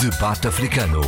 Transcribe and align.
Debate 0.00 0.48
Africano. 0.48 1.02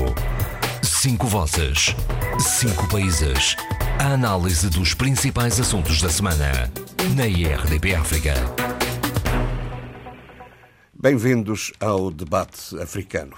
Cinco 0.82 1.26
vozes. 1.26 1.96
Cinco 2.38 2.86
países. 2.90 3.56
A 3.98 4.12
análise 4.12 4.68
dos 4.68 4.92
principais 4.92 5.58
assuntos 5.58 6.02
da 6.02 6.10
semana. 6.10 6.70
Na 7.16 7.26
IRDP 7.26 7.94
África. 7.94 8.34
Bem-vindos 10.92 11.72
ao 11.80 12.10
Debate 12.10 12.78
Africano. 12.82 13.34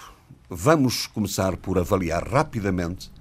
Vamos 0.50 1.06
começar 1.06 1.56
por 1.56 1.78
avaliar 1.78 2.26
rapidamente 2.26 3.12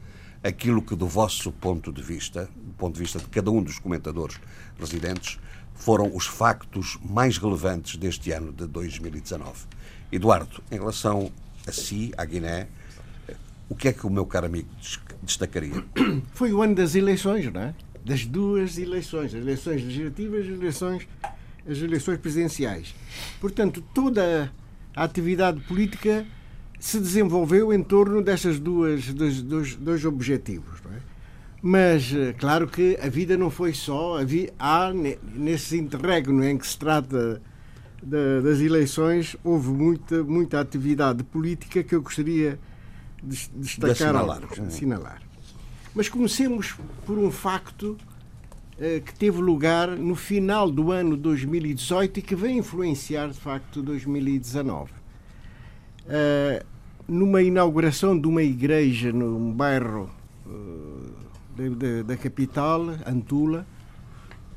aquilo 0.43 0.81
que, 0.81 0.95
do 0.95 1.05
vosso 1.05 1.52
ponto 1.52 1.93
de 1.93 2.02
vista, 2.02 2.50
do 2.55 2.73
ponto 2.73 2.95
de 2.95 3.02
vista 3.02 3.20
de 3.20 3.27
cada 3.27 3.52
um 3.52 3.61
dos 3.61 3.77
comentadores 3.77 4.39
residentes, 4.79 5.38
foram 5.75 6.09
os 6.11 6.25
factos 6.25 6.97
mais 7.07 7.38
relevantes 7.38 7.95
deste 7.95 8.31
ano 8.31 8.52
de 8.52 8.65
2019. 8.65 9.68
Eduardo, 10.11 10.63
em 10.71 10.79
relação 10.79 11.31
a 11.68 11.71
si, 11.71 12.11
à 12.18 12.25
Guiné, 12.25 12.68
o 13.69 13.75
que 13.75 13.87
é 13.87 13.93
que 13.93 14.06
o 14.06 14.10
meu 14.10 14.25
caro 14.25 14.46
amigo 14.46 14.69
destacaria? 15.24 15.83
Foi 16.33 16.54
o 16.54 16.61
ano 16.61 16.75
das 16.75 16.96
eleições, 16.96 17.51
não 17.51 17.61
é? 17.61 17.74
Das 18.06 18.25
duas 18.25 18.78
eleições, 18.78 19.33
as 19.33 19.42
eleições 19.42 19.84
legislativas 19.84 20.46
e 20.46 20.50
as 20.50 20.60
eleições, 20.60 21.07
as 21.70 21.78
eleições 21.78 22.18
presidenciais. 22.18 22.93
Portanto, 23.39 23.84
toda 23.93 24.51
a 24.96 25.04
atividade 25.04 25.61
política 25.61 26.25
se 26.79 27.00
desenvolveu 27.00 27.73
em 27.73 27.82
torno 27.82 28.21
destas 28.21 28.59
duas 28.59 29.07
dos, 29.14 29.42
dos, 29.42 29.75
dois 29.75 30.04
objetivos. 30.04 30.82
É? 30.93 31.00
Mas, 31.61 32.14
eh, 32.14 32.36
claro 32.38 32.67
que 32.67 32.98
a 33.02 33.08
vida 33.08 33.38
não 33.38 33.50
foi 33.50 33.73
só. 33.73 34.20
Havia, 34.20 34.53
há, 34.59 34.92
nesse 35.34 35.78
interregno 35.78 36.44
em 36.44 36.58
que 36.58 36.67
se 36.67 36.78
trata 36.78 37.42
de, 38.03 38.42
das 38.42 38.59
eleições, 38.59 39.36
houve 39.44 39.70
muita, 39.70 40.23
muita 40.23 40.59
atividade 40.59 41.23
política 41.23 41.84
que 41.84 41.95
eu 41.95 42.02
gostaria 42.02 42.59
de 43.22 43.50
destacar, 43.56 43.95
de 43.95 44.03
assinalar. 44.03 44.44
assinalar. 44.67 45.22
Mas 45.95 46.10
comecemos 46.10 46.76
por 47.06 47.18
um 47.18 47.32
facto 47.32 47.98
uh, 48.78 49.02
que 49.02 49.14
teve 49.16 49.40
lugar 49.40 49.90
no 49.98 50.16
final 50.16 50.70
do 50.70 50.92
ano 50.92 51.16
2018 51.16 52.20
e 52.20 52.22
que 52.22 52.36
vem 52.36 52.58
influenciar, 52.58 53.30
de 53.30 53.40
facto, 53.40 53.82
2019. 53.82 54.92
Uh, 56.06 56.66
numa 57.08 57.42
inauguração 57.42 58.20
de 58.20 58.28
uma 58.28 58.44
igreja 58.44 59.12
num 59.12 59.52
bairro 59.52 60.10
uh, 60.45 61.14
de, 61.56 62.04
da 62.04 62.17
capital, 62.17 62.82
Antula, 63.06 63.66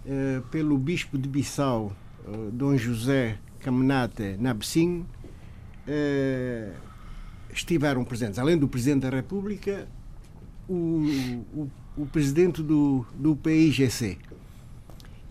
uh, 0.04 0.42
pelo 0.48 0.76
bispo 0.78 1.18
de 1.18 1.28
Bissau, 1.28 1.92
uh, 2.26 2.50
Dom 2.50 2.76
José 2.76 3.38
Caminate 3.60 4.36
Nabsin, 4.38 5.04
estiveram 7.52 8.04
presentes, 8.04 8.38
além 8.38 8.58
do 8.58 8.66
Presidente 8.66 9.02
da 9.02 9.10
República, 9.10 9.88
o, 10.68 11.44
o, 11.54 11.70
o 11.96 12.06
Presidente 12.06 12.62
do, 12.62 13.06
do 13.14 13.36
PIGC. 13.36 14.18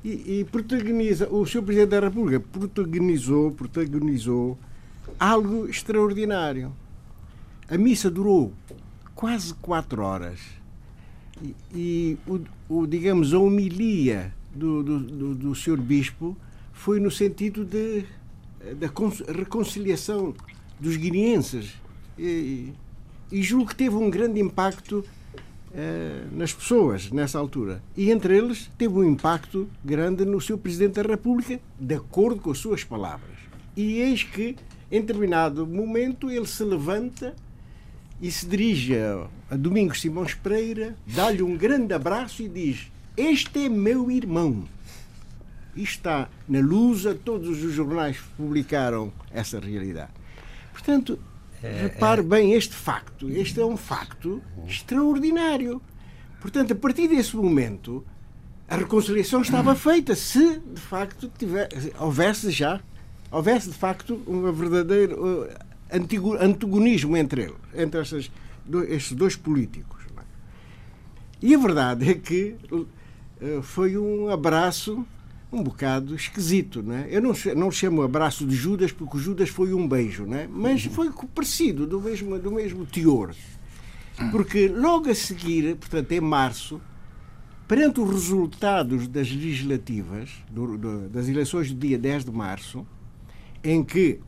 E, 0.03 0.39
e 0.39 0.47
protagoniza, 0.51 1.27
o 1.29 1.45
Sr. 1.45 1.61
Presidente 1.63 1.89
da 1.89 1.99
República 1.99 2.39
protagonizou, 2.39 3.51
protagonizou 3.51 4.57
algo 5.19 5.67
extraordinário 5.67 6.71
a 7.67 7.77
missa 7.77 8.11
durou 8.11 8.53
quase 9.15 9.53
quatro 9.55 10.03
horas 10.03 10.39
e, 11.41 11.55
e 11.73 12.17
o, 12.27 12.41
o, 12.69 12.87
digamos, 12.87 13.33
a 13.33 13.39
homilia 13.39 14.31
do, 14.53 14.83
do, 14.83 14.99
do, 14.99 15.35
do 15.35 15.55
Sr. 15.55 15.77
Bispo 15.77 16.37
foi 16.85 16.99
no 16.99 17.09
sentido 17.09 17.65
de, 17.65 18.05
da 18.75 18.85
reconciliação 19.35 20.35
dos 20.79 20.95
guineenses 20.95 21.73
e, 22.15 22.73
e, 23.31 23.41
julgo 23.41 23.69
que 23.69 23.75
teve 23.75 23.95
um 23.95 24.07
grande 24.07 24.39
impacto 24.39 25.03
eh, 25.73 26.25
nas 26.31 26.53
pessoas 26.53 27.09
nessa 27.09 27.39
altura. 27.39 27.81
E 27.97 28.11
entre 28.11 28.37
eles 28.37 28.69
teve 28.77 28.93
um 28.93 29.03
impacto 29.03 29.67
grande 29.83 30.25
no 30.25 30.39
seu 30.39 30.59
Presidente 30.59 31.01
da 31.01 31.01
República, 31.01 31.59
de 31.79 31.95
acordo 31.95 32.39
com 32.39 32.51
as 32.51 32.59
suas 32.59 32.83
palavras. 32.83 33.35
E 33.75 33.99
eis 34.01 34.21
que, 34.21 34.55
em 34.91 35.01
determinado 35.01 35.65
momento, 35.65 36.29
ele 36.29 36.45
se 36.45 36.63
levanta 36.63 37.35
e 38.21 38.29
se 38.29 38.45
dirige 38.45 38.93
a 39.49 39.55
Domingos 39.55 40.01
Simões 40.01 40.35
Pereira, 40.35 40.95
dá-lhe 41.07 41.41
um 41.41 41.57
grande 41.57 41.95
abraço 41.95 42.43
e 42.43 42.47
diz: 42.47 42.91
Este 43.17 43.65
é 43.65 43.69
meu 43.69 44.11
irmão. 44.11 44.74
Está 45.75 46.29
na 46.47 46.59
Lusa, 46.59 47.13
todos 47.13 47.63
os 47.63 47.73
jornais 47.73 48.17
publicaram 48.37 49.11
essa 49.31 49.59
realidade. 49.59 50.11
Portanto, 50.71 51.19
é, 51.61 51.83
repare 51.83 52.21
é... 52.21 52.23
bem 52.23 52.53
este 52.53 52.73
facto. 52.73 53.29
Este 53.29 53.59
é 53.59 53.65
um 53.65 53.75
facto 53.75 54.41
extraordinário. 54.67 55.81
Portanto, 56.39 56.73
a 56.73 56.75
partir 56.75 57.07
desse 57.07 57.35
momento, 57.35 58.05
a 58.67 58.77
reconciliação 58.77 59.41
estava 59.41 59.73
feita, 59.75 60.15
se 60.15 60.59
de 60.59 60.81
facto 60.81 61.31
tiver, 61.37 61.69
houvesse 61.99 62.51
já, 62.51 62.79
houvesse 63.31 63.69
de 63.69 63.75
facto 63.75 64.21
uma 64.25 64.51
verdadeira 64.51 65.15
antagonismo 66.39 67.17
entre 67.17 67.43
eles, 67.43 67.55
entre 67.73 68.01
estes, 68.01 68.31
estes 68.87 69.11
dois 69.13 69.35
políticos. 69.35 70.01
É? 70.17 70.21
E 71.41 71.55
a 71.55 71.57
verdade 71.57 72.09
é 72.09 72.13
que 72.13 72.55
eh, 73.41 73.59
foi 73.61 73.97
um 73.97 74.29
abraço 74.29 75.05
um 75.55 75.63
bocado 75.63 76.15
esquisito, 76.15 76.83
não 76.83 76.93
é? 76.93 77.07
Eu 77.09 77.21
não, 77.21 77.33
não 77.55 77.71
chamo 77.71 78.01
abraço 78.01 78.45
de 78.45 78.55
Judas 78.55 78.91
porque 78.91 79.17
o 79.17 79.19
Judas 79.19 79.49
foi 79.49 79.73
um 79.73 79.87
beijo, 79.87 80.25
não 80.25 80.37
é? 80.37 80.47
Mas 80.47 80.85
foi 80.85 81.09
parecido, 81.33 81.87
do 81.87 82.01
mesmo, 82.01 82.37
do 82.37 82.51
mesmo 82.51 82.85
teor. 82.85 83.33
Porque 84.31 84.67
logo 84.67 85.09
a 85.09 85.15
seguir, 85.15 85.75
portanto, 85.75 86.11
em 86.11 86.21
março, 86.21 86.81
perante 87.67 87.99
os 87.99 88.09
resultados 88.09 89.07
das 89.07 89.29
legislativas, 89.29 90.29
do, 90.49 90.77
do, 90.77 91.09
das 91.09 91.27
eleições 91.27 91.71
do 91.71 91.77
dia 91.77 91.97
10 91.97 92.25
de 92.25 92.31
março, 92.31 92.85
em 93.63 93.83
que 93.83 94.19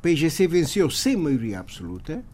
PGC 0.00 0.46
venceu 0.46 0.88
sem 0.90 1.16
maioria 1.16 1.60
absoluta. 1.60 2.24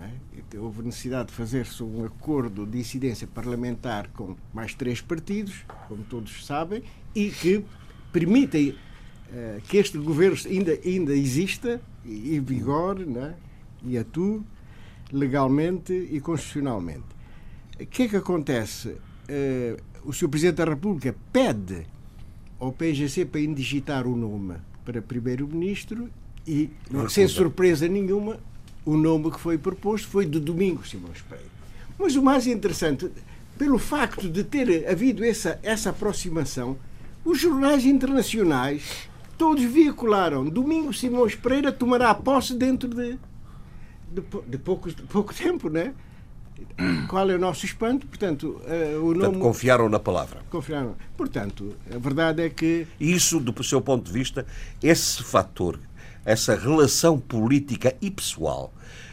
Né? 0.00 0.14
Houve 0.58 0.82
necessidade 0.82 1.28
de 1.28 1.34
fazer-se 1.34 1.82
um 1.82 2.04
acordo 2.04 2.66
de 2.66 2.78
incidência 2.78 3.26
parlamentar 3.26 4.08
com 4.08 4.34
mais 4.52 4.74
três 4.74 5.00
partidos, 5.00 5.64
como 5.86 6.02
todos 6.04 6.46
sabem, 6.46 6.82
e 7.14 7.28
que 7.28 7.64
permitem 8.10 8.70
uh, 8.70 9.60
que 9.68 9.76
este 9.76 9.98
governo 9.98 10.36
ainda, 10.46 10.78
ainda 10.84 11.14
exista 11.14 11.80
e 12.04 12.40
vigore 12.40 13.04
né? 13.04 13.34
e 13.84 13.98
atue 13.98 14.42
legalmente 15.12 15.92
e 15.92 16.18
constitucionalmente. 16.20 17.04
O 17.78 17.86
que 17.86 18.04
é 18.04 18.08
que 18.08 18.16
acontece? 18.16 18.88
Uh, 18.88 19.76
o 20.02 20.12
Sr. 20.12 20.28
Presidente 20.28 20.56
da 20.56 20.64
República 20.64 21.14
pede 21.30 21.86
ao 22.58 22.72
PGC 22.72 23.26
para 23.26 23.40
indigitar 23.40 24.06
o 24.06 24.16
nome 24.16 24.56
para 24.84 25.02
Primeiro-Ministro 25.02 26.08
e, 26.46 26.70
sem 27.08 27.28
surpresa 27.28 27.86
nenhuma, 27.86 28.40
o 28.84 28.96
nome 28.96 29.30
que 29.30 29.40
foi 29.40 29.58
proposto 29.58 30.08
foi 30.08 30.26
de 30.26 30.40
Domingos 30.40 30.90
Simões 30.90 31.20
Pereira. 31.22 31.50
Mas 31.98 32.16
o 32.16 32.22
mais 32.22 32.46
interessante, 32.46 33.10
pelo 33.58 33.78
facto 33.78 34.28
de 34.28 34.42
ter 34.42 34.88
havido 34.88 35.24
essa, 35.24 35.58
essa 35.62 35.90
aproximação, 35.90 36.78
os 37.24 37.38
jornais 37.38 37.84
internacionais 37.84 39.08
todos 39.36 39.64
veicularam 39.64 40.48
Domingos 40.48 41.00
Simões 41.00 41.34
Pereira 41.34 41.72
tomará 41.72 42.14
posse 42.14 42.54
dentro 42.54 42.88
de, 42.88 43.18
de, 44.10 44.22
de, 44.46 44.58
pouco, 44.58 44.90
de 44.90 45.02
pouco 45.02 45.34
tempo, 45.34 45.68
né? 45.68 45.94
Qual 47.08 47.28
é 47.30 47.34
o 47.34 47.38
nosso 47.38 47.64
espanto? 47.64 48.06
Portanto, 48.06 48.60
uh, 48.66 48.98
o 48.98 49.08
nome... 49.08 49.20
Portanto, 49.20 49.38
confiaram 49.38 49.88
na 49.88 49.98
palavra. 49.98 50.42
Confiaram. 50.50 50.94
Portanto, 51.16 51.74
a 51.94 51.98
verdade 51.98 52.42
é 52.42 52.50
que... 52.50 52.86
Isso, 52.98 53.40
do 53.40 53.64
seu 53.64 53.80
ponto 53.80 54.04
de 54.04 54.12
vista, 54.12 54.46
esse 54.82 55.22
fator 55.22 55.78
essa 56.24 56.54
relação 56.54 57.18
política 57.18 57.96
e 58.00 58.10
pessoal 58.10 58.72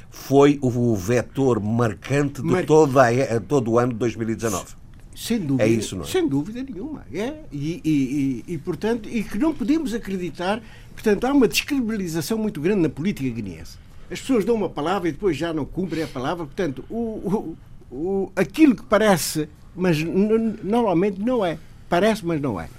foi 0.09 0.57
o 0.61 0.95
vetor 0.95 1.59
marcante 1.59 2.41
de 2.41 2.47
Mar... 2.47 2.65
toda 2.65 3.03
a, 3.07 3.39
todo 3.39 3.71
o 3.71 3.79
ano 3.79 3.93
de 3.93 3.99
2019. 3.99 4.75
Sem 5.15 5.39
dúvida, 5.39 5.63
é 5.63 5.67
isso, 5.67 5.95
não 5.95 6.03
é? 6.03 6.07
Sem 6.07 6.27
dúvida 6.27 6.63
nenhuma. 6.63 7.03
É, 7.11 7.33
e, 7.51 7.81
e, 7.83 8.43
e, 8.47 8.53
e, 8.53 8.57
portanto, 8.59 9.09
e 9.09 9.23
que 9.23 9.37
não 9.37 9.53
podemos 9.53 9.93
acreditar. 9.93 10.61
Portanto, 10.93 11.25
há 11.25 11.33
uma 11.33 11.47
descredibilização 11.47 12.37
muito 12.37 12.61
grande 12.61 12.81
na 12.81 12.89
política 12.89 13.27
guineense. 13.29 13.77
As 14.11 14.19
pessoas 14.19 14.45
dão 14.45 14.55
uma 14.55 14.69
palavra 14.69 15.09
e 15.09 15.11
depois 15.11 15.35
já 15.35 15.51
não 15.51 15.65
cumprem 15.65 16.03
a 16.03 16.07
palavra. 16.07 16.45
Portanto, 16.45 16.85
o, 16.89 17.55
o, 17.91 17.95
o 17.95 18.31
aquilo 18.35 18.75
que 18.75 18.83
parece, 18.83 19.49
mas 19.75 20.01
normalmente 20.03 21.19
não 21.19 21.43
é. 21.43 21.57
Parece, 21.89 22.25
mas 22.25 22.39
não 22.39 22.59
é. 22.59 22.69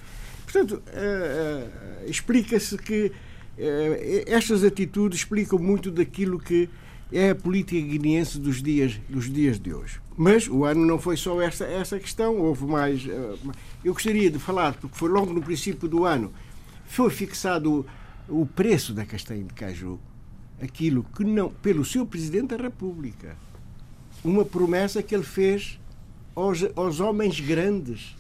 Portanto, 0.45 0.75
uh, 0.75 2.05
uh, 2.07 2.11
explica-se 2.11 2.79
que 2.79 3.07
eh, 3.07 3.13
estas 4.27 4.63
atitudes 4.63 5.21
explicam 5.21 5.59
muito 5.59 5.91
daquilo 5.91 6.39
que 6.39 6.69
é 7.13 7.31
a 7.31 7.35
política 7.35 7.81
guineense 7.87 8.39
dos 8.39 8.63
dias, 8.63 9.01
dos 9.09 9.33
dias 9.33 9.59
de 9.59 9.73
hoje. 9.73 10.01
Mas 10.17 10.47
o 10.49 10.65
ano 10.65 10.85
não 10.85 10.99
foi 10.99 11.17
só 11.17 11.41
essa, 11.41 11.65
essa 11.65 11.99
questão, 11.99 12.37
houve 12.37 12.67
mais. 12.67 13.07
Eh, 13.09 13.35
eu 13.85 13.93
gostaria 13.93 14.31
de 14.31 14.39
falar, 14.39 14.75
porque 14.75 14.97
foi 14.97 15.09
logo 15.09 15.33
no 15.33 15.41
princípio 15.41 15.89
do 15.89 16.05
ano, 16.05 16.33
foi 16.87 17.09
fixado 17.11 17.87
o 18.29 18.45
preço 18.45 18.93
da 18.93 19.07
castanha 19.07 19.45
de 19.45 19.55
caju 19.55 19.99
aquilo 20.61 21.05
que 21.17 21.25
não, 21.25 21.51
pelo 21.51 21.85
seu 21.85 22.05
Presidente 22.05 22.57
da 22.57 22.63
República, 22.63 23.37
uma 24.25 24.45
promessa 24.45 25.03
que 25.03 25.15
ele 25.15 25.25
fez 25.25 25.79
aos, 26.35 26.65
aos 26.75 27.01
homens 27.01 27.39
grandes, 27.41 28.17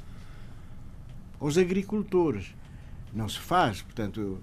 aos 1.40 1.58
agricultores. 1.58 2.54
Não 3.12 3.28
se 3.28 3.38
faz. 3.38 3.82
Portanto, 3.82 4.38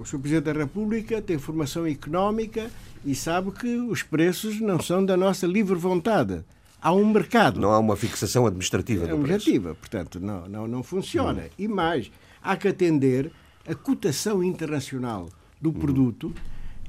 o, 0.00 0.04
Sr. 0.04 0.18
Presidente 0.18 0.44
da 0.44 0.52
República 0.52 1.22
tem 1.22 1.38
formação 1.38 1.86
económica 1.86 2.70
e 3.04 3.14
sabe 3.14 3.50
que 3.52 3.76
os 3.76 4.02
preços 4.02 4.60
não 4.60 4.80
são 4.80 5.04
da 5.04 5.16
nossa 5.16 5.46
livre 5.46 5.76
vontade. 5.76 6.44
Há 6.80 6.92
um 6.92 7.10
mercado. 7.10 7.60
Não 7.60 7.70
há 7.70 7.78
uma 7.78 7.96
fixação 7.96 8.46
administrativa 8.46 9.04
é 9.04 9.08
do 9.08 9.18
preço. 9.18 9.34
objetiva, 9.34 9.74
portanto, 9.74 10.20
não, 10.20 10.48
não, 10.48 10.68
não 10.68 10.82
funciona. 10.82 11.46
E 11.58 11.66
mais, 11.66 12.10
há 12.42 12.56
que 12.56 12.68
atender 12.68 13.32
a 13.66 13.74
cotação 13.74 14.42
internacional 14.42 15.28
do 15.60 15.72
produto 15.72 16.32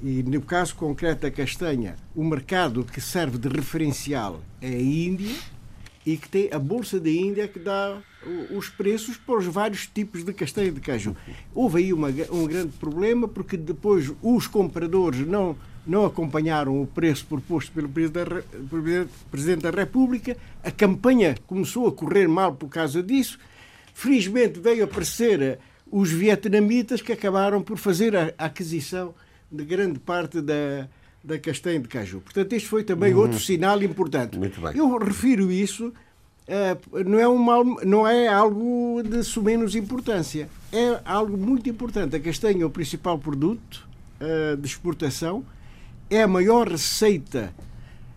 e, 0.01 0.23
no 0.23 0.41
caso 0.41 0.75
concreto 0.75 1.23
da 1.23 1.31
castanha, 1.31 1.95
o 2.15 2.23
mercado 2.23 2.85
que 2.85 3.01
serve 3.01 3.37
de 3.37 3.49
referencial 3.49 4.41
é 4.61 4.67
a 4.69 4.81
Índia 4.81 5.35
e 6.05 6.17
que 6.17 6.29
tem 6.29 6.49
a 6.51 6.59
Bolsa 6.59 6.99
da 6.99 7.09
Índia 7.09 7.47
que 7.47 7.59
dá 7.59 8.01
os 8.51 8.69
preços 8.69 9.17
para 9.17 9.37
os 9.37 9.45
vários 9.45 9.87
tipos 9.87 10.23
de 10.23 10.33
castanha 10.33 10.71
de 10.71 10.81
caju. 10.81 11.15
Houve 11.53 11.79
aí 11.79 11.93
uma, 11.93 12.09
um 12.31 12.45
grande 12.45 12.73
problema 12.77 13.27
porque 13.27 13.55
depois 13.55 14.11
os 14.21 14.47
compradores 14.47 15.25
não, 15.25 15.55
não 15.87 16.05
acompanharam 16.05 16.81
o 16.81 16.85
preço 16.85 17.25
proposto 17.25 17.71
pelo 17.71 17.89
Presidente 19.31 19.61
da, 19.61 19.71
República, 19.71 20.35
a 20.63 20.71
campanha 20.71 21.35
começou 21.47 21.87
a 21.87 21.91
correr 21.91 22.27
mal 22.27 22.53
por 22.53 22.67
causa 22.67 23.01
disso. 23.01 23.39
Felizmente 23.93 24.59
veio 24.59 24.83
aparecer 24.83 25.41
eh, 25.41 25.57
os 25.91 26.11
vietnamitas 26.11 27.01
que 27.01 27.11
acabaram 27.11 27.61
por 27.61 27.77
fazer 27.77 28.15
a 28.15 28.33
aquisição 28.37 29.13
de 29.51 29.65
grande 29.65 29.99
parte 29.99 30.41
da, 30.41 30.87
da 31.23 31.39
castanha 31.39 31.79
de 31.79 31.87
caju. 31.87 32.21
Portanto, 32.21 32.53
este 32.53 32.67
foi 32.67 32.83
também 32.83 33.13
outro 33.13 33.39
sinal 33.39 33.81
importante. 33.81 34.37
Eu 34.75 34.97
refiro 34.97 35.51
isso, 35.51 35.91
não, 37.05 37.19
é 37.19 37.27
um 37.27 37.37
mal, 37.37 37.63
não 37.63 38.07
é 38.07 38.27
algo 38.27 39.01
de 39.03 39.23
sumenos 39.23 39.75
importância. 39.75 40.49
É 40.71 40.99
algo 41.05 41.37
muito 41.37 41.69
importante. 41.69 42.15
A 42.15 42.19
castanha 42.19 42.63
é 42.63 42.65
o 42.65 42.69
principal 42.69 43.17
produto 43.17 43.87
eh, 44.19 44.57
de 44.57 44.67
exportação, 44.67 45.45
é 46.09 46.23
a 46.23 46.27
maior 46.27 46.67
receita, 46.67 47.53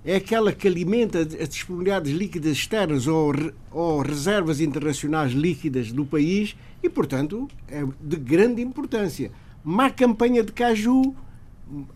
é 0.04 0.16
aquela 0.16 0.52
que 0.52 0.66
alimenta 0.66 1.20
as 1.20 1.48
disponibilidades 1.48 2.12
líquidas 2.12 2.52
externas 2.56 3.06
ou, 3.06 3.32
ou 3.70 4.00
reservas 4.00 4.60
internacionais 4.60 5.30
líquidas 5.32 5.92
do 5.92 6.04
país 6.04 6.56
e, 6.82 6.88
portanto, 6.88 7.48
é 7.68 7.84
de 8.00 8.16
grande 8.16 8.60
importância. 8.60 9.30
Má 9.62 9.90
campanha 9.90 10.42
de 10.42 10.50
caju, 10.50 11.14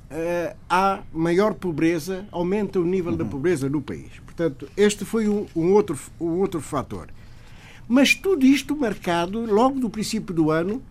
eh, 0.08 0.54
há 0.70 1.02
maior 1.12 1.54
pobreza, 1.54 2.26
aumenta 2.30 2.78
o 2.78 2.84
nível 2.84 3.16
da 3.16 3.24
pobreza 3.24 3.68
no 3.68 3.82
país. 3.82 4.12
Portanto, 4.36 4.68
este 4.76 5.04
foi 5.04 5.28
um, 5.28 5.46
um 5.56 5.72
outro, 5.72 5.98
um 6.20 6.38
outro 6.40 6.60
fator. 6.60 7.08
Mas 7.88 8.14
tudo 8.14 8.44
isto 8.44 8.76
marcado 8.76 9.40
logo 9.46 9.80
do 9.80 9.88
princípio 9.88 10.34
do 10.34 10.50
ano 10.50 10.82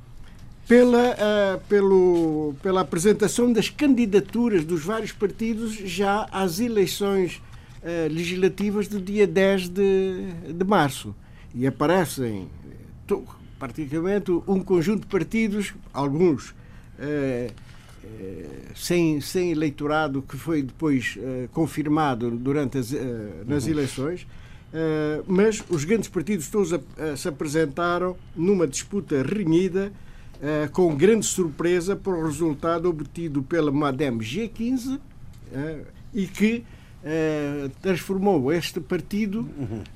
pela, 0.68 1.12
ah, 1.20 1.60
pelo, 1.70 2.56
pela 2.64 2.82
apresentação 2.82 3.54
das 3.54 3.70
candidaturas 3.70 4.66
dos 4.66 4.84
vários 4.84 5.12
partidos 5.12 5.74
já 5.76 6.28
às 6.32 6.60
eleições 6.60 7.40
ah, 7.84 8.08
legislativas 8.10 8.88
do 8.88 9.00
dia 9.00 9.28
10 9.28 9.70
de, 9.70 10.26
de 10.52 10.66
março. 10.66 11.14
E 11.54 11.68
aparecem 11.68 12.48
to- 13.06 13.24
praticamente 13.60 14.32
um 14.48 14.60
conjunto 14.60 15.02
de 15.02 15.08
partidos, 15.08 15.74
alguns 15.94 16.54
eh, 17.00 17.52
eh, 17.52 17.54
sem, 18.76 19.20
sem 19.22 19.52
eleitorado, 19.52 20.22
que 20.22 20.38
foi 20.38 20.62
depois 20.62 21.18
eh, 21.20 21.48
confirmado 21.54 22.32
durante 22.32 22.78
as, 22.78 22.94
eh, 22.94 23.44
nas 23.48 23.68
eleições, 23.68 24.28
eh, 24.74 25.22
mas 25.28 25.64
os 25.70 25.84
grandes 25.86 26.10
partidos 26.10 26.48
todos 26.50 26.74
a- 26.74 26.80
a- 26.98 27.16
se 27.16 27.28
apresentaram 27.28 28.16
numa 28.36 28.68
disputa 28.68 29.22
renhida, 29.24 29.92
eh, 30.42 30.68
com 30.72 30.96
grande 30.96 31.26
surpresa 31.26 31.96
para 31.96 32.14
o 32.14 32.24
resultado 32.26 32.90
obtido 32.90 33.42
pela 33.44 33.72
Madame 33.72 34.20
G15 34.24 35.00
eh, 35.54 35.80
e 36.14 36.28
que 36.28 36.64
eh, 37.08 37.70
transformou 37.82 38.52
este 38.52 38.80
partido 38.80 39.48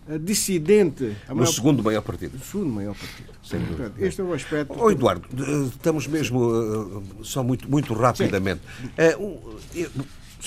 eh, 0.08 0.20
dissidente 0.20 1.16
No 1.28 1.36
maior- 1.38 1.52
segundo 1.52 1.84
maior 1.84 2.02
partido. 2.04 2.36
o 2.38 2.40
segundo 2.40 2.70
maior 2.72 2.96
partido. 2.96 3.30
Sem 3.44 3.60
dúvida. 3.62 3.92
Este 3.98 4.22
é 4.22 4.24
o 4.24 4.32
aspecto. 4.34 4.76
Ó 4.78 4.92
Eduardo, 4.92 5.28
estamos 5.68 6.06
mesmo 6.06 7.02
eh, 7.20 7.24
só 7.24 7.44
muito, 7.44 7.70
muito 7.70 7.94
rapidamente. 7.96 8.62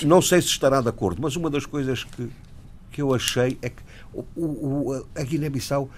Não 0.03 0.21
sei 0.21 0.41
se 0.41 0.47
estará 0.47 0.81
de 0.81 0.89
acordo, 0.89 1.21
mas 1.21 1.35
uma 1.35 1.49
das 1.49 1.65
coisas 1.65 2.03
que, 2.03 2.27
que 2.91 3.01
eu 3.01 3.13
achei 3.13 3.57
é 3.61 3.69
que 3.69 3.81
o, 4.13 4.23
o- 4.35 5.05
a 5.15 5.21
Guiné-Bissau 5.23 5.89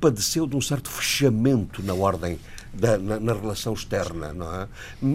padeceu 0.00 0.46
de 0.46 0.56
um 0.56 0.60
certo 0.60 0.88
fechamento 0.88 1.82
na 1.82 1.94
ordem, 1.94 2.38
da, 2.74 2.98
na, 2.98 3.20
na 3.20 3.32
relação 3.32 3.72
externa, 3.72 4.32
não 4.32 4.46
é? 4.52 4.68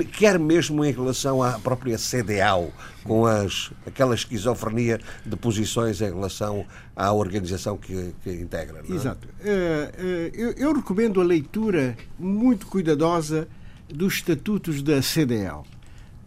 Quer 0.06 0.40
mesmo 0.40 0.84
em 0.86 0.92
relação 0.92 1.44
à 1.44 1.60
própria 1.60 1.98
CDAO, 1.98 2.72
com 3.04 3.26
as, 3.26 3.72
aquela 3.86 4.16
esquizofrenia 4.16 5.00
de 5.26 5.36
posições 5.36 6.02
em 6.02 6.06
relação 6.14 6.66
à 6.96 7.12
organização 7.12 7.78
que, 7.78 8.14
que 8.24 8.32
integra. 8.32 8.82
É? 8.90 8.94
Exato. 8.94 9.28
Eh, 9.44 9.92
eh, 9.98 10.32
eu, 10.34 10.52
eu 10.54 10.74
recomendo 10.74 11.20
a 11.20 11.24
leitura 11.24 11.98
muito 12.18 12.68
cuidadosa 12.68 13.48
dos 13.88 14.14
estatutos 14.16 14.82
da 14.82 15.02
CDL. 15.02 15.64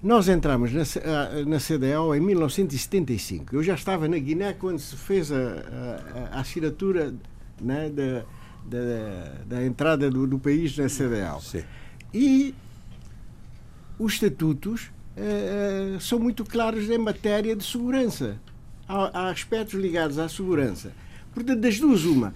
Nós 0.03 0.29
entramos 0.29 0.73
na, 0.73 0.83
ah, 0.83 1.45
na 1.47 1.61
CDL 1.61 2.17
em 2.17 2.21
1975. 2.21 3.55
Eu 3.55 3.63
já 3.63 3.75
estava 3.75 4.09
na 4.09 4.19
Guiné 4.19 4.53
quando 4.53 4.79
se 4.81 4.97
fez 4.97 5.31
a, 5.31 5.37
a- 5.37 6.37
a 6.37 6.41
assinatura 6.41 7.15
né, 7.61 7.89
da, 7.89 8.25
da, 8.65 9.35
da 9.47 9.65
entrada 9.65 10.11
do, 10.11 10.27
do 10.27 10.39
país 10.39 10.77
na 10.77 10.89
CDL. 10.89 11.41
Sim. 11.41 11.65
E 12.13 12.55
os 13.99 14.15
estatutos 14.15 14.91
eh, 15.17 15.95
eh, 15.97 16.01
são 16.01 16.19
muito 16.19 16.45
claros 16.45 16.89
em 16.91 16.99
matéria 16.99 17.55
de 17.55 17.65
segurança. 17.65 18.41
Há, 18.89 19.21
há 19.21 19.31
aspectos 19.31 19.75
ligados 19.75 20.19
à 20.19 20.29
segurança. 20.29 20.93
Portanto, 21.35 21.61
das 21.61 21.79
duas, 21.79 22.05
uma. 22.05 22.35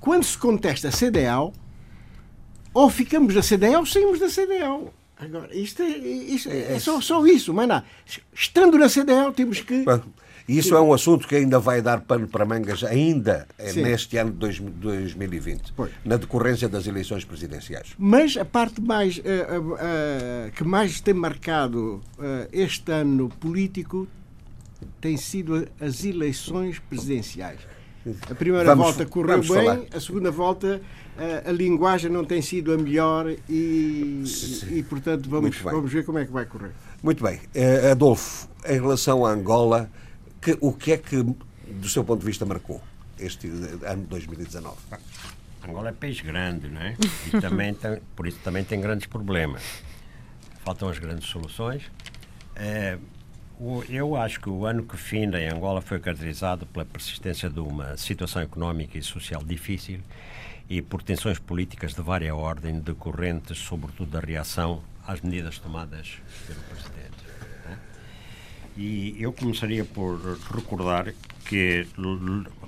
Quando 0.00 0.24
se 0.24 0.36
contesta 0.36 0.88
a 0.88 0.92
CDAO, 0.92 1.52
ou 2.72 2.90
ficamos 2.90 3.34
na 3.34 3.42
CDAO 3.42 3.80
ou 3.80 3.86
saímos 3.86 4.18
da 4.18 4.28
CDAO. 4.28 4.92
Agora, 5.16 5.56
isto 5.56 5.82
é, 5.82 5.88
isto 5.88 6.50
é, 6.50 6.74
é 6.74 6.78
só, 6.80 7.00
só 7.00 7.24
isso, 7.26 7.54
mas 7.54 7.68
não. 7.68 7.82
Estando 8.34 8.76
na 8.76 8.88
CDAO, 8.88 9.32
temos 9.32 9.60
que. 9.60 9.84
Bom, 9.84 10.02
E 10.46 10.58
isso 10.58 10.74
é 10.76 10.80
um 10.80 10.92
assunto 10.92 11.26
que 11.26 11.34
ainda 11.36 11.58
vai 11.58 11.80
dar 11.80 12.02
pano 12.02 12.28
para 12.28 12.44
mangas, 12.44 12.84
ainda 12.84 13.46
eh, 13.58 13.68
Sim. 13.70 13.82
neste 13.82 14.16
ano 14.18 14.30
de 14.30 14.36
dois- 14.36 14.58
2020, 14.60 15.72
Pois. 15.74 15.90
na 16.04 16.16
decorrência 16.18 16.68
das 16.68 16.86
eleições 16.86 17.24
presidenciais. 17.24 17.94
Mas 17.98 18.36
a 18.36 18.44
parte 18.44 18.80
mais 18.82 19.18
eh, 19.18 19.22
eh, 19.24 19.46
eh, 19.80 20.50
que 20.54 20.62
mais 20.62 21.00
tem 21.00 21.14
marcado 21.14 22.02
este 22.52 22.92
ano 22.92 23.30
político 23.40 24.06
tem 25.00 25.16
sido 25.16 25.66
as 25.80 26.04
eleições 26.04 26.78
presidenciais. 26.78 27.60
A 28.30 28.34
primeira 28.34 28.66
Vamos- 28.66 28.84
volta 28.88 29.06
correu 29.06 29.38
bem, 29.40 29.48
falar. 29.48 29.80
a 29.94 29.98
segunda 29.98 30.30
volta 30.30 30.78
eh, 31.18 31.42
a 31.46 31.52
linguagem 31.52 32.10
não 32.10 32.22
tem 32.22 32.42
sido 32.42 32.70
a 32.70 32.76
melhor 32.76 33.34
e, 33.48 34.22
Sim. 34.26 34.76
e 34.76 34.82
portanto, 34.82 35.26
vamos, 35.30 35.56
vamos 35.56 35.90
ver 35.90 36.04
como 36.04 36.18
é 36.18 36.26
que 36.26 36.32
vai 36.32 36.44
correr. 36.44 36.72
Muito 37.02 37.24
bem. 37.24 37.40
Adolfo, 37.90 38.46
em 38.68 38.74
relação 38.74 39.24
à 39.24 39.30
Angola, 39.32 39.88
que- 40.44 40.58
o 40.60 40.72
que 40.72 40.92
é 40.92 40.98
que, 40.98 41.22
do 41.22 41.88
seu 41.88 42.04
ponto 42.04 42.20
de 42.20 42.26
vista, 42.26 42.44
marcou 42.44 42.82
este 43.18 43.48
ano 43.48 44.02
de 44.02 44.08
2019? 44.08 44.76
Angola 45.66 45.88
é 45.88 45.92
país 45.92 46.20
grande, 46.20 46.68
não 46.68 46.80
é? 46.80 46.94
E 47.26 47.40
também 47.40 47.72
tem, 47.72 47.98
por 48.14 48.26
isso 48.26 48.38
também 48.44 48.62
tem 48.64 48.80
grandes 48.80 49.06
problemas. 49.06 49.62
Faltam 50.64 50.88
as 50.88 50.98
grandes 50.98 51.28
soluções. 51.28 51.82
O- 53.58 53.82
eu 53.88 54.16
acho 54.16 54.40
que 54.40 54.48
o 54.48 54.66
ano 54.66 54.82
que 54.84 54.96
finda 54.96 55.40
em 55.40 55.48
Angola 55.48 55.80
foi 55.80 55.98
caracterizado 56.00 56.66
pela 56.66 56.84
persistência 56.84 57.48
de 57.48 57.60
uma 57.60 57.96
situação 57.96 58.42
económica 58.42 58.98
e 58.98 59.02
social 59.02 59.42
difícil 59.44 60.00
e 60.68 60.82
por 60.82 61.02
tensões 61.02 61.38
políticas 61.38 61.94
de 61.94 62.02
várias 62.02 62.34
ordem 62.34 62.80
decorrentes, 62.80 63.58
sobretudo, 63.58 64.10
da 64.10 64.20
reação 64.20 64.82
às 65.06 65.20
medidas 65.20 65.58
tomadas 65.58 66.18
pelo 66.46 66.60
Presidente. 66.62 67.14
E 68.76 69.16
eu 69.20 69.32
começaria 69.32 69.84
por 69.84 70.18
recordar 70.52 71.12
que, 71.46 71.86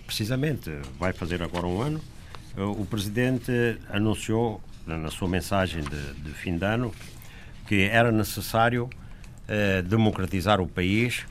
precisamente, 0.07 0.71
vai 0.99 1.13
fazer 1.13 1.43
agora 1.43 1.67
um 1.67 1.81
ano, 1.81 2.01
eh, 2.57 2.63
o 2.63 2.85
Presidente 2.85 3.51
anunciou, 3.91 4.61
na 4.87 4.97
na 4.97 5.11
sua 5.11 5.29
mensagem 5.29 5.83
de, 5.83 6.13
de 6.15 6.31
fim 6.33 6.57
de 6.57 6.65
ano, 6.65 6.93
que 7.67 7.83
era 7.83 8.13
necessário 8.13 8.89
eh, 9.49 9.83
democratizar 9.83 10.61
o 10.61 10.67
país 10.67 11.25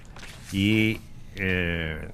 e, 0.53 1.01
eh, 1.37 2.07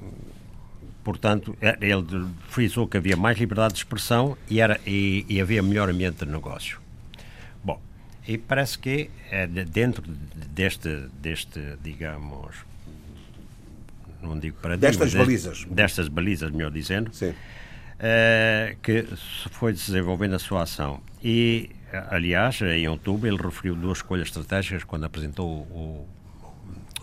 portanto, 1.04 1.56
eh, 1.62 1.78
ele 1.80 2.28
frisou 2.50 2.88
que 2.88 2.98
havia 2.98 3.16
mais 3.16 3.38
liberdade 3.38 3.74
de 3.74 3.80
expressão 3.80 4.36
e, 4.50 4.60
era, 4.60 4.80
e, 4.86 5.26
e 5.30 5.40
havia 5.40 5.62
melhor 5.62 5.90
ambiente 5.90 6.26
de 6.26 6.32
negócio. 6.32 6.81
E 8.28 8.38
parece 8.38 8.78
que 8.78 9.10
é 9.32 9.48
dentro 9.48 10.04
deste, 10.54 11.08
deste 11.22 11.60
digamos, 11.84 12.56
não 14.22 14.38
digo 14.38 14.58
para 14.62 14.78
destas 14.78 15.14
balizas, 15.14 15.66
destas 15.66 16.08
balizas, 16.08 16.52
melhor 16.52 16.72
dizendo, 16.72 17.14
Sim. 17.14 17.30
Uh, 17.32 18.76
que 18.82 19.06
foi 19.52 19.74
desenvolvendo 19.74 20.36
a 20.36 20.40
sua 20.40 20.64
ação. 20.64 21.02
E, 21.24 21.70
aliás, 22.10 22.62
em 22.62 22.88
outubro, 22.88 23.28
ele 23.28 23.38
referiu 23.38 23.76
duas 23.76 24.00
escolhas 24.00 24.28
estratégicas 24.28 24.84
quando 24.84 25.06
apresentou 25.06 25.48
o, 25.48 26.08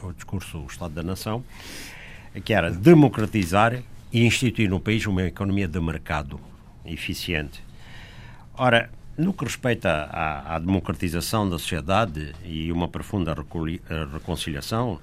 o, 0.03 0.07
o 0.07 0.13
discurso 0.13 0.59
do 0.59 0.67
Estado 0.67 0.95
da 0.95 1.03
Nação, 1.03 1.45
que 2.45 2.53
era 2.53 2.71
democratizar 2.71 3.81
e 4.13 4.25
instituir 4.25 4.69
no 4.71 4.81
país 4.81 5.07
uma 5.07 5.23
economia 5.25 5.69
de 5.69 5.81
mercado 5.81 6.41
eficiente. 6.85 7.63
Ora, 8.55 8.91
no 9.19 9.33
que 9.33 9.45
respeita 9.45 9.91
à, 9.91 10.55
à 10.55 10.59
democratização 10.61 11.51
da 11.51 11.59
sociedade 11.59 12.33
e 12.45 12.71
uma 12.71 12.87
profunda 12.89 13.35
reconciliação, 14.13 15.01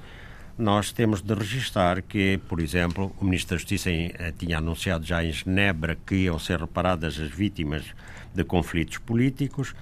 nós 0.58 0.94
temos 0.94 1.22
de 1.22 1.34
registrar 1.34 2.02
que, 2.02 2.40
por 2.48 2.62
exemplo, 2.62 3.14
o 3.20 3.26
Ministro 3.26 3.56
da 3.56 3.60
Justiça 3.60 3.90
eh, 3.92 4.34
tinha 4.38 4.60
anunciado 4.60 5.06
já 5.06 5.22
em 5.22 5.34
Genebra 5.34 5.98
que 6.08 6.16
iam 6.16 6.40
ser 6.40 6.62
reparadas 6.62 7.20
as 7.20 7.30
vítimas 7.30 7.84
de 8.34 8.44
conflitos 8.46 8.98
políticos. 9.00 9.76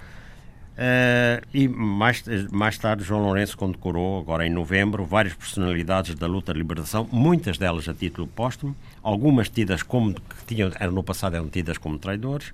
Uh, 0.73 1.45
e 1.53 1.67
mais, 1.67 2.23
mais 2.51 2.79
tarde, 2.79 3.03
João 3.03 3.21
Lourenço 3.21 3.55
condecorou, 3.55 4.19
agora 4.19 4.47
em 4.47 4.49
novembro, 4.49 5.05
várias 5.05 5.35
personalidades 5.35 6.15
da 6.15 6.25
luta 6.25 6.51
de 6.51 6.57
libertação, 6.57 7.07
muitas 7.11 7.59
delas 7.59 7.87
a 7.87 7.93
título 7.93 8.25
póstumo, 8.25 8.75
algumas 9.03 9.49
tidas 9.49 9.83
como 9.83 10.15
que 10.15 10.45
tinham, 10.47 10.71
no 10.91 11.03
passado 11.03 11.35
eram 11.35 11.47
tidas 11.47 11.77
como 11.77 11.99
traidores 11.99 12.51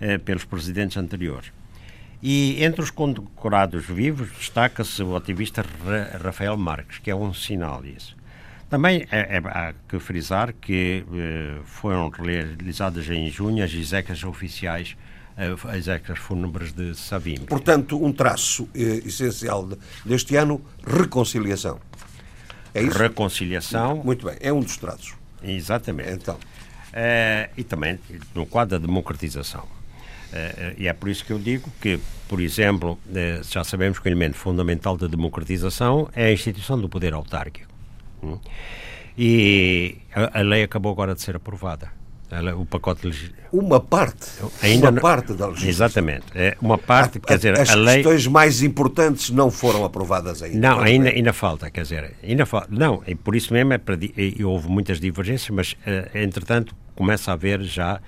uh, 0.00 0.18
pelos 0.20 0.44
presidentes 0.44 0.96
anteriores. 0.96 1.52
E 2.22 2.62
entre 2.64 2.82
os 2.82 2.90
condecorados 2.90 3.84
vivos 3.86 4.30
destaca-se 4.32 5.02
o 5.02 5.16
ativista 5.16 5.64
Rafael 6.22 6.56
Marques, 6.56 6.98
que 6.98 7.10
é 7.10 7.14
um 7.14 7.32
sinal 7.34 7.82
disso. 7.82 8.16
Também 8.68 9.06
é, 9.12 9.36
é, 9.36 9.42
há 9.44 9.74
que 9.88 9.98
frisar 10.00 10.52
que 10.52 11.04
eh, 11.14 11.60
foram 11.64 12.08
realizadas 12.08 13.08
em 13.08 13.30
junho 13.30 13.62
as 13.62 13.72
execas 13.72 14.24
oficiais, 14.24 14.96
eh, 15.36 15.54
as 15.68 15.76
execas 15.76 16.18
fúnebres 16.18 16.72
de 16.72 16.92
Savim. 16.96 17.36
Portanto, 17.46 18.04
um 18.04 18.12
traço 18.12 18.68
eh, 18.74 19.02
essencial 19.04 19.68
deste 20.04 20.34
ano, 20.34 20.60
reconciliação. 20.84 21.78
É 22.74 22.82
isso? 22.82 22.98
Reconciliação. 22.98 24.02
Muito 24.04 24.26
bem, 24.26 24.36
é 24.40 24.52
um 24.52 24.60
dos 24.60 24.76
traços. 24.76 25.14
Exatamente. 25.44 26.10
Então. 26.10 26.36
Eh, 26.92 27.50
e 27.56 27.62
também 27.62 28.00
no 28.34 28.46
quadro 28.46 28.80
da 28.80 28.84
democratização. 28.84 29.75
Eh, 30.32 30.74
e 30.78 30.88
é 30.88 30.92
por 30.92 31.08
isso 31.08 31.24
que 31.24 31.32
eu 31.32 31.38
digo 31.38 31.70
que, 31.80 31.98
por 32.28 32.40
exemplo, 32.40 32.98
eh, 33.14 33.40
já 33.48 33.64
sabemos 33.64 33.98
que 33.98 34.06
o 34.06 34.08
elemento 34.08 34.36
fundamental 34.36 34.96
da 34.96 35.06
democratização 35.06 36.08
é 36.14 36.26
a 36.26 36.32
instituição 36.32 36.80
do 36.80 36.88
poder 36.88 37.14
autárquico. 37.14 37.72
Hum? 38.22 38.38
E 39.18 39.96
a, 40.12 40.42
lei 40.42 40.62
acabou 40.62 40.92
agora 40.92 41.14
de 41.14 41.22
ser 41.22 41.36
aprovada. 41.36 41.90
O 42.58 42.66
pacote 42.66 43.06
legislativo. 43.06 43.46
Uma 43.52 43.80
parte. 43.80 44.26
Ainda 44.60 44.86
uma 44.86 44.90
não... 44.90 45.00
parte 45.00 45.32
da 45.32 45.46
legislação. 45.46 45.68
Exatamente. 45.68 46.26
É 46.34 46.56
uma 46.60 46.76
parte, 46.76 47.18
a, 47.18 47.20
quer 47.20 47.36
dizer, 47.36 47.58
as 47.58 47.70
a 47.70 47.76
lei. 47.76 47.96
Questões 48.02 48.26
mais 48.26 48.62
importantes 48.62 49.30
não 49.30 49.50
foram 49.50 49.84
aprovadas 49.84 50.42
ainda. 50.42 50.58
Não, 50.58 50.80
ainda, 50.80 51.08
ainda 51.08 51.32
falta, 51.32 51.70
quer 51.70 51.82
dizer, 51.82 52.14
ainda 52.22 52.44
falta. 52.44 52.66
Não, 52.68 53.02
e 53.06 53.14
por 53.14 53.36
isso 53.36 53.54
mesmo 53.54 53.72
é 53.72 53.78
para, 53.78 53.96
e 53.96 54.44
houve 54.44 54.68
muitas 54.68 54.98
divergências, 54.98 55.50
mas 55.50 55.76
eh, 55.86 56.10
entretanto 56.14 56.74
começa 56.96 57.30
a 57.30 57.34
haver 57.34 57.62
já 57.62 57.94
eh, 57.94 58.00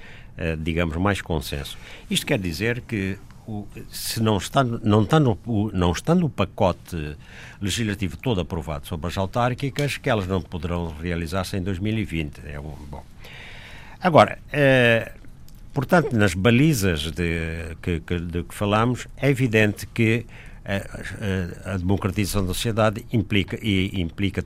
digamos, 0.59 0.97
mais 0.97 1.21
consenso. 1.21 1.77
Isto 2.11 2.27
quer 2.27 2.39
dizer 2.39 2.83
que 2.83 3.19
se 3.91 4.23
não 4.23 4.37
está, 4.37 4.63
não, 4.63 5.03
está 5.03 5.19
no, 5.19 5.39
não 5.73 5.93
está 5.93 6.15
no 6.15 6.29
pacote 6.29 7.17
legislativo 7.61 8.17
todo 8.17 8.41
aprovado 8.41 8.87
sobre 8.87 9.07
as 9.07 9.17
autárquicas, 9.17 9.97
que 9.97 10.11
elas 10.11 10.27
não 10.27 10.43
poderão 10.43 10.95
realizar-se 11.01 11.57
em 11.57 11.63
2020. 11.63 12.43
É 12.47 12.61
um, 12.61 12.75
bom. 12.91 13.03
Agora, 14.01 14.39
eh, 14.53 15.13
portanto, 15.73 16.15
nas 16.15 16.35
balizas 16.35 17.11
de 17.11 17.77
que, 17.83 18.01
que, 18.01 18.21
de 18.21 18.43
que 18.45 18.55
falamos, 18.55 19.09
é 19.17 19.31
evidente 19.31 19.87
que 19.87 20.27
a, 20.65 20.75
eh, 20.75 21.61
a, 21.65 21.77
democratização 21.79 22.43
da 22.43 22.53
sociedade 22.53 23.05
implica, 23.11 23.59
e 23.63 23.99
implica, 24.01 24.45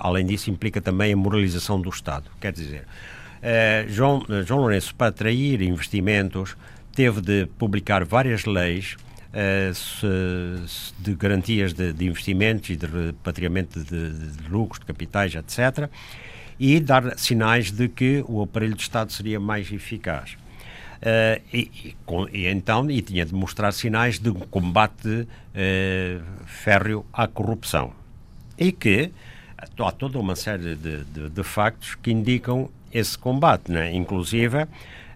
além 0.00 0.26
disso, 0.26 0.50
implica 0.50 0.80
também 0.80 1.12
a 1.12 1.16
moralização 1.16 1.80
do 1.80 1.88
Estado. 1.88 2.28
Quer 2.40 2.52
dizer, 2.52 2.84
João, 3.88 4.18
uh, 4.28 4.42
João 4.44 4.60
Lourenço, 4.60 4.94
para 4.94 5.08
atrair 5.08 5.62
investimentos, 5.62 6.56
teve 6.94 7.20
de 7.20 7.46
publicar 7.58 8.04
várias 8.04 8.44
leis 8.44 8.96
se 9.72 10.06
de 10.98 11.14
garantias 11.14 11.72
de, 11.72 11.92
de, 11.92 12.04
investimentos 12.04 12.68
e 12.70 12.74
de 12.74 12.84
repatriamento 12.84 13.78
de, 13.78 14.12
de, 14.12 14.48
lucros, 14.48 14.80
de 14.80 14.86
capitais, 14.86 15.36
etc., 15.36 15.88
e 16.58 16.78
dar 16.80 17.16
sinais 17.16 17.70
de 17.70 17.88
que 17.88 18.24
o 18.28 18.42
aparelho 18.42 18.74
de 18.74 18.82
Estado 18.82 19.12
seria 19.12 19.38
mais 19.40 19.72
eficaz. 19.72 20.36
Uh, 21.00 21.40
e, 21.50 21.58
e, 21.58 21.96
com, 22.04 22.28
e, 22.28 22.46
então 22.46 22.90
e 22.90 23.00
tinha 23.00 23.24
de 23.24 23.34
mostrar 23.34 23.72
sinais 23.72 24.18
de 24.18 24.30
combate 24.50 25.08
uh, 25.08 26.22
férreo 26.44 27.06
à 27.10 27.26
corrupção 27.26 27.94
e 28.58 28.70
que 28.70 29.10
há 29.56 29.92
toda 29.92 30.18
uma 30.18 30.36
série 30.36 30.76
de, 30.76 31.04
de, 31.04 31.30
de 31.30 31.42
factos 31.42 31.94
que 31.94 32.10
indicam 32.10 32.68
esse 32.92 33.16
combate, 33.16 33.70
né? 33.70 33.92
inclusive 33.92 34.66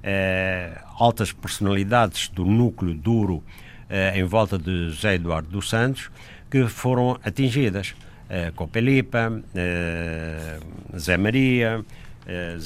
eh, 0.02 0.78
altas 0.98 1.32
personalidades 1.32 2.28
do 2.28 2.44
núcleo 2.44 2.94
duro 2.94 3.42
eh, 3.88 4.18
em 4.18 4.24
volta 4.24 4.58
de 4.58 4.90
José 4.90 5.14
Eduardo 5.14 5.48
dos 5.48 5.68
Santos 5.68 6.10
que 6.50 6.68
foram 6.68 7.18
atingidas. 7.24 7.94
Eh, 8.28 8.52
Copelipa, 8.54 9.42
eh, 9.54 10.58
Zé 10.96 11.16
Maria, 11.16 11.84
eh, 12.26 12.56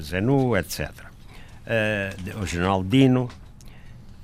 Zenu, 0.00 0.56
etc. 0.56 0.90
Eh, 1.66 2.14
o 2.40 2.46
general 2.46 2.84
Dino. 2.84 3.28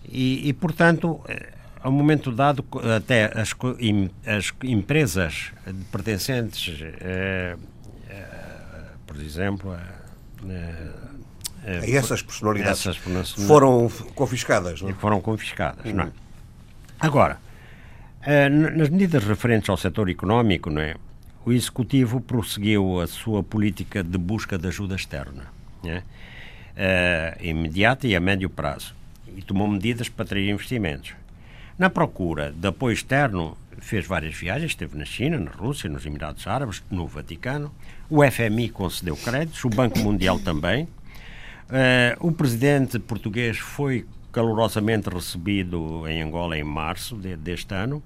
E, 0.09 0.49
e 0.49 0.53
portanto, 0.53 1.21
a 1.83 1.89
um 1.89 1.93
momento 1.93 2.31
dado, 2.31 2.65
até 2.95 3.25
as, 3.25 3.55
as 4.27 4.53
empresas 4.63 5.51
pertencentes, 5.91 6.85
por 9.05 9.17
exemplo, 9.17 9.77
e 11.85 11.97
essas 11.97 12.23
personalidades 12.23 12.87
essas, 12.87 12.97
foram 13.47 13.89
confiscadas, 14.15 14.81
não? 14.81 14.91
É? 14.91 14.93
Foram 14.95 15.21
confiscadas, 15.21 15.93
não 15.93 16.05
é? 16.05 16.07
Uhum. 16.07 16.13
Agora, 17.01 17.39
eh, 18.23 18.49
nas 18.49 18.89
medidas 18.89 19.25
referentes 19.25 19.69
ao 19.69 19.77
setor 19.77 20.09
económico, 20.09 20.71
não 20.71 20.81
é? 20.81 20.95
O 21.45 21.53
Executivo 21.53 22.21
prosseguiu 22.21 23.01
a 23.01 23.07
sua 23.07 23.43
política 23.43 24.03
de 24.03 24.19
busca 24.19 24.59
de 24.59 24.67
ajuda 24.67 24.97
externa, 24.97 25.45
é? 25.85 26.03
uh, 26.77 27.45
imediata 27.45 28.09
e 28.09 28.17
a 28.17 28.21
médio 28.21 28.51
prazo, 28.51 28.97
e 29.37 29.43
tomou 29.43 29.69
medidas 29.69 30.09
para 30.09 30.25
atrair 30.25 30.51
investimentos. 30.51 31.15
Na 31.79 31.89
procura 31.89 32.51
de 32.51 32.67
apoio 32.67 32.95
externo, 32.95 33.57
fez 33.79 34.07
várias 34.07 34.35
viagens, 34.35 34.73
esteve 34.73 34.99
na 34.99 35.05
China, 35.05 35.39
na 35.39 35.53
Rússia, 35.53 35.89
nos 35.89 36.05
Emirados 36.05 36.47
Árabes, 36.49 36.83
no 36.91 37.07
Vaticano. 37.07 37.73
O 38.09 38.23
FMI 38.23 38.69
concedeu 38.69 39.17
créditos, 39.17 39.65
o 39.65 39.69
Banco 39.69 39.99
Mundial 39.99 40.39
também. 40.39 40.85
Uh, 40.85 42.15
o 42.21 42.31
presidente 42.31 42.97
português 43.01 43.59
foi 43.59 44.07
calorosamente 44.31 45.09
recebido 45.09 46.07
em 46.07 46.23
Angola 46.23 46.57
em 46.57 46.63
março 46.63 47.17
de, 47.17 47.37
deste 47.37 47.75
ano. 47.75 48.01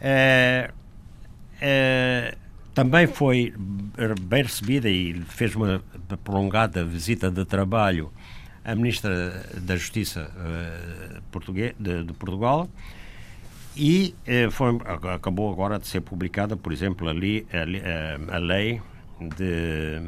Uh, 0.00 0.72
uh, 0.72 2.36
também 2.74 3.06
foi 3.06 3.54
bem 4.22 4.42
recebida 4.42 4.88
e 4.88 5.20
fez 5.28 5.54
uma 5.54 5.80
prolongada 6.24 6.84
visita 6.84 7.30
de 7.30 7.44
trabalho 7.44 8.10
a 8.64 8.74
Ministra 8.74 9.46
da 9.60 9.76
Justiça 9.76 10.30
de, 11.78 12.04
de 12.04 12.12
Portugal 12.14 12.68
e 13.76 14.14
foi, 14.52 14.78
acabou 15.14 15.52
agora 15.52 15.78
de 15.78 15.86
ser 15.86 16.00
publicada, 16.00 16.56
por 16.56 16.72
exemplo, 16.72 17.08
ali 17.08 17.46
a, 17.52 17.56
eh, 17.56 18.18
a, 18.30 18.38
lei 18.38 18.80
de 19.28 20.00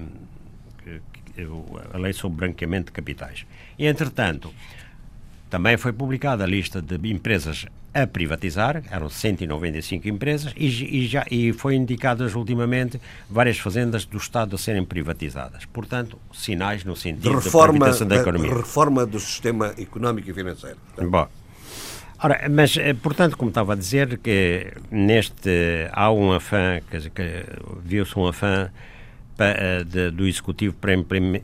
a 1.92 1.98
lei 1.98 2.12
sobre 2.12 2.38
branqueamento 2.38 2.86
de 2.86 2.92
capitais. 2.92 3.44
E, 3.78 3.86
entretanto, 3.86 4.52
também 5.50 5.76
foi 5.76 5.92
publicada 5.92 6.44
a 6.44 6.46
lista 6.46 6.80
de 6.80 6.96
empresas 7.10 7.66
a 7.92 8.08
privatizar, 8.08 8.82
eram 8.90 9.08
195 9.08 10.08
empresas, 10.08 10.52
e, 10.56 10.66
e, 10.66 11.06
já, 11.06 11.24
e 11.30 11.52
foi 11.52 11.76
indicadas 11.76 12.34
ultimamente 12.34 13.00
várias 13.30 13.56
fazendas 13.58 14.04
do 14.04 14.16
Estado 14.16 14.56
a 14.56 14.58
serem 14.58 14.84
privatizadas. 14.84 15.64
Portanto, 15.66 16.18
sinais 16.32 16.84
no 16.84 16.96
sentido 16.96 17.38
de 17.38 17.44
reforma, 17.44 17.90
da 17.90 18.04
da 18.04 18.16
economia. 18.16 18.52
Reforma 18.52 19.06
do 19.06 19.20
sistema 19.20 19.72
económico 19.78 20.28
e 20.28 20.34
financeiro. 20.34 20.78
Bom, 20.98 21.28
Ora, 22.16 22.48
mas, 22.48 22.76
eh, 22.78 22.94
portanto, 22.94 23.36
como 23.36 23.50
estava 23.50 23.74
a 23.74 23.76
dizer, 23.76 24.18
que 24.18 24.72
neste 24.90 25.88
há 25.92 26.10
um 26.10 26.32
afã, 26.32 26.80
dizer, 26.90 27.10
que 27.10 27.44
viu-se 27.84 28.18
um 28.18 28.26
afã 28.26 28.70
para, 29.36 29.82
eh, 29.82 30.10
do 30.10 30.26
Executivo 30.26 30.74
para, 30.76 30.92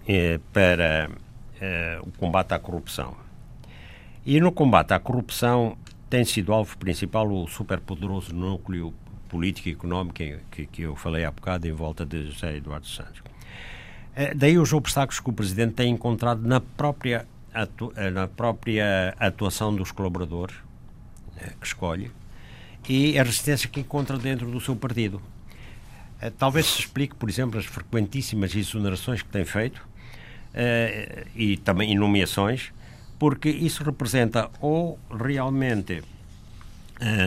eh, 0.06 0.40
para 0.52 1.10
uh, 1.10 2.08
o 2.08 2.12
combate 2.12 2.52
à 2.52 2.58
corrupção. 2.58 3.14
E 4.24 4.40
no 4.40 4.52
combate 4.52 4.92
à 4.92 4.98
corrupção, 4.98 5.76
tem 6.08 6.24
sido 6.24 6.52
alvo 6.52 6.76
principal 6.78 7.28
o 7.30 7.46
superpoderoso 7.46 8.34
núcleo 8.34 8.92
político 9.28 9.68
e 9.68 9.72
económico 9.72 10.18
que, 10.50 10.66
que 10.66 10.82
eu 10.82 10.96
falei 10.96 11.24
há 11.24 11.30
bocado 11.30 11.66
em 11.66 11.72
volta 11.72 12.04
de 12.04 12.30
José 12.30 12.56
Eduardo 12.56 12.86
Santos. 12.86 13.22
Daí 14.36 14.58
os 14.58 14.72
obstáculos 14.72 15.20
que 15.20 15.30
o 15.30 15.32
Presidente 15.32 15.74
tem 15.74 15.92
encontrado 15.92 16.46
na 16.46 16.60
própria, 16.60 17.26
atu 17.54 17.92
na 18.12 18.26
própria 18.26 19.14
atuação 19.18 19.74
dos 19.74 19.92
colaboradores 19.92 20.56
que 21.60 21.66
escolhe 21.66 22.10
e 22.88 23.16
a 23.18 23.22
resistência 23.22 23.68
que 23.68 23.80
encontra 23.80 24.18
dentro 24.18 24.50
do 24.50 24.60
seu 24.60 24.74
partido. 24.74 25.22
Talvez 26.38 26.66
se 26.66 26.80
explique, 26.80 27.14
por 27.14 27.28
exemplo, 27.28 27.58
as 27.58 27.66
frequentíssimas 27.66 28.54
exonerações 28.54 29.22
que 29.22 29.28
tem 29.28 29.44
feito 29.44 29.80
e 31.34 31.56
também 31.58 31.96
nomeações, 31.96 32.72
porque 33.18 33.48
isso 33.48 33.82
representa 33.84 34.50
ou 34.60 34.98
realmente 35.10 36.02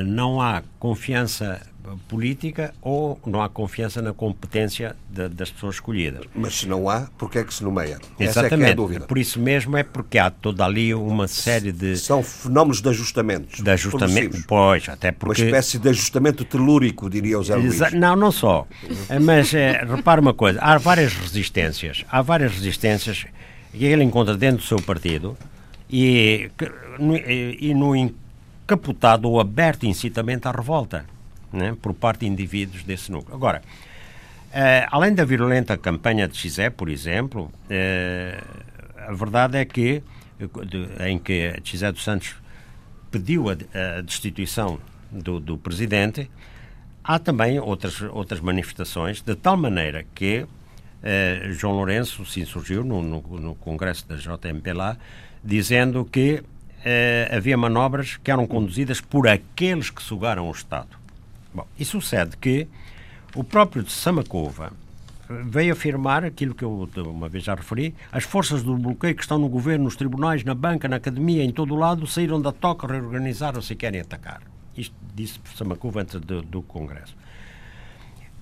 não 0.05 0.41
há 0.41 0.63
confiança 0.79 1.61
política 2.07 2.73
ou 2.81 3.19
não 3.25 3.41
há 3.41 3.49
confiança 3.49 4.01
na 4.01 4.13
competência 4.13 4.95
de, 5.09 5.27
das 5.29 5.51
pessoas 5.51 5.75
escolhidas. 5.75 6.25
Mas 6.33 6.59
se 6.59 6.67
não 6.67 6.89
há, 6.89 7.07
por 7.17 7.29
que 7.29 7.39
é 7.39 7.43
que 7.43 7.53
se 7.53 7.63
nomeia? 7.63 7.99
Exatamente. 8.19 8.53
Essa 8.53 8.63
é, 8.63 8.69
é 8.69 8.71
a 8.71 8.75
dúvida. 8.75 9.05
Por 9.05 9.17
isso 9.17 9.39
mesmo 9.39 9.75
é 9.75 9.83
porque 9.83 10.17
há 10.17 10.29
toda 10.29 10.63
ali 10.63 10.93
uma 10.93 11.27
série 11.27 11.71
de... 11.71 11.97
São 11.97 12.23
fenómenos 12.23 12.81
de 12.81 12.89
ajustamentos. 12.89 13.59
De 13.59 13.69
ajustamento, 13.69 14.43
pois, 14.47 14.87
até 14.87 15.11
porque... 15.11 15.41
Uma 15.41 15.47
espécie 15.47 15.77
de 15.77 15.89
ajustamento 15.89 16.45
telúrico, 16.45 17.09
diria 17.09 17.37
o 17.37 17.43
Zé 17.43 17.55
Luís. 17.55 17.79
Não, 17.91 18.15
não 18.15 18.31
só. 18.31 18.65
Mas 19.21 19.53
é, 19.53 19.83
repara 19.83 20.21
uma 20.21 20.33
coisa, 20.33 20.59
há 20.61 20.77
várias 20.77 21.13
resistências. 21.13 22.05
Há 22.09 22.21
várias 22.21 22.53
resistências 22.53 23.25
que 23.71 23.85
ele 23.85 24.03
encontra 24.03 24.37
dentro 24.37 24.57
do 24.57 24.63
seu 24.63 24.81
partido 24.81 25.37
e, 25.89 26.49
e 27.59 27.73
no 27.73 27.93
encapotado 28.73 29.29
ou 29.29 29.39
aberto 29.39 29.85
incitamento 29.85 30.47
à 30.47 30.51
revolta 30.51 31.05
né, 31.51 31.75
por 31.81 31.93
parte 31.93 32.21
de 32.21 32.27
indivíduos 32.27 32.83
desse 32.83 33.11
núcleo. 33.11 33.35
Agora, 33.35 33.61
uh, 33.61 34.87
além 34.91 35.13
da 35.13 35.23
virulenta 35.23 35.77
campanha 35.77 36.27
de 36.27 36.35
Xé, 36.37 36.69
por 36.69 36.89
exemplo, 36.89 37.51
uh, 37.65 39.07
a 39.07 39.13
verdade 39.13 39.57
é 39.57 39.65
que, 39.65 40.01
de, 40.65 41.07
em 41.07 41.19
que 41.19 41.53
Xé 41.63 41.91
dos 41.91 42.03
Santos 42.03 42.35
pediu 43.11 43.49
a, 43.49 43.53
a 43.53 44.01
destituição 44.01 44.79
do, 45.11 45.39
do, 45.39 45.57
presidente, 45.57 46.29
há 47.03 47.19
também 47.19 47.59
outras, 47.59 48.01
outras 48.01 48.41
manifestações, 48.41 49.21
de 49.21 49.35
tal 49.35 49.55
maneira 49.55 50.03
que 50.15 50.41
uh, 50.41 51.53
João 51.53 51.73
Lourenço 51.73 52.25
se 52.25 52.41
insurgiu 52.41 52.83
no, 52.83 53.03
no, 53.03 53.21
no 53.21 53.55
congresso 53.55 54.07
da 54.07 54.15
JMP 54.15 54.73
lá, 54.73 54.97
dizendo 55.43 56.03
que 56.05 56.43
havia 57.35 57.57
manobras 57.57 58.17
que 58.17 58.29
eram 58.31 58.45
conduzidas 58.45 58.99
por 58.99 59.27
aqueles 59.27 59.89
que 59.89 60.01
sugaram 60.01 60.47
o 60.47 60.51
Estado. 60.51 60.89
Bom, 61.53 61.67
e 61.77 61.85
sucede 61.85 62.35
que 62.37 62.67
o 63.35 63.43
próprio 63.43 63.83
de 63.83 63.91
Samacova 63.91 64.73
veio 65.29 65.73
afirmar 65.73 66.23
aquilo 66.23 66.53
que 66.53 66.63
eu 66.63 66.89
uma 66.97 67.29
vez 67.29 67.43
já 67.43 67.55
referi, 67.55 67.95
as 68.11 68.23
forças 68.23 68.61
do 68.61 68.77
bloqueio 68.77 69.15
que 69.15 69.21
estão 69.21 69.37
no 69.37 69.47
governo, 69.47 69.85
nos 69.85 69.95
tribunais, 69.95 70.43
na 70.43 70.53
banca, 70.53 70.87
na 70.87 70.97
academia, 70.97 71.43
em 71.43 71.51
todo 71.51 71.73
o 71.73 71.77
lado, 71.77 72.05
saíram 72.05 72.41
da 72.41 72.51
toca, 72.51 72.85
reorganizaram-se 72.87 73.73
e 73.73 73.75
querem 73.75 74.01
atacar. 74.01 74.41
Isto 74.75 74.95
disse 75.15 75.39
Samacova 75.55 76.01
antes 76.01 76.19
do, 76.19 76.41
do 76.41 76.61
Congresso. 76.61 77.15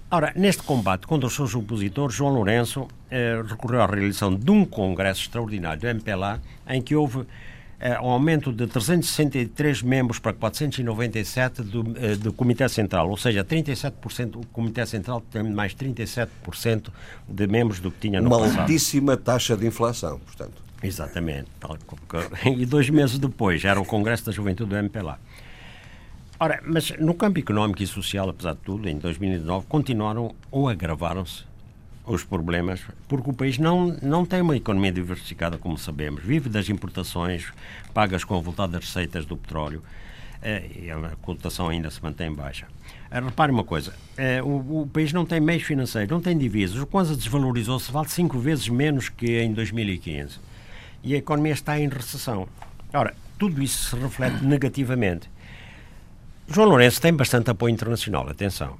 Ora, 0.09 0.33
neste 0.35 0.63
combate 0.63 1.07
contra 1.07 1.27
os 1.27 1.33
seus 1.33 1.55
opositores, 1.55 2.15
João 2.15 2.33
Lourenço 2.33 2.87
eh, 3.09 3.41
recorreu 3.47 3.81
à 3.81 3.85
realização 3.85 4.35
de 4.35 4.51
um 4.51 4.65
congresso 4.65 5.21
extraordinário 5.21 5.79
do 5.79 5.87
MPLA, 5.87 6.41
em 6.67 6.81
que 6.81 6.93
houve 6.95 7.25
um 8.01 8.09
aumento 8.09 8.51
de 8.53 8.67
363 8.67 9.81
membros 9.81 10.19
para 10.19 10.33
497 10.33 11.63
do, 11.63 11.97
eh, 11.97 12.15
do 12.15 12.31
Comitê 12.31 12.69
Central, 12.69 13.09
ou 13.09 13.17
seja, 13.17 13.43
37%, 13.43 14.35
o 14.35 14.45
Comitê 14.47 14.85
Central 14.85 15.21
tem 15.21 15.43
mais 15.43 15.73
37% 15.73 16.91
de 17.27 17.47
membros 17.47 17.79
do 17.79 17.89
que 17.89 17.99
tinha 17.99 18.21
no 18.21 18.27
Uma 18.27 18.39
passado. 18.39 18.53
Uma 18.53 18.61
altíssima 18.61 19.17
taxa 19.17 19.57
de 19.57 19.65
inflação, 19.65 20.19
portanto. 20.19 20.61
Exatamente. 20.83 21.47
E 22.45 22.65
dois 22.65 22.89
meses 22.89 23.17
depois, 23.17 23.65
era 23.65 23.79
o 23.79 23.85
Congresso 23.85 24.25
da 24.25 24.31
Juventude 24.31 24.69
do 24.69 24.75
MPLA. 24.75 25.19
Ora, 26.39 26.59
mas 26.65 26.91
no 26.99 27.13
campo 27.13 27.39
económico 27.39 27.83
e 27.83 27.87
social, 27.87 28.29
apesar 28.29 28.53
de 28.53 28.59
tudo, 28.61 28.89
em 28.89 28.97
2009, 28.97 29.65
continuaram 29.67 30.33
ou 30.49 30.67
agravaram-se 30.67 31.50
os 32.05 32.23
problemas, 32.23 32.81
porque 33.07 33.29
o 33.29 33.33
país 33.33 33.57
não, 33.57 33.97
não 34.01 34.25
tem 34.25 34.41
uma 34.41 34.55
economia 34.55 34.91
diversificada, 34.91 35.57
como 35.57 35.77
sabemos. 35.77 36.23
Vive 36.23 36.49
das 36.49 36.69
importações, 36.69 37.47
pagas 37.93 38.23
com 38.23 38.37
a 38.37 38.67
das 38.67 38.85
receitas 38.85 39.25
do 39.25 39.37
petróleo, 39.37 39.83
eh, 40.41 40.69
e 40.83 40.91
a 40.91 41.11
cotação 41.21 41.69
ainda 41.69 41.89
se 41.91 42.01
mantém 42.01 42.33
baixa. 42.33 42.65
Eh, 43.11 43.19
repare 43.19 43.51
uma 43.51 43.63
coisa, 43.63 43.93
eh, 44.17 44.41
o, 44.41 44.81
o, 44.81 44.89
país 44.91 45.13
não 45.13 45.25
tem 45.25 45.39
meios 45.39 45.63
financeiros, 45.63 46.09
não 46.09 46.21
tem 46.21 46.37
divisas. 46.37 46.81
O 46.81 46.87
Kwanza 46.87 47.15
desvalorizou-se, 47.15 47.91
vale 47.91 48.09
cinco 48.09 48.39
vezes 48.39 48.67
menos 48.67 49.09
que 49.09 49.39
em 49.39 49.53
2015. 49.53 50.39
E 51.03 51.13
a 51.13 51.17
economia 51.17 51.53
está 51.53 51.79
em 51.79 51.87
recessão. 51.87 52.47
Ora, 52.93 53.13
tudo 53.37 53.61
isso 53.61 53.89
se 53.89 53.95
reflete 53.95 54.43
negativamente. 54.43 55.29
João 56.47 56.69
Lourenço 56.69 56.99
tem 57.01 57.13
bastante 57.13 57.49
apoio 57.49 57.73
internacional, 57.73 58.27
atenção, 58.27 58.77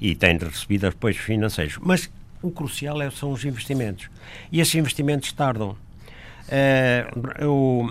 e 0.00 0.14
tem 0.14 0.36
recebido 0.38 0.86
apoios 0.86 1.18
financeiros, 1.18 1.78
mas 1.80 2.10
o 2.42 2.50
crucial 2.50 3.00
é, 3.02 3.10
são 3.10 3.32
os 3.32 3.44
investimentos. 3.44 4.08
E 4.50 4.60
esses 4.60 4.74
investimentos 4.74 5.32
tardam. 5.32 5.70
Uh, 5.70 7.32
eu, 7.38 7.90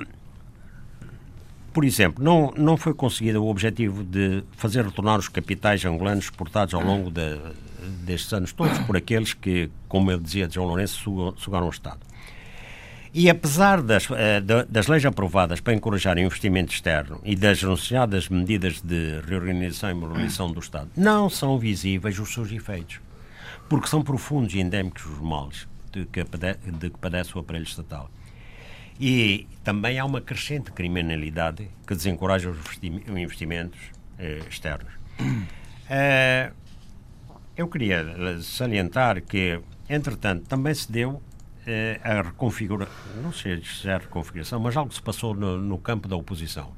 por 1.73 1.83
exemplo, 1.83 2.23
não, 2.23 2.53
não 2.55 2.77
foi 2.77 2.93
conseguido 2.93 3.43
o 3.43 3.49
objetivo 3.49 4.03
de 4.03 4.43
fazer 4.53 4.85
retornar 4.85 5.19
os 5.19 5.27
capitais 5.27 5.83
angolanos 5.83 6.25
exportados 6.25 6.73
ao 6.73 6.81
longo 6.81 7.11
de, 7.11 7.37
destes 8.05 8.31
anos 8.31 8.53
todos 8.53 8.77
por 8.79 8.95
aqueles 8.95 9.33
que, 9.33 9.69
como 9.87 10.11
ele 10.11 10.21
dizia, 10.21 10.49
João 10.49 10.67
Lourenço, 10.67 11.33
sugaram 11.37 11.67
o 11.67 11.69
Estado. 11.69 11.99
E 13.13 13.29
apesar 13.29 13.81
das, 13.81 14.09
eh, 14.11 14.41
das 14.67 14.87
leis 14.87 15.05
aprovadas 15.05 15.61
para 15.61 15.73
encorajar 15.73 16.17
o 16.17 16.19
investimento 16.19 16.73
externo 16.73 17.21
e 17.23 17.33
das 17.33 17.63
anunciadas 17.63 18.27
medidas 18.27 18.81
de 18.81 19.21
reorganização 19.25 19.89
e 19.89 19.93
modernização 19.93 20.51
do 20.51 20.59
Estado, 20.59 20.89
não 20.97 21.29
são 21.29 21.57
visíveis 21.57 22.19
os 22.19 22.33
seus 22.33 22.51
efeitos 22.51 22.99
porque 23.69 23.87
são 23.87 24.01
profundos 24.03 24.53
e 24.53 24.59
endémicos 24.59 25.05
os 25.05 25.19
males 25.19 25.67
de 25.91 26.05
que, 26.05 26.23
de 26.23 26.89
que 26.89 26.97
padece 26.99 27.35
o 27.35 27.39
aparelho 27.39 27.63
estatal. 27.65 28.09
E 28.99 29.47
também 29.63 29.99
há 29.99 30.05
uma 30.05 30.21
crescente 30.21 30.71
criminalidade 30.71 31.69
que 31.85 31.95
desencoraja 31.95 32.49
os 32.49 32.59
investimentos 32.81 33.79
eh, 34.17 34.41
externos. 34.49 34.93
Eh, 35.89 36.51
eu 37.55 37.67
queria 37.67 38.41
salientar 38.41 39.21
que, 39.21 39.59
entretanto, 39.89 40.47
também 40.47 40.73
se 40.73 40.91
deu 40.91 41.21
eh, 41.67 41.99
a 42.03 42.21
reconfiguração, 42.21 42.95
não 43.21 43.33
sei 43.33 43.61
se 43.63 43.87
é 43.89 43.97
reconfiguração, 43.97 44.59
mas 44.59 44.75
algo 44.75 44.93
se 44.93 45.01
passou 45.01 45.33
no, 45.33 45.57
no 45.57 45.77
campo 45.77 46.07
da 46.07 46.15
oposição. 46.15 46.73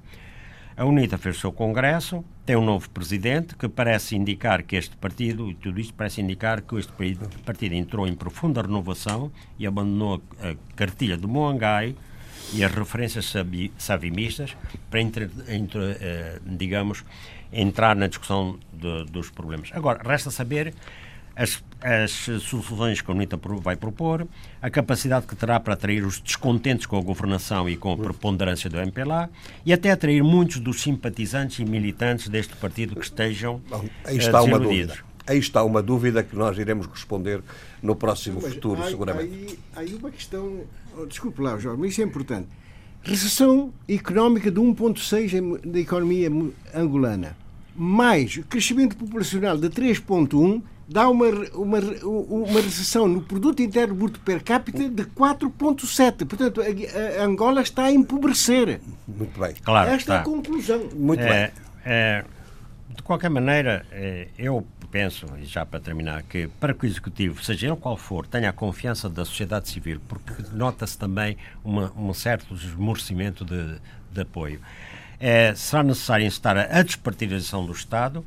A 0.77 0.85
UNITA 0.85 1.17
fez 1.17 1.37
o 1.37 1.39
seu 1.39 1.51
congresso, 1.51 2.23
tem 2.45 2.55
um 2.55 2.63
novo 2.63 2.87
presidente 2.91 3.55
que 3.55 3.67
parece 3.67 4.15
indicar 4.15 4.61
que 4.61 4.75
este 4.75 4.95
partido, 4.95 5.49
e 5.49 5.55
tudo 5.55 5.79
isto 5.79 5.91
parece 5.95 6.21
indicar 6.21 6.61
que 6.61 6.75
este 6.75 6.93
partido 7.43 7.73
entrou 7.73 8.07
em 8.07 8.13
profunda 8.13 8.61
renovação 8.61 9.31
e 9.57 9.65
abandonou 9.65 10.21
a 10.39 10.55
cartilha 10.75 11.17
do 11.17 11.27
Moangai 11.27 11.95
e 12.53 12.63
as 12.63 12.71
referências 12.71 13.33
savimistas 13.79 14.55
para, 14.91 15.01
entre, 15.01 15.31
entre, 15.49 15.97
eh, 15.99 16.39
digamos, 16.45 17.03
entrar 17.51 17.95
na 17.95 18.05
discussão 18.05 18.59
de, 18.71 19.05
dos 19.05 19.31
problemas. 19.31 19.71
Agora, 19.73 19.99
resta 20.07 20.29
saber 20.29 20.75
as, 21.37 21.63
as 21.81 22.11
soluções 22.41 22.99
que 22.99 23.11
a 23.11 23.13
UNITA 23.13 23.39
vai 23.61 23.75
propor, 23.75 24.27
a 24.59 24.69
capacidade 24.69 25.27
que 25.27 25.35
terá 25.35 25.59
para 25.59 25.75
atrair 25.75 26.03
os 26.03 26.19
descontentes 26.19 26.87
com 26.87 26.97
a 26.97 27.01
governação 27.01 27.69
e 27.69 27.77
com 27.77 27.93
a 27.93 27.97
preponderância 27.97 28.69
do 28.69 28.77
MPLA 28.79 29.29
e 29.63 29.71
até 29.71 29.91
atrair 29.91 30.23
muitos 30.23 30.59
dos 30.59 30.81
simpatizantes 30.81 31.59
e 31.59 31.65
militantes 31.65 32.27
deste 32.27 32.55
partido 32.55 32.95
que 32.95 33.05
estejam 33.05 33.61
Bom, 33.69 33.87
aí 34.03 34.17
está 34.17 34.41
uma 34.41 34.59
dúvida. 34.59 34.97
Aí 35.27 35.37
está 35.37 35.63
uma 35.63 35.83
dúvida 35.83 36.23
que 36.23 36.35
nós 36.35 36.57
iremos 36.57 36.87
responder 36.87 37.41
no 37.83 37.95
próximo 37.95 38.39
mas, 38.41 38.53
futuro, 38.53 38.81
há, 38.81 38.89
seguramente. 38.89 39.59
Há 39.75 39.81
aí 39.81 39.93
uma 39.93 40.09
questão, 40.09 40.61
oh, 40.97 41.05
desculpe 41.05 41.41
lá, 41.41 41.59
Jorge, 41.59 41.79
mas 41.79 41.91
isso 41.91 42.01
é 42.01 42.05
importante. 42.05 42.47
Recessão 43.03 43.71
económica 43.87 44.49
de 44.49 44.59
1,6% 44.59 45.65
da 45.65 45.79
economia 45.79 46.29
angolana, 46.73 47.37
mais 47.75 48.37
crescimento 48.49 48.95
populacional 48.95 49.57
de 49.57 49.69
3,1% 49.69 50.63
dá 50.87 51.09
uma, 51.09 51.27
uma, 51.53 51.79
uma 52.03 52.61
recessão 52.61 53.07
no 53.07 53.21
produto 53.21 53.61
interno 53.61 53.93
bruto 53.93 54.19
per 54.21 54.43
capita 54.43 54.87
de 54.87 55.03
4,7. 55.03 56.25
Portanto, 56.25 56.61
a, 56.61 57.21
a, 57.21 57.25
Angola 57.25 57.61
está 57.61 57.85
a 57.85 57.91
empobrecer. 57.91 58.79
Muito 59.07 59.39
bem. 59.39 59.53
Claro, 59.63 59.89
Esta 59.89 59.97
está. 59.97 60.15
é 60.15 60.19
a 60.19 60.23
conclusão. 60.23 60.89
Muito 60.95 61.23
é, 61.23 61.29
bem. 61.29 61.51
É, 61.85 62.25
de 62.95 63.03
qualquer 63.03 63.29
maneira, 63.29 63.85
é, 63.91 64.27
eu 64.37 64.65
penso, 64.89 65.25
e 65.37 65.45
já 65.45 65.65
para 65.65 65.79
terminar, 65.79 66.23
que 66.23 66.47
para 66.59 66.73
que 66.73 66.85
o 66.85 66.87
Executivo, 66.87 67.43
seja 67.43 67.67
ele 67.67 67.75
qual 67.75 67.97
for, 67.97 68.25
tenha 68.25 68.49
a 68.49 68.53
confiança 68.53 69.09
da 69.09 69.25
sociedade 69.25 69.67
civil, 69.67 69.99
porque 70.07 70.33
nota-se 70.53 70.97
também 70.97 71.37
uma, 71.63 71.91
um 71.97 72.13
certo 72.13 72.53
esmorecimento 72.55 73.43
de, 73.43 73.79
de 74.11 74.21
apoio. 74.21 74.61
É, 75.19 75.53
será 75.55 75.83
necessário 75.83 76.25
incitar 76.25 76.57
a 76.57 76.81
despartidização 76.81 77.65
do 77.65 77.71
Estado 77.71 78.23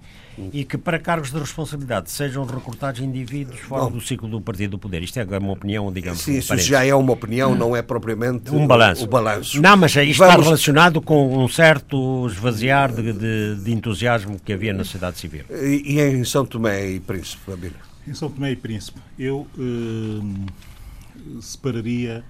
e 0.52 0.64
que 0.64 0.78
para 0.78 0.98
cargos 0.98 1.30
de 1.30 1.38
responsabilidade 1.38 2.10
sejam 2.10 2.44
recrutados 2.44 3.00
indivíduos 3.00 3.60
fora 3.60 3.84
Bom, 3.84 3.90
do 3.92 4.00
ciclo 4.00 4.28
do 4.28 4.40
partido 4.40 4.72
do 4.72 4.78
poder. 4.78 5.02
Isto 5.02 5.20
é 5.20 5.38
uma 5.38 5.52
opinião, 5.52 5.92
digamos. 5.92 6.20
Sim, 6.20 6.38
isso 6.38 6.56
já 6.58 6.84
é 6.84 6.94
uma 6.94 7.12
opinião, 7.12 7.54
não 7.54 7.76
é 7.76 7.82
propriamente 7.82 8.50
um 8.54 8.66
balanço. 8.66 9.04
O 9.04 9.06
balanço. 9.06 9.60
Não, 9.60 9.76
mas 9.76 9.94
isto 9.96 10.18
Vamos... 10.18 10.34
está 10.34 10.42
relacionado 10.42 11.00
com 11.02 11.44
um 11.44 11.48
certo 11.48 12.26
esvaziar 12.26 12.92
de, 12.92 13.12
de, 13.12 13.56
de, 13.62 13.72
entusiasmo 13.72 14.40
que 14.40 14.52
havia 14.52 14.72
na 14.72 14.84
sociedade 14.84 15.18
civil. 15.18 15.44
E, 15.50 15.96
e 15.96 16.00
em 16.00 16.24
São 16.24 16.46
Tomé 16.46 16.90
e 16.90 17.00
Príncipe, 17.00 17.52
Abílio? 17.52 17.76
Em 18.08 18.14
São 18.14 18.30
Tomé 18.30 18.52
e 18.52 18.56
Príncipe, 18.56 18.98
eu 19.18 19.46
eh, 19.58 21.40
separaria 21.40 22.24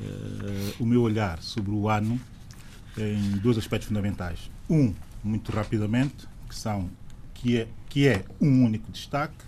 eh, 0.00 0.72
o 0.78 0.86
meu 0.86 1.02
olhar 1.02 1.42
sobre 1.42 1.72
o 1.72 1.88
ano 1.88 2.20
em 2.98 3.38
dois 3.38 3.56
aspectos 3.56 3.88
fundamentais. 3.88 4.50
Um, 4.68 4.92
muito 5.22 5.52
rapidamente, 5.52 6.28
que 6.48 6.54
são 6.54 6.90
que 7.34 7.56
é, 7.58 7.68
que 7.88 8.06
é 8.06 8.24
um 8.40 8.64
único 8.64 8.90
destaque. 8.90 9.46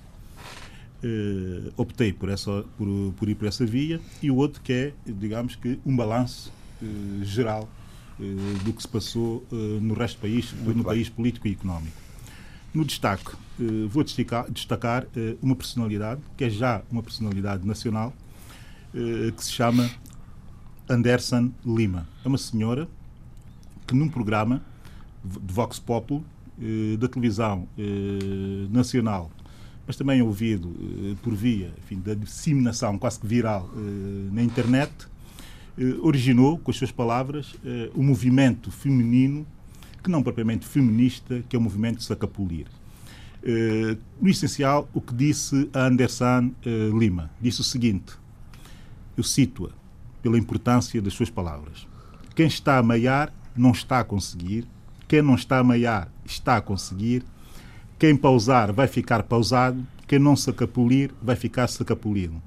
Uh, 1.02 1.72
optei 1.78 2.12
por, 2.12 2.28
essa, 2.28 2.62
por, 2.76 2.86
por, 3.16 3.28
ir 3.28 3.34
por 3.34 3.48
essa 3.48 3.64
via, 3.64 3.98
e 4.22 4.30
o 4.30 4.36
outro 4.36 4.60
que 4.60 4.72
é, 4.72 4.92
digamos 5.06 5.56
que, 5.56 5.80
um 5.84 5.96
balanço 5.96 6.52
uh, 6.82 7.24
geral 7.24 7.66
uh, 8.18 8.64
do 8.64 8.72
que 8.72 8.82
se 8.82 8.88
passou 8.88 9.46
no 9.50 9.94
resto 9.94 10.18
do 10.18 10.20
país, 10.20 10.52
Muito 10.52 10.68
no 10.68 10.74
bem. 10.74 10.84
país 10.84 11.08
político 11.08 11.48
e 11.48 11.52
económico. 11.52 11.96
No 12.74 12.84
destaque, 12.84 13.32
vou 13.88 14.04
destacar, 14.04 14.48
destacar 14.48 15.06
uma 15.42 15.56
personalidade, 15.56 16.20
que 16.36 16.44
é 16.44 16.50
já 16.50 16.82
uma 16.88 17.02
personalidade 17.02 17.66
nacional, 17.66 18.14
que 18.92 19.44
se 19.44 19.50
chama 19.50 19.90
Anderson 20.88 21.50
Lima. 21.66 22.06
É 22.24 22.28
uma 22.28 22.38
senhora 22.38 22.86
que, 23.90 23.96
num 23.96 24.08
programa 24.08 24.62
de 25.24 25.52
Vox 25.52 25.80
Populi, 25.80 26.22
eh, 26.62 26.96
da 26.96 27.08
televisão 27.08 27.66
eh, 27.76 28.68
nacional, 28.70 29.30
mas 29.84 29.96
também 29.96 30.22
ouvido 30.22 30.72
eh, 30.80 31.16
por 31.20 31.34
via 31.34 31.72
enfim, 31.82 31.98
da 31.98 32.14
disseminação 32.14 32.96
quase 32.96 33.18
que 33.18 33.26
viral 33.26 33.68
na 34.32 34.42
internet, 34.42 34.92
originou, 36.02 36.58
com 36.58 36.70
as 36.70 36.76
suas 36.76 36.92
palavras, 36.92 37.56
um 37.94 38.02
movimento 38.02 38.70
feminino 38.70 39.46
que 40.02 40.10
não 40.10 40.22
propriamente 40.22 40.66
feminista, 40.66 41.42
que 41.48 41.56
é 41.56 41.58
o 41.58 41.62
movimento 41.62 41.98
de 41.98 42.04
Sacapulir. 42.04 42.66
no 44.20 44.28
essencial, 44.28 44.86
o 44.92 45.00
que 45.00 45.14
disse 45.14 45.70
a 45.72 45.86
Anderson 45.86 46.52
Lima, 46.92 47.30
disse 47.40 47.62
o 47.62 47.64
seguinte, 47.64 48.12
eu 49.16 49.24
cito-a 49.24 49.70
pela 50.20 50.36
importância 50.36 51.00
das 51.00 51.14
suas 51.14 51.30
palavras. 51.30 51.86
Quem 52.34 52.46
está 52.46 52.76
a 52.76 52.82
meiar 52.82 53.32
não 53.60 53.72
está 53.72 54.00
a 54.00 54.04
conseguir, 54.04 54.66
quem 55.10 55.22
não 55.22 55.34
está 55.34 55.58
a 55.58 55.64
meiar 55.64 56.08
está 56.24 56.56
a 56.56 56.60
conseguir. 56.60 57.24
Quem 57.98 58.16
pausar 58.16 58.72
vai 58.72 58.86
ficar 58.86 59.24
pausado. 59.24 59.84
Quem 60.06 60.20
não 60.20 60.36
sacapulir 60.36 61.10
vai 61.20 61.34
ficar 61.34 61.66
sacapulido. 61.66 62.40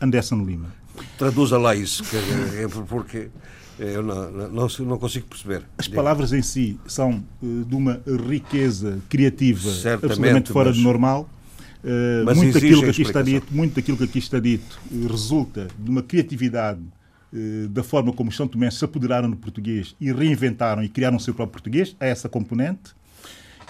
Anderson 0.00 0.42
Lima. 0.42 0.74
Traduza 1.18 1.58
lá 1.58 1.74
isso, 1.74 2.02
é 2.56 2.66
porque 2.88 3.28
eu 3.78 4.02
não, 4.02 4.30
não, 4.30 4.68
não, 4.80 4.98
consigo 4.98 5.26
perceber. 5.26 5.62
As 5.76 5.86
palavras 5.86 6.32
em 6.32 6.42
si 6.42 6.80
são 6.86 7.22
eh, 7.42 7.46
de 7.66 7.74
uma 7.76 8.00
riqueza 8.26 8.98
criativa 9.08 9.70
Certamente, 9.70 10.04
absolutamente 10.04 10.52
fora 10.52 10.70
mas... 10.70 10.78
do 10.78 10.82
normal. 10.82 11.28
Uh, 11.84 12.34
muito, 12.34 12.54
daquilo 12.54 12.82
que 12.82 12.90
aqui 12.90 13.02
está 13.02 13.22
dito, 13.22 13.54
muito 13.54 13.74
daquilo 13.76 13.96
que 13.96 14.04
aqui 14.04 14.18
está 14.18 14.40
dito 14.40 14.80
resulta 15.08 15.68
de 15.78 15.88
uma 15.88 16.02
criatividade 16.02 16.80
da 17.70 17.82
forma 17.82 18.12
como 18.12 18.30
os 18.30 18.36
São 18.36 18.48
Tomé 18.48 18.70
se 18.70 18.84
apoderaram 18.84 19.30
do 19.30 19.36
português 19.36 19.94
e 20.00 20.10
reinventaram 20.12 20.82
e 20.82 20.88
criaram 20.88 21.18
o 21.18 21.20
seu 21.20 21.34
próprio 21.34 21.52
português, 21.52 21.94
há 22.00 22.06
essa 22.06 22.28
componente. 22.28 22.94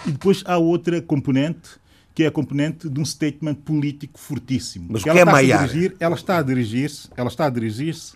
E 0.07 0.11
depois 0.11 0.43
há 0.45 0.57
outra 0.57 1.01
componente, 1.01 1.71
que 2.15 2.23
é 2.23 2.27
a 2.27 2.31
componente 2.31 2.89
de 2.89 2.99
um 2.99 3.05
statement 3.05 3.55
político 3.55 4.19
fortíssimo. 4.19 4.87
Mas 4.89 5.03
que 5.03 5.09
é 5.09 5.25
Maiar? 5.25 5.67
Dirigir, 5.67 5.95
ela 5.99 6.15
está 6.15 6.37
a 6.37 6.41
dirigir-se, 6.41 7.09
ela 7.15 7.27
está 7.27 7.45
a 7.45 7.49
dirigir-se 7.49 8.13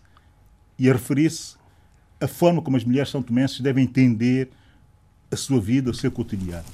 e 0.79 0.89
a 0.89 0.93
referir-se 0.93 1.55
à 2.19 2.27
forma 2.27 2.61
como 2.61 2.77
as 2.77 2.83
mulheres 2.83 3.09
são 3.09 3.21
tomenses 3.21 3.59
devem 3.59 3.83
entender 3.83 4.49
a 5.29 5.35
sua 5.35 5.59
vida, 5.59 5.91
o 5.91 5.93
seu 5.93 6.11
cotidiano. 6.11 6.65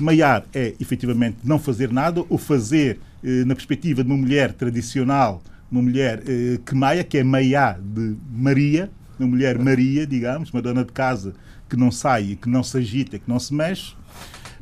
Maiar 0.00 0.44
é, 0.54 0.74
efetivamente, 0.80 1.38
não 1.44 1.58
fazer 1.58 1.92
nada 1.92 2.24
ou 2.28 2.38
fazer, 2.38 2.98
eh, 3.22 3.44
na 3.44 3.54
perspectiva 3.54 4.02
de 4.02 4.10
uma 4.10 4.16
mulher 4.16 4.52
tradicional, 4.52 5.42
uma 5.72 5.82
mulher 5.82 6.22
eh, 6.26 6.60
que 6.64 6.74
maia, 6.74 7.02
que 7.02 7.16
é 7.16 7.24
Maiá 7.24 7.78
de 7.82 8.14
Maria, 8.30 8.90
uma 9.18 9.28
mulher 9.28 9.58
Maria, 9.58 10.06
digamos, 10.06 10.50
uma 10.50 10.60
dona 10.60 10.84
de 10.84 10.92
casa 10.92 11.34
que 11.68 11.76
não 11.76 11.90
sai, 11.90 12.36
que 12.40 12.48
não 12.48 12.62
se 12.62 12.76
agita, 12.76 13.18
que 13.18 13.28
não 13.28 13.40
se 13.40 13.54
mexe. 13.54 13.94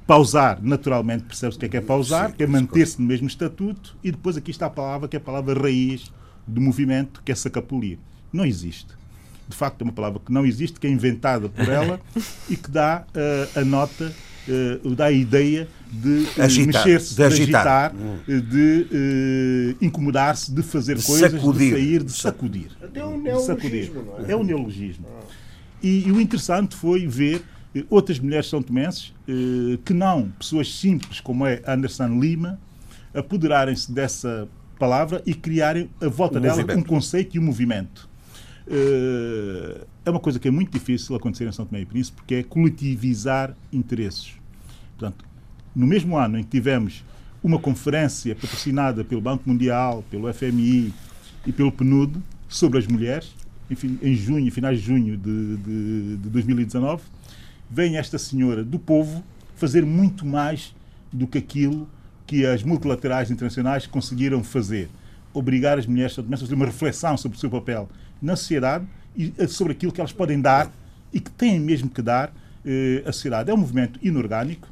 Pausar, 0.07 0.61
naturalmente, 0.62 1.25
percebe-se 1.25 1.57
o 1.57 1.61
que 1.61 1.66
é 1.66 1.68
que 1.68 1.77
é 1.77 1.81
pausar, 1.81 2.33
que 2.33 2.42
é 2.42 2.46
manter-se 2.46 3.01
no 3.01 3.07
mesmo 3.07 3.27
estatuto, 3.27 3.96
e 4.03 4.11
depois 4.11 4.37
aqui 4.37 4.51
está 4.51 4.66
a 4.66 4.70
palavra 4.70 5.09
que 5.09 5.16
é 5.16 5.18
a 5.18 5.23
palavra 5.23 5.61
raiz 5.61 6.12
do 6.46 6.61
movimento, 6.61 7.23
que 7.25 7.33
é 7.33 7.35
sacapulir. 7.35 7.99
Não 8.33 8.44
existe. 8.44 8.88
De 9.49 9.57
facto, 9.57 9.81
é 9.83 9.85
uma 9.85 9.92
palavra 9.92 10.20
que 10.25 10.33
não 10.33 10.46
existe, 10.46 10.79
que 10.79 10.87
é 10.87 10.90
inventada 10.90 11.49
por 11.49 11.68
ela 11.68 12.01
e 12.49 12.57
que 12.57 12.70
dá 12.70 13.05
uh, 13.05 13.61
a 13.61 13.64
nota 13.64 14.12
uh, 14.48 14.94
dá 14.94 15.07
a 15.07 15.12
ideia 15.12 15.68
de 15.90 16.09
uh, 16.09 16.66
mexer-se, 16.66 17.14
de, 17.14 17.22
agitar, 17.22 17.92
de, 17.92 18.35
hum. 18.35 18.40
de 18.40 18.87
uh, 18.90 19.85
incomodar-se, 19.85 20.53
de 20.53 20.62
fazer 20.62 20.96
de 20.96 21.05
coisas, 21.05 21.33
sacudir. 21.33 21.68
de 21.68 21.70
sair, 21.70 22.03
de 22.05 22.12
sacudir. 22.12 22.70
Até 22.83 23.05
um 23.05 23.20
neologismo, 23.20 24.03
não 24.03 24.26
é? 24.26 24.33
É 24.33 24.37
um 24.37 24.44
neologismo. 24.44 25.07
Ah. 25.09 25.24
E, 25.83 26.09
e, 26.09 26.12
o 26.12 26.20
interessante 26.20 26.76
foi 26.76 27.07
ver 27.07 27.42
outras 27.88 28.18
mulheres 28.18 28.48
são 28.48 28.61
tomenses 28.61 29.14
que 29.85 29.94
não 29.94 30.29
pessoas 30.31 30.74
simples 30.74 31.20
como 31.20 31.46
é 31.46 31.62
Anderson 31.66 32.18
Lima 32.20 32.59
apoderarem-se 33.14 33.90
dessa 33.90 34.48
palavra 34.79 35.22
e 35.24 35.35
criarem 35.35 35.90
a 36.00 36.09
volta 36.09 36.38
um 36.38 36.42
dela 36.42 36.57
movimento. 36.57 36.79
um 36.79 36.83
conceito 36.83 37.37
e 37.37 37.38
um 37.38 37.42
movimento. 37.42 38.10
É 40.05 40.11
uma 40.11 40.21
coisa 40.21 40.39
que 40.39 40.47
é 40.47 40.51
muito 40.51 40.71
difícil 40.71 41.17
acontecer 41.17 41.47
em 41.47 41.53
São 41.53 41.67
Tomé 41.67 41.81
e 41.81 41.87
Príncipe, 41.87 42.17
porque 42.19 42.35
é 42.37 42.43
coletivizar 42.43 43.55
interesses. 43.73 44.35
Portanto, 44.97 45.25
no 45.75 45.87
mesmo 45.87 46.17
ano 46.17 46.39
em 46.39 46.45
que 46.45 46.51
tivemos 46.51 47.05
uma 47.43 47.59
conferência 47.59 48.35
patrocinada 48.35 49.05
pelo 49.05 49.21
Banco 49.21 49.49
Mundial, 49.49 50.05
pelo 50.11 50.33
FMI 50.33 50.93
e 51.47 51.53
pelo 51.53 51.73
PNUD 51.73 52.19
sobre 52.49 52.79
as 52.79 52.87
mulheres, 52.87 53.35
enfim, 53.71 53.99
em 54.03 54.15
junho, 54.15 54.51
finais 54.53 54.79
de 54.79 54.87
junho 54.87 55.17
de, 55.17 55.57
de, 55.57 56.17
de 56.19 56.29
2019, 56.29 57.03
vem 57.71 57.97
esta 57.97 58.19
senhora 58.19 58.65
do 58.65 58.79
povo 58.79 59.23
fazer 59.57 59.85
muito 59.85 60.27
mais 60.27 60.75
do 61.13 61.27
que 61.27 61.39
aquilo 61.39 61.89
que 62.27 62.47
as 62.47 62.63
multilaterais 62.63 63.31
internacionais 63.31 63.87
conseguiram 63.87 64.43
fazer. 64.45 64.89
Obrigar 65.33 65.79
as 65.79 65.87
mulheres 65.87 66.19
a 66.19 66.37
fazer 66.37 66.55
uma 66.55 66.67
reflexão 66.67 67.17
sobre 67.17 67.37
o 67.37 67.41
seu 67.41 67.51
papel 67.51 67.89
na 68.21 68.37
sociedade 68.37 68.87
e 69.17 69.33
sobre 69.49 69.73
aquilo 69.73 69.93
que 69.93 70.01
elas 70.01 70.13
podem 70.13 70.41
dar 70.41 70.71
e 71.13 71.21
que 71.21 71.31
têm 71.31 71.59
mesmo 71.59 71.89
que 71.89 72.01
dar 72.01 72.33
eh, 72.65 73.03
à 73.07 73.13
sociedade. 73.13 73.51
É 73.51 73.55
um 73.55 73.57
movimento 73.57 73.99
inorgânico, 74.03 74.69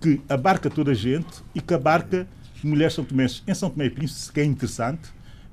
que 0.00 0.20
abarca 0.28 0.70
toda 0.70 0.92
a 0.92 0.94
gente 0.94 1.42
e 1.54 1.60
que 1.60 1.74
abarca 1.74 2.26
mulheres 2.62 2.94
São 2.94 3.04
Tomé 3.04 3.26
em 3.46 3.54
São 3.54 3.70
Tomé 3.70 3.86
e 3.86 3.90
Príncipe, 3.90 4.32
que 4.32 4.40
é 4.40 4.44
interessante, 4.44 5.10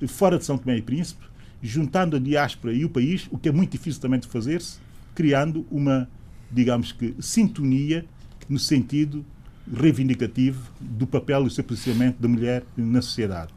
fora 0.08 0.38
de 0.38 0.46
São 0.46 0.58
Tomé 0.58 0.78
e 0.78 0.82
Príncipe, 0.82 1.26
juntando 1.62 2.16
a 2.16 2.20
diáspora 2.20 2.74
e 2.74 2.86
o 2.86 2.90
país, 2.90 3.28
o 3.32 3.38
que 3.38 3.50
é 3.50 3.52
muito 3.52 3.72
difícil 3.72 4.02
também 4.02 4.20
de 4.20 4.28
fazer-se, 4.28 4.80
criando 5.16 5.66
uma, 5.72 6.08
digamos 6.52 6.92
que, 6.92 7.16
sintonia 7.20 8.06
no 8.48 8.60
sentido 8.60 9.26
reivindicativo 9.74 10.72
do 10.80 11.06
papel 11.06 11.42
e 11.42 11.44
do 11.46 11.50
seu 11.50 11.64
posicionamento 11.64 12.18
da 12.20 12.28
mulher 12.28 12.64
na 12.78 13.02
sociedade. 13.02 13.54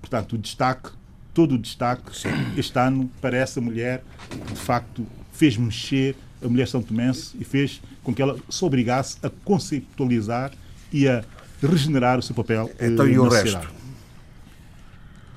Portanto, 0.00 0.32
o 0.32 0.38
destaque, 0.38 0.90
todo 1.34 1.56
o 1.56 1.58
destaque, 1.58 2.12
este 2.56 2.78
ano, 2.78 3.10
para 3.20 3.36
essa 3.36 3.60
mulher 3.60 4.02
que, 4.30 4.54
de 4.54 4.60
facto, 4.60 5.06
fez 5.32 5.56
mexer 5.56 6.16
a 6.44 6.48
mulher 6.48 6.68
são 6.68 6.82
tomense 6.82 7.34
e 7.40 7.44
fez 7.44 7.80
com 8.02 8.14
que 8.14 8.20
ela 8.20 8.38
se 8.50 8.64
obrigasse 8.64 9.16
a 9.22 9.30
conceptualizar 9.30 10.52
e 10.92 11.08
a 11.08 11.24
regenerar 11.62 12.18
o 12.18 12.22
seu 12.22 12.34
papel 12.34 12.70
então, 12.78 13.08
e 13.08 13.18
o 13.18 13.26
resto? 13.26 13.66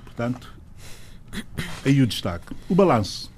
Portanto, 0.03 0.53
aí 1.85 2.01
o 2.01 2.07
destaque. 2.07 2.53
O 2.67 2.75
balanço. 2.75 3.31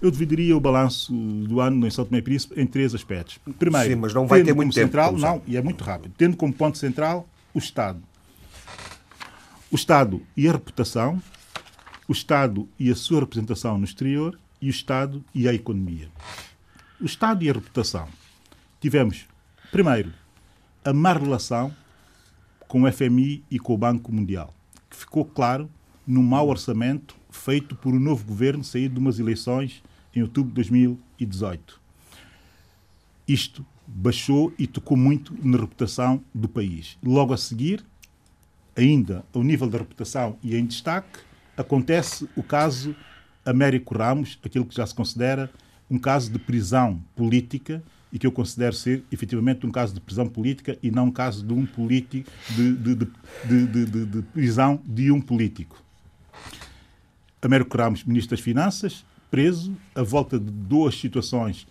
Eu 0.00 0.10
dividiria 0.10 0.56
o 0.56 0.60
balanço 0.60 1.12
do 1.12 1.60
ano 1.60 1.86
em 1.86 1.90
São 1.90 2.04
Tomé 2.04 2.18
e 2.18 2.22
Príncipe 2.22 2.60
em 2.60 2.66
três 2.66 2.94
aspectos. 2.94 3.38
Primeiro, 3.58 3.88
Sim, 3.88 3.96
mas 3.96 4.14
não 4.14 4.26
vai 4.26 4.42
ter 4.42 4.54
muito 4.54 4.74
tempo. 4.74 4.86
Central, 4.86 5.12
não, 5.16 5.42
e 5.46 5.56
é 5.56 5.62
muito 5.62 5.82
rápido. 5.82 6.14
Tendo 6.16 6.36
como 6.36 6.52
ponto 6.52 6.78
central 6.78 7.28
o 7.52 7.58
Estado. 7.58 8.00
O 9.70 9.74
Estado 9.74 10.22
e 10.36 10.48
a 10.48 10.52
reputação, 10.52 11.20
o 12.08 12.12
Estado 12.12 12.68
e 12.78 12.90
a 12.90 12.94
sua 12.94 13.20
representação 13.20 13.78
no 13.78 13.84
exterior 13.84 14.38
e 14.60 14.68
o 14.68 14.70
Estado 14.70 15.24
e 15.34 15.48
a 15.48 15.54
economia. 15.54 16.08
O 17.00 17.04
Estado 17.04 17.44
e 17.44 17.50
a 17.50 17.52
reputação. 17.52 18.08
Tivemos, 18.80 19.26
primeiro, 19.70 20.12
a 20.84 20.92
má 20.92 21.12
relação 21.12 21.74
com 22.68 22.82
o 22.82 22.92
FMI 22.92 23.42
e 23.50 23.58
com 23.58 23.74
o 23.74 23.78
Banco 23.78 24.12
Mundial, 24.12 24.54
que 24.88 24.96
ficou 24.96 25.24
claro 25.24 25.68
no 26.06 26.22
mau 26.22 26.48
orçamento 26.48 27.16
feito 27.30 27.74
por 27.76 27.94
um 27.94 28.00
novo 28.00 28.24
governo 28.24 28.64
saído 28.64 28.94
de 28.94 29.00
umas 29.00 29.18
eleições 29.18 29.82
em 30.14 30.22
outubro 30.22 30.50
de 30.50 30.54
2018. 30.54 31.80
isto 33.28 33.66
baixou 33.86 34.52
e 34.58 34.66
tocou 34.66 34.96
muito 34.96 35.36
na 35.42 35.58
reputação 35.58 36.22
do 36.34 36.48
país. 36.48 36.98
Logo 37.02 37.32
a 37.32 37.36
seguir, 37.36 37.84
ainda 38.76 39.24
ao 39.32 39.42
nível 39.42 39.68
da 39.68 39.78
reputação 39.78 40.36
e 40.42 40.56
em 40.56 40.66
destaque, 40.66 41.20
acontece 41.56 42.28
o 42.36 42.42
caso 42.42 42.94
Américo 43.44 43.96
Ramos, 43.96 44.38
aquilo 44.44 44.66
que 44.66 44.74
já 44.74 44.86
se 44.86 44.94
considera 44.94 45.50
um 45.90 45.98
caso 45.98 46.30
de 46.30 46.38
prisão 46.38 47.00
política 47.14 47.82
e 48.12 48.18
que 48.18 48.26
eu 48.26 48.32
considero 48.32 48.74
ser 48.74 49.04
efetivamente 49.10 49.66
um 49.66 49.70
caso 49.70 49.94
de 49.94 50.00
prisão 50.00 50.26
política 50.26 50.76
e 50.82 50.90
não 50.90 51.06
um 51.06 51.10
caso 51.10 51.44
de 51.44 51.52
um 51.52 51.64
político 51.64 52.30
de, 52.50 52.72
de, 52.74 52.94
de, 52.94 54.06
de 54.06 54.22
prisão 54.22 54.80
de 54.84 55.10
um 55.12 55.20
político. 55.20 55.82
Américo 57.40 57.76
Ramos, 57.78 58.02
Ministro 58.04 58.36
das 58.36 58.44
Finanças, 58.44 59.04
preso, 59.30 59.76
a 59.94 60.02
volta 60.02 60.38
de 60.38 60.50
duas 60.50 60.98
situações 60.98 61.66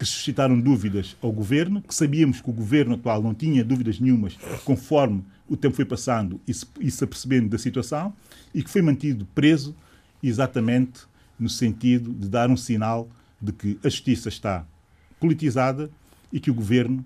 que 0.00 0.06
suscitaram 0.06 0.58
dúvidas 0.58 1.14
ao 1.20 1.30
governo, 1.30 1.82
que 1.82 1.94
sabíamos 1.94 2.40
que 2.40 2.48
o 2.48 2.54
governo 2.54 2.94
atual 2.94 3.22
não 3.22 3.34
tinha 3.34 3.62
dúvidas 3.62 4.00
nenhumas, 4.00 4.34
conforme 4.64 5.22
o 5.46 5.58
tempo 5.58 5.76
foi 5.76 5.84
passando 5.84 6.40
e 6.48 6.54
se, 6.54 7.04
apercebendo 7.04 7.50
da 7.50 7.58
situação, 7.58 8.14
e 8.54 8.62
que 8.62 8.70
foi 8.70 8.80
mantido 8.80 9.26
preso 9.34 9.76
exatamente 10.22 11.02
no 11.38 11.50
sentido 11.50 12.14
de 12.14 12.30
dar 12.30 12.48
um 12.48 12.56
sinal 12.56 13.10
de 13.38 13.52
que 13.52 13.78
a 13.84 13.90
justiça 13.90 14.30
está 14.30 14.64
politizada 15.20 15.90
e 16.32 16.40
que 16.40 16.50
o 16.50 16.54
governo 16.54 17.04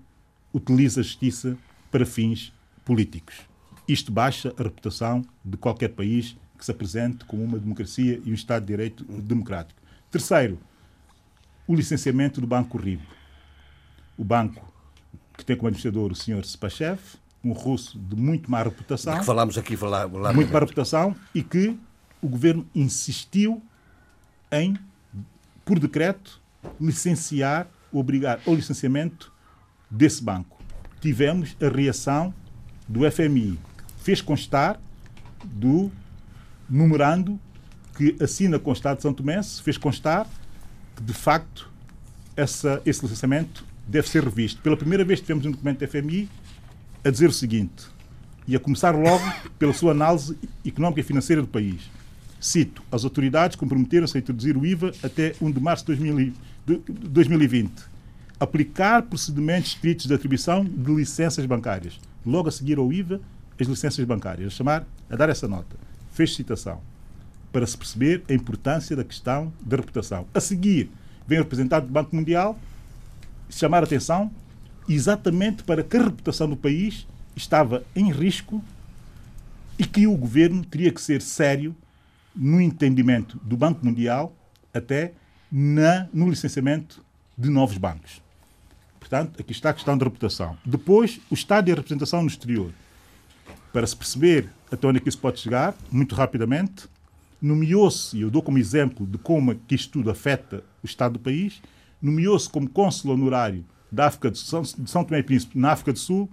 utiliza 0.53 1.01
a 1.01 1.03
justiça 1.03 1.57
para 1.91 2.05
fins 2.05 2.53
políticos. 2.85 3.41
Isto 3.85 4.09
baixa 4.09 4.53
a 4.57 4.63
reputação 4.63 5.21
de 5.43 5.57
qualquer 5.57 5.89
país 5.89 6.37
que 6.57 6.63
se 6.63 6.71
apresente 6.71 7.25
como 7.25 7.43
uma 7.43 7.59
democracia 7.59 8.21
e 8.23 8.31
um 8.31 8.33
Estado 8.33 8.61
de 8.61 8.67
Direito 8.67 9.03
democrático. 9.03 9.81
Terceiro, 10.09 10.57
o 11.67 11.75
licenciamento 11.75 12.39
do 12.39 12.47
Banco 12.47 12.77
Ribo. 12.77 13.03
O 14.17 14.23
banco 14.23 14.73
que 15.37 15.43
tem 15.43 15.55
como 15.55 15.67
administrador 15.67 16.11
o 16.11 16.15
Sr. 16.15 16.43
Spachev, 16.45 16.99
um 17.43 17.51
russo 17.51 17.99
de 17.99 18.15
muito 18.15 18.49
má 18.49 18.63
reputação. 18.63 19.13
De 19.13 19.19
que 19.19 19.25
falámos 19.25 19.57
aqui 19.57 19.75
falar, 19.75 20.07
Muito 20.07 20.51
má 20.51 20.59
reputação 20.59 21.15
e 21.33 21.43
que 21.43 21.77
o 22.21 22.27
governo 22.27 22.65
insistiu 22.73 23.61
em, 24.51 24.77
por 25.63 25.79
decreto, 25.79 26.41
licenciar, 26.79 27.67
obrigar 27.91 28.39
ao 28.47 28.55
licenciamento 28.55 29.31
desse 29.89 30.23
banco. 30.23 30.57
Tivemos 31.01 31.55
a 31.61 31.69
reação 31.69 32.33
do 32.87 33.09
FMI. 33.09 33.59
Fez 33.97 34.21
constar 34.21 34.79
do 35.43 35.91
memorando 36.69 37.39
que 37.95 38.15
assina 38.21 38.57
com 38.57 38.71
o 38.71 38.73
Estado 38.73 38.97
de 38.97 39.03
São 39.03 39.13
Tomé, 39.13 39.41
fez 39.43 39.77
constar 39.77 40.27
que, 40.95 41.03
de 41.03 41.13
facto, 41.13 41.69
essa, 42.35 42.81
esse 42.85 43.01
licenciamento 43.01 43.65
deve 43.87 44.09
ser 44.09 44.23
revisto. 44.23 44.61
Pela 44.61 44.77
primeira 44.77 45.03
vez 45.03 45.21
tivemos 45.21 45.45
um 45.45 45.51
documento 45.51 45.79
da 45.79 45.87
FMI 45.87 46.29
a 47.03 47.09
dizer 47.09 47.29
o 47.29 47.33
seguinte, 47.33 47.87
e 48.47 48.55
a 48.55 48.59
começar 48.59 48.95
logo 48.95 49.23
pela 49.57 49.73
sua 49.73 49.91
análise 49.91 50.37
económica 50.65 51.01
e 51.01 51.03
financeira 51.03 51.41
do 51.41 51.47
país. 51.47 51.89
Cito, 52.39 52.83
as 52.91 53.03
autoridades 53.03 53.55
comprometeram-se 53.55 54.17
a 54.17 54.19
introduzir 54.19 54.55
o 54.55 54.65
IVA 54.65 54.91
até 55.03 55.33
1 55.41 55.51
de 55.51 55.59
março 55.59 55.85
de 55.85 56.81
2020. 56.87 57.71
Aplicar 58.39 59.03
procedimentos 59.03 59.71
estritos 59.71 60.05
de 60.05 60.13
atribuição 60.13 60.63
de 60.63 60.93
licenças 60.93 61.45
bancárias. 61.45 61.99
Logo 62.25 62.49
a 62.49 62.51
seguir 62.51 62.77
ao 62.77 62.91
IVA, 62.91 63.21
as 63.59 63.67
licenças 63.67 64.03
bancárias. 64.05 64.53
A 64.53 64.55
chamar, 64.55 64.85
a 65.09 65.15
dar 65.15 65.29
essa 65.29 65.47
nota. 65.47 65.75
Fez 66.11 66.35
citação 66.35 66.81
para 67.55 67.65
se 67.65 67.77
perceber 67.77 68.21
a 68.29 68.33
importância 68.33 68.97
da 68.97 69.03
questão 69.05 69.53
da 69.61 69.77
reputação. 69.77 70.27
A 70.33 70.41
seguir, 70.41 70.91
vem 71.25 71.39
o 71.39 71.43
representante 71.43 71.87
do 71.87 71.93
Banco 71.93 72.13
Mundial 72.13 72.59
chamar 73.49 73.79
a 73.79 73.85
atenção 73.85 74.29
exatamente 74.89 75.63
para 75.63 75.81
que 75.81 75.95
a 75.95 76.03
reputação 76.03 76.49
do 76.49 76.57
país 76.57 77.07
estava 77.33 77.81
em 77.95 78.11
risco 78.11 78.61
e 79.79 79.85
que 79.85 80.05
o 80.05 80.17
governo 80.17 80.65
teria 80.65 80.91
que 80.91 81.01
ser 81.01 81.21
sério 81.21 81.73
no 82.35 82.59
entendimento 82.59 83.39
do 83.41 83.55
Banco 83.55 83.85
Mundial 83.85 84.35
até 84.73 85.13
na, 85.49 86.09
no 86.11 86.29
licenciamento 86.29 87.01
de 87.37 87.49
novos 87.49 87.77
bancos. 87.77 88.21
Portanto, 88.99 89.39
aqui 89.39 89.53
está 89.53 89.69
a 89.69 89.73
questão 89.73 89.97
da 89.97 90.03
reputação. 90.03 90.57
Depois, 90.65 91.21
o 91.31 91.33
estado 91.33 91.67
de 91.67 91.73
representação 91.73 92.21
no 92.21 92.27
exterior. 92.27 92.73
Para 93.71 93.87
se 93.87 93.95
perceber 93.95 94.49
até 94.69 94.85
onde 94.85 94.97
é 94.97 94.99
que 94.99 95.07
isso 95.07 95.19
pode 95.19 95.39
chegar, 95.39 95.73
muito 95.89 96.15
rapidamente, 96.15 96.93
nomeou-se, 97.41 98.17
e 98.17 98.21
eu 98.21 98.29
dou 98.29 98.41
como 98.41 98.57
exemplo 98.57 99.05
de 99.05 99.17
como 99.17 99.51
é 99.51 99.57
que 99.67 99.75
isto 99.75 99.91
tudo 99.91 100.09
afeta 100.09 100.63
o 100.81 100.85
Estado 100.85 101.13
do 101.13 101.19
país, 101.19 101.61
nomeou-se 102.01 102.49
como 102.49 102.69
cônsul 102.69 103.11
honorário 103.11 103.65
da 103.91 104.07
África 104.07 104.31
de 104.31 104.37
São, 104.37 104.61
de 104.61 104.89
São 104.89 105.03
Tomé 105.03 105.19
e 105.19 105.23
Príncipe 105.23 105.57
na 105.57 105.71
África 105.71 105.93
do 105.93 105.99
Sul 105.99 106.29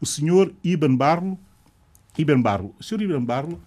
o 0.00 0.06
senhor 0.06 0.52
Ibn 0.64 0.96
Barlo. 0.96 1.38
Barlo. 2.42 2.74
O 2.78 2.82
senhor 2.82 3.02
Ibn 3.02 3.24
Barlo 3.24 3.60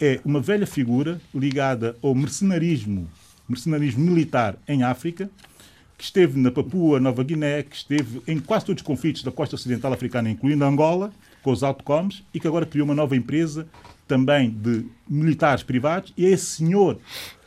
é 0.00 0.20
uma 0.24 0.40
velha 0.40 0.66
figura 0.66 1.20
ligada 1.34 1.96
ao 2.02 2.14
mercenarismo, 2.14 3.08
mercenarismo 3.48 4.04
militar 4.04 4.56
em 4.66 4.82
África, 4.82 5.30
que 5.96 6.04
esteve 6.04 6.38
na 6.38 6.50
Papua 6.50 6.98
Nova 6.98 7.22
Guiné, 7.22 7.62
que 7.62 7.76
esteve 7.76 8.22
em 8.26 8.38
quase 8.38 8.66
todos 8.66 8.82
os 8.82 8.86
conflitos 8.86 9.22
da 9.22 9.30
costa 9.30 9.54
ocidental 9.54 9.92
africana, 9.92 10.30
incluindo 10.30 10.64
Angola, 10.64 11.12
com 11.42 11.52
os 11.52 11.62
autocoms, 11.62 12.24
e 12.34 12.40
que 12.40 12.48
agora 12.48 12.66
criou 12.66 12.84
uma 12.84 12.94
nova 12.94 13.16
empresa 13.16 13.68
também 14.06 14.50
de 14.50 14.86
militares 15.08 15.62
privados, 15.62 16.12
e 16.16 16.26
é 16.26 16.30
esse 16.30 16.56
senhor 16.56 16.98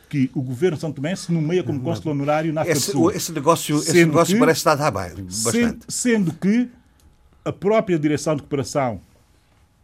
que 0.08 0.30
o 0.34 0.42
governo 0.42 0.76
de 0.76 0.80
São 0.80 0.92
Tomé 0.92 1.14
se 1.14 1.32
nomeia 1.32 1.62
como 1.62 1.80
cônsul 1.80 2.10
honorário 2.10 2.52
na 2.52 2.62
África 2.62 2.78
esse, 2.78 2.88
do 2.88 2.92
Sul. 2.92 3.10
Esse 3.12 3.32
negócio, 3.32 3.76
esse 3.78 4.04
negócio 4.04 4.34
que, 4.34 4.40
parece 4.40 4.58
estar 4.58 4.72
a 4.72 4.74
dar 4.74 4.90
bem, 4.90 5.24
bastante. 5.24 5.52
Sendo, 5.52 5.84
sendo 5.88 6.32
que 6.32 6.68
a 7.44 7.52
própria 7.52 7.98
Direção 7.98 8.34
de 8.34 8.42
Cooperação 8.42 9.00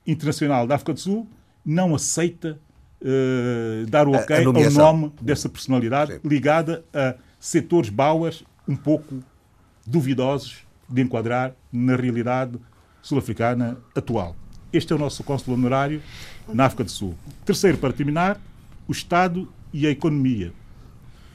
Internacional 0.07 0.67
da 0.67 0.75
África 0.75 0.93
do 0.93 1.01
Sul 1.01 1.29
não 1.65 1.95
aceita 1.95 2.59
uh, 3.01 3.87
dar 3.87 4.09
o 4.09 4.12
ok 4.12 4.45
ao 4.45 4.53
nome 4.53 5.12
dessa 5.21 5.49
personalidade 5.49 6.15
Sim. 6.15 6.21
ligada 6.25 6.85
a 6.93 7.15
setores 7.39 7.89
bauas 7.89 8.45
um 8.67 8.77
pouco 8.77 9.23
duvidosos 9.87 10.59
de 10.89 11.03
enquadrar 11.03 11.55
na 11.73 11.97
realidade 11.97 12.59
sul-africana 13.01 13.79
atual. 13.95 14.35
Este 14.73 14.93
é 14.93 14.97
o 14.97 14.99
nosso 14.99 15.23
cônsul 15.23 15.55
honorário 15.55 16.03
na 16.52 16.66
África 16.66 16.85
do 16.85 16.90
Sul. 16.90 17.14
Terceiro, 17.44 17.78
para 17.78 17.92
terminar, 17.92 18.40
o 18.87 18.92
Estado 18.92 19.48
e 19.72 19.87
a 19.87 19.90
economia. 19.90 20.52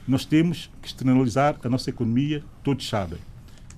Nós 0.06 0.24
temos 0.24 0.70
que 0.80 0.88
externalizar 0.88 1.56
a 1.62 1.68
nossa 1.68 1.90
economia, 1.90 2.42
todos 2.62 2.88
sabem. 2.88 3.18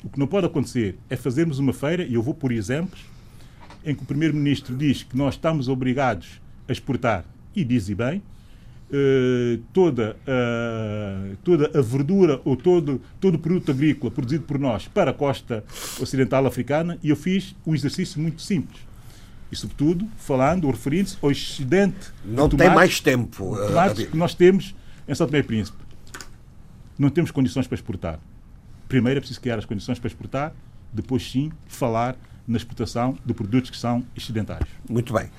O 0.03 0.09
que 0.09 0.19
não 0.19 0.27
pode 0.27 0.47
acontecer 0.47 0.99
é 1.09 1.17
fazermos 1.17 1.59
uma 1.59 1.73
feira, 1.73 2.05
e 2.05 2.15
eu 2.15 2.23
vou 2.23 2.35
por 2.35 2.53
exemplos, 2.53 3.01
em 3.85 3.95
que 3.95 4.03
o 4.03 4.07
Primeiro-Ministro 4.07 4.77
diz 4.77 5.03
que 5.03 5.17
nós 5.17 5.35
estamos 5.35 5.69
obrigados 5.69 6.41
a 6.69 6.73
exportar, 6.73 7.25
e 7.55 7.65
diz 7.65 7.89
e 7.89 7.95
bem, 7.95 8.23
Uh, 8.87 9.61
toda, 9.73 10.15
uh, 10.15 11.37
toda 11.43 11.77
a 11.77 11.83
verdura 11.83 12.41
ou 12.45 12.55
todo, 12.55 13.01
todo 13.19 13.37
o 13.37 13.39
produto 13.39 13.71
agrícola 13.71 14.11
produzido 14.13 14.45
por 14.45 14.59
nós 14.59 14.87
para 14.87 15.11
a 15.11 15.15
costa 15.15 15.65
ocidental 15.99 16.47
africana 16.47 16.99
e 17.03 17.09
eu 17.09 17.17
fiz 17.17 17.57
um 17.67 17.75
exercício 17.75 18.21
muito 18.21 18.43
simples 18.43 18.83
e, 19.55 19.61
sobretudo, 19.61 20.07
falando 20.17 20.65
ou 20.65 20.73
referindo-se 20.73 21.17
ao 21.23 21.31
excedente. 21.31 22.13
Não 22.25 22.49
tem 22.49 22.69
mais 22.71 23.01
tempo. 23.01 23.57
Eh, 23.57 23.67
tomates 23.69 24.07
que 24.07 24.17
nós 24.17 24.35
temos 24.35 24.75
em 25.09 25.15
São 25.15 25.27
Tomé 25.27 25.39
e 25.39 25.43
Príncipe. 25.43 25.79
Não 26.99 27.09
temos 27.09 27.31
condições 27.31 27.67
para 27.67 27.77
exportar. 27.77 28.19
Primeiro 28.89 29.19
é 29.19 29.21
preciso 29.21 29.41
criar 29.41 29.59
as 29.59 29.65
condições 29.65 29.99
para 29.99 30.09
exportar, 30.09 30.53
depois, 30.93 31.31
sim, 31.31 31.51
falar 31.67 32.17
na 32.47 32.57
exportação 32.57 33.17
de 33.25 33.33
produtos 33.33 33.71
que 33.71 33.77
são 33.77 34.05
excedentários. 34.15 34.69
Muito 34.89 35.13
bem. 35.13 35.31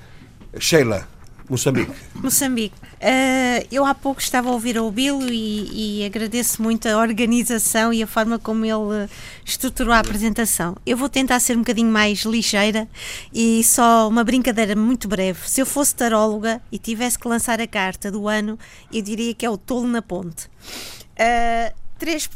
Sheila, 0.58 1.06
Moçambique. 1.48 1.92
Moçambique. 2.14 2.74
Uh, 2.96 3.66
eu 3.70 3.84
há 3.84 3.94
pouco 3.94 4.20
estava 4.20 4.48
a 4.48 4.52
ouvir 4.52 4.78
o 4.78 4.90
Bilo 4.90 5.28
e, 5.30 6.00
e, 6.00 6.04
agradeço 6.04 6.62
muito 6.62 6.88
a 6.88 6.98
organização 6.98 7.92
e 7.92 8.02
a 8.02 8.06
forma 8.06 8.38
como 8.38 8.64
ele 8.64 9.08
estruturou 9.44 9.92
a 9.92 9.98
apresentação. 10.00 10.76
Eu 10.84 10.96
vou 10.96 11.08
tentar 11.08 11.38
ser 11.40 11.56
um 11.56 11.60
bocadinho 11.60 11.90
mais 11.90 12.20
ligeira 12.20 12.88
e 13.32 13.62
só 13.62 14.08
uma 14.08 14.24
brincadeira 14.24 14.74
muito 14.74 15.06
breve. 15.06 15.48
Se 15.48 15.60
eu 15.60 15.66
fosse 15.66 15.94
taróloga 15.94 16.60
e 16.72 16.78
tivesse 16.78 17.18
que 17.18 17.28
lançar 17.28 17.60
a 17.60 17.66
carta 17.66 18.10
do 18.10 18.26
ano, 18.26 18.58
eu 18.92 19.02
diria 19.02 19.34
que 19.34 19.46
é 19.46 19.50
o 19.50 19.56
tolo 19.56 19.86
na 19.86 20.02
ponte. 20.02 20.46
Uh, 20.46 21.72
três, 21.98 22.28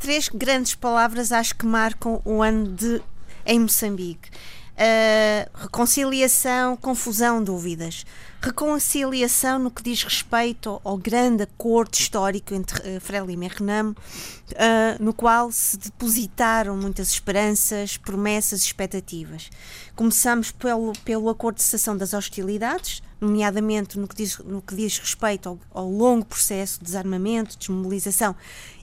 três 0.00 0.28
grandes 0.28 0.74
palavras 0.74 1.30
acho 1.30 1.54
que 1.54 1.66
marcam 1.66 2.20
o 2.24 2.42
ano 2.42 2.72
de, 2.72 3.00
em 3.46 3.60
Moçambique. 3.60 4.30
Uh, 4.74 5.48
reconciliação, 5.54 6.76
confusão, 6.76 7.42
dúvidas. 7.42 8.04
Reconciliação 8.42 9.60
no 9.60 9.70
que 9.70 9.84
diz 9.84 10.02
respeito 10.02 10.80
ao, 10.82 10.98
grande 10.98 11.44
acordo 11.44 11.94
histórico 11.94 12.52
entre 12.52 12.80
uh, 12.80 13.00
Frelimo 13.00 13.44
e 13.44 13.48
Renamo, 13.48 13.92
uh, 13.92 15.02
no 15.02 15.14
qual 15.14 15.52
se 15.52 15.76
depositaram 15.76 16.76
muitas 16.76 17.10
esperanças, 17.10 17.96
promessas 17.96 18.62
e 18.62 18.64
expectativas. 18.64 19.48
Começamos 19.94 20.50
pelo, 20.50 20.92
pelo 21.04 21.28
acordo 21.28 21.56
de 21.56 21.62
cessação 21.62 21.96
das 21.96 22.12
hostilidades, 22.12 23.00
nomeadamente 23.20 23.96
no 23.96 24.08
que 24.08 24.16
diz, 24.16 24.38
no 24.38 24.60
que 24.60 24.74
diz 24.74 24.98
respeito 24.98 25.50
ao, 25.50 25.58
ao 25.72 25.88
longo 25.88 26.24
processo 26.24 26.80
de 26.80 26.86
desarmamento, 26.86 27.56
desmobilização 27.56 28.34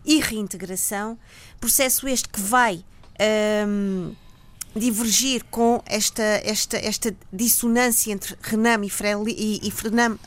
e 0.06 0.21
reintegração, 0.21 1.19
processo 1.60 2.08
este 2.08 2.30
que 2.30 2.39
vai 2.39 2.86
um, 3.67 4.15
divergir 4.75 5.43
com 5.51 5.81
esta, 5.86 6.23
esta, 6.23 6.77
esta 6.77 7.15
dissonância 7.31 8.12
entre 8.12 8.38
Renamo 8.41 8.86
e, 8.86 8.89
Freli, 8.89 9.36
e, 9.38 9.67
e 9.67 9.73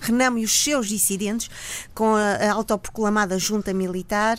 Renamo 0.00 0.38
e 0.38 0.44
os 0.44 0.52
seus 0.52 0.88
dissidentes, 0.88 1.50
com 1.94 2.14
a, 2.14 2.34
a 2.34 2.52
autoproclamada 2.52 3.38
junta 3.38 3.72
militar. 3.72 4.38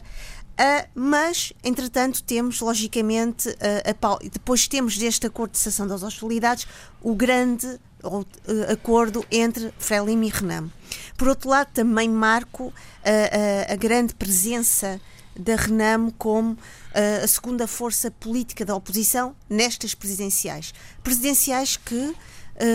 Uh, 0.56 0.88
mas, 0.96 1.52
entretanto, 1.64 2.24
temos, 2.24 2.62
logicamente, 2.62 3.50
uh, 3.50 4.30
depois 4.32 4.68
temos 4.68 4.98
deste 4.98 5.28
acordo 5.28 5.52
de 5.52 5.58
cessação 5.58 5.86
das 5.86 6.02
hostilidades, 6.02 6.66
o 7.02 7.14
grande 7.14 7.68
uh, 8.04 8.26
acordo 8.72 9.26
entre 9.30 9.74
Frelimo 9.78 10.24
e 10.24 10.30
Renamo. 10.30 10.72
Por 11.18 11.28
outro 11.28 11.50
lado, 11.50 11.70
também 11.74 12.08
marco 12.10 12.74
a 13.72 13.76
grande 13.76 14.16
presença 14.16 15.00
da 15.38 15.56
Renamo 15.56 16.12
como 16.18 16.58
a 17.24 17.28
segunda 17.28 17.68
força 17.68 18.10
política 18.10 18.64
da 18.64 18.74
oposição 18.74 19.36
nestas 19.50 19.94
presidenciais. 19.94 20.74
Presidenciais 21.04 21.76
que 21.76 21.94
uh, 21.94 22.16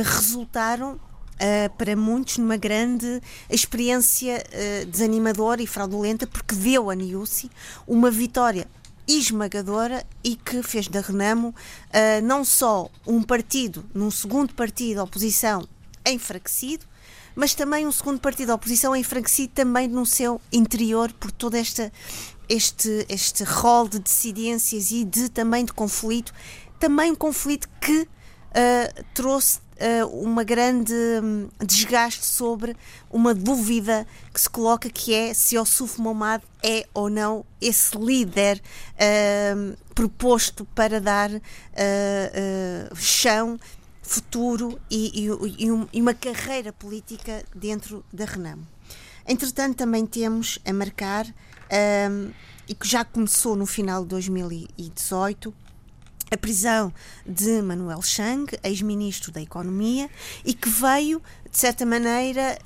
resultaram 0.04 0.94
uh, 0.94 1.70
para 1.78 1.96
muitos 1.96 2.36
numa 2.36 2.58
grande 2.58 3.20
experiência 3.48 4.44
desanimadora 4.88 5.62
e 5.62 5.66
fraudulenta, 5.66 6.26
porque 6.26 6.54
deu 6.54 6.90
a 6.90 6.94
Niusi 6.94 7.50
uma 7.86 8.10
vitória 8.10 8.68
esmagadora 9.08 10.04
e 10.22 10.36
que 10.36 10.62
fez 10.62 10.86
da 10.86 11.00
Renamo 11.00 11.52
não 12.22 12.44
só 12.44 12.88
um 13.04 13.22
partido, 13.22 13.84
num 13.92 14.10
segundo 14.10 14.54
partido 14.54 14.96
da 14.96 15.02
oposição 15.02 15.66
enfraquecido, 16.06 16.86
mas 17.34 17.54
também 17.54 17.86
um 17.86 17.92
segundo 17.92 18.20
partido 18.20 18.48
da 18.48 18.54
oposição 18.54 18.94
enfraquecido 18.94 19.52
também 19.54 19.88
no 19.88 20.04
seu 20.06 20.40
interior 20.52 21.12
por 21.12 21.32
toda 21.32 21.58
esta 21.58 21.90
este, 22.50 23.06
este 23.08 23.44
rol 23.44 23.88
de 23.88 24.00
dissidências 24.00 24.90
e 24.90 25.04
de 25.04 25.28
também 25.28 25.64
de 25.64 25.72
conflito, 25.72 26.34
também 26.80 27.12
um 27.12 27.14
conflito 27.14 27.68
que 27.80 28.00
uh, 28.00 29.04
trouxe 29.14 29.58
uh, 29.58 30.06
uma 30.20 30.42
grande 30.42 30.92
um, 30.92 31.48
desgaste 31.64 32.26
sobre 32.26 32.76
uma 33.08 33.32
dúvida 33.32 34.04
que 34.34 34.40
se 34.40 34.50
coloca 34.50 34.90
que 34.90 35.14
é 35.14 35.32
se 35.32 35.56
Ossuf 35.56 36.00
Momad 36.00 36.42
é 36.60 36.88
ou 36.92 37.08
não 37.08 37.44
esse 37.60 37.96
líder 37.96 38.60
uh, 38.96 39.76
proposto 39.94 40.64
para 40.74 41.00
dar 41.00 41.30
chão 42.96 43.58
futuro 44.02 44.80
e, 44.90 45.26
e, 45.26 45.66
e, 45.92 46.00
uma 46.00 46.14
carreira 46.14 46.72
política 46.72 47.44
dentro 47.54 48.04
da 48.12 48.24
Renamo. 48.24 48.66
Entretanto, 49.26 49.76
também 49.76 50.04
temos 50.04 50.58
a 50.64 50.72
marcar 50.72 51.26
um, 51.70 52.30
e 52.68 52.74
que 52.74 52.86
já 52.86 53.04
começou 53.04 53.56
no 53.56 53.66
final 53.66 54.02
de 54.02 54.08
2018 54.08 55.54
a 56.30 56.36
prisão 56.36 56.92
de 57.26 57.60
Manuel 57.60 58.00
Chang, 58.02 58.46
ex-ministro 58.62 59.32
da 59.32 59.42
Economia, 59.42 60.08
e 60.44 60.54
que 60.54 60.68
veio, 60.68 61.20
de 61.50 61.58
certa 61.58 61.84
maneira, 61.84 62.56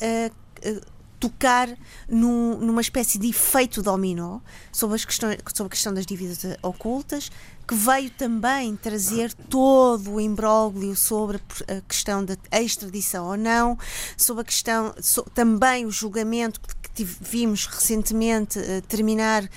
tocar 1.18 1.70
no, 2.06 2.58
numa 2.58 2.82
espécie 2.82 3.18
de 3.18 3.28
efeito 3.28 3.82
dominó 3.82 4.40
sobre, 4.70 4.96
as 4.96 5.04
questões, 5.06 5.38
sobre 5.54 5.68
a 5.68 5.70
questão 5.70 5.94
das 5.94 6.04
dívidas 6.04 6.44
ocultas, 6.62 7.30
que 7.66 7.74
veio 7.74 8.10
também 8.10 8.76
trazer 8.76 9.32
todo 9.32 10.12
o 10.12 10.20
imbróglio 10.20 10.94
sobre 10.94 11.40
a 11.66 11.80
questão 11.88 12.22
da 12.22 12.36
extradição 12.52 13.26
ou 13.26 13.36
não, 13.38 13.78
sobre 14.18 14.42
a 14.42 14.44
questão, 14.44 14.94
so, 15.00 15.22
também 15.34 15.86
o 15.86 15.90
julgamento 15.90 16.60
que 16.60 16.83
vimos 17.02 17.66
recentemente 17.66 18.58
uh, 18.58 18.82
terminar, 18.82 19.42
uh, 19.42 19.48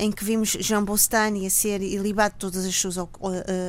em 0.00 0.10
que 0.10 0.24
vimos 0.24 0.50
Jean 0.60 0.84
Bostani 0.84 1.46
a 1.46 1.50
ser 1.50 1.82
ilibado 1.82 2.34
de 2.34 2.38
todas 2.40 2.64
as 2.64 2.74
suas 2.74 2.96
uh, 2.96 3.08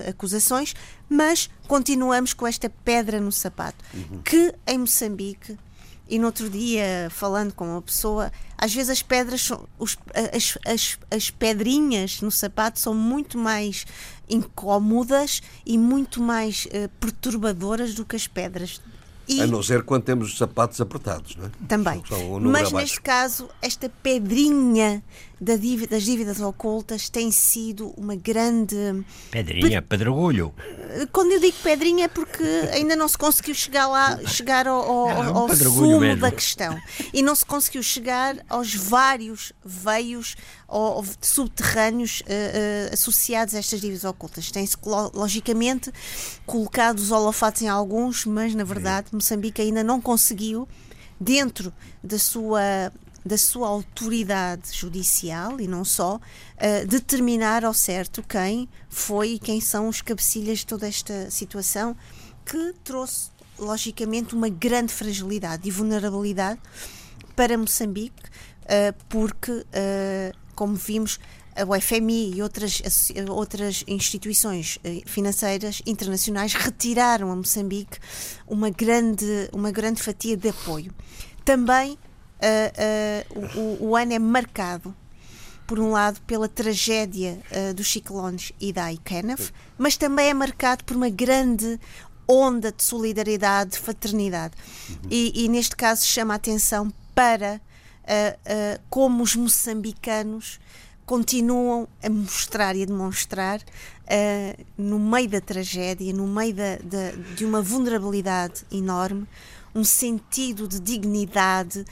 acusações, 0.07 0.73
mas 1.09 1.49
continuamos 1.67 2.33
com 2.33 2.47
esta 2.47 2.69
pedra 2.69 3.19
no 3.19 3.31
sapato, 3.31 3.83
uhum. 3.93 4.21
que 4.23 4.53
em 4.67 4.77
Moçambique 4.77 5.57
e 6.07 6.19
no 6.19 6.27
outro 6.27 6.49
dia, 6.49 7.07
falando 7.09 7.53
com 7.53 7.65
uma 7.65 7.81
pessoa, 7.81 8.31
às 8.57 8.73
vezes 8.73 8.89
as 8.89 9.01
pedras, 9.01 9.41
são, 9.41 9.67
os, 9.79 9.97
as, 10.33 10.57
as, 10.65 10.99
as 11.09 11.29
pedrinhas 11.29 12.21
no 12.21 12.29
sapato 12.29 12.79
são 12.79 12.93
muito 12.93 13.37
mais 13.37 13.85
incómodas 14.29 15.41
e 15.65 15.77
muito 15.77 16.21
mais 16.21 16.65
uh, 16.65 16.89
perturbadoras 16.99 17.93
do 17.93 18.05
que 18.05 18.15
as 18.15 18.27
pedras 18.27 18.81
e 19.27 19.41
a 19.41 19.47
não 19.47 19.63
ser 19.63 19.83
quando 19.83 20.03
temos 20.03 20.31
os 20.31 20.37
sapatos 20.37 20.79
apertados, 20.81 21.35
não 21.35 21.45
é? 21.45 21.49
Também. 21.67 22.03
Mas 22.41 22.71
neste 22.71 22.99
caso, 23.01 23.49
esta 23.61 23.89
pedrinha 23.89 25.03
da 25.39 25.55
dívida, 25.55 25.95
das 25.95 26.03
dívidas 26.03 26.39
ocultas 26.39 27.09
tem 27.09 27.31
sido 27.31 27.93
uma 27.97 28.15
grande. 28.15 28.75
Pedrinha, 29.29 29.81
Pe... 29.81 29.89
pedregulho. 29.89 30.53
Quando 31.11 31.33
eu 31.33 31.39
digo 31.39 31.57
pedrinha 31.61 32.05
é 32.05 32.07
porque 32.07 32.43
ainda 32.71 32.95
não 32.95 33.07
se 33.07 33.17
conseguiu 33.17 33.53
chegar 33.53 33.87
lá, 33.87 34.19
chegar 34.25 34.67
ao, 34.67 34.81
ao, 34.81 35.23
não, 35.23 35.37
ao 35.37 35.55
sumo 35.55 35.99
mesmo. 35.99 36.21
da 36.21 36.31
questão. 36.31 36.77
E 37.13 37.21
não 37.21 37.35
se 37.35 37.45
conseguiu 37.45 37.83
chegar 37.83 38.37
aos 38.49 38.73
vários 38.73 39.51
veios 39.65 40.35
ou 40.73 41.05
subterrâneos 41.21 42.21
uh, 42.21 42.23
uh, 42.23 42.93
associados 42.93 43.53
a 43.53 43.59
estas 43.59 43.79
dívidas 43.79 44.03
ocultas. 44.03 44.49
Tem-se, 44.49 44.75
logicamente, 45.13 45.91
colocado 46.45 46.97
os 46.97 47.11
holofotes 47.11 47.61
em 47.61 47.69
alguns, 47.69 48.25
mas, 48.25 48.55
na 48.55 48.63
verdade, 48.63 49.07
Moçambique 49.11 49.61
ainda 49.61 49.83
não 49.83 50.01
conseguiu, 50.01 50.67
dentro 51.19 51.71
da 52.03 52.17
sua 52.17 52.91
da 53.25 53.37
sua 53.37 53.69
autoridade 53.69 54.73
judicial 54.73 55.61
e 55.61 55.65
não 55.65 55.85
só, 55.85 56.17
uh, 56.17 56.87
determinar 56.87 57.63
ao 57.63 57.73
certo 57.73 58.21
quem 58.21 58.67
foi 58.89 59.35
e 59.35 59.39
quem 59.39 59.61
são 59.61 59.87
os 59.87 60.01
cabecilhas 60.01 60.59
de 60.59 60.65
toda 60.65 60.85
esta 60.87 61.31
situação 61.31 61.95
que 62.45 62.73
trouxe, 62.83 63.29
logicamente, 63.57 64.35
uma 64.35 64.49
grande 64.49 64.91
fragilidade 64.91 65.65
e 65.65 65.71
vulnerabilidade 65.71 66.59
para 67.33 67.57
Moçambique, 67.57 68.23
uh, 68.63 68.93
porque, 69.07 69.51
uh, 69.51 70.42
como 70.55 70.75
vimos, 70.75 71.19
o 71.67 71.79
FMI 71.79 72.35
e 72.35 72.41
outras, 72.41 72.81
outras 73.29 73.83
instituições 73.87 74.79
financeiras 75.05 75.81
internacionais 75.85 76.53
retiraram 76.53 77.31
a 77.31 77.35
Moçambique 77.35 77.99
uma 78.47 78.69
grande, 78.69 79.49
uma 79.51 79.71
grande 79.71 80.01
fatia 80.01 80.35
de 80.35 80.49
apoio. 80.49 80.91
Também 81.45 81.91
uh, 81.93 83.79
o, 83.79 83.89
o, 83.89 83.95
ano 83.95 84.13
é 84.13 84.19
marcado, 84.19 84.95
por 85.67 85.79
um 85.79 85.91
lado, 85.91 86.19
pela 86.21 86.47
tragédia 86.47 87.39
dos 87.75 87.91
ciclones 87.91 88.51
Ida 88.59 88.91
e 88.91 88.97
Kenneth, 88.97 89.51
mas 89.77 89.95
também 89.95 90.29
é 90.29 90.33
marcado 90.33 90.83
por 90.83 90.95
uma 90.95 91.09
grande 91.09 91.79
onda 92.27 92.71
de 92.71 92.83
solidariedade, 92.83 93.71
de 93.71 93.79
fraternidade. 93.79 94.53
Uhum. 94.89 94.95
E, 95.09 95.45
e, 95.45 95.49
neste 95.49 95.75
caso 95.75 96.05
chama 96.05 96.33
a 96.33 96.37
atenção 96.37 96.91
para 97.13 97.61
uh, 98.03 98.77
uh, 98.77 98.81
como 98.89 99.23
os 99.23 99.35
moçambicanos 99.35 100.59
continuam 101.05 101.87
a 102.01 102.09
mostrar 102.09 102.75
e 102.75 102.83
a 102.83 102.85
demonstrar 102.85 103.59
uh, 103.59 104.65
no 104.77 104.99
meio 104.99 105.29
da 105.29 105.41
tragédia, 105.41 106.13
no 106.13 106.27
meio 106.27 106.53
da, 106.53 106.77
da, 106.77 107.11
de 107.35 107.45
uma 107.45 107.61
vulnerabilidade 107.61 108.63
enorme, 108.71 109.27
um 109.75 109.83
sentido 109.83 110.67
de 110.67 110.79
dignidade, 110.79 111.85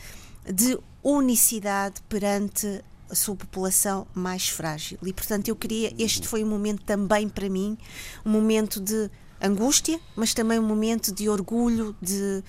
de 0.45 0.77
unicidade 1.03 2.01
perante 2.07 2.83
a 3.09 3.15
sua 3.15 3.35
população 3.35 4.07
mais 4.13 4.47
frágil. 4.47 4.97
E, 5.03 5.11
portanto, 5.11 5.49
eu 5.49 5.55
queria. 5.55 5.93
Este 5.99 6.27
foi 6.27 6.43
um 6.43 6.47
momento 6.47 6.83
também 6.83 7.27
para 7.27 7.49
mim, 7.49 7.77
um 8.25 8.29
momento 8.31 8.79
de 8.79 9.09
angústia, 9.41 9.99
mas 10.15 10.33
também 10.33 10.59
um 10.59 10.65
momento 10.65 11.13
de 11.13 11.27
orgulho, 11.27 11.95
de, 12.01 12.43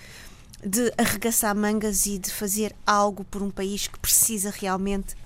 de 0.64 0.92
arregaçar 0.96 1.54
mangas 1.54 2.06
e 2.06 2.18
de 2.18 2.30
fazer 2.30 2.74
algo 2.86 3.24
por 3.24 3.42
um 3.42 3.50
país 3.50 3.86
que 3.86 3.98
precisa 3.98 4.50
realmente 4.50 5.16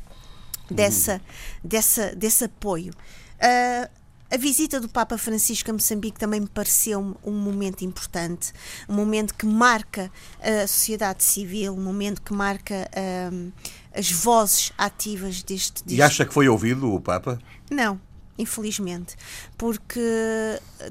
dessa, 0.70 1.20
dessa, 1.62 2.14
desse 2.14 2.44
apoio. 2.44 2.92
Uh, 3.37 4.07
a 4.28 4.37
visita 4.37 4.80
do 4.80 4.89
Papa 4.89 5.16
Francisco 5.16 5.70
a 5.70 5.72
Moçambique 5.72 6.18
também 6.18 6.41
me 6.41 6.49
pareceu 6.49 6.99
um, 6.99 7.14
um 7.24 7.32
momento 7.32 7.84
importante, 7.84 8.53
um 8.89 8.95
momento 8.95 9.34
que 9.34 9.47
marca 9.47 10.11
a 10.41 10.66
sociedade 10.66 11.22
civil, 11.22 11.74
um 11.74 11.82
momento 11.82 12.20
que 12.20 12.32
marca 12.32 12.91
um, 13.32 13.53
as 13.95 14.11
vozes 14.11 14.72
ativas 14.76 15.43
deste, 15.45 15.84
deste. 15.84 15.95
E 15.95 16.03
acha 16.03 16.24
que 16.24 16.34
foi 16.34 16.49
ouvido 16.49 16.93
o 16.93 17.01
Papa? 17.01 17.39
Não, 17.70 18.01
infelizmente, 18.37 19.14
porque 19.57 20.01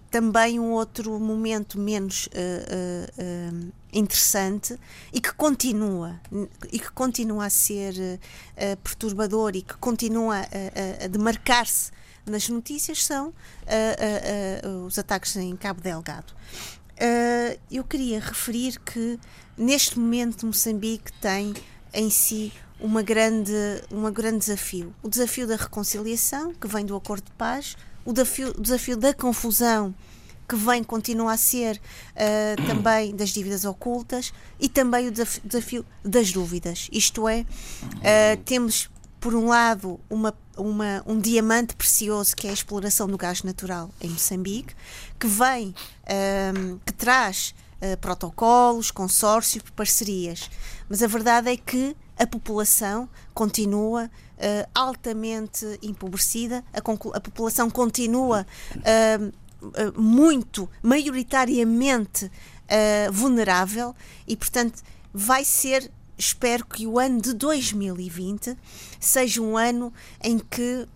também 0.10 0.58
um 0.58 0.72
outro 0.72 1.20
momento 1.20 1.78
menos 1.78 2.28
uh, 2.28 2.30
uh, 2.32 3.66
uh, 3.68 3.72
interessante 3.96 4.78
e 5.14 5.22
que 5.22 5.34
continua 5.34 6.20
e 6.72 6.78
que 6.78 6.92
continua 6.92 7.46
a 7.46 7.50
ser 7.50 8.20
perturbador 8.84 9.56
e 9.56 9.62
que 9.62 9.76
continua 9.76 10.36
a, 10.36 11.02
a, 11.02 11.06
a 11.06 11.08
demarcar-se 11.08 11.92
nas 12.26 12.50
notícias 12.50 13.06
são 13.06 13.34
os 14.86 15.00
ataques 15.00 15.36
em 15.38 15.56
Cabo 15.56 15.82
Delgado. 15.82 16.34
eu 17.72 17.84
queria 17.84 18.20
referir 18.20 18.80
que 18.80 19.20
neste 19.58 19.98
momento 19.98 20.46
Moçambique 20.46 21.12
tem 21.14 21.54
em 21.94 22.10
si 22.10 22.52
uma 22.80 23.02
grande, 23.02 23.54
um 23.92 24.12
grande 24.12 24.40
desafio. 24.40 24.94
O 25.02 25.10
desafio 25.10 25.48
da 25.48 25.56
reconciliação, 25.56 26.54
que 26.54 26.68
vem 26.68 26.86
do 26.86 26.96
acordo 26.96 27.26
de 27.26 27.32
paz, 27.32 27.78
o 28.04 28.12
desafio, 28.12 28.50
o 28.50 28.62
desafio 28.62 28.98
da 28.98 29.14
confusão 29.14 29.96
que 30.48 30.56
vem 30.56 30.84
continua 30.84 31.34
a 31.34 31.38
ser 31.38 31.78
uh, 31.78 32.68
também 32.68 33.16
das 33.16 33.30
dívidas 33.30 33.66
ocultas 33.66 34.34
e 34.60 34.70
também 34.70 35.08
o 35.08 35.12
desafio, 35.12 35.86
das 36.04 36.32
dúvidas. 36.32 36.88
Isto 36.92 37.28
é, 37.28 37.42
uh, 37.42 38.44
temos 38.44 38.90
por 39.20 39.34
um 39.34 39.48
lado 39.48 40.00
uma, 40.10 40.34
uma, 40.56 41.04
um 41.06 41.20
diamante 41.20 41.76
precioso 41.76 42.36
que 42.36 42.48
é 42.48 42.52
a 42.52 42.54
exploração 42.54 43.08
do 43.08 43.18
gás 43.18 43.42
natural 43.42 43.90
em 44.00 44.10
Moçambique, 44.10 44.76
que 45.20 45.28
vem, 45.28 45.70
uh, 45.70 46.80
que 46.86 46.94
traz 46.94 47.54
protocolos, 48.02 48.90
consórcios, 48.90 49.64
parcerias. 49.76 50.50
Mas 50.90 51.04
a 51.04 51.08
verdade 51.08 51.52
é 51.52 51.58
que 51.58 51.96
a 52.18 52.26
população 52.26 53.08
continua 53.34 54.10
uh, 54.36 54.70
altamente 54.74 55.66
empobrecida, 55.82 56.64
a, 56.74 56.80
a 56.80 57.20
população 57.20 57.70
continua 57.70 58.46
uh, 58.76 59.26
uh, 59.26 59.34
muito, 59.96 60.70
maioritariamente 60.82 62.32
vulnerável 63.12 63.96
e, 64.28 64.36
portanto, 64.36 64.82
vai 65.14 65.44
ser. 65.44 65.92
Espero 66.18 66.66
que 66.66 66.88
o 66.88 66.98
ano 66.98 67.22
de 67.22 67.34
2020 67.34 68.58
seja 69.02 69.42
um 69.42 69.58
ano 69.58 69.92
em 70.24 70.40
que 70.40 70.88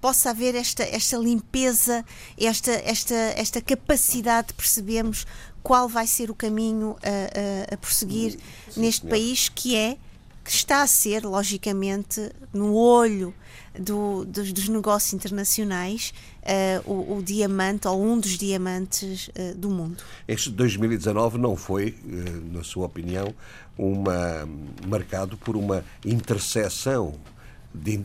possa 0.00 0.30
haver 0.30 0.54
esta, 0.54 0.82
esta 0.82 1.16
limpeza, 1.18 2.04
esta, 2.38 2.72
esta, 2.72 3.14
esta 3.14 3.60
capacidade 3.60 4.48
de 4.48 4.54
percebermos 4.54 5.26
qual 5.62 5.88
vai 5.88 6.06
ser 6.06 6.30
o 6.30 6.34
caminho 6.34 6.96
a, 7.02 7.70
a, 7.70 7.74
a 7.74 7.76
prosseguir 7.76 8.38
Sim, 8.70 8.80
neste 8.80 9.02
senhor. 9.02 9.10
país 9.10 9.48
que 9.48 9.76
é 9.76 9.98
que 10.42 10.50
está 10.50 10.82
a 10.82 10.86
ser, 10.86 11.24
logicamente, 11.24 12.32
no 12.52 12.74
olho 12.74 13.34
do, 13.80 14.24
dos, 14.26 14.52
dos, 14.52 14.68
negócios 14.68 15.14
internacionais, 15.14 16.12
uh, 16.42 16.90
o, 16.90 17.16
o, 17.16 17.22
diamante 17.22 17.88
ou 17.88 18.02
um 18.02 18.20
dos 18.20 18.36
diamantes 18.36 19.28
uh, 19.28 19.56
do 19.56 19.70
mundo. 19.70 20.02
Este 20.28 20.50
2019 20.50 21.38
não 21.38 21.56
foi, 21.56 21.96
uh, 22.04 22.54
na 22.54 22.62
sua 22.62 22.86
opinião, 22.86 23.34
uma, 23.78 24.46
marcado 24.86 25.36
por 25.38 25.56
uma 25.56 25.82
interseção 26.04 27.14
de, 27.72 27.98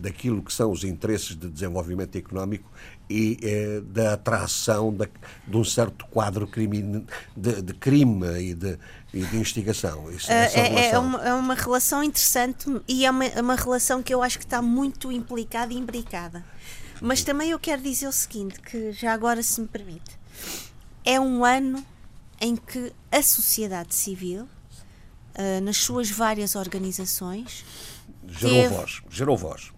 daquilo 0.00 0.42
que 0.42 0.52
são 0.52 0.72
os 0.72 0.82
interesses 0.82 1.36
de 1.36 1.48
desenvolvimento 1.48 2.16
económico 2.16 2.70
e 3.08 3.38
eh, 3.42 3.82
da 3.84 4.14
atração 4.14 4.92
de, 4.92 5.08
de, 5.46 5.56
um 5.56 5.64
certo 5.64 6.06
quadro 6.06 6.46
crime, 6.46 7.04
de, 7.36 7.60
de 7.60 7.74
crime 7.74 8.40
e 8.40 8.54
de, 8.54 8.78
e 9.12 9.22
de 9.24 9.36
investigação. 9.36 10.10
Isso, 10.10 10.30
é, 10.30 10.46
é, 10.54 10.90
é, 10.90 10.98
uma, 10.98 11.22
é, 11.22 11.34
uma, 11.34 11.54
relação 11.54 12.02
interessante 12.02 12.66
e 12.86 13.04
é 13.04 13.10
uma, 13.10 13.24
é 13.24 13.40
uma 13.40 13.56
relação 13.56 14.02
que 14.02 14.14
eu 14.14 14.22
acho 14.22 14.38
que 14.38 14.44
está 14.44 14.62
muito 14.62 15.10
implicada 15.10 15.72
e 15.72 15.76
imbricada. 15.76 16.44
Mas 17.00 17.24
também 17.24 17.50
eu 17.50 17.58
quero 17.58 17.82
dizer 17.82 18.06
o 18.06 18.12
seguinte, 18.12 18.60
que 18.60 18.92
já 18.92 19.12
agora 19.12 19.42
se 19.42 19.60
me 19.60 19.66
permite, 19.66 20.18
é 21.04 21.18
um 21.18 21.44
ano 21.44 21.84
em 22.40 22.56
que 22.56 22.92
a 23.10 23.22
sociedade 23.22 23.94
civil, 23.94 24.44
uh, 24.44 25.60
nas 25.62 25.78
suas 25.78 26.10
várias 26.10 26.54
organizações, 26.54 27.64
gerou 28.28 28.54
teve, 28.54 28.74
voz, 28.74 29.02
gerou 29.10 29.36
voz. 29.36 29.72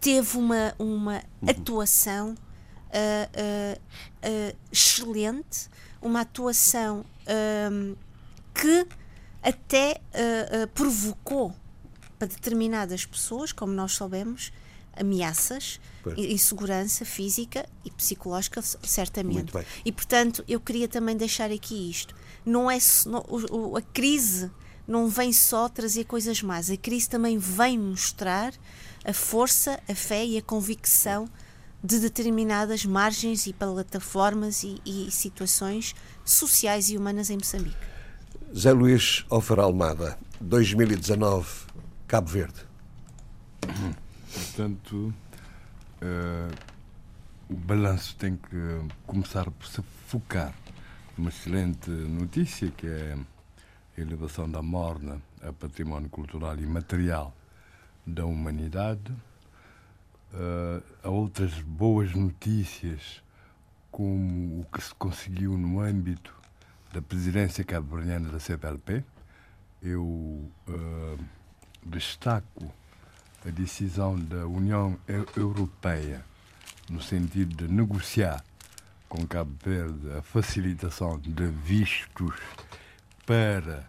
Teve 0.00 0.36
uma, 0.36 0.74
uma 0.78 1.22
uhum. 1.42 1.50
atuação 1.50 2.34
uh, 2.34 3.80
uh, 4.28 4.56
excelente, 4.70 5.68
uma 6.00 6.20
atuação 6.20 7.04
um, 7.72 7.96
que 8.60 8.86
até 9.42 10.00
provocou 10.74 11.54
para 12.18 12.26
determinadas 12.26 13.06
pessoas, 13.06 13.52
como 13.52 13.72
nós 13.72 13.92
soubemos, 13.92 14.52
ameaças, 14.96 15.80
e 16.16 16.32
insegurança 16.32 17.04
física 17.04 17.68
e 17.84 17.90
psicológica, 17.90 18.60
certamente. 18.60 19.52
E 19.84 19.92
portanto, 19.92 20.44
eu 20.48 20.58
queria 20.58 20.88
também 20.88 21.16
deixar 21.16 21.52
aqui 21.52 21.88
isto. 21.88 22.14
Não 22.44 22.70
é 22.70 22.78
não, 23.06 23.24
o, 23.28 23.76
a 23.76 23.82
crise 23.82 24.50
não 24.86 25.08
vem 25.08 25.32
só 25.32 25.68
trazer 25.68 26.04
coisas 26.04 26.42
más, 26.42 26.70
a 26.70 26.76
crise 26.76 27.08
também 27.08 27.38
vem 27.38 27.78
mostrar 27.78 28.54
a 29.04 29.12
força, 29.12 29.78
a 29.88 29.94
fé 29.94 30.24
e 30.24 30.38
a 30.38 30.42
convicção 30.42 31.28
de 31.84 32.00
determinadas 32.00 32.84
margens 32.84 33.46
e 33.46 33.52
plataformas 33.52 34.64
e, 34.64 34.80
e 34.84 35.10
situações 35.12 35.94
sociais 36.24 36.90
e 36.90 36.96
humanas 36.96 37.30
em 37.30 37.36
Moçambique. 37.36 37.97
Zé 38.56 38.72
Luís 38.72 39.26
Ofer 39.28 39.60
Almada, 39.60 40.18
2019, 40.40 41.66
Cabo 42.06 42.28
Verde. 42.28 42.64
Portanto, 44.32 45.14
uh, 46.00 46.54
o 47.50 47.54
balanço 47.54 48.16
tem 48.16 48.36
que 48.36 48.56
começar 49.06 49.50
por 49.50 49.66
se 49.66 49.82
focar 50.06 50.54
numa 51.16 51.28
excelente 51.28 51.90
notícia 51.90 52.70
que 52.70 52.86
é 52.86 53.18
a 53.96 54.00
elevação 54.00 54.50
da 54.50 54.62
morna 54.62 55.20
a 55.42 55.52
património 55.52 56.08
cultural 56.08 56.58
e 56.58 56.66
material 56.66 57.36
da 58.06 58.24
humanidade 58.24 59.12
uh, 60.32 60.82
a 61.02 61.10
outras 61.10 61.60
boas 61.60 62.14
notícias, 62.14 63.22
como 63.90 64.60
o 64.60 64.66
que 64.72 64.82
se 64.82 64.94
conseguiu 64.94 65.56
no 65.58 65.80
âmbito 65.80 66.37
da 66.98 67.02
presidência 67.02 67.62
cabo-verdiana 67.62 68.28
da 68.28 68.40
CPLP. 68.40 69.04
Eu 69.80 70.02
uh, 70.04 71.18
destaco 71.86 72.74
a 73.46 73.50
decisão 73.50 74.18
da 74.18 74.48
União 74.48 74.98
Europeia 75.36 76.24
no 76.90 77.00
sentido 77.00 77.54
de 77.54 77.72
negociar 77.72 78.42
com 79.08 79.24
Cabo 79.28 79.54
Verde 79.64 80.10
a 80.18 80.22
facilitação 80.22 81.20
de 81.20 81.46
vistos 81.46 82.34
para, 83.24 83.86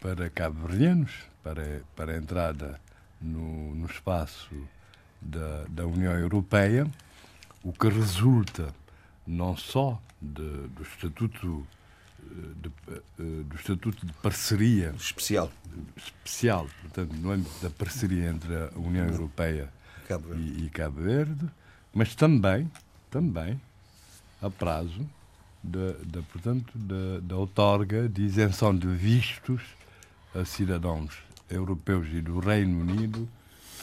para 0.00 0.30
cabo-verdianos, 0.30 1.12
para, 1.42 1.82
para 1.94 2.12
a 2.12 2.16
entrada 2.16 2.80
no, 3.20 3.74
no 3.74 3.86
espaço 3.86 4.56
da, 5.20 5.64
da 5.68 5.86
União 5.86 6.14
Europeia, 6.14 6.90
o 7.62 7.74
que 7.74 7.88
resulta 7.88 8.74
não 9.26 9.54
só 9.54 10.00
de, 10.20 10.68
do 10.68 10.82
estatuto 10.82 11.66
de, 12.56 12.70
eh, 12.88 13.42
do 13.44 13.56
estatuto 13.56 14.06
de 14.06 14.12
parceria. 14.14 14.94
Especial. 14.96 15.50
Especial 15.96 16.66
portanto 16.82 17.12
no 17.14 17.30
âmbito 17.30 17.54
da 17.62 17.70
parceria 17.70 18.28
entre 18.28 18.54
a 18.54 18.70
União 18.76 19.06
Europeia 19.06 19.72
Cabo 20.06 20.34
e, 20.34 20.66
e, 20.66 20.70
Cabo 20.70 21.00
Verde 21.00 21.48
mas 21.94 22.14
também 22.14 22.70
também 23.10 23.60
a 24.40 24.50
prazo 24.50 25.08
da, 25.62 25.92
da 26.04 26.22
portanto 26.22 26.72
da, 26.76 27.20
da 27.22 27.36
outorga 27.36 28.08
de 28.08 28.22
isenção 28.22 28.76
de 28.76 28.86
vistos 28.88 29.62
a 30.34 30.44
cidadãos 30.44 31.22
europeus 31.48 32.08
e 32.12 32.20
do 32.20 32.38
Reino 32.38 32.80
Unido 32.80 33.28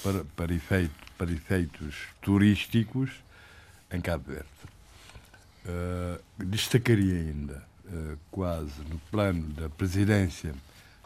para, 0.03 0.23
para, 0.35 0.53
efeito, 0.53 0.93
para 1.17 1.31
efeitos 1.31 1.95
turísticos 2.21 3.11
em 3.91 4.01
Cabo 4.01 4.25
Verde. 4.27 4.47
Uh, 5.65 6.45
destacaria 6.45 7.15
ainda, 7.15 7.63
quase 8.31 8.81
no 8.89 8.99
plano 9.11 9.47
da 9.53 9.69
presidência 9.69 10.53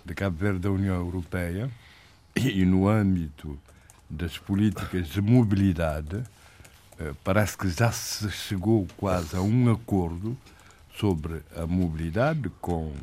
de 0.05 0.13
Cabo 0.13 0.37
Verde 0.37 0.59
da 0.59 0.71
União 0.71 0.95
Europeia 0.95 1.69
e, 2.35 2.65
no 2.65 2.87
âmbito 2.87 3.59
das 4.09 4.37
políticas 4.37 5.07
de 5.07 5.21
mobilidade, 5.21 6.17
uh, 6.17 7.15
parece 7.23 7.57
que 7.57 7.69
já 7.69 7.91
se 7.91 8.29
chegou 8.31 8.87
quase 8.97 9.35
a 9.35 9.41
um 9.41 9.71
acordo 9.71 10.37
sobre 10.95 11.41
a 11.55 11.65
mobilidade 11.65 12.49
com 12.61 12.93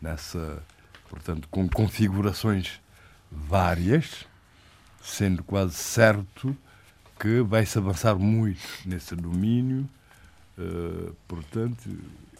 nessa 0.00 0.62
portanto 1.08 1.46
com 1.50 1.68
configurações 1.68 2.80
várias 3.30 4.24
sendo 5.02 5.42
quase 5.42 5.74
certo 5.74 6.56
que 7.18 7.40
vai-se 7.40 7.78
avançar 7.78 8.16
muito 8.16 8.60
nesse 8.84 9.14
domínio, 9.14 9.88
uh, 10.58 11.14
portanto, 11.26 11.88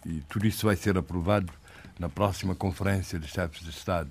e 0.06 0.22
tudo 0.28 0.46
isso 0.46 0.66
vai 0.66 0.76
ser 0.76 0.96
aprovado 0.96 1.52
na 1.98 2.08
próxima 2.08 2.54
Conferência 2.54 3.18
de 3.18 3.26
Chefes 3.26 3.62
de 3.62 3.70
Estado 3.70 4.10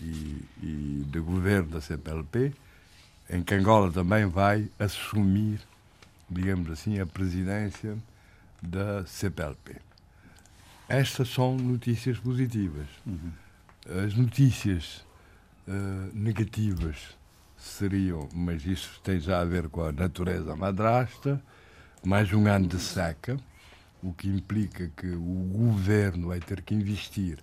e, 0.00 0.44
e 0.62 1.04
de 1.10 1.18
Governo 1.18 1.70
da 1.70 1.80
CPLP, 1.80 2.54
em 3.28 3.42
que 3.42 3.54
Angola 3.54 3.90
também 3.90 4.26
vai 4.26 4.70
assumir, 4.78 5.60
digamos 6.30 6.70
assim, 6.70 7.00
a 7.00 7.06
presidência 7.06 7.98
da 8.62 9.04
CPLP. 9.06 9.76
Estas 10.88 11.28
são 11.28 11.56
notícias 11.56 12.18
positivas. 12.18 12.86
Uhum. 13.04 13.32
As 14.04 14.14
notícias 14.14 15.04
uh, 15.66 16.14
negativas 16.14 17.18
seriam, 17.56 18.28
mas 18.32 18.64
isso 18.64 19.00
tem 19.02 19.18
já 19.18 19.40
a 19.40 19.44
ver 19.44 19.68
com 19.68 19.82
a 19.82 19.90
natureza 19.90 20.54
madrasta, 20.54 21.42
mais 22.04 22.32
um 22.32 22.46
ano 22.46 22.68
de 22.68 22.78
seca, 22.78 23.36
o 24.02 24.12
que 24.12 24.28
implica 24.28 24.90
que 24.96 25.08
o 25.08 25.50
governo 25.52 26.28
vai 26.28 26.40
ter 26.40 26.62
que 26.62 26.74
investir 26.74 27.38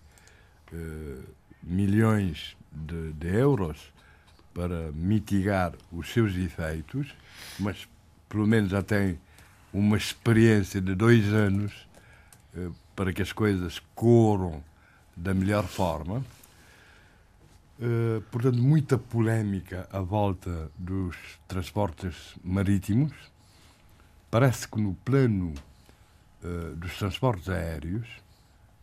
uh, 0.72 1.24
milhões 1.62 2.56
de, 2.72 3.14
de, 3.14 3.28
euros 3.28 3.93
para 4.53 4.91
mitigar 4.91 5.74
os 5.91 6.12
seus 6.12 6.36
efeitos, 6.36 7.14
mas 7.60 7.88
pelo 8.30 8.47
menos 8.47 8.72
já 8.72 8.82
tem 8.82 9.20
uma 9.74 9.97
experiência 9.97 10.80
de 10.80 10.95
dois 10.95 11.26
anos 11.34 11.88
eh, 12.56 12.70
para 12.95 13.12
que 13.12 13.22
as 13.22 13.34
coisas 13.34 13.82
corram 13.93 14.64
da 15.16 15.34
melhor 15.34 15.66
forma. 15.66 16.24
Uh, 17.78 18.22
portanto, 18.32 18.58
muita 18.58 18.97
polémica 18.97 19.86
à 19.91 19.99
volta 19.99 20.72
dos 20.78 21.18
transportes 21.45 22.34
marítimos. 22.41 23.12
Parece 24.32 24.66
que 24.66 24.80
no 24.80 24.93
plano 24.93 25.49
uh, 25.49 25.74
dos 26.76 26.98
transportes 26.98 27.50
aéreos 27.50 28.08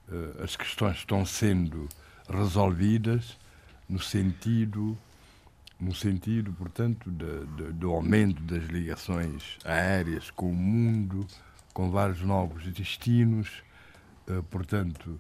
uh, 0.09 0.43
as 0.43 0.57
questões 0.57 0.97
estão 0.97 1.25
sendo 1.25 1.89
resolvidas 2.29 3.37
no 3.89 3.99
sentido 3.99 4.97
no 5.83 5.93
sentido, 5.93 6.53
portanto, 6.53 7.11
de, 7.11 7.45
de, 7.57 7.73
do 7.73 7.91
aumento 7.91 8.41
das 8.45 8.63
ligações 8.67 9.59
aéreas 9.65 10.31
com 10.31 10.49
o 10.49 10.55
mundo, 10.55 11.27
com 11.75 11.91
vários 11.91 12.23
novos 12.23 12.65
destinos, 12.73 13.65
uh, 14.29 14.45
portanto, 14.45 15.19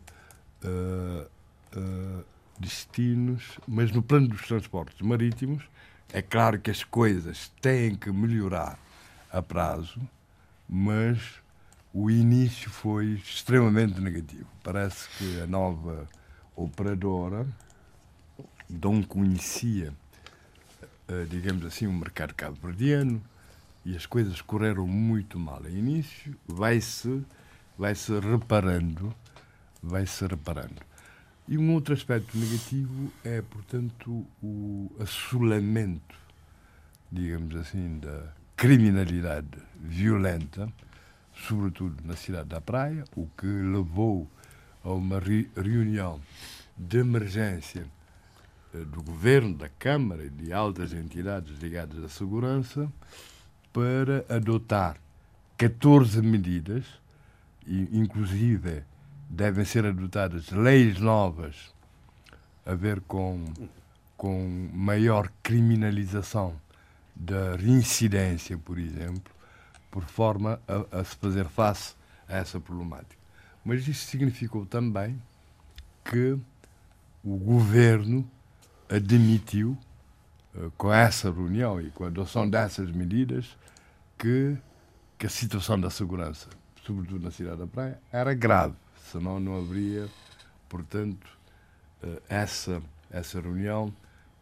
uh, 0.64 1.28
uh, 1.76 2.24
destinos, 2.60 3.58
mas 3.66 3.90
no 3.90 4.04
plano 4.04 4.28
dos 4.28 4.46
transportes 4.46 5.00
marítimos, 5.00 5.64
é 6.12 6.22
claro 6.22 6.60
que 6.60 6.70
as 6.70 6.84
coisas 6.84 7.48
têm 7.60 7.96
que 7.96 8.12
melhorar 8.12 8.78
a 9.32 9.42
prazo, 9.42 10.00
mas 10.68 11.41
o 11.92 12.10
início 12.10 12.70
foi 12.70 13.14
extremamente 13.14 14.00
negativo. 14.00 14.46
Parece 14.62 15.08
que 15.18 15.40
a 15.40 15.46
nova 15.46 16.08
operadora 16.56 17.46
não 18.68 19.02
conhecia 19.02 19.92
eh, 21.12 21.26
digamos 21.28 21.66
assim, 21.66 21.86
um 21.86 21.92
mercado 21.92 22.32
cabo-verdiano 22.32 23.20
e 23.84 23.94
as 23.94 24.06
coisas 24.06 24.40
correram 24.40 24.86
muito 24.86 25.38
mal 25.38 25.60
no 25.60 25.68
início, 25.68 26.34
vai-se 26.46 27.22
vai 27.76 27.94
-se 27.94 28.18
reparando, 28.18 29.14
vai-se 29.82 30.26
reparando. 30.26 30.80
E 31.48 31.58
um 31.58 31.74
outro 31.74 31.92
aspecto 31.92 32.38
negativo 32.38 33.12
é, 33.24 33.42
portanto, 33.42 34.24
o 34.42 34.90
assolamento, 35.00 36.16
digamos 37.10 37.56
assim, 37.56 37.98
da 37.98 38.32
criminalidade 38.56 39.58
violenta, 39.78 40.72
sobretudo 41.46 41.96
na 42.04 42.16
cidade 42.16 42.48
da 42.48 42.60
Praia, 42.60 43.04
o 43.16 43.26
que 43.36 43.46
levou 43.46 44.28
a 44.84 44.90
uma 44.90 45.20
reunião 45.56 46.20
de 46.76 46.98
emergência 46.98 47.86
eh, 48.74 48.78
do 48.78 49.02
governo, 49.02 49.54
da 49.54 49.68
Câmara 49.68 50.24
e 50.24 50.30
de 50.30 50.52
altas 50.52 50.92
entidades 50.92 51.58
ligadas 51.58 52.02
à 52.02 52.08
segurança 52.08 52.90
para 53.72 54.24
adotar 54.28 54.96
14 55.56 56.20
medidas, 56.22 56.84
e 57.66 57.88
inclusive 57.92 58.82
devem 59.28 59.64
ser 59.64 59.86
adotadas 59.86 60.50
leis 60.50 60.98
novas 60.98 61.72
a 62.66 62.74
ver 62.74 63.00
com, 63.02 63.44
com 64.16 64.70
maior 64.72 65.30
criminalização 65.42 66.54
da 67.14 67.56
reincidência, 67.56 68.58
por 68.58 68.78
exemplo, 68.78 69.32
por 69.92 70.04
forma 70.04 70.58
a, 70.66 71.00
a 71.00 71.04
se 71.04 71.14
fazer 71.16 71.44
face 71.44 71.94
a 72.26 72.38
essa 72.38 72.58
problemática. 72.58 73.20
Mas 73.62 73.86
isso 73.86 74.06
significou 74.06 74.66
também 74.66 75.22
que 76.02 76.36
o 77.22 77.36
governo 77.36 78.28
admitiu, 78.88 79.78
eh, 80.56 80.70
com 80.76 80.92
essa 80.92 81.30
reunião 81.30 81.80
e 81.80 81.90
com 81.90 82.04
a 82.04 82.08
adoção 82.08 82.48
dessas 82.48 82.90
medidas, 82.90 83.56
que, 84.18 84.56
que 85.18 85.26
a 85.26 85.30
situação 85.30 85.78
da 85.78 85.90
segurança, 85.90 86.48
sobretudo 86.84 87.22
na 87.22 87.30
cidade 87.30 87.58
da 87.58 87.66
Praia, 87.66 88.00
era 88.10 88.34
grave, 88.34 88.74
senão 89.10 89.38
não 89.38 89.58
haveria, 89.58 90.08
portanto, 90.68 91.28
eh, 92.02 92.22
essa, 92.28 92.82
essa 93.10 93.40
reunião 93.40 93.94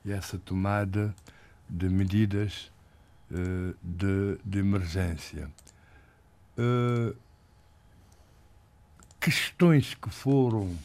e 0.04 0.12
essa 0.12 0.38
tomada 0.38 1.14
de 1.68 1.88
medidas 1.88 2.70
de, 3.82 4.38
de 4.44 4.58
emergência. 4.58 5.50
Questões 9.20 9.94
que 9.94 10.10
foram 10.10 10.76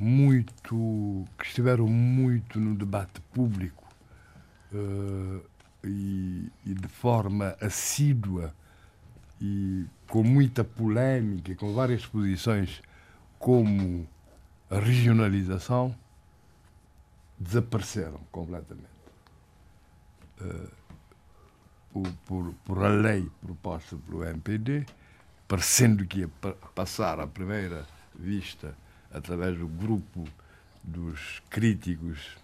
muito 0.00 1.26
que 1.38 1.44
estiveram 1.44 1.86
muito 1.86 2.58
no 2.58 2.74
debate 2.74 3.20
público 3.34 3.86
uh, 4.72 5.44
e, 5.84 6.50
e, 6.64 6.72
de 6.72 6.88
forma 6.88 7.54
assídua 7.60 8.54
e 9.38 9.84
com 10.08 10.22
muita 10.22 10.64
polémica, 10.64 11.54
com 11.54 11.74
várias 11.74 12.06
posições, 12.06 12.80
como 13.38 14.08
a 14.70 14.78
regionalização, 14.78 15.94
desapareceram 17.38 18.20
completamente. 18.32 18.88
Uh, 20.40 20.79
por, 22.26 22.54
por 22.64 22.84
a 22.84 22.88
lei 22.88 23.28
proposta 23.40 23.96
pelo 23.96 24.24
MPD, 24.24 24.86
parecendo 25.48 26.04
que 26.06 26.20
ia 26.20 26.28
passar 26.74 27.18
à 27.20 27.26
primeira 27.26 27.86
vista 28.14 28.74
através 29.12 29.58
do 29.58 29.66
grupo 29.66 30.24
dos 30.82 31.42
críticos, 31.50 32.36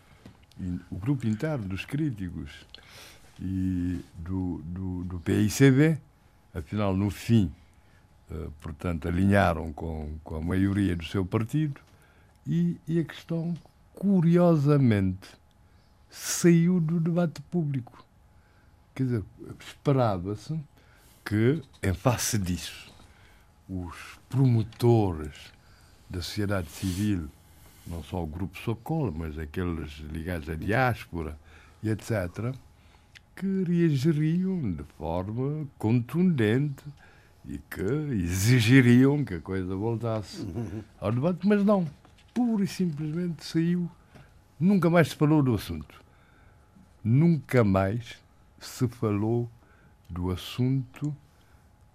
o 0.90 0.96
grupo 0.96 1.26
interno 1.26 1.66
dos 1.66 1.84
críticos 1.84 2.66
e 3.40 4.00
do, 4.16 4.60
do, 4.64 5.04
do 5.04 5.20
PICB, 5.20 5.98
afinal, 6.54 6.96
no 6.96 7.10
fim, 7.10 7.52
uh, 8.30 8.50
portanto, 8.60 9.06
alinharam 9.06 9.72
com, 9.72 10.18
com 10.24 10.36
a 10.36 10.40
maioria 10.40 10.96
do 10.96 11.04
seu 11.04 11.24
partido 11.24 11.80
e, 12.46 12.76
e 12.88 12.98
a 12.98 13.04
questão, 13.04 13.54
curiosamente, 13.94 15.28
saiu 16.10 16.80
do 16.80 16.98
debate 16.98 17.42
público. 17.42 18.05
Quer 18.96 19.02
dizer, 19.02 19.24
esperava-se 19.60 20.58
que, 21.22 21.62
em 21.82 21.92
face 21.92 22.38
disso, 22.38 22.90
os 23.68 23.94
promotores 24.26 25.52
da 26.08 26.22
sociedade 26.22 26.70
civil, 26.70 27.28
não 27.86 28.02
só 28.02 28.22
o 28.22 28.26
Grupo 28.26 28.56
Socorro, 28.58 29.14
mas 29.14 29.38
aqueles 29.38 29.98
ligados 30.10 30.48
à 30.48 30.54
diáspora 30.54 31.38
e 31.82 31.90
etc., 31.90 32.54
que 33.36 33.64
reagiriam 33.64 34.72
de 34.72 34.84
forma 34.96 35.68
contundente 35.76 36.82
e 37.44 37.58
que 37.58 37.82
exigiriam 37.82 39.22
que 39.26 39.34
a 39.34 39.40
coisa 39.42 39.76
voltasse 39.76 40.46
ao 40.98 41.12
debate, 41.12 41.46
mas 41.46 41.62
não. 41.62 41.86
Pura 42.32 42.64
e 42.64 42.66
simplesmente 42.66 43.44
saiu. 43.44 43.90
Nunca 44.58 44.88
mais 44.88 45.08
se 45.08 45.16
falou 45.16 45.42
do 45.42 45.54
assunto. 45.54 46.02
Nunca 47.04 47.62
mais 47.62 48.24
se 48.68 48.88
falou 48.88 49.50
do 50.08 50.30
assunto 50.30 51.14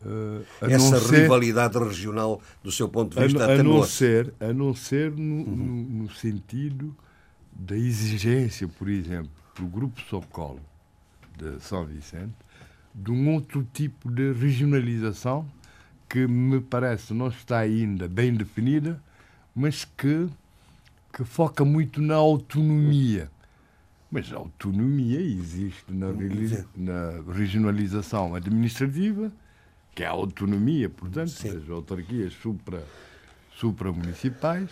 Uh, 0.04 0.44
Essa 0.62 1.00
ser, 1.00 1.22
rivalidade 1.22 1.78
regional, 1.78 2.42
do 2.64 2.72
seu 2.72 2.90
ponto 2.90 3.16
de 3.16 3.24
vista, 3.24 3.46
a, 3.46 3.54
a 3.54 3.64
não 3.64 3.84
ser 3.84 4.34
A 4.40 4.52
não 4.52 4.74
ser 4.74 5.12
no, 5.12 5.36
uhum. 5.36 5.56
no, 5.56 6.04
no, 6.04 6.10
sentido 6.10 6.96
da 7.54 7.78
exigência, 7.78 8.68
por 8.68 8.90
exemplo, 8.90 9.30
do 9.56 9.68
Grupo 9.68 10.02
Socorro 10.02 10.60
de 11.38 11.60
São 11.60 11.86
Vicente, 11.86 12.34
de 12.96 13.12
um 13.12 13.32
outro 13.32 13.66
tipo 13.72 14.10
de 14.10 14.34
regionalização 14.34 15.46
que 16.10 16.26
me 16.28 16.60
parece 16.60 17.14
não 17.14 17.28
está 17.28 17.60
ainda 17.60 18.08
bem 18.08 18.34
definida, 18.34 19.00
mas 19.56 19.86
que, 19.86 20.28
que 21.14 21.24
foca 21.24 21.64
muito 21.64 22.02
na 22.02 22.16
autonomia. 22.16 23.30
Mas 24.12 24.32
a 24.34 24.36
autonomia 24.36 25.22
existe 25.22 25.92
na, 25.92 26.08
na 26.76 27.34
regionalização 27.34 28.36
administrativa 28.36 29.32
que 29.94 30.04
é 30.04 30.08
a 30.08 30.12
autonomia, 30.12 30.90
portanto, 30.90 31.30
Sim. 31.30 31.54
das 31.54 31.70
autarquias 31.70 32.34
supra, 32.34 32.84
supramunicipais, 33.56 34.70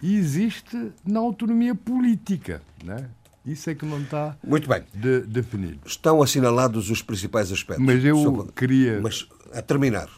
e 0.00 0.16
existe 0.16 0.92
na 1.04 1.20
autonomia 1.20 1.74
política. 1.74 2.62
Né? 2.82 3.08
Isso 3.44 3.70
é 3.70 3.74
que 3.74 3.84
não 3.84 4.00
está 4.00 4.36
Muito 4.42 4.68
bem. 4.68 4.84
De, 4.94 5.20
definido. 5.22 5.80
Estão 5.84 6.22
assinalados 6.22 6.90
os 6.90 7.02
principais 7.02 7.50
aspectos. 7.50 7.84
Mas 7.84 8.04
eu 8.04 8.46
queria. 8.54 9.00
Mas, 9.00 9.28
a 9.52 9.60
terminar. 9.60 10.08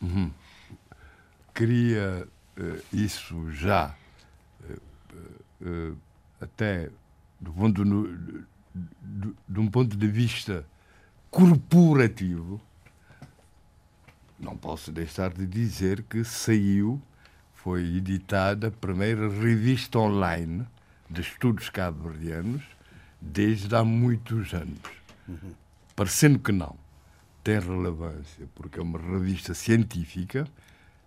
Uhum. 0.00 0.30
Queria 1.54 2.26
uh, 2.58 2.96
isso 2.96 3.50
já, 3.52 3.94
uh, 4.64 5.66
uh, 5.66 5.96
até 6.40 6.88
do 7.40 7.52
ponto, 7.52 7.84
no, 7.84 8.16
de, 8.74 9.34
de 9.48 9.60
um 9.60 9.68
ponto 9.68 9.96
de 9.96 10.06
vista 10.06 10.66
corporativo, 11.30 12.60
não 14.38 14.56
posso 14.56 14.90
deixar 14.90 15.32
de 15.32 15.46
dizer 15.46 16.02
que 16.02 16.24
saiu, 16.24 17.00
foi 17.54 17.96
editada 17.96 18.68
a 18.68 18.70
primeira 18.70 19.28
revista 19.28 19.98
online 19.98 20.66
de 21.08 21.20
estudos 21.20 21.68
cabo-verdianos 21.68 22.62
desde 23.20 23.74
há 23.74 23.84
muitos 23.84 24.54
anos. 24.54 24.78
Uhum. 25.28 25.52
Parecendo 25.94 26.38
que 26.38 26.52
não. 26.52 26.76
tem 27.44 27.58
relevância 27.58 28.48
porque 28.54 28.78
é 28.78 28.82
uma 28.82 28.98
revista 28.98 29.52
científica, 29.54 30.46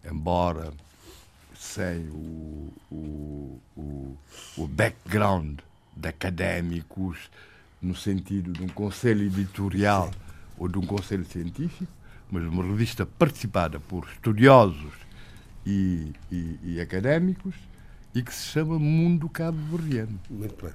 embora 0.03 0.73
sem 1.55 2.09
o, 2.09 2.73
o, 2.91 3.61
o, 3.75 4.17
o 4.57 4.67
background 4.67 5.59
de 5.95 6.07
académicos 6.07 7.29
no 7.81 7.95
sentido 7.95 8.51
de 8.51 8.63
um 8.63 8.67
conselho 8.67 9.25
editorial 9.25 10.07
Sim. 10.07 10.19
ou 10.57 10.67
de 10.67 10.77
um 10.77 10.85
conselho 10.85 11.25
científico, 11.25 11.91
mas 12.31 12.43
uma 12.43 12.63
revista 12.63 13.05
participada 13.05 13.79
por 13.79 14.07
estudiosos 14.07 14.93
e, 15.65 16.13
e, 16.31 16.59
e 16.63 16.81
académicos 16.81 17.55
e 18.15 18.21
que 18.21 18.33
se 18.33 18.47
chama 18.47 18.79
Mundo 18.79 19.27
Cabo 19.27 19.57
Verdeano. 19.75 20.19
Muito 20.29 20.63
bem. 20.63 20.73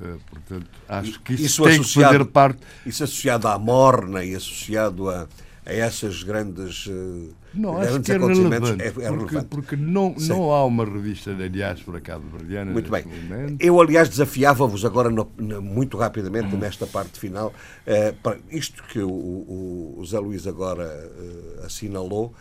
Uh, 0.00 0.18
portanto, 0.26 0.66
acho 0.88 1.20
que 1.20 1.34
isso, 1.34 1.44
isso 1.44 1.62
tem 1.62 1.80
que 1.80 1.88
fazer 1.88 2.24
parte. 2.24 2.60
Isso 2.84 3.04
associado 3.04 3.46
à 3.46 3.58
morna 3.58 4.24
e 4.24 4.34
associado 4.34 5.08
a, 5.08 5.28
a 5.66 5.72
essas 5.72 6.22
grandes. 6.22 6.86
Uh, 6.86 7.32
não, 7.54 7.78
acho 7.78 8.00
que 8.00 8.10
é 8.10 8.18
relevante, 8.18 8.82
é, 8.82 8.86
é 8.86 8.90
porque, 8.90 9.08
relevante. 9.08 9.46
porque 9.46 9.76
não, 9.76 10.14
não 10.18 10.50
há 10.52 10.64
uma 10.64 10.84
revista 10.84 11.32
da 11.34 11.46
diáspora 11.46 12.00
cabo-verdiana 12.00 12.72
Muito 12.72 12.90
bem. 12.90 13.04
Momento. 13.04 13.62
Eu, 13.62 13.80
aliás, 13.80 14.08
desafiava-vos 14.08 14.84
agora, 14.84 15.08
no, 15.08 15.30
no, 15.38 15.62
muito 15.62 15.96
rapidamente, 15.96 16.54
hum. 16.54 16.58
nesta 16.58 16.86
parte 16.86 17.18
final, 17.18 17.48
uh, 17.48 18.14
para 18.22 18.38
isto 18.50 18.82
que 18.84 18.98
o, 18.98 19.08
o, 19.08 19.96
o 19.98 20.04
Zé 20.04 20.18
Luís 20.18 20.46
agora 20.46 20.84
uh, 20.84 21.64
assinalou, 21.64 22.34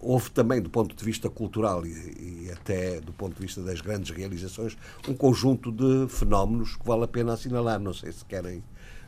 houve 0.00 0.30
também, 0.30 0.62
do 0.62 0.70
ponto 0.70 0.94
de 0.94 1.04
vista 1.04 1.28
cultural 1.28 1.84
e, 1.84 1.90
e, 1.90 2.50
até 2.52 3.00
do 3.00 3.12
ponto 3.12 3.34
de 3.34 3.42
vista 3.42 3.60
das 3.60 3.80
grandes 3.80 4.10
realizações, 4.10 4.78
um 5.08 5.14
conjunto 5.14 5.72
de 5.72 6.08
fenómenos 6.08 6.76
que 6.76 6.86
vale 6.86 7.04
a 7.04 7.08
pena 7.08 7.32
assinalar. 7.32 7.80
Não 7.80 7.92
sei 7.92 8.12
se 8.12 8.24
querem 8.24 8.62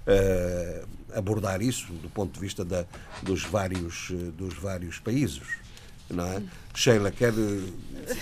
uh, 0.07 0.88
abordar 1.14 1.62
isso 1.62 1.92
do 1.92 2.09
ponto 2.09 2.34
de 2.34 2.40
vista 2.40 2.64
da, 2.64 2.84
dos, 3.22 3.42
vários, 3.42 4.11
dos 4.36 4.55
vários 4.55 4.98
países. 4.98 5.42
Não 6.09 6.24
é? 6.24 6.42
Sheila, 6.74 7.11
quer 7.11 7.32
eh, 7.32 8.16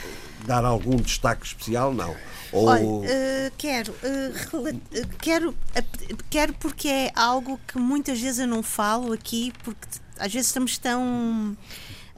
dar 0.47 0.65
algum 0.65 0.97
destaque 0.97 1.47
especial? 1.47 1.95
Não. 1.95 2.15
Ou... 2.53 2.67
Olha, 2.67 2.85
uh, 2.85 3.53
quero, 3.57 3.93
uh, 3.93 5.09
quero, 5.19 5.55
quero 6.29 6.53
porque 6.55 6.89
é 6.89 7.13
algo 7.15 7.59
que 7.67 7.79
muitas 7.79 8.21
vezes 8.21 8.41
eu 8.41 8.47
não 8.47 8.63
falo 8.63 9.13
aqui, 9.13 9.53
porque 9.65 9.87
às 10.19 10.33
vezes 10.33 10.49
estamos 10.49 10.77
tão 10.77 11.57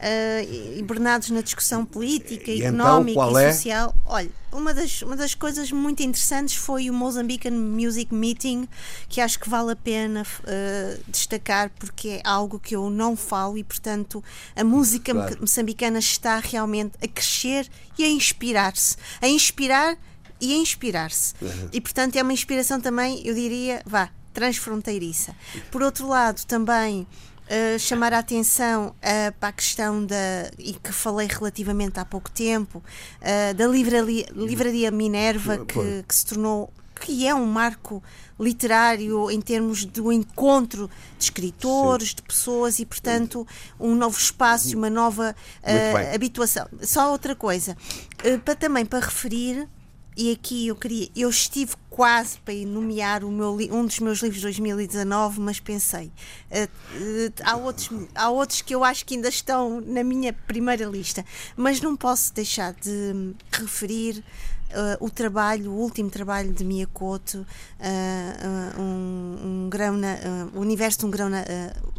uh, 0.01 1.33
na 1.33 1.41
discussão 1.43 1.85
política, 1.85 2.51
e 2.51 2.63
então, 2.63 2.69
económica 2.69 3.21
então, 3.21 3.41
e 3.41 3.45
é? 3.45 3.53
social. 3.53 3.95
Olha, 4.07 4.31
uma 4.53 4.75
das, 4.75 5.03
uma 5.03 5.17
das 5.17 5.35
coisas 5.35 5.71
muito 5.71 6.03
interessantes 6.03 6.55
foi 6.55 6.91
o 6.91 6.95
Mozambican 6.95 7.51
Music 7.51 8.13
Meeting, 8.13 8.69
que 9.09 9.21
acho 9.21 9.39
que 9.39 9.49
vale 9.49 9.73
a 9.73 9.77
pena 9.77 10.23
uh, 10.23 11.01
destacar 11.09 11.71
porque 11.79 12.09
é 12.09 12.21
algo 12.25 12.59
que 12.59 12.75
eu 12.75 12.91
não 12.91 13.17
falo 13.17 13.57
e, 13.59 13.65
portanto, 13.65 14.23
a 14.57 14.65
música 14.65 15.13
claro. 15.13 15.39
moçambicana 15.41 15.99
está 15.99 16.39
realmente 16.39 16.93
a 17.03 17.09
crescer 17.09 17.69
e 17.99 18.05
a 18.05 18.09
inspirar-se. 18.09 18.97
A 19.21 19.29
inspirar 19.29 19.97
e 20.41 20.55
a 20.55 20.57
inspirar-se. 20.57 21.35
Uhum. 21.41 21.69
E, 21.73 21.81
portanto, 21.81 22.17
é 22.17 22.23
uma 22.23 22.33
inspiração 22.33 22.81
também, 22.81 23.21
eu 23.27 23.35
diria, 23.35 23.83
vá, 23.85 24.09
transfronteiriça. 24.33 25.35
Por 25.71 25.83
outro 25.83 26.09
lado, 26.09 26.45
também 26.47 27.07
uh, 27.51 27.79
chamar 27.79 28.13
a 28.13 28.19
atenção 28.21 28.89
uh, 28.89 29.33
para 29.39 29.49
a 29.49 29.53
questão 29.53 30.05
da, 30.05 30.51
e 30.59 30.73
que 30.75 30.93
falei 30.93 31.27
relativamente 31.27 31.99
há 31.99 32.05
pouco 32.05 32.31
tempo, 32.31 32.79
uh, 32.79 33.55
da 33.55 33.67
livraria, 33.67 34.27
livraria 34.35 34.91
Minerva, 34.91 35.59
que, 35.67 36.05
que 36.07 36.15
se 36.15 36.27
tornou 36.27 36.73
que 37.01 37.27
é 37.27 37.35
um 37.35 37.47
marco 37.47 38.03
literário 38.39 39.31
em 39.31 39.41
termos 39.41 39.85
do 39.85 40.13
encontro 40.13 40.91
de 41.19 41.25
escritores, 41.25 42.11
Sim. 42.11 42.17
de 42.17 42.23
pessoas 42.23 42.79
e, 42.79 42.85
portanto, 42.87 43.47
um 43.79 43.95
novo 43.95 44.19
espaço, 44.19 44.77
uma 44.77 44.91
nova 44.91 45.35
uh, 45.63 46.15
habituação. 46.15 46.67
Só 46.83 47.11
outra 47.11 47.35
coisa, 47.35 47.77
uh, 48.25 48.39
para, 48.41 48.55
também 48.55 48.85
para 48.85 49.01
referir 49.01 49.67
e 50.17 50.33
aqui 50.33 50.67
eu 50.67 50.77
queria, 50.77 51.09
eu 51.17 51.31
estive 51.31 51.75
quase 52.01 52.39
para 52.39 52.55
nomear 52.55 53.21
meu, 53.21 53.59
um 53.73 53.85
dos 53.85 53.99
meus 53.99 54.23
livros 54.23 54.39
de 54.39 54.45
2019, 54.45 55.39
mas 55.39 55.61
pensei, 55.61 56.07
uh, 56.51 56.65
uh, 56.65 57.33
há, 57.45 57.57
outros, 57.57 57.91
há 58.15 58.31
outros 58.31 58.63
que 58.63 58.75
eu 58.75 58.83
acho 58.83 59.05
que 59.05 59.17
ainda 59.17 59.29
estão 59.29 59.83
na 59.83 60.03
minha 60.03 60.33
primeira 60.33 60.87
lista, 60.87 61.23
mas 61.55 61.79
não 61.83 61.95
posso 61.95 62.33
deixar 62.33 62.73
de 62.73 63.35
referir 63.53 64.25
Uh, 64.71 65.05
o 65.05 65.11
trabalho, 65.11 65.73
o 65.73 65.75
último 65.75 66.09
trabalho 66.09 66.53
de 66.53 66.63
Miyakoto, 66.63 67.39
uh, 67.39 68.79
uh, 68.79 68.81
um, 68.81 69.65
um, 69.65 69.69
grão 69.69 69.97
na, 69.97 70.17
o 70.55 70.61
universo 70.61 71.01
de 71.01 71.07
um 71.07 71.11
grão 71.11 71.29
na. 71.29 71.45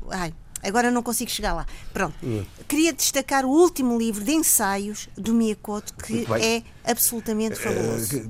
ai, 0.10 0.34
Agora 0.64 0.90
não 0.90 1.04
consigo 1.04 1.30
chegar 1.30 1.54
lá. 1.54 1.66
Pronto. 1.92 2.16
Hum. 2.24 2.46
Queria 2.70 2.94
destacar 2.94 3.46
o 3.46 3.50
último 3.50 3.98
livro 3.98 4.24
de 4.24 4.32
ensaios 4.32 5.10
do 5.18 5.34
Miyakoto, 5.34 5.94
que 5.96 6.26
é 6.42 6.64
absolutamente 6.90 7.58
fabuloso. 7.58 8.22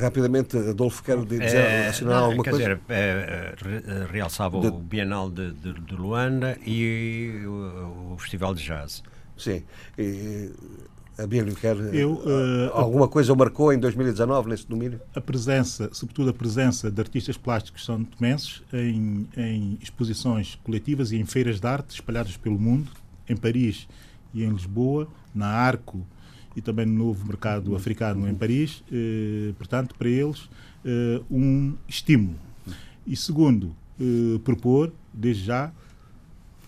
Rapidamente, 0.00 0.56
Adolfo, 0.56 1.02
quero 1.02 1.24
dizer, 1.24 1.56
é, 1.56 1.88
assinar 1.88 2.22
alguma 2.22 2.42
quer 2.42 2.50
coisa? 2.50 2.64
Dizer, 2.64 2.80
é, 2.88 3.54
realçava 4.10 4.60
de... 4.60 4.66
o 4.68 4.72
Bienal 4.72 5.30
de, 5.30 5.52
de, 5.52 5.72
de, 5.72 5.94
Luanda 5.94 6.58
e 6.64 7.42
o, 7.46 8.12
o 8.14 8.18
Festival 8.18 8.54
de 8.54 8.62
Jazz. 8.64 9.02
Sim. 9.36 9.62
E, 9.98 10.50
Abílio, 11.18 11.54
quer 11.56 11.76
eu, 11.94 12.12
uh, 12.12 12.70
alguma 12.74 13.08
coisa 13.08 13.34
marcou 13.34 13.72
em 13.72 13.78
2019 13.78 14.50
nesse 14.50 14.68
domínio? 14.68 15.00
A 15.14 15.20
presença, 15.20 15.88
sobretudo 15.92 16.28
a 16.28 16.32
presença 16.32 16.90
de 16.90 17.00
artistas 17.00 17.38
plásticos 17.38 17.86
são 17.86 18.04
tomenses 18.04 18.62
em, 18.70 19.26
em 19.34 19.78
exposições 19.80 20.58
coletivas 20.62 21.12
e 21.12 21.16
em 21.16 21.24
feiras 21.24 21.58
de 21.58 21.66
arte 21.66 21.94
espalhadas 21.94 22.36
pelo 22.36 22.58
mundo, 22.58 22.90
em 23.26 23.34
Paris 23.34 23.88
e 24.34 24.44
em 24.44 24.50
Lisboa, 24.50 25.08
na 25.34 25.46
Arco 25.46 26.06
e 26.56 26.60
também 26.60 26.86
no 26.86 26.94
novo 26.94 27.26
mercado 27.26 27.76
africano 27.76 28.28
em 28.28 28.34
Paris. 28.34 28.82
Uh, 28.90 29.52
portanto, 29.54 29.94
para 29.96 30.08
eles, 30.08 30.40
uh, 30.40 31.24
um 31.30 31.74
estímulo. 31.86 32.38
E 33.06 33.14
segundo, 33.14 33.76
propor, 34.42 34.92
desde 35.14 35.44
já, 35.44 35.70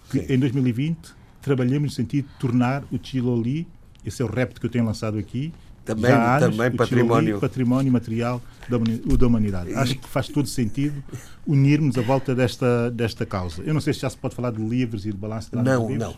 que 0.08 0.20
Sim. 0.20 0.34
em 0.34 0.38
2020 0.38 1.12
trabalhemos 1.42 1.90
no 1.90 1.94
sentido 1.96 2.28
de 2.28 2.34
tornar 2.38 2.84
o 2.92 2.98
Chiloli 3.02 3.66
esse 4.08 4.22
é 4.22 4.24
o 4.24 4.28
repto 4.28 4.60
que 4.60 4.66
eu 4.66 4.70
tenho 4.70 4.84
lançado 4.84 5.18
aqui. 5.18 5.52
Também, 5.84 6.10
anos, 6.12 6.56
também 6.56 6.70
património. 6.70 7.40
património 7.40 7.92
material 7.92 8.42
da, 8.68 8.76
da 9.16 9.26
humanidade. 9.26 9.74
Acho 9.74 9.96
que 9.96 10.06
faz 10.06 10.28
todo 10.28 10.46
sentido 10.46 11.02
unirmos 11.46 11.96
a 11.96 12.02
volta 12.02 12.34
desta, 12.34 12.90
desta 12.90 13.24
causa. 13.24 13.62
Eu 13.62 13.72
não 13.72 13.80
sei 13.80 13.94
se 13.94 14.00
já 14.00 14.10
se 14.10 14.16
pode 14.16 14.34
falar 14.34 14.50
de 14.50 14.62
livros 14.62 15.06
e 15.06 15.10
de 15.10 15.16
balanço 15.16 15.50
de 15.50 15.56
Não, 15.56 15.88
não. 15.88 16.14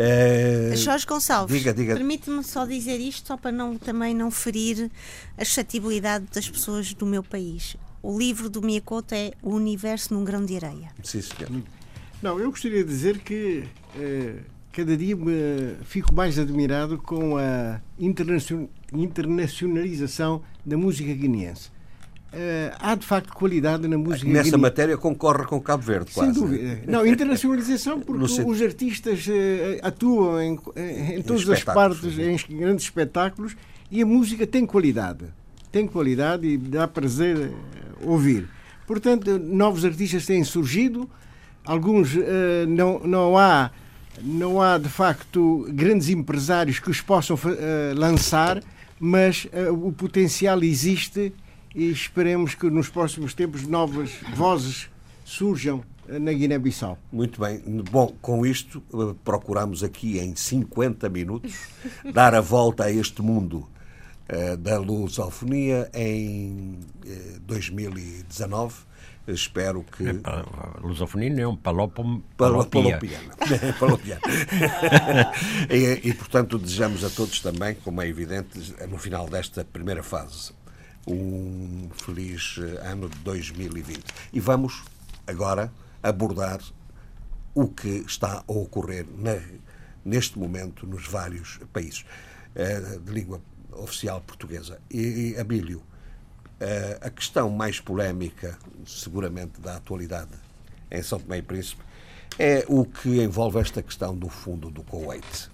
É... 0.00 0.76
Jorge 0.76 1.04
Gonçalves, 1.04 1.58
diga, 1.58 1.74
diga. 1.74 1.96
permite-me 1.96 2.44
só 2.44 2.64
dizer 2.64 3.00
isto, 3.00 3.26
só 3.26 3.36
para 3.36 3.50
não, 3.50 3.76
também 3.76 4.14
não 4.14 4.30
ferir 4.30 4.88
a 5.36 5.44
suscetibilidade 5.44 6.24
das 6.32 6.48
pessoas 6.48 6.94
do 6.94 7.04
meu 7.04 7.20
país. 7.20 7.76
O 8.00 8.16
livro 8.16 8.48
do 8.48 8.62
Miyakoto 8.62 9.12
é 9.12 9.32
O 9.42 9.56
Universo 9.56 10.14
num 10.14 10.24
Grão 10.24 10.46
de 10.46 10.54
Areia. 10.54 10.92
Sim, 11.02 11.20
senhor. 11.20 11.50
Não, 12.22 12.38
eu 12.38 12.48
gostaria 12.48 12.84
de 12.84 12.88
dizer 12.88 13.18
que 13.18 13.64
eh, 13.96 14.36
cada 14.70 14.96
dia 14.96 15.16
me 15.16 15.74
fico 15.84 16.14
mais 16.14 16.38
admirado 16.38 16.98
com 16.98 17.36
a 17.36 17.80
internacionalização 18.92 20.40
da 20.64 20.78
música 20.78 21.12
guineense. 21.12 21.72
Uh, 22.30 22.76
há 22.78 22.94
de 22.94 23.06
facto 23.06 23.32
qualidade 23.32 23.88
na 23.88 23.96
música 23.96 24.30
Nessa 24.30 24.58
matéria 24.58 24.98
concorre 24.98 25.46
com 25.46 25.58
Cabo 25.58 25.82
Verde, 25.82 26.10
quase. 26.12 26.34
Sem 26.34 26.42
dúvida. 26.42 26.80
Não, 26.86 27.06
internacionalização 27.06 28.00
porque 28.04 28.42
os 28.42 28.62
artistas 28.62 29.26
uh, 29.26 29.32
atuam 29.82 30.40
em, 30.42 30.58
em 31.16 31.22
todas 31.22 31.48
as 31.48 31.64
partes, 31.64 32.18
em 32.18 32.36
grandes 32.56 32.84
espetáculos 32.84 33.56
e 33.90 34.02
a 34.02 34.06
música 34.06 34.46
tem 34.46 34.66
qualidade. 34.66 35.24
Tem 35.72 35.86
qualidade 35.86 36.46
e 36.46 36.58
dá 36.58 36.86
prazer 36.86 37.36
uh, 37.36 38.10
ouvir. 38.10 38.46
Portanto, 38.86 39.38
novos 39.38 39.84
artistas 39.84 40.26
têm 40.26 40.44
surgido, 40.44 41.08
alguns 41.64 42.14
não, 42.66 43.00
não 43.00 43.36
há 43.36 43.70
não 44.22 44.60
há 44.60 44.78
de 44.78 44.88
facto 44.88 45.66
grandes 45.70 46.08
empresários 46.08 46.78
que 46.78 46.90
os 46.90 47.00
possam 47.00 47.36
uh, 47.36 47.98
lançar, 47.98 48.62
mas 48.98 49.46
uh, 49.46 49.72
o 49.72 49.92
potencial 49.92 50.62
existe 50.62 51.32
e 51.74 51.90
esperemos 51.90 52.54
que 52.54 52.70
nos 52.70 52.88
próximos 52.88 53.34
tempos 53.34 53.66
novas 53.66 54.12
vozes 54.34 54.88
surjam 55.24 55.82
uh, 56.08 56.18
na 56.18 56.32
Guiné-Bissau. 56.32 56.98
Muito 57.12 57.40
bem. 57.40 57.62
Bom, 57.90 58.14
com 58.20 58.44
isto 58.46 58.82
procuramos 59.24 59.82
aqui 59.82 60.18
em 60.18 60.34
50 60.34 61.08
minutos 61.08 61.54
dar 62.12 62.34
a 62.34 62.40
volta 62.40 62.84
a 62.84 62.90
este 62.90 63.22
mundo 63.22 63.68
da 64.60 64.78
lusofonia 64.78 65.90
em 65.94 66.78
2019 67.46 68.88
espero 69.32 69.84
que. 69.84 70.08
É, 70.08 70.80
lusofonia 70.80 71.30
não, 71.30 71.56
palopom, 71.56 72.20
palopiano. 72.36 72.98
palopiano. 73.78 74.22
e, 75.70 76.08
e, 76.08 76.14
portanto, 76.14 76.58
desejamos 76.58 77.04
a 77.04 77.10
todos 77.10 77.40
também, 77.40 77.74
como 77.76 78.00
é 78.00 78.08
evidente, 78.08 78.74
no 78.88 78.98
final 78.98 79.28
desta 79.28 79.64
primeira 79.64 80.02
fase, 80.02 80.52
um 81.08 81.88
feliz 81.94 82.58
ano 82.82 83.08
de 83.08 83.18
2020. 83.18 84.04
E 84.32 84.40
vamos 84.40 84.84
agora 85.26 85.72
abordar 86.02 86.60
o 87.54 87.66
que 87.66 88.04
está 88.06 88.44
a 88.46 88.52
ocorrer 88.52 89.06
na, 89.16 89.36
neste 90.04 90.38
momento 90.38 90.86
nos 90.86 91.06
vários 91.06 91.58
países 91.72 92.04
uh, 92.54 93.00
de 93.00 93.12
língua 93.12 93.40
oficial 93.72 94.20
portuguesa. 94.20 94.80
E, 94.90 95.34
e 95.34 95.40
Abílio, 95.40 95.78
uh, 95.78 95.84
a 97.00 97.10
questão 97.10 97.50
mais 97.50 97.80
polémica, 97.80 98.58
seguramente, 98.86 99.60
da 99.60 99.76
atualidade 99.76 100.30
em 100.90 101.02
São 101.02 101.18
Tomé 101.18 101.38
e 101.38 101.42
Príncipe 101.42 101.82
é 102.38 102.64
o 102.68 102.84
que 102.84 103.20
envolve 103.20 103.58
esta 103.58 103.82
questão 103.82 104.16
do 104.16 104.28
fundo 104.28 104.70
do 104.70 104.82
Kuwait. 104.82 105.50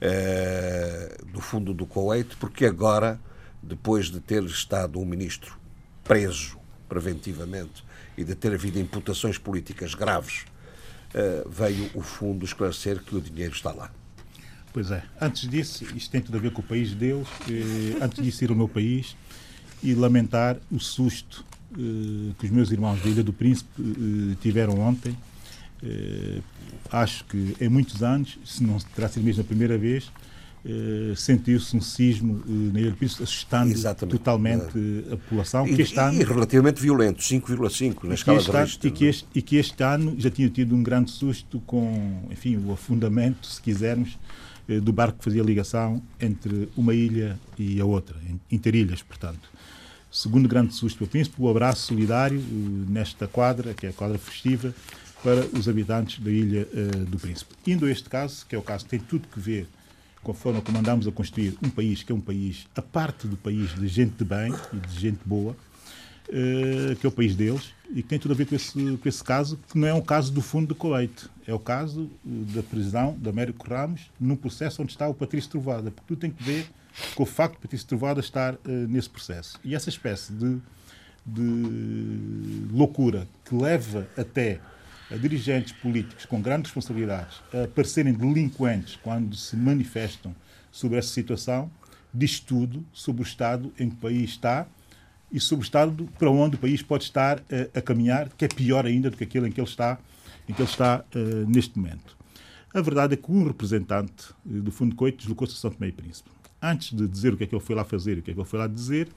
Uh, 0.00 1.26
do 1.26 1.40
fundo 1.40 1.72
do 1.72 1.86
Kuwait, 1.86 2.36
porque 2.36 2.66
agora, 2.66 3.20
depois 3.62 4.10
de 4.10 4.20
ter 4.20 4.42
estado 4.44 4.98
um 4.98 5.04
ministro 5.04 5.58
preso 6.02 6.58
preventivamente 6.88 7.84
e 8.16 8.24
de 8.24 8.34
ter 8.34 8.52
havido 8.52 8.78
imputações 8.78 9.38
políticas 9.38 9.94
graves, 9.94 10.44
uh, 11.14 11.48
veio 11.48 11.90
o 11.94 12.02
fundo 12.02 12.44
esclarecer 12.44 13.02
que 13.02 13.14
o 13.14 13.20
dinheiro 13.20 13.54
está 13.54 13.72
lá. 13.72 13.90
Pois 14.72 14.90
é. 14.90 15.02
Antes 15.20 15.48
disso, 15.48 15.84
isto 15.94 16.10
tem 16.10 16.20
tudo 16.20 16.38
a 16.38 16.40
ver 16.40 16.50
com 16.50 16.62
o 16.62 16.64
país 16.64 16.94
deles. 16.94 17.28
Eh, 17.48 18.02
antes 18.02 18.24
disso, 18.24 18.42
ir 18.42 18.48
ao 18.48 18.56
meu 18.56 18.68
país 18.68 19.14
e 19.82 19.94
lamentar 19.94 20.56
o 20.70 20.80
susto 20.80 21.44
eh, 21.72 22.32
que 22.38 22.46
os 22.46 22.50
meus 22.50 22.70
irmãos 22.70 23.00
da 23.02 23.08
Ilha 23.08 23.22
do 23.22 23.34
Príncipe 23.34 23.70
eh, 23.78 24.36
tiveram 24.40 24.78
ontem. 24.80 25.16
Eh, 25.82 26.40
acho 26.90 27.24
que 27.24 27.56
em 27.60 27.68
muitos 27.68 28.02
anos, 28.02 28.38
se 28.44 28.62
não 28.62 28.78
terá 28.94 29.08
sido 29.08 29.24
mesmo 29.24 29.42
a 29.42 29.44
primeira 29.44 29.76
vez, 29.76 30.10
Uh, 30.64 31.16
sentiu-se 31.16 31.76
um 31.76 31.80
sismo 31.80 32.34
uh, 32.34 32.72
na 32.72 32.78
Ilha 32.80 32.90
do 32.92 32.96
Príncipe, 32.96 33.24
assustando 33.24 33.72
Exatamente. 33.72 34.16
totalmente 34.16 34.78
uh, 34.78 35.14
a 35.14 35.16
população. 35.16 35.66
E, 35.66 35.74
que 35.74 35.82
este 35.82 35.98
ano, 35.98 36.20
e 36.20 36.24
relativamente 36.24 36.80
violento, 36.80 37.20
5,5 37.20 38.04
na 38.04 38.14
escala 38.14 38.38
de 38.38 38.48
Richter. 38.48 38.88
E 38.88 38.94
que, 38.94 39.04
este, 39.06 39.28
e 39.34 39.42
que 39.42 39.56
este 39.56 39.82
ano 39.82 40.14
já 40.16 40.30
tinha 40.30 40.48
tido 40.48 40.76
um 40.76 40.82
grande 40.82 41.10
susto 41.10 41.60
com, 41.66 42.28
enfim, 42.30 42.56
o 42.64 42.72
afundamento, 42.72 43.44
se 43.44 43.60
quisermos, 43.60 44.16
do 44.80 44.92
barco 44.92 45.18
que 45.18 45.24
fazia 45.24 45.42
ligação 45.42 46.00
entre 46.20 46.68
uma 46.76 46.94
ilha 46.94 47.36
e 47.58 47.80
a 47.80 47.84
outra, 47.84 48.16
interilhas, 48.48 49.02
portanto. 49.02 49.50
Segundo 50.08 50.48
grande 50.48 50.72
susto 50.72 50.98
para 50.98 51.04
o 51.06 51.08
Príncipe, 51.08 51.34
o 51.40 51.48
abraço 51.48 51.88
solidário 51.88 52.40
nesta 52.88 53.26
quadra, 53.26 53.74
que 53.74 53.86
é 53.86 53.88
a 53.88 53.92
quadra 53.92 54.16
festiva, 54.16 54.72
para 55.24 55.44
os 55.58 55.68
habitantes 55.68 56.20
da 56.20 56.30
Ilha 56.30 56.68
do 57.08 57.18
Príncipe. 57.18 57.52
Indo 57.66 57.86
a 57.86 57.90
este 57.90 58.08
caso, 58.08 58.46
que 58.48 58.54
é 58.54 58.58
o 58.58 58.62
caso 58.62 58.84
que 58.84 58.90
tem 58.90 59.00
tudo 59.00 59.26
que 59.26 59.40
ver 59.40 59.66
com 60.22 60.32
a 60.32 60.34
forma 60.34 60.60
como 60.62 60.78
andamos 60.78 61.06
a 61.06 61.12
construir 61.12 61.56
um 61.62 61.68
país 61.68 62.02
que 62.02 62.12
é 62.12 62.14
um 62.14 62.20
país, 62.20 62.66
a 62.76 62.82
parte 62.82 63.26
do 63.26 63.36
país 63.36 63.74
de 63.74 63.88
gente 63.88 64.16
de 64.16 64.24
bem 64.24 64.54
e 64.72 64.76
de 64.76 65.00
gente 65.00 65.20
boa, 65.24 65.56
uh, 66.28 66.96
que 66.96 67.04
é 67.04 67.08
o 67.08 67.12
país 67.12 67.34
deles, 67.34 67.74
e 67.90 68.02
que 68.02 68.08
tem 68.08 68.18
tudo 68.18 68.32
a 68.32 68.34
ver 68.34 68.46
com 68.46 68.54
esse, 68.54 68.72
com 68.72 69.08
esse 69.08 69.22
caso, 69.22 69.58
que 69.70 69.78
não 69.78 69.88
é 69.88 69.94
um 69.94 70.00
caso 70.00 70.32
do 70.32 70.40
fundo 70.40 70.68
do 70.68 70.74
Colete, 70.74 71.28
é 71.46 71.52
o 71.52 71.58
caso 71.58 72.10
eh, 72.26 72.54
da 72.54 72.62
prisão 72.62 73.16
de 73.20 73.28
Américo 73.28 73.68
Ramos 73.68 74.10
num 74.18 74.36
processo 74.36 74.80
onde 74.80 74.92
está 74.92 75.06
o 75.08 75.14
Patrício 75.14 75.50
Trovada, 75.50 75.90
porque 75.90 76.06
tudo 76.08 76.20
tem 76.20 76.30
que 76.30 76.42
ver 76.42 76.66
com 77.14 77.24
o 77.24 77.26
facto 77.26 77.56
de 77.56 77.60
Patrício 77.60 77.86
Trovada 77.86 78.20
estar 78.20 78.54
uh, 78.54 78.58
nesse 78.88 79.10
processo. 79.10 79.60
E 79.62 79.74
essa 79.74 79.90
espécie 79.90 80.32
de, 80.32 80.58
de 81.26 82.66
loucura 82.72 83.28
que 83.44 83.54
leva 83.54 84.08
até 84.16 84.58
dirigentes 85.18 85.72
políticos 85.72 86.24
com 86.24 86.40
grandes 86.40 86.70
responsabilidades 86.70 87.40
a 87.52 87.68
parecerem 87.68 88.12
delinquentes 88.12 88.96
quando 89.02 89.36
se 89.36 89.56
manifestam 89.56 90.34
sobre 90.70 90.98
essa 90.98 91.08
situação, 91.08 91.70
diz 92.12 92.40
tudo 92.40 92.84
sobre 92.92 93.22
o 93.22 93.24
estado 93.24 93.72
em 93.78 93.88
que 93.88 93.96
o 93.96 93.98
país 93.98 94.30
está 94.30 94.66
e 95.30 95.40
sobre 95.40 95.64
o 95.64 95.66
estado 95.66 96.08
para 96.18 96.30
onde 96.30 96.56
o 96.56 96.58
país 96.58 96.82
pode 96.82 97.04
estar 97.04 97.38
a, 97.38 97.42
eh, 97.48 97.70
a 97.74 97.80
caminhar, 97.80 98.28
que 98.36 98.44
é 98.44 98.48
pior 98.48 98.84
ainda 98.84 99.10
do 99.10 99.16
que 99.16 99.24
aquele 99.24 99.48
em 99.48 99.52
que 99.52 99.60
ele 99.60 99.68
está, 99.68 99.98
em 100.48 100.52
que 100.52 100.60
ele 100.60 100.68
está 100.68 101.04
uh, 101.14 101.48
neste 101.48 101.78
momento. 101.78 102.16
A 102.74 102.80
verdade 102.82 103.14
é 103.14 103.16
que 103.16 103.32
um 103.32 103.46
representante 103.46 104.30
uh, 104.44 104.60
do 104.60 104.70
Fundo 104.70 104.90
de 104.90 104.96
Coito 104.96 105.18
deslocou-se 105.18 105.54
a 105.54 105.56
São 105.56 105.70
Tomé 105.70 105.88
e 105.88 105.92
Príncipe. 105.92 106.28
Antes 106.60 106.94
de 106.94 107.08
dizer 107.08 107.32
o 107.32 107.36
que 107.36 107.44
é 107.44 107.46
que 107.46 107.54
ele 107.54 107.64
foi 107.64 107.74
lá 107.74 107.82
fazer 107.82 108.18
e 108.18 108.20
o 108.20 108.22
que 108.22 108.30
é 108.30 108.34
que 108.34 108.40
ele 108.40 108.48
foi 108.48 108.58
lá 108.58 108.66
dizer, 108.66 109.08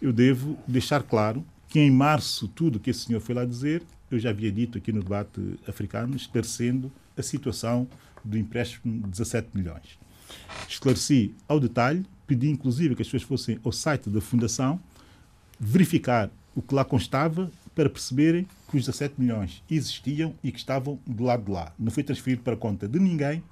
eu 0.00 0.12
devo 0.12 0.58
deixar 0.68 1.02
claro 1.02 1.44
que 1.68 1.80
em 1.80 1.90
março 1.90 2.48
tudo 2.48 2.76
o 2.76 2.80
que 2.80 2.90
esse 2.90 3.06
senhor 3.06 3.20
foi 3.20 3.34
lá 3.34 3.44
dizer 3.44 3.82
eu 4.10 4.18
já 4.18 4.30
havia 4.30 4.50
dito 4.50 4.78
aqui 4.78 4.92
no 4.92 5.02
debate 5.02 5.40
africano, 5.66 6.16
esclarecendo 6.16 6.92
a 7.16 7.22
situação 7.22 7.88
do 8.24 8.36
empréstimo 8.36 9.02
de 9.02 9.08
17 9.10 9.48
milhões. 9.54 9.98
Esclareci 10.68 11.34
ao 11.48 11.60
detalhe, 11.60 12.04
pedi 12.26 12.48
inclusive 12.48 12.94
que 12.94 13.02
as 13.02 13.08
pessoas 13.08 13.22
fossem 13.22 13.58
ao 13.64 13.72
site 13.72 14.10
da 14.10 14.20
Fundação 14.20 14.80
verificar 15.58 16.30
o 16.54 16.62
que 16.62 16.74
lá 16.74 16.84
constava 16.84 17.50
para 17.74 17.90
perceberem 17.90 18.46
que 18.70 18.76
os 18.76 18.86
17 18.86 19.14
milhões 19.18 19.62
existiam 19.70 20.34
e 20.42 20.50
que 20.50 20.58
estavam 20.58 20.98
do 21.06 21.24
lado 21.24 21.44
de 21.44 21.50
lá. 21.50 21.72
Não 21.78 21.90
foi 21.90 22.02
transferido 22.02 22.42
para 22.42 22.54
a 22.54 22.56
conta 22.56 22.88
de 22.88 22.98
ninguém, 22.98 23.42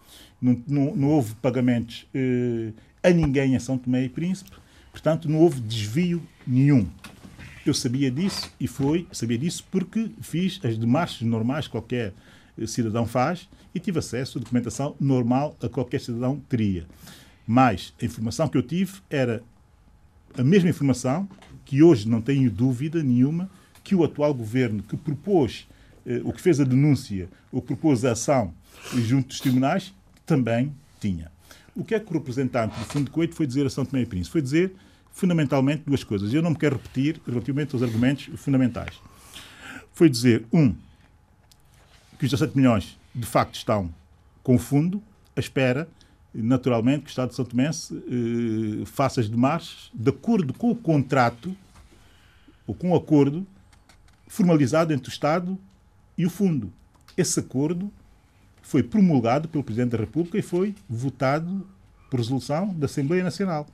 não, 0.41 0.63
não, 0.67 0.97
não 0.97 1.09
houve 1.09 1.35
pagamentos 1.37 2.07
eh, 2.15 2.73
a 3.03 3.11
ninguém 3.11 3.55
em 3.55 3.59
São 3.59 3.77
Tomé 3.77 4.05
e 4.05 4.09
Príncipe, 4.09 4.51
portanto, 4.91 5.29
não 5.29 5.41
houve 5.41 5.61
desvio 5.61 6.23
nenhum. 6.47 6.89
Eu 7.65 7.73
sabia 7.73 8.11
disso 8.11 8.51
e 8.61 8.67
foi, 8.67 9.07
sabia 9.11 9.39
disso 9.39 9.65
porque 9.71 10.11
fiz 10.21 10.61
as 10.63 10.77
demarches 10.77 11.27
normais 11.27 11.67
que 11.67 11.73
qualquer 11.73 12.13
eh, 12.59 12.67
cidadão 12.67 13.07
faz 13.07 13.49
e 13.75 13.81
tive 13.81 13.99
acesso 13.99 14.39
à 14.39 14.41
documentação 14.41 14.95
normal 15.01 15.57
a 15.63 15.69
qualquer 15.69 16.01
cidadão 16.01 16.41
teria. 16.49 16.87
Mas 17.47 17.95
a 18.01 18.05
informação 18.05 18.49
que 18.49 18.59
eu 18.59 18.63
tive 18.63 19.01
era 19.09 19.43
a 20.37 20.45
mesma 20.45 20.69
informação 20.69 21.29
que 21.65 21.83
hoje 21.83 22.09
não 22.09 22.21
tenho 22.21 22.51
dúvida 22.51 23.03
nenhuma 23.03 23.49
que 23.83 23.95
o 23.95 24.05
atual 24.05 24.35
governo 24.35 24.83
que 24.83 24.97
propôs, 24.97 25.67
eh, 26.07 26.21
o 26.23 26.33
que 26.33 26.41
fez 26.41 26.61
a 26.61 26.65
denúncia, 26.65 27.29
o 27.51 27.61
que 27.61 27.69
propôs 27.69 28.05
a 28.05 28.13
ação 28.13 28.53
junto 28.95 29.29
dos 29.29 29.41
tribunais, 29.41 29.95
também 30.27 30.73
tinha. 31.01 31.31
O 31.75 31.85
que 31.85 31.95
é 31.95 32.01
que 32.01 32.11
o 32.11 32.13
representante 32.13 32.79
do 32.79 32.85
Fundo 32.85 33.07
de 33.07 33.11
Coito 33.11 33.35
foi 33.35 33.47
dizer 33.47 33.67
a 33.67 33.71
São 33.71 33.85
Tomé 33.85 34.03
e 34.03 34.07
Príncipe? 34.07 34.33
Foi 34.33 34.43
dizer 34.43 34.73
fundamentalmente 35.15 35.85
duas 35.87 36.03
coisas. 36.03 36.35
Eu 36.35 36.43
não 36.43 36.51
me 36.51 36.57
quero 36.57 36.77
repetir 36.77 37.21
relativamente 37.25 37.75
aos 37.75 37.83
argumentos 37.83 38.29
fundamentais. 38.37 39.01
Foi 39.93 40.11
dizer, 40.11 40.45
um, 40.53 40.75
que 42.19 42.25
os 42.25 42.31
17 42.31 42.57
milhões 42.57 42.99
de 43.15 43.25
facto 43.25 43.55
estão 43.55 43.95
com 44.43 44.59
fundo, 44.59 45.01
à 45.37 45.41
espera, 45.41 45.89
naturalmente, 46.35 47.05
que 47.05 47.09
o 47.09 47.11
Estado 47.11 47.29
de 47.29 47.37
São 47.37 47.45
Tomé 47.45 47.71
eh, 47.71 48.85
faça 48.87 49.21
as 49.21 49.29
demarches 49.29 49.91
de 49.95 50.11
acordo 50.11 50.53
com 50.53 50.73
o 50.73 50.75
contrato, 50.75 51.57
ou 52.67 52.75
com 52.75 52.91
o 52.91 52.97
acordo 52.97 53.47
formalizado 54.27 54.93
entre 54.93 55.09
o 55.09 55.13
Estado 55.13 55.57
e 56.19 56.27
o 56.27 56.31
fundo. 56.31 56.73
Esse 57.17 57.39
acordo 57.39 57.91
foi 58.63 58.83
promulgado 58.83 59.49
pelo 59.49 59.63
Presidente 59.63 59.93
da 59.93 59.99
República 59.99 60.39
e 60.39 60.43
foi 60.43 60.75
votado 60.89 61.65
por 62.11 62.19
resolução 62.19 62.75
da 62.75 62.87
Assembleia 62.87 63.23
Nacional 63.23 63.67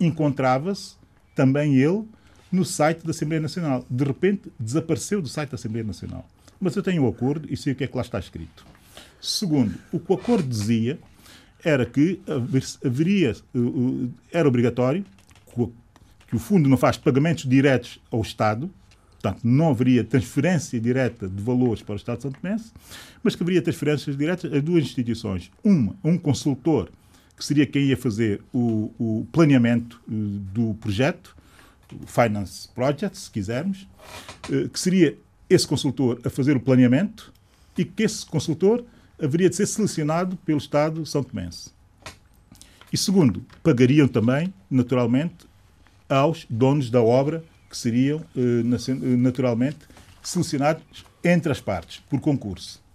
encontrava-se 0.00 0.94
também 1.34 1.76
ele 1.76 2.04
no 2.50 2.64
site 2.64 3.04
da 3.04 3.10
Assembleia 3.10 3.40
Nacional. 3.40 3.84
De 3.88 4.04
repente, 4.04 4.52
desapareceu 4.58 5.20
do 5.20 5.28
site 5.28 5.50
da 5.50 5.56
Assembleia 5.56 5.84
Nacional. 5.84 6.26
Mas 6.60 6.74
eu 6.76 6.82
tenho 6.82 7.04
o 7.04 7.08
acordo 7.08 7.46
e 7.50 7.56
sei 7.56 7.72
o 7.72 7.76
que 7.76 7.84
é 7.84 7.86
que 7.86 7.96
lá 7.96 8.02
está 8.02 8.18
escrito. 8.18 8.64
Segundo, 9.20 9.74
o 9.92 9.98
que 9.98 10.12
o 10.12 10.14
acordo 10.14 10.48
dizia 10.48 10.98
era 11.62 11.84
que 11.84 12.20
haveria, 12.84 13.34
era 14.32 14.48
obrigatório 14.48 15.04
que 16.28 16.36
o 16.36 16.38
fundo 16.38 16.68
não 16.68 16.76
faz 16.76 16.96
pagamentos 16.96 17.44
diretos 17.44 18.00
ao 18.10 18.20
Estado, 18.20 18.70
portanto, 19.12 19.40
não 19.44 19.70
haveria 19.70 20.02
transferência 20.04 20.80
direta 20.80 21.28
de 21.28 21.42
valores 21.42 21.82
para 21.82 21.94
o 21.94 21.96
Estado 21.96 22.16
de 22.16 22.22
São 22.22 22.32
Tomé, 22.32 22.56
mas 23.22 23.36
que 23.36 23.42
haveria 23.42 23.62
transferências 23.62 24.16
diretas 24.16 24.52
a 24.52 24.60
duas 24.60 24.84
instituições. 24.84 25.50
Uma, 25.62 25.94
um 26.02 26.18
consultor 26.18 26.90
que 27.36 27.44
seria 27.44 27.66
quem 27.66 27.84
ia 27.84 27.96
fazer 27.96 28.42
o, 28.52 28.92
o 28.98 29.26
planeamento 29.30 30.00
eh, 30.08 30.12
do 30.12 30.74
projeto, 30.74 31.36
o 31.92 32.06
Finance 32.06 32.68
Project, 32.68 33.18
se 33.18 33.30
quisermos, 33.30 33.86
eh, 34.50 34.68
que 34.72 34.80
seria 34.80 35.16
esse 35.48 35.66
consultor 35.66 36.20
a 36.24 36.30
fazer 36.30 36.56
o 36.56 36.60
planeamento 36.60 37.32
e 37.76 37.84
que 37.84 38.02
esse 38.02 38.24
consultor 38.24 38.84
haveria 39.22 39.48
de 39.48 39.56
ser 39.56 39.66
selecionado 39.66 40.36
pelo 40.38 40.58
Estado 40.58 41.04
São 41.04 41.22
Tomense. 41.22 41.70
E 42.92 42.96
segundo, 42.96 43.44
pagariam 43.62 44.08
também, 44.08 44.52
naturalmente, 44.70 45.46
aos 46.08 46.46
donos 46.48 46.90
da 46.90 47.02
obra, 47.02 47.44
que 47.68 47.76
seriam 47.76 48.24
eh, 48.36 48.62
naturalmente 49.16 49.78
selecionados 50.22 51.04
entre 51.22 51.52
as 51.52 51.60
partes, 51.60 52.02
por 52.08 52.20
concurso. 52.20 52.85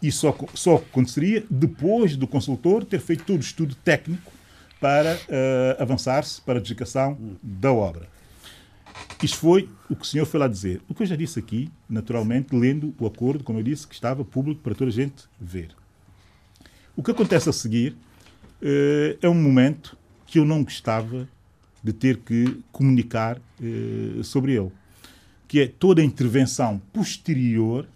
E 0.00 0.12
só, 0.12 0.36
só 0.54 0.76
aconteceria 0.76 1.44
depois 1.50 2.16
do 2.16 2.26
consultor 2.26 2.84
ter 2.84 3.00
feito 3.00 3.24
todo 3.24 3.38
o 3.38 3.42
estudo 3.42 3.74
técnico 3.74 4.32
para 4.80 5.14
uh, 5.14 5.82
avançar-se 5.82 6.40
para 6.40 6.54
a 6.54 6.58
adjudicação 6.58 7.18
da 7.42 7.72
obra. 7.72 8.08
Isto 9.22 9.38
foi 9.38 9.68
o 9.90 9.96
que 9.96 10.02
o 10.02 10.06
senhor 10.06 10.26
foi 10.26 10.38
lá 10.38 10.46
dizer. 10.46 10.80
O 10.88 10.94
que 10.94 11.02
eu 11.02 11.06
já 11.06 11.16
disse 11.16 11.38
aqui, 11.38 11.70
naturalmente, 11.88 12.54
lendo 12.54 12.94
o 12.98 13.06
acordo, 13.06 13.42
como 13.42 13.58
eu 13.58 13.62
disse, 13.62 13.86
que 13.86 13.94
estava 13.94 14.24
público 14.24 14.60
para 14.60 14.74
toda 14.74 14.90
a 14.90 14.94
gente 14.94 15.24
ver. 15.40 15.70
O 16.96 17.02
que 17.02 17.10
acontece 17.10 17.48
a 17.48 17.52
seguir 17.52 17.92
uh, 18.62 19.18
é 19.20 19.28
um 19.28 19.34
momento 19.34 19.96
que 20.26 20.38
eu 20.38 20.44
não 20.44 20.62
gostava 20.62 21.28
de 21.82 21.92
ter 21.92 22.18
que 22.18 22.60
comunicar 22.70 23.38
uh, 23.38 24.22
sobre 24.22 24.52
ele, 24.52 24.70
que 25.48 25.60
é 25.60 25.66
toda 25.66 26.00
a 26.02 26.04
intervenção 26.04 26.80
posterior 26.92 27.88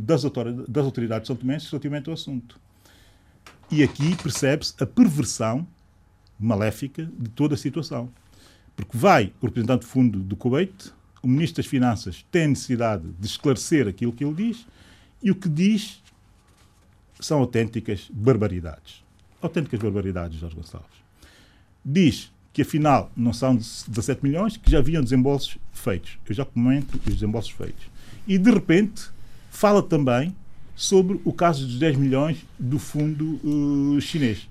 das, 0.00 0.22
das 0.68 0.84
autoridades 0.84 1.26
são 1.26 1.36
tomenses 1.36 1.70
relativamente 1.70 2.08
ao 2.08 2.14
assunto. 2.14 2.58
E 3.70 3.82
aqui 3.82 4.16
percebe-se 4.16 4.74
a 4.80 4.86
perversão 4.86 5.66
maléfica 6.38 7.08
de 7.18 7.28
toda 7.30 7.54
a 7.54 7.58
situação. 7.58 8.10
Porque 8.74 8.96
vai 8.96 9.32
o 9.40 9.46
representante 9.46 9.80
do 9.80 9.86
fundo 9.86 10.18
do 10.18 10.36
Kuwait, 10.36 10.92
o 11.22 11.28
Ministro 11.28 11.62
das 11.62 11.70
Finanças 11.70 12.24
tem 12.30 12.48
necessidade 12.48 13.06
de 13.18 13.26
esclarecer 13.26 13.86
aquilo 13.86 14.12
que 14.12 14.24
ele 14.24 14.34
diz, 14.34 14.66
e 15.22 15.30
o 15.30 15.34
que 15.34 15.48
diz 15.48 16.02
são 17.20 17.40
autênticas 17.40 18.08
barbaridades. 18.10 19.04
Autênticas 19.42 19.78
barbaridades, 19.80 20.38
Jorge 20.38 20.56
Gonçalves. 20.56 20.88
Diz 21.84 22.32
que 22.52 22.62
afinal 22.62 23.12
não 23.16 23.32
são 23.32 23.54
17 23.54 24.22
milhões, 24.22 24.56
que 24.56 24.70
já 24.70 24.78
haviam 24.78 25.02
desembolsos 25.02 25.58
feitos. 25.72 26.18
Eu 26.28 26.34
já 26.34 26.44
comento 26.44 26.96
os 26.96 27.14
desembolsos 27.14 27.52
feitos. 27.52 27.86
E 28.26 28.38
de 28.38 28.50
repente 28.50 29.10
fala 29.50 29.82
também 29.82 30.34
sobre 30.74 31.20
o 31.24 31.32
caso 31.32 31.66
dos 31.66 31.78
10 31.78 31.96
milhões 31.96 32.38
do 32.58 32.78
fundo 32.78 33.38
uh, 33.44 34.00
chinês. 34.00 34.48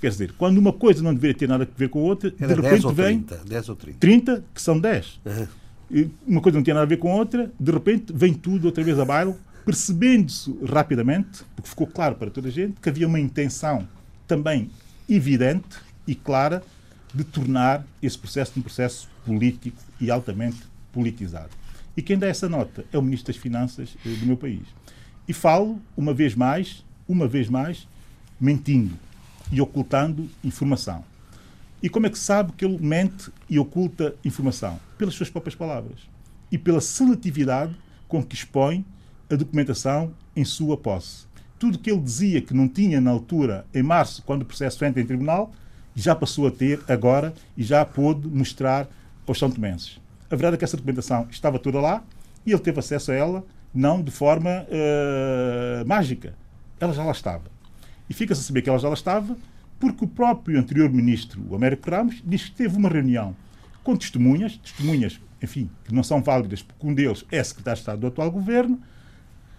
Quer 0.00 0.10
dizer, 0.10 0.32
quando 0.38 0.56
uma 0.58 0.72
coisa 0.72 1.02
não 1.02 1.12
deveria 1.12 1.36
ter 1.36 1.48
nada 1.48 1.64
a 1.64 1.78
ver 1.78 1.88
com 1.88 1.98
a 1.98 2.02
outra, 2.02 2.32
Era 2.40 2.54
de 2.54 2.60
repente 2.60 2.70
10 2.70 2.84
ou 2.84 2.92
vem 2.92 3.20
30, 3.20 3.44
10 3.44 3.68
ou 3.68 3.76
30. 3.76 3.98
30, 3.98 4.44
que 4.54 4.62
são 4.62 4.78
10. 4.78 5.20
Uhum. 5.26 6.08
Uma 6.26 6.40
coisa 6.40 6.56
não 6.56 6.62
tinha 6.62 6.74
nada 6.74 6.84
a 6.84 6.88
ver 6.88 6.98
com 6.98 7.12
a 7.12 7.16
outra, 7.16 7.52
de 7.58 7.72
repente 7.72 8.12
vem 8.14 8.32
tudo 8.32 8.66
outra 8.66 8.84
vez 8.84 8.98
a 8.98 9.04
baile, 9.04 9.34
percebendo-se 9.64 10.56
rapidamente, 10.64 11.42
porque 11.54 11.68
ficou 11.68 11.86
claro 11.86 12.14
para 12.14 12.30
toda 12.30 12.48
a 12.48 12.50
gente, 12.50 12.80
que 12.80 12.88
havia 12.88 13.06
uma 13.06 13.18
intenção 13.18 13.86
também 14.26 14.70
evidente 15.08 15.76
e 16.06 16.14
clara 16.14 16.62
de 17.12 17.24
tornar 17.24 17.84
esse 18.02 18.16
processo 18.16 18.52
um 18.56 18.62
processo 18.62 19.08
político 19.24 19.82
e 20.00 20.10
altamente 20.10 20.58
politizado. 20.92 21.50
E 21.98 22.02
quem 22.02 22.16
dá 22.16 22.28
essa 22.28 22.48
nota 22.48 22.84
é 22.92 22.96
o 22.96 23.02
Ministro 23.02 23.32
das 23.32 23.42
Finanças 23.42 23.96
eh, 24.06 24.08
do 24.08 24.24
meu 24.24 24.36
país. 24.36 24.62
E 25.26 25.32
falo, 25.32 25.82
uma 25.96 26.14
vez 26.14 26.32
mais, 26.32 26.84
uma 27.08 27.26
vez 27.26 27.48
mais, 27.48 27.88
mentindo 28.40 28.94
e 29.50 29.60
ocultando 29.60 30.30
informação. 30.44 31.04
E 31.82 31.88
como 31.88 32.06
é 32.06 32.10
que 32.10 32.16
sabe 32.16 32.52
que 32.52 32.64
ele 32.64 32.78
mente 32.78 33.32
e 33.50 33.58
oculta 33.58 34.14
informação? 34.24 34.78
Pelas 34.96 35.14
suas 35.14 35.28
próprias 35.28 35.56
palavras. 35.56 35.98
E 36.52 36.56
pela 36.56 36.80
seletividade 36.80 37.74
com 38.06 38.22
que 38.22 38.36
expõe 38.36 38.86
a 39.28 39.34
documentação 39.34 40.14
em 40.36 40.44
sua 40.44 40.76
posse. 40.76 41.26
Tudo 41.58 41.80
que 41.80 41.90
ele 41.90 42.00
dizia 42.00 42.40
que 42.40 42.54
não 42.54 42.68
tinha 42.68 43.00
na 43.00 43.10
altura, 43.10 43.66
em 43.74 43.82
março, 43.82 44.22
quando 44.22 44.42
o 44.42 44.46
processo 44.46 44.84
entra 44.84 45.02
em 45.02 45.06
tribunal, 45.06 45.50
já 45.96 46.14
passou 46.14 46.46
a 46.46 46.50
ter 46.52 46.80
agora 46.86 47.34
e 47.56 47.64
já 47.64 47.84
pôde 47.84 48.28
mostrar 48.28 48.86
aos 49.26 49.36
São 49.36 49.50
Tomenses. 49.50 49.98
A 50.30 50.36
verdade 50.36 50.54
é 50.54 50.58
que 50.58 50.64
essa 50.64 50.76
documentação 50.76 51.26
estava 51.30 51.58
toda 51.58 51.80
lá 51.80 52.02
e 52.44 52.52
ele 52.52 52.60
teve 52.60 52.78
acesso 52.78 53.12
a 53.12 53.14
ela 53.14 53.44
não 53.74 54.02
de 54.02 54.10
forma 54.10 54.66
uh, 54.68 55.86
mágica. 55.86 56.34
Ela 56.80 56.92
já 56.92 57.04
lá 57.04 57.12
estava. 57.12 57.44
E 58.08 58.14
fica-se 58.14 58.40
a 58.40 58.44
saber 58.44 58.62
que 58.62 58.68
ela 58.68 58.78
já 58.78 58.88
lá 58.88 58.94
estava 58.94 59.36
porque 59.78 60.04
o 60.04 60.08
próprio 60.08 60.58
anterior 60.58 60.90
ministro, 60.90 61.44
o 61.48 61.54
Américo 61.54 61.90
Ramos, 61.90 62.22
diz 62.24 62.44
que 62.46 62.52
teve 62.52 62.76
uma 62.76 62.88
reunião 62.88 63.34
com 63.84 63.96
testemunhas, 63.96 64.56
testemunhas, 64.56 65.20
enfim, 65.42 65.70
que 65.84 65.94
não 65.94 66.02
são 66.02 66.22
válidas, 66.22 66.62
porque 66.62 66.86
um 66.86 66.92
deles 66.92 67.24
é 67.30 67.42
secretário 67.42 67.76
de 67.76 67.80
Estado 67.80 68.00
do 68.00 68.06
atual 68.08 68.30
governo, 68.30 68.80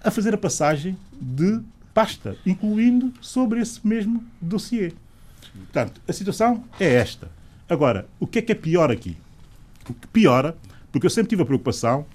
a 0.04 0.12
fazer 0.12 0.34
a 0.34 0.38
passagem 0.38 0.98
de 1.20 1.62
pasta, 1.94 2.38
incluindo 2.46 3.14
sobre 3.22 3.60
esse 3.62 3.86
mesmo 3.86 4.24
dossiê. 4.42 4.94
Portanto, 5.54 6.02
a 6.08 6.14
situação 6.14 6.64
é 6.80 6.94
esta. 6.96 7.30
Agora, 7.68 8.08
o 8.20 8.28
que 8.28 8.40
é 8.40 8.42
que 8.42 8.52
é 8.52 8.56
pior 8.56 8.92
aqui? 8.92 9.18
O 9.90 9.94
que 9.94 10.08
piora, 10.08 10.56
porque 10.92 11.06
eu 11.06 11.10
sempre 11.10 11.30
tive 11.30 11.42
a 11.42 11.46
preocupação, 11.46 12.06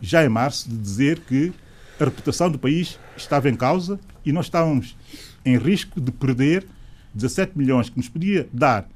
já 0.00 0.24
em 0.24 0.28
março, 0.28 0.68
de 0.68 0.76
dizer 0.76 1.20
que 1.20 1.52
a 2.00 2.04
reputação 2.04 2.50
do 2.50 2.58
país 2.58 2.98
estava 3.16 3.48
em 3.48 3.54
causa 3.54 3.98
e 4.24 4.32
nós 4.32 4.46
estávamos 4.46 4.96
em 5.44 5.56
risco 5.56 6.00
de 6.00 6.10
perder 6.10 6.66
17 7.14 7.56
milhões 7.56 7.88
que 7.88 7.96
nos 7.96 8.08
podia 8.08 8.48
dar 8.52 8.88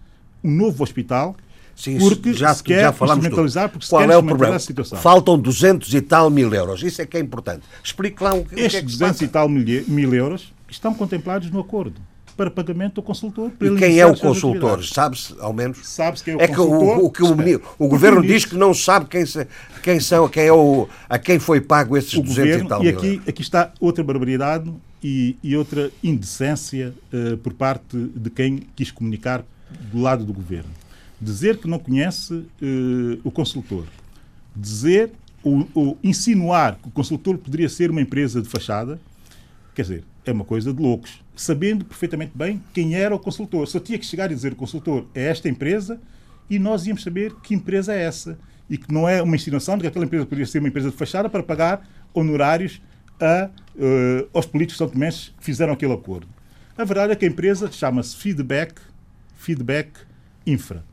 um 0.43 0.51
novo 0.51 0.83
hospital 0.83 1.37
Sim, 1.77 1.97
porque 1.99 2.33
já, 2.33 2.53
se 2.53 2.63
quer 2.65 2.81
já 2.83 2.93
falamos 2.93 3.25
instrumentalizar, 3.25 3.69
porque 3.69 3.85
se 3.85 3.91
Qual 3.91 4.03
quer 4.05 4.13
é 4.13 4.17
o 4.17 4.23
problema? 4.23 4.57
a 4.57 4.59
situação. 4.59 4.99
Faltam 4.99 5.39
200 5.39 5.95
e 5.95 6.01
tal 6.01 6.29
mil 6.29 6.53
euros. 6.53 6.83
Isso 6.83 7.01
é 7.01 7.07
que 7.07 7.17
é 7.17 7.21
importante. 7.21 7.63
Explique 7.85 8.21
lá 8.21 8.35
o 8.35 8.45
que, 8.45 8.55
o 8.55 8.57
que 8.57 8.63
é 8.63 8.67
Estes 8.67 8.81
que 8.83 8.91
se 8.91 8.99
200 8.99 9.13
passa. 9.13 9.25
e 9.25 9.29
tal 9.29 9.49
mil, 9.49 9.85
mil 9.87 10.13
euros 10.13 10.53
estão 10.69 10.93
contemplados 10.93 11.49
no 11.53 11.61
acordo 11.61 12.01
para 12.39 12.51
pagamento 12.53 13.01
ao 13.01 13.05
consultor. 13.05 13.51
E 13.61 13.75
quem 13.77 13.99
é 13.99 14.07
o 14.07 14.17
consultor? 14.17 14.85
Sabe-se, 14.85 15.35
ao 15.41 15.53
menos? 15.53 15.79
Sabe-se 15.83 16.23
quem 16.23 16.35
é 16.35 16.37
o 16.37 16.41
É 16.41 16.47
que 16.47 16.55
consultor? 16.55 16.99
o, 16.99 17.05
o 17.07 17.11
que 17.11 17.23
o, 17.23 17.27
Espera. 17.27 17.43
meni- 17.45 17.57
o 17.57 17.61
Porque 17.61 17.89
governo 17.89 18.21
o 18.21 18.23
diz 18.23 18.45
que 18.45 18.55
não 18.55 18.73
sabe 18.73 19.07
quem, 19.07 19.27
se- 19.27 19.47
quem 19.83 19.99
são, 19.99 20.29
quem 20.29 20.45
é 20.45 20.53
o, 20.53 20.89
a 21.09 21.19
quem 21.19 21.41
foi 21.41 21.61
pago 21.61 21.97
esses 21.97 22.15
o 22.15 22.23
200 22.23 22.39
e 22.39 22.43
governo, 22.63 22.69
tal 22.69 22.85
e 22.85 22.89
aqui, 22.89 23.21
aqui 23.27 23.43
está 23.43 23.73
outra 23.81 24.05
barbaridade 24.05 24.73
e, 25.03 25.37
e 25.43 25.57
outra 25.57 25.91
indecência 26.03 26.95
eh, 27.13 27.37
por 27.43 27.53
parte 27.55 27.97
de 28.15 28.31
quem 28.31 28.63
quis 28.77 28.93
comunicar 28.93 29.45
do 29.93 30.01
lado 30.01 30.25
do 30.25 30.33
governo. 30.33 30.71
Dizer 31.21 31.59
que 31.59 31.67
não 31.67 31.81
conhece 31.81 32.45
eh, 32.63 33.19
o 33.25 33.31
consultor, 33.33 33.85
dizer 34.55 35.11
ou, 35.43 35.69
ou 35.75 35.99
insinuar 36.03 36.77
que 36.81 36.89
o 36.89 36.91
consultor 36.93 37.37
poderia 37.39 37.69
ser 37.69 37.91
uma 37.91 38.01
empresa 38.01 38.41
de 38.41 38.49
fachada, 38.49 39.01
quer 39.75 39.83
dizer, 39.83 40.05
é 40.29 40.33
uma 40.33 40.45
coisa 40.45 40.73
de 40.73 40.83
loucos. 40.83 41.25
Sabendo 41.35 41.85
perfeitamente 41.85 42.33
bem 42.35 42.63
quem 42.73 42.95
era 42.95 43.15
o 43.15 43.19
consultor. 43.19 43.67
Só 43.67 43.81
tinha 43.81 43.99
que 43.99 44.05
chegar 44.05 44.31
e 44.31 44.35
dizer 44.35 44.53
o 44.53 44.57
consultor 44.57 45.07
é 45.15 45.25
esta 45.27 45.49
empresa 45.49 46.01
e 46.51 46.59
nós 46.59 46.87
íamos 46.87 47.03
saber 47.03 47.35
que 47.43 47.55
empresa 47.55 47.95
é 47.95 48.03
essa. 48.03 48.39
E 48.69 48.77
que 48.77 48.93
não 48.93 49.09
é 49.09 49.23
uma 49.23 49.35
insinuação 49.35 49.77
de 49.77 49.83
que 49.83 49.87
aquela 49.87 50.05
empresa 50.05 50.27
poderia 50.27 50.47
ser 50.47 50.59
uma 50.59 50.69
empresa 50.69 50.91
de 50.91 50.97
fachada 50.97 51.29
para 51.31 51.43
pagar 51.43 51.89
honorários 52.13 52.83
a, 53.21 53.51
eh, 53.79 54.27
aos 54.33 54.47
políticos 54.47 54.77
são 54.77 54.89
tomenses 54.89 55.33
que 55.39 55.45
fizeram 55.45 55.73
aquele 55.73 55.93
acordo. 55.93 56.29
A 56.77 56.85
verdade 56.85 57.13
é 57.13 57.17
que 57.17 57.25
a 57.25 57.29
empresa 57.29 57.71
chama-se 57.73 58.17
Feedback, 58.17 58.81
Feedback 59.37 59.91
Infra. 60.47 60.85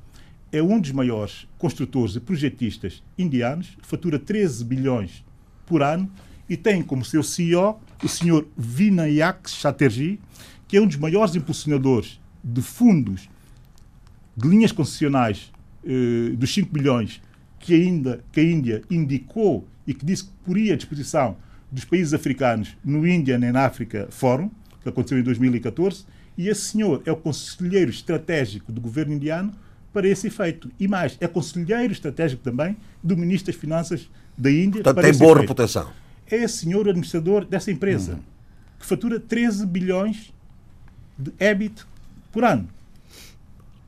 É 0.51 0.61
um 0.61 0.79
dos 0.79 0.91
maiores 0.91 1.47
construtores 1.57 2.15
e 2.15 2.19
projetistas 2.19 3.03
indianos, 3.17 3.77
fatura 3.81 4.17
13 4.17 4.63
bilhões 4.63 5.23
por 5.65 5.83
ano 5.83 6.09
e 6.49 6.55
tem 6.55 6.81
como 6.81 7.03
seu 7.03 7.21
CEO 7.21 7.79
o 8.03 8.07
Sr. 8.07 8.45
Vinayak 8.57 9.49
Chatterjee, 9.49 10.19
que 10.67 10.77
é 10.77 10.81
um 10.81 10.87
dos 10.87 10.97
maiores 10.97 11.35
impulsionadores 11.35 12.19
de 12.43 12.61
fundos 12.61 13.29
de 14.35 14.47
linhas 14.47 14.71
concessionais 14.71 15.51
eh, 15.85 16.35
dos 16.35 16.53
5 16.53 16.71
bilhões 16.71 17.21
que, 17.59 17.73
ainda, 17.73 18.23
que 18.31 18.39
a 18.39 18.43
Índia 18.43 18.81
indicou 18.89 19.67
e 19.87 19.93
que 19.93 20.05
disse 20.05 20.25
que 20.25 20.31
poria 20.43 20.73
à 20.73 20.77
disposição 20.77 21.37
dos 21.71 21.85
países 21.85 22.13
africanos 22.13 22.75
no 22.83 23.07
Indian 23.07 23.39
and 23.43 23.57
Africa 23.57 24.07
Forum, 24.09 24.49
que 24.81 24.89
aconteceu 24.89 25.17
em 25.17 25.23
2014, 25.23 26.05
e 26.37 26.47
esse 26.47 26.61
senhor 26.61 27.01
é 27.05 27.11
o 27.11 27.15
conselheiro 27.15 27.89
estratégico 27.89 28.71
do 28.71 28.81
governo 28.81 29.13
indiano 29.13 29.53
para 29.93 30.07
esse 30.07 30.27
efeito. 30.27 30.69
E 30.79 30.87
mais, 30.87 31.17
é 31.21 31.27
conselheiro 31.27 31.93
estratégico 31.93 32.43
também 32.43 32.75
do 33.01 33.15
ministro 33.15 33.51
das 33.51 33.59
Finanças 33.59 34.09
da 34.37 34.51
Índia. 34.51 34.83
Portanto, 34.83 35.03
tem 35.03 35.13
boa 35.13 35.31
efeito. 35.31 35.41
reputação. 35.41 36.04
É 36.29 36.47
senhor 36.47 36.87
administrador 36.87 37.45
dessa 37.45 37.71
empresa, 37.71 38.19
que 38.79 38.85
fatura 38.85 39.19
13 39.19 39.65
bilhões 39.65 40.33
de 41.17 41.31
EBIT 41.39 41.85
por 42.31 42.43
ano. 42.43 42.67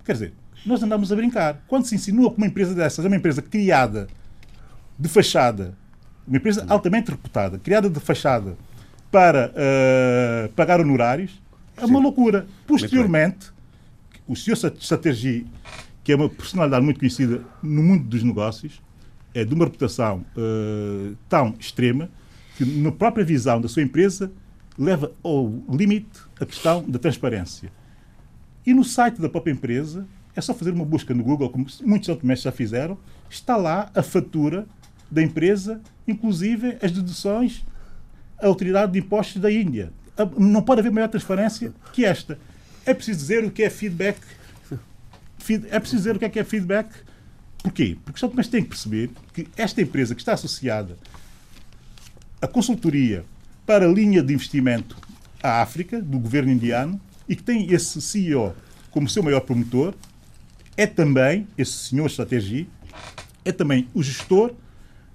Quer 0.05 0.13
dizer, 0.13 0.33
nós 0.65 0.81
andamos 0.83 1.11
a 1.11 1.15
brincar. 1.15 1.63
Quando 1.67 1.85
se 1.85 1.95
insinua 1.95 2.31
que 2.31 2.38
uma 2.38 2.47
empresa 2.47 2.73
dessas 2.73 3.03
é 3.03 3.07
uma 3.07 3.17
empresa 3.17 3.41
criada 3.41 4.07
de 4.97 5.09
fachada, 5.09 5.75
uma 6.27 6.38
empresa 6.38 6.65
altamente 6.69 7.11
reputada, 7.11 7.57
criada 7.57 7.89
de 7.89 7.99
fachada 7.99 8.57
para 9.11 9.51
eh, 9.55 10.49
pagar 10.55 10.79
honorários, 10.79 11.41
é 11.75 11.85
uma 11.85 11.99
loucura. 11.99 12.47
Posteriormente, 12.65 13.51
o 14.27 14.35
Sr. 14.35 14.73
Chatterjee, 14.79 15.45
que 16.03 16.11
é 16.11 16.15
uma 16.15 16.29
personalidade 16.29 16.83
muito 16.83 16.99
conhecida 16.99 17.41
no 17.61 17.81
mundo 17.83 18.03
dos 18.03 18.23
negócios, 18.23 18.81
é 19.33 19.45
de 19.45 19.53
uma 19.53 19.65
reputação 19.65 20.25
eh, 20.35 21.13
tão 21.29 21.55
extrema 21.59 22.09
que, 22.58 22.66
na 22.66 22.91
própria 22.91 23.24
visão 23.24 23.62
da 23.62 23.68
sua 23.68 23.84
empresa, 23.84 24.32
leva 24.78 25.12
ao 25.24 25.51
limite 25.70 26.20
a 26.39 26.45
questão 26.45 26.84
da 26.88 26.99
transparência. 26.99 27.72
E 28.66 28.74
no 28.74 28.84
site 28.84 29.22
da 29.22 29.30
própria 29.30 29.51
empresa, 29.51 30.05
é 30.36 30.41
só 30.41 30.53
fazer 30.53 30.72
uma 30.72 30.86
busca 30.86 31.14
no 31.14 31.24
Google, 31.24 31.49
como 31.49 31.66
muitos 31.84 32.10
automatistas 32.10 32.51
já 32.51 32.55
fizeram, 32.55 32.97
está 33.30 33.55
lá 33.58 33.89
a 33.95 34.03
fatura 34.03 34.68
da 35.10 35.22
empresa, 35.24 35.82
inclusive 36.08 36.78
as 36.82 36.91
deduções 36.91 37.66
à 38.39 38.45
autoridade 38.47 38.91
de 38.91 38.99
impostos 38.99 39.41
da 39.41 39.51
Índia. 39.51 39.91
A- 40.18 40.26
Não 40.38 40.62
pode 40.62 40.82
haver 40.82 40.91
maior 40.91 41.08
transparência 41.08 41.74
que 41.93 42.03
esta. 42.05 42.38
É 42.86 42.93
preciso 42.93 43.20
dizer 43.20 43.43
o 43.45 43.51
que 43.51 43.64
é 43.64 43.70
feedback. 43.70 44.18
Feed- 45.39 45.68
É 45.70 45.80
preciso 45.80 46.01
dizer 46.03 46.16
o 46.16 46.20
que 46.20 46.26
é 46.26 46.30
que 46.30 46.39
é 46.39 46.43
feedback. 46.43 46.89
Porquê? 47.64 47.97
Porque 48.03 48.18
os 48.18 48.24
automatistas 48.24 48.51
têm 48.51 48.64
que 48.64 48.70
perceber 48.70 49.10
que 49.34 49.47
esta 49.58 49.82
empresa 49.82 50.14
que 50.14 50.22
está 50.22 50.34
associada 50.34 50.97
à 52.41 52.47
consultoria 52.47 53.25
para 53.65 53.85
a 53.85 53.91
linha 53.91 54.21
de 54.21 54.33
investimento 54.33 54.97
à 55.41 55.61
África, 55.61 56.01
do 56.01 56.19
governo 56.19 56.51
indiano, 56.51 56.99
e 57.27 57.35
que 57.35 57.43
tem 57.43 57.71
esse 57.71 58.01
CEO 58.01 58.55
como 58.91 59.09
seu 59.09 59.21
maior 59.21 59.41
promotor, 59.41 59.93
é 60.75 60.85
também, 60.85 61.47
esse 61.57 61.71
senhor 61.71 62.07
Strategie, 62.07 62.69
é 63.43 63.51
também 63.51 63.88
o 63.93 64.01
gestor 64.01 64.53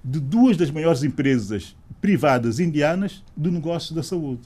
de 0.05 0.19
duas 0.19 0.57
das 0.57 0.71
maiores 0.71 1.03
empresas 1.03 1.77
privadas 2.01 2.59
indianas 2.59 3.23
do 3.37 3.51
negócio 3.51 3.95
da 3.95 4.03
saúde. 4.03 4.43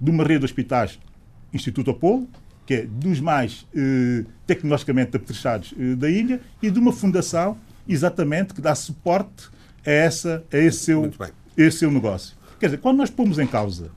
De 0.00 0.10
uma 0.10 0.22
rede 0.22 0.40
de 0.40 0.44
hospitais, 0.44 0.98
Instituto 1.52 1.90
Apolo, 1.90 2.28
que 2.64 2.74
é 2.74 2.86
dos 2.86 3.20
mais 3.20 3.66
eh, 3.74 4.24
tecnologicamente 4.46 5.16
apetrechados 5.16 5.74
eh, 5.78 5.94
da 5.96 6.10
Índia, 6.10 6.40
e 6.62 6.70
de 6.70 6.78
uma 6.78 6.92
fundação, 6.92 7.58
exatamente, 7.86 8.54
que 8.54 8.60
dá 8.60 8.74
suporte 8.74 9.48
a, 9.84 9.90
essa, 9.90 10.44
a 10.52 10.56
esse, 10.56 10.78
seu, 10.78 11.12
esse 11.56 11.78
seu 11.78 11.90
negócio. 11.90 12.36
Quer 12.58 12.66
dizer, 12.66 12.78
quando 12.78 12.98
nós 12.98 13.10
pomos 13.10 13.38
em 13.38 13.46
causa 13.46 13.90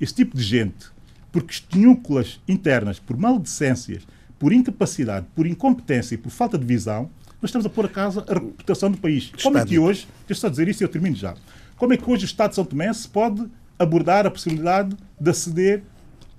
esse 0.00 0.14
tipo 0.14 0.36
de 0.36 0.42
gente, 0.42 0.86
por 1.30 1.42
questões 1.42 2.40
internas, 2.46 2.98
por 2.98 3.16
maldecências, 3.16 4.02
por 4.38 4.52
incapacidade, 4.52 5.26
por 5.34 5.46
incompetência 5.46 6.14
e 6.14 6.18
por 6.18 6.30
falta 6.30 6.58
de 6.58 6.64
visão, 6.64 7.10
nós 7.40 7.50
estamos 7.50 7.66
a 7.66 7.70
pôr 7.70 7.86
a 7.86 7.88
casa 7.88 8.24
a 8.28 8.34
reputação 8.34 8.90
do 8.90 8.98
país. 8.98 9.32
Como 9.42 9.58
é 9.58 9.64
que 9.64 9.78
hoje, 9.78 10.06
deixa 10.26 10.42
só 10.42 10.48
dizer 10.48 10.68
isso 10.68 10.82
e 10.82 10.84
eu 10.84 10.88
termino 10.88 11.16
já, 11.16 11.34
como 11.76 11.92
é 11.92 11.96
que 11.96 12.08
hoje 12.08 12.24
o 12.24 12.26
Estado 12.26 12.50
de 12.50 12.56
São 12.56 12.64
Tomé 12.64 12.92
se 12.92 13.08
pode 13.08 13.44
abordar 13.78 14.26
a 14.26 14.30
possibilidade 14.30 14.96
de 15.20 15.30
aceder 15.30 15.82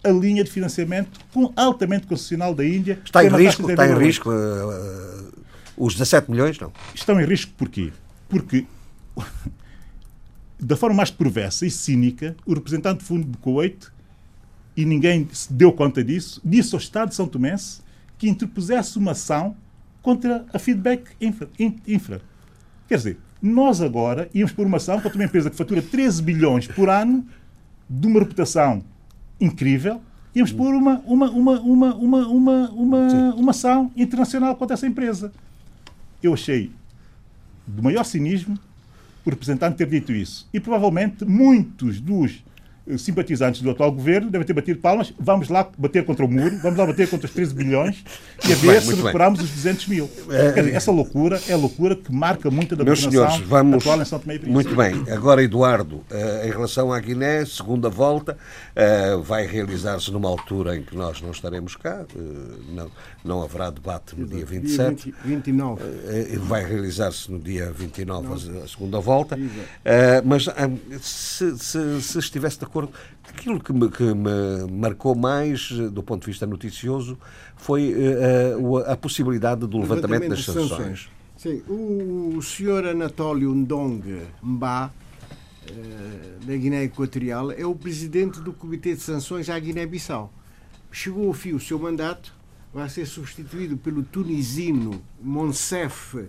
a 0.03 0.09
linha 0.09 0.43
de 0.43 0.51
financiamento 0.51 1.19
com, 1.33 1.51
altamente 1.55 2.07
concessional 2.07 2.53
da 2.53 2.65
Índia. 2.65 2.99
Está 3.03 3.23
em 3.23 3.29
risco, 3.29 3.69
está 3.69 3.87
em 3.87 3.97
risco 3.97 4.29
uh, 4.29 5.43
os 5.77 5.93
17 5.93 6.31
milhões, 6.31 6.59
não? 6.59 6.71
Estão 6.93 7.19
em 7.19 7.25
risco 7.25 7.51
porquê? 7.57 7.91
Porque, 8.29 8.65
da 10.59 10.75
forma 10.75 10.95
mais 10.95 11.11
perversa 11.11 11.65
e 11.65 11.71
cínica, 11.71 12.35
o 12.45 12.53
representante 12.53 12.99
do 12.99 13.03
Fundo 13.03 13.27
do 13.27 13.37
Kuwait, 13.37 13.87
e 14.75 14.85
ninguém 14.85 15.27
se 15.31 15.51
deu 15.51 15.71
conta 15.71 16.03
disso, 16.03 16.41
disse 16.43 16.75
ao 16.75 16.79
Estado 16.79 17.09
de 17.09 17.15
São 17.15 17.27
Tomé 17.27 17.55
que 18.17 18.29
interpusesse 18.29 18.97
uma 18.97 19.11
ação 19.11 19.55
contra 20.01 20.45
a 20.53 20.59
Feedback 20.59 21.11
Infra. 21.19 21.49
infra. 21.87 22.21
Quer 22.87 22.97
dizer, 22.97 23.17
nós 23.41 23.81
agora 23.81 24.29
íamos 24.33 24.51
por 24.51 24.65
uma 24.65 24.77
ação 24.77 24.99
contra 24.99 25.17
uma 25.17 25.25
empresa 25.25 25.49
que 25.49 25.55
fatura 25.55 25.81
13 25.81 26.21
bilhões 26.21 26.67
por 26.67 26.89
ano, 26.89 27.25
de 27.89 28.07
uma 28.07 28.19
reputação 28.19 28.83
incrível, 29.39 30.01
íamos 30.33 30.51
pôr 30.51 30.73
uma, 30.73 31.01
uma, 31.05 31.29
uma, 31.29 31.59
uma, 31.61 31.95
uma, 31.95 32.27
uma, 32.27 32.69
uma, 32.69 33.35
uma 33.35 33.51
ação 33.51 33.91
internacional 33.95 34.55
contra 34.55 34.73
essa 34.73 34.87
empresa. 34.87 35.31
Eu 36.21 36.33
achei 36.33 36.71
do 37.67 37.81
maior 37.81 38.03
cinismo 38.03 38.57
o 39.25 39.29
representante 39.29 39.77
ter 39.77 39.87
dito 39.87 40.11
isso. 40.11 40.47
E 40.53 40.59
provavelmente 40.59 41.25
muitos 41.25 41.99
dos 41.99 42.43
simpatizantes 42.97 43.61
do 43.61 43.71
atual 43.71 43.91
governo 43.91 44.29
devem 44.29 44.45
ter 44.45 44.53
batido 44.53 44.79
palmas. 44.79 45.13
Vamos 45.19 45.49
lá 45.49 45.67
bater 45.77 46.05
contra 46.05 46.23
o 46.23 46.27
muro, 46.27 46.57
vamos 46.61 46.77
lá 46.77 46.85
bater 46.85 47.09
contra 47.09 47.25
os 47.25 47.33
13 47.33 47.53
bilhões 47.53 48.03
e 48.47 48.53
a 48.53 48.55
ver 48.55 48.67
bem, 48.73 48.81
se 48.81 48.93
recuperamos 48.93 49.41
os 49.41 49.49
200 49.49 49.87
mil. 49.87 50.09
É, 50.29 50.51
dizer, 50.51 50.75
essa 50.75 50.91
loucura 50.91 51.41
é 51.47 51.53
a 51.53 51.57
loucura 51.57 51.95
que 51.95 52.13
marca 52.13 52.51
muito 52.51 52.75
da 52.75 52.83
Meus 52.83 53.01
senhores, 53.01 53.39
vamos, 53.39 53.77
atual 53.77 54.01
em 54.01 54.05
São 54.05 54.19
Tomé 54.19 54.35
e 54.35 54.49
Muito 54.49 54.75
bem. 54.75 55.03
Agora, 55.11 55.43
Eduardo, 55.43 56.03
eh, 56.11 56.47
em 56.47 56.51
relação 56.51 56.93
à 56.93 56.99
Guiné, 56.99 57.45
segunda 57.45 57.89
volta, 57.89 58.37
eh, 58.75 59.17
vai 59.23 59.47
realizar-se 59.47 60.11
numa 60.11 60.29
altura 60.29 60.77
em 60.77 60.83
que 60.83 60.95
nós 60.95 61.21
não 61.21 61.31
estaremos 61.31 61.75
cá, 61.75 62.05
não, 62.69 62.91
não 63.23 63.41
haverá 63.41 63.69
debate 63.69 64.15
no 64.15 64.27
dia 64.27 64.45
27. 64.45 65.05
Dia 65.05 65.13
20, 65.23 65.45
29. 65.45 65.83
Vai 66.39 66.63
realizar-se 66.63 67.31
no 67.31 67.39
dia 67.39 67.71
29 67.71 68.59
a 68.63 68.67
segunda 68.67 68.99
volta. 68.99 69.37
Mas 70.23 70.47
se, 71.01 71.57
se, 71.57 72.01
se 72.01 72.19
estivesse 72.19 72.59
de 72.59 72.65
acordo. 72.75 72.91
Aquilo 73.27 73.59
que 73.59 73.71
me, 73.71 73.89
que 73.89 74.03
me 74.03 74.71
marcou 74.71 75.15
mais, 75.15 75.69
eh, 75.71 75.89
do 75.89 76.03
ponto 76.03 76.21
de 76.21 76.27
vista 76.27 76.45
noticioso, 76.45 77.17
foi 77.55 77.93
uh, 77.93 78.77
a, 78.77 78.93
a, 78.93 78.97
possibilidade 78.97 79.61
do 79.61 79.77
levantamento, 79.77 80.21
levantamento 80.21 80.29
das 80.29 80.45
sanções. 80.45 80.69
sanções. 80.69 81.09
Sim, 81.37 81.61
o, 81.67 82.35
o 82.37 82.41
senhor 82.41 82.85
Anatólio 82.85 83.53
Ndong 83.53 84.21
Mba, 84.41 84.87
uh, 84.87 86.45
da 86.45 86.55
Guiné 86.55 86.83
Equatorial, 86.83 87.51
é 87.51 87.65
o 87.65 87.75
presidente 87.75 88.39
do 88.39 88.53
Comitê 88.53 88.93
de 88.93 89.01
Sanções 89.01 89.49
à 89.49 89.57
Guiné-Bissau. 89.57 90.31
Chegou 90.91 91.27
ao 91.27 91.33
fim 91.33 91.53
o 91.53 91.59
seu 91.59 91.77
mandato, 91.77 92.33
vai 92.73 92.87
ser 92.89 93.05
substituído 93.05 93.75
pelo 93.77 94.03
tunisino 94.03 95.01
Monsef 95.21 96.15
uh, 96.15 96.27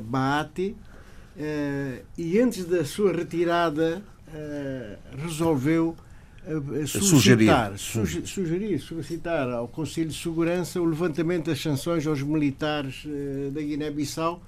Baate, 0.00 0.76
uh, 1.36 2.04
e 2.16 2.38
antes 2.38 2.64
da 2.64 2.84
sua 2.84 3.12
retirada 3.12 4.02
eh, 4.02 4.15
resolveu 5.16 5.96
uh, 6.46 6.86
solicitar, 6.86 7.78
sugerir. 7.78 8.26
sugerir, 8.26 8.78
solicitar 8.78 9.48
ao 9.50 9.68
Conselho 9.68 10.08
de 10.08 10.16
Segurança 10.16 10.80
o 10.80 10.84
levantamento 10.84 11.46
das 11.46 11.60
sanções 11.60 12.06
aos 12.06 12.22
militares 12.22 13.04
da 13.52 13.60
Guiné-Bissau 13.60 14.42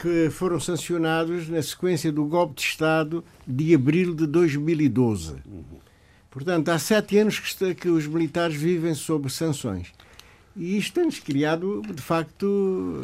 que 0.00 0.30
foram 0.30 0.58
sancionados 0.58 1.46
na 1.48 1.62
sequência 1.62 2.10
do 2.10 2.24
golpe 2.24 2.54
de 2.54 2.62
Estado 2.62 3.22
de 3.46 3.74
abril 3.74 4.14
de 4.14 4.26
2012. 4.26 5.34
Portanto, 6.30 6.70
há 6.70 6.78
sete 6.78 7.18
anos 7.18 7.38
que, 7.38 7.46
está, 7.46 7.74
que 7.74 7.88
os 7.88 8.06
militares 8.06 8.56
vivem 8.56 8.94
sob 8.94 9.30
sanções. 9.30 9.92
E 10.56 10.78
isto 10.78 10.94
tem-nos 10.94 11.18
criado, 11.18 11.82
de 11.82 12.00
facto, 12.00 13.00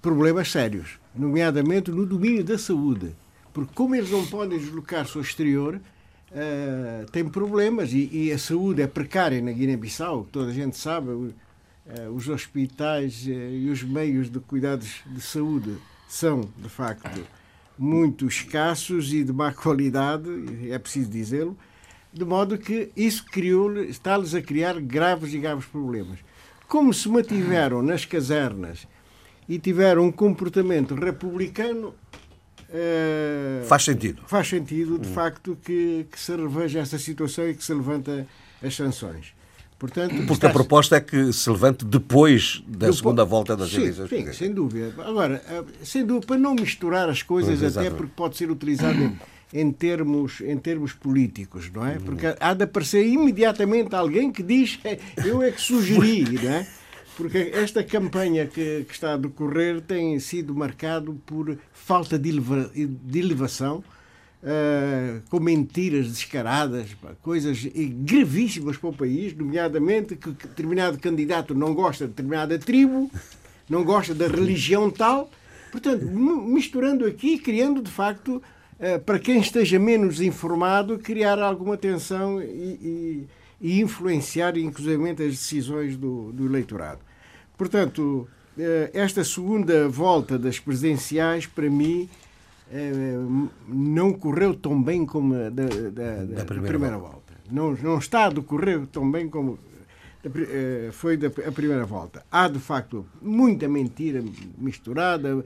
problemas 0.00 0.50
sérios, 0.50 0.98
nomeadamente 1.14 1.90
no 1.90 2.06
domínio 2.06 2.42
da 2.42 2.56
saúde. 2.56 3.14
Porque 3.52 3.72
como 3.74 3.94
eles 3.94 4.10
não 4.10 4.26
podem 4.26 4.58
deslocar-se 4.58 5.16
ao 5.16 5.22
exterior, 5.22 5.80
uh, 6.30 7.10
têm 7.10 7.28
problemas 7.28 7.92
e, 7.92 8.08
e, 8.12 8.32
a 8.32 8.38
saúde 8.38 8.82
é 8.82 8.86
precária 8.86 9.40
na 9.42 9.52
Guiné-Bissau, 9.52 10.26
toda 10.30 10.50
a 10.50 10.54
gente 10.54 10.76
sabe, 10.76 11.10
uh, 11.10 11.34
os 12.14 12.28
hospitais 12.28 13.26
uh, 13.26 13.30
e 13.30 13.68
os 13.70 13.82
meios 13.82 14.30
de 14.30 14.38
cuidados 14.40 15.02
de 15.06 15.20
saúde 15.20 15.76
são, 16.08 16.48
de 16.58 16.68
facto, 16.68 17.20
muito 17.78 18.26
escassos 18.26 19.12
e 19.12 19.24
de 19.24 19.32
má 19.32 19.52
qualidade, 19.52 20.28
é 20.70 20.78
preciso 20.78 21.10
dizê-lo, 21.10 21.56
de 22.12 22.24
modo 22.24 22.58
que 22.58 22.90
isso 22.96 23.24
criou, 23.24 23.76
está-lhes 23.84 24.34
a 24.34 24.42
criar 24.42 24.80
graves 24.80 25.32
e 25.32 25.38
graves 25.38 25.64
problemas. 25.64 26.18
Como 26.68 26.92
se 26.92 27.08
mantiveram 27.08 27.82
nas 27.82 28.04
casernas 28.04 28.86
e 29.48 29.58
tiveram 29.58 30.04
um 30.04 30.12
comportamento 30.12 30.94
republicano, 30.94 31.94
Uh, 32.70 33.64
faz 33.64 33.82
sentido. 33.82 34.22
Faz 34.26 34.48
sentido, 34.48 34.98
de 34.98 35.08
facto, 35.08 35.58
que, 35.64 36.06
que, 36.10 36.18
se 36.18 36.36
reveja 36.36 36.78
essa 36.78 36.98
situação 36.98 37.48
e 37.48 37.54
que 37.54 37.64
se 37.64 37.74
levanta 37.74 38.26
as 38.62 38.76
sanções. 38.76 39.34
Portanto, 39.76 40.14
Porque 40.14 40.32
está... 40.34 40.48
a 40.50 40.52
proposta 40.52 40.96
é 40.96 41.00
que 41.00 41.32
se 41.32 41.48
levante 41.50 41.84
depois 41.84 42.62
da 42.66 42.80
depois... 42.80 42.96
segunda 42.96 43.24
volta 43.24 43.56
das 43.56 43.70
sim, 43.70 43.78
eleições. 43.78 44.10
Sim, 44.10 44.32
sem 44.32 44.52
dúvida. 44.52 44.94
Agora, 44.98 45.42
eh, 45.48 45.64
sem 45.82 46.04
dúvida, 46.04 46.26
para 46.26 46.38
não 46.38 46.54
misturar 46.54 47.08
as 47.08 47.22
coisas, 47.22 47.58
pois, 47.58 47.76
até 47.76 47.90
porque 47.90 48.12
pode 48.14 48.36
ser 48.36 48.50
utilizado 48.50 48.98
em, 49.02 49.18
em, 49.54 49.72
termos, 49.72 50.42
em 50.42 50.56
termos 50.58 50.92
políticos, 50.92 51.70
não 51.72 51.86
é? 51.86 51.98
Porque 51.98 52.26
há 52.38 52.52
de 52.52 52.64
aparecer 52.64 53.06
imediatamente 53.06 53.94
alguém 53.94 54.30
que 54.30 54.42
diz 54.42 54.78
eu 55.24 55.42
é 55.42 55.50
que 55.50 55.60
sugeri, 55.60 56.24
não 56.24 56.50
é? 56.50 56.66
Porque 57.20 57.50
esta 57.52 57.84
campanha 57.84 58.46
que, 58.46 58.86
que, 58.88 58.94
está 58.94 59.12
a 59.12 59.16
decorrer 59.18 59.82
tem 59.82 60.18
sido 60.18 60.54
marcado 60.54 61.20
por 61.26 61.58
falta 61.70 62.18
de, 62.18 62.30
eleva, 62.30 62.70
de 62.74 63.18
elevação, 63.18 63.84
uh, 64.42 65.20
com 65.28 65.38
mentiras 65.38 66.08
descaradas, 66.08 66.96
coisas 67.20 67.62
gravíssimas 67.62 68.78
para 68.78 68.88
o 68.88 68.92
país, 68.94 69.36
nomeadamente 69.36 70.16
que 70.16 70.30
determinado 70.30 70.98
candidato 70.98 71.54
não 71.54 71.74
gosta 71.74 72.04
de 72.04 72.12
determinada 72.12 72.58
tribo, 72.58 73.10
não 73.68 73.84
gosta 73.84 74.14
da 74.14 74.26
religião 74.26 74.90
tal. 74.90 75.30
Portanto, 75.70 76.06
misturando 76.06 77.04
aqui, 77.04 77.38
criando 77.38 77.82
de 77.82 77.90
facto, 77.90 78.42
uh, 78.78 78.98
para 79.04 79.18
quem 79.18 79.40
esteja 79.40 79.78
menos 79.78 80.22
informado, 80.22 80.98
criar 80.98 81.38
alguma 81.38 81.76
tensão 81.76 82.40
e, 82.40 82.46
e, 82.46 83.28
e 83.60 83.80
influenciar, 83.82 84.56
inclusive, 84.56 85.10
as 85.10 85.16
decisões 85.16 85.98
do, 85.98 86.32
do 86.32 86.46
eleitorado. 86.46 87.09
Portanto, 87.60 88.26
eh, 88.58 88.90
esta 88.94 89.22
segunda 89.22 89.86
volta 89.86 90.38
das 90.38 90.58
presidenciais, 90.58 91.44
para 91.44 91.68
mim, 91.68 92.08
eh, 92.72 92.90
não 93.68 94.14
correu 94.14 94.54
tão 94.54 94.82
bem 94.82 95.04
como 95.04 95.34
a 95.34 95.50
da, 95.50 95.64
da, 95.64 95.90
da, 95.90 96.24
da 96.24 96.44
primeira, 96.46 96.68
primeira 96.68 96.96
volta. 96.96 97.34
volta. 97.34 97.34
Não, 97.52 97.74
não 97.74 97.98
está 97.98 98.24
a 98.24 98.30
decorrer 98.30 98.86
tão 98.86 99.10
bem 99.10 99.28
como 99.28 99.58
eh, 100.24 100.88
foi 100.92 101.18
a 101.46 101.52
primeira 101.52 101.84
volta. 101.84 102.24
Há, 102.32 102.48
de 102.48 102.58
facto, 102.58 103.04
muita 103.20 103.68
mentira 103.68 104.24
misturada, 104.56 105.44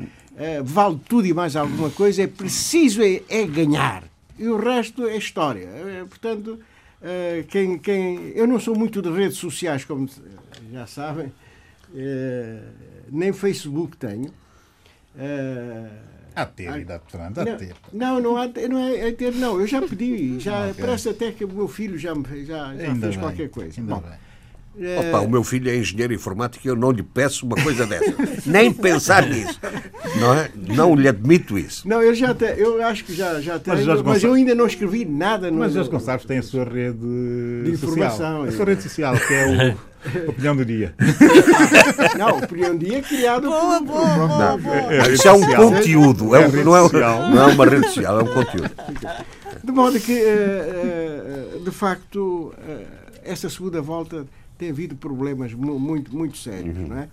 vale 0.62 1.00
tudo 1.08 1.26
e 1.26 1.34
mais 1.34 1.56
alguma 1.56 1.90
coisa, 1.90 2.22
é 2.22 2.28
preciso 2.28 3.02
é, 3.02 3.22
é 3.28 3.44
ganhar. 3.44 4.04
E 4.38 4.46
o 4.46 4.56
resto 4.56 5.08
é 5.08 5.16
história. 5.16 5.68
Portanto, 6.08 6.60
quem, 7.48 7.76
quem, 7.76 8.30
eu 8.36 8.46
não 8.46 8.60
sou 8.60 8.78
muito 8.78 9.02
de 9.02 9.10
redes 9.10 9.36
sociais, 9.36 9.84
como 9.84 10.08
já 10.72 10.86
sabem, 10.86 11.32
nem 13.10 13.32
Facebook 13.32 13.96
tenho. 13.96 14.32
É, 15.16 15.86
há 16.34 16.44
ter, 16.44 16.68
ainda, 16.68 17.00
Fernando, 17.06 17.38
há 17.38 17.44
ter. 17.56 17.74
Não, 17.92 18.20
não, 18.20 18.36
há, 18.36 18.48
não 18.68 18.78
é, 18.78 19.08
é 19.08 19.12
ter, 19.12 19.32
não. 19.34 19.60
Eu 19.60 19.66
já 19.66 19.80
pedi, 19.80 20.40
já 20.40 20.70
okay. 20.70 20.84
parece 20.84 21.08
até 21.08 21.30
que 21.30 21.44
o 21.44 21.48
meu 21.48 21.68
filho 21.68 21.96
já, 21.98 22.12
já, 22.44 22.74
já 22.74 22.94
fez 22.96 23.00
bem, 23.00 23.18
qualquer 23.18 23.48
coisa. 23.48 23.80
Bom, 23.80 24.02
Opa, 24.76 25.20
o 25.20 25.28
meu 25.28 25.44
filho 25.44 25.70
é 25.70 25.76
engenheiro 25.76 26.12
informático 26.12 26.66
e 26.66 26.68
eu 26.68 26.74
não 26.74 26.90
lhe 26.90 27.02
peço 27.02 27.46
uma 27.46 27.54
coisa 27.54 27.86
dessa. 27.86 28.12
Nem 28.44 28.72
pensar 28.72 29.24
nisso. 29.28 29.60
Não, 30.18 30.34
é? 30.34 30.50
não 30.74 30.96
lhe 30.96 31.06
admito 31.06 31.56
isso. 31.56 31.88
Não, 31.88 32.02
eu 32.02 32.12
já 32.12 32.30
até, 32.30 32.60
eu 32.60 32.84
acho 32.84 33.04
que 33.04 33.14
já, 33.14 33.40
já 33.40 33.56
tenho, 33.58 33.86
mas, 33.86 34.02
mas, 34.02 34.24
eu 34.24 34.32
ainda 34.32 34.52
não 34.52 34.66
escrevi 34.66 35.04
nada 35.04 35.48
no. 35.48 35.58
Mas 35.58 35.74
Jorge 35.74 35.90
Gonçalves 35.90 36.26
tem 36.26 36.38
a 36.38 36.42
sua 36.42 36.64
rede 36.64 36.98
de 36.98 37.70
informação. 37.70 38.10
Social, 38.10 38.42
a 38.42 38.52
sua 38.52 38.64
rede 38.64 38.82
social, 38.82 39.14
que 39.16 39.34
é 39.34 39.46
o 39.46 39.78
Opinião 40.28 40.56
do 40.56 40.64
Dia. 40.64 40.94
Não, 42.18 42.38
Opinião 42.38 42.76
do 42.76 42.84
Dia 42.84 42.98
é 42.98 43.02
criado 43.02 43.48
boa, 43.48 43.78
por, 43.78 43.86
boa, 43.86 44.08
por 44.08 44.28
boa, 44.28 44.56
boa. 44.58 44.94
É, 44.94 45.12
isso 45.12 45.26
é 45.28 45.32
um 45.32 45.54
conteúdo, 45.54 46.34
é, 46.34 46.46
um, 46.46 46.64
não, 46.64 46.76
é, 46.76 47.30
não 47.30 47.42
é 47.42 47.52
uma 47.52 47.66
rede 47.66 47.86
social, 47.86 48.20
é 48.20 48.22
um 48.22 48.32
conteúdo. 48.32 48.70
De 49.62 49.72
modo 49.72 49.98
que, 49.98 50.20
de 51.64 51.70
facto, 51.70 52.54
essa 53.24 53.48
segunda 53.48 53.80
volta 53.80 54.26
tem 54.58 54.70
havido 54.70 54.94
problemas 54.94 55.52
muito, 55.54 56.14
muito 56.14 56.36
sérios. 56.36 56.76
Uhum. 56.76 56.88
Não 56.88 56.98
é? 56.98 57.08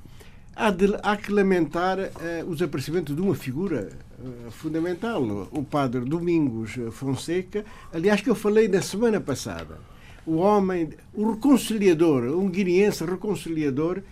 há, 0.55 0.69
de, 0.69 0.95
há 1.01 1.17
que 1.17 1.31
lamentar 1.31 1.97
uh, 1.99 2.09
os 2.47 2.61
aparecimentos 2.61 3.15
de 3.15 3.21
uma 3.21 3.35
figura 3.35 3.89
uh, 4.19 4.51
fundamental, 4.51 5.23
o 5.51 5.63
padre 5.63 6.01
Domingos 6.01 6.75
Fonseca, 6.91 7.65
aliás, 7.93 8.21
que 8.21 8.29
eu 8.29 8.35
falei 8.35 8.67
na 8.67 8.81
semana 8.81 9.19
passada. 9.19 9.79
O 10.25 10.35
homem, 10.35 10.89
o 11.13 11.31
reconciliador, 11.31 12.23
um 12.37 12.47
guineense 12.49 13.03
reconciliador 13.03 14.03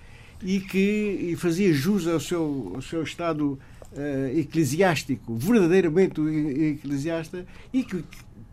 e 0.42 0.60
que 0.60 1.30
e 1.32 1.36
fazia 1.36 1.72
jus 1.74 2.08
ao 2.08 2.20
seu, 2.20 2.72
ao 2.76 2.82
seu 2.82 3.04
estado 3.04 3.60
uh, 3.92 4.40
eclesiástico, 4.40 5.36
verdadeiramente 5.36 6.20
eclesiasta, 6.22 7.46
e 7.72 7.84
que, 7.84 8.04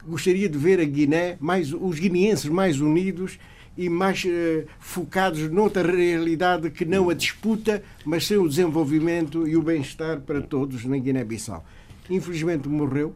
gostaria 0.06 0.48
de 0.48 0.58
ver 0.58 0.80
a 0.80 0.84
Guiné, 0.84 1.36
mais, 1.40 1.72
os 1.72 1.98
guineenses 1.98 2.46
mais 2.46 2.80
unidos 2.80 3.38
e 3.76 3.88
mais 3.88 4.24
uh, 4.24 4.66
focados 4.78 5.50
noutra 5.50 5.82
realidade 5.90 6.70
que 6.70 6.84
não 6.84 7.08
a 7.08 7.14
disputa, 7.14 7.82
mas 8.04 8.26
sim 8.26 8.36
o 8.36 8.48
desenvolvimento 8.48 9.46
e 9.46 9.56
o 9.56 9.62
bem-estar 9.62 10.20
para 10.20 10.42
todos 10.42 10.84
na 10.84 10.98
Guiné-Bissau. 10.98 11.64
Infelizmente 12.10 12.68
morreu, 12.68 13.14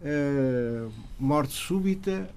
uh, 0.00 0.90
morte 1.18 1.52
súbita, 1.52 2.28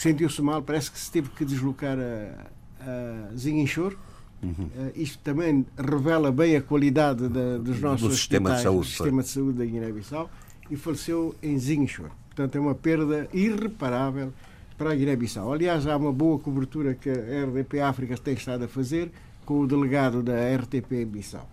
sentiu-se 0.00 0.40
mal, 0.40 0.62
parece 0.62 0.90
que 0.90 0.98
se 0.98 1.10
teve 1.10 1.28
que 1.30 1.44
deslocar 1.44 1.98
a, 1.98 2.46
a 2.80 3.36
Zinguinchor. 3.36 3.94
Uhum. 4.42 4.52
Uh, 4.52 4.92
isto 4.96 5.18
também 5.18 5.66
revela 5.76 6.32
bem 6.32 6.56
a 6.56 6.62
qualidade 6.62 7.28
da, 7.28 7.58
dos 7.58 7.78
nossos 7.78 8.08
do 8.08 8.14
sistema 8.14 8.54
de 8.54 8.62
saúde, 8.62 8.80
do 8.80 8.86
sistema 8.86 9.22
de 9.22 9.28
saúde 9.28 9.58
da 9.58 9.64
Guiné-Bissau 9.66 10.30
e 10.70 10.76
faleceu 10.76 11.34
em 11.42 11.58
Zinguinchor. 11.58 12.08
Portanto, 12.28 12.56
é 12.56 12.60
uma 12.60 12.74
perda 12.74 13.28
irreparável 13.34 14.32
para 14.78 14.92
a 14.92 14.94
Guiné-Bissau. 14.94 15.52
Aliás, 15.52 15.86
há 15.86 15.94
uma 15.98 16.12
boa 16.12 16.38
cobertura 16.38 16.94
que 16.94 17.10
a 17.10 17.44
RDP 17.44 17.80
África 17.82 18.16
tem 18.16 18.32
estado 18.32 18.64
a 18.64 18.68
fazer 18.68 19.10
com 19.44 19.60
o 19.60 19.66
delegado 19.66 20.22
da 20.22 20.32
RTP 20.56 21.04
Bissau. 21.06 21.46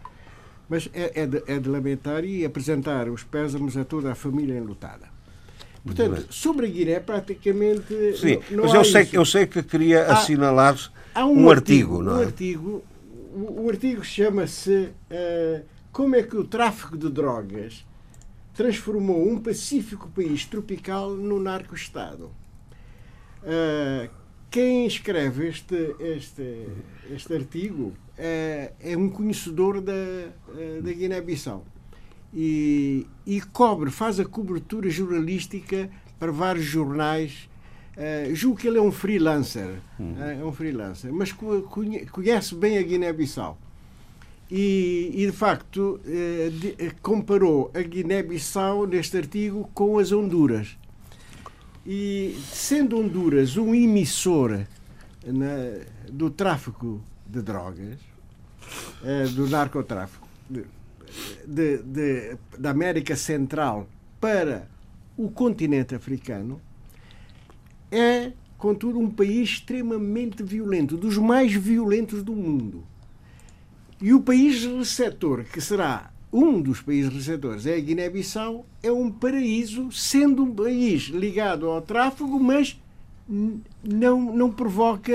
Mas 0.69 0.89
é, 0.93 1.23
é, 1.23 1.25
de, 1.25 1.43
é 1.47 1.59
de 1.59 1.67
lamentar 1.67 2.23
e 2.23 2.45
apresentar 2.45 3.09
os 3.09 3.23
pésames 3.23 3.75
a 3.75 3.83
toda 3.83 4.13
a 4.13 4.15
família 4.15 4.57
enlutada. 4.57 5.16
Portanto, 5.87 6.27
sobre 6.29 6.67
a 6.67 6.69
Guiné, 6.69 6.99
praticamente. 6.99 8.17
Sim, 8.17 8.39
não, 8.51 8.57
não 8.57 8.63
mas 8.65 8.73
eu 8.73 8.83
sei, 8.83 9.09
eu 9.13 9.25
sei 9.25 9.47
que 9.47 9.63
queria 9.63 10.03
há, 10.03 10.13
assinalar 10.13 10.77
há 11.15 11.25
um, 11.25 11.45
um, 11.45 11.49
artigo, 11.49 11.95
artigo, 11.95 12.03
não 12.03 12.11
é? 12.13 12.17
Um 12.17 12.25
artigo, 12.25 12.83
o, 13.33 13.65
o 13.65 13.69
artigo 13.69 14.03
chama-se 14.03 14.89
uh, 15.11 15.65
Como 15.91 16.15
é 16.15 16.23
que 16.23 16.35
o 16.35 16.43
tráfico 16.43 16.97
de 16.97 17.09
drogas 17.09 17.85
transformou 18.53 19.27
um 19.27 19.39
pacífico 19.39 20.09
país 20.09 20.45
tropical 20.45 21.11
no 21.11 21.39
narco-estado. 21.39 22.31
Uh, 23.43 24.09
quem 24.49 24.87
escreve 24.87 25.47
este, 25.47 25.95
este, 25.99 26.65
este 27.11 27.33
artigo 27.33 27.93
é, 28.17 28.71
é 28.79 28.97
um 28.97 29.09
conhecedor 29.09 29.81
da, 29.81 29.93
da 30.81 30.91
Guiné-Bissau 30.91 31.63
e, 32.33 33.05
e 33.27 33.41
cobre, 33.41 33.91
faz 33.91 34.21
a 34.21 34.25
cobertura 34.25 34.89
jornalística 34.89 35.89
para 36.17 36.31
vários 36.31 36.65
jornais. 36.65 37.49
Uh, 37.97 38.33
julgo 38.33 38.57
que 38.57 38.67
ele 38.67 38.77
é 38.77 38.81
um 38.81 38.91
freelancer, 38.91 39.79
hum. 39.99 40.15
é 40.17 40.45
um 40.45 40.51
freelancer, 40.53 41.11
mas 41.11 41.33
conhece 42.11 42.55
bem 42.55 42.77
a 42.77 42.81
Guiné-Bissau. 42.81 43.57
E, 44.49 45.11
e, 45.13 45.25
de 45.25 45.31
facto 45.33 45.99
uh, 46.05 46.51
de, 46.51 46.95
comparou 47.01 47.69
a 47.73 47.81
Guiné-Bissau 47.81 48.87
neste 48.87 49.17
artigo 49.17 49.69
com 49.73 49.99
as 49.99 50.13
Honduras. 50.13 50.77
E 51.85 52.39
sendo 52.49 52.97
Honduras 52.97 53.57
um 53.57 53.75
emissor 53.75 54.65
na, 55.25 55.81
do 56.09 56.29
tráfico 56.29 57.01
de 57.25 57.41
drogas, 57.41 57.97
eh, 59.03 59.25
do 59.27 59.47
narcotráfico 59.47 60.27
de, 61.45 61.77
de, 61.79 62.37
da 62.57 62.71
América 62.71 63.15
Central 63.15 63.87
para 64.19 64.67
o 65.17 65.29
continente 65.29 65.95
africano, 65.95 66.61
é, 67.91 68.31
contudo, 68.57 68.99
um 68.99 69.09
país 69.09 69.49
extremamente 69.49 70.43
violento, 70.43 70.97
dos 70.97 71.17
mais 71.17 71.53
violentos 71.53 72.23
do 72.23 72.33
mundo. 72.33 72.83
E 74.01 74.13
o 74.13 74.21
país 74.21 74.63
receptor, 74.63 75.43
que 75.45 75.59
será 75.59 76.11
um 76.31 76.61
dos 76.61 76.81
países 76.81 77.11
receptores 77.11 77.65
é 77.65 77.75
a 77.75 77.79
Guiné-Bissau, 77.79 78.65
é 78.83 78.91
um 78.91 79.09
paraíso, 79.09 79.91
sendo 79.91 80.43
um 80.43 80.53
país 80.53 81.03
ligado 81.03 81.67
ao 81.67 81.81
tráfego, 81.81 82.39
mas 82.39 82.79
não, 83.27 84.33
não 84.33 84.51
provoca. 84.51 85.11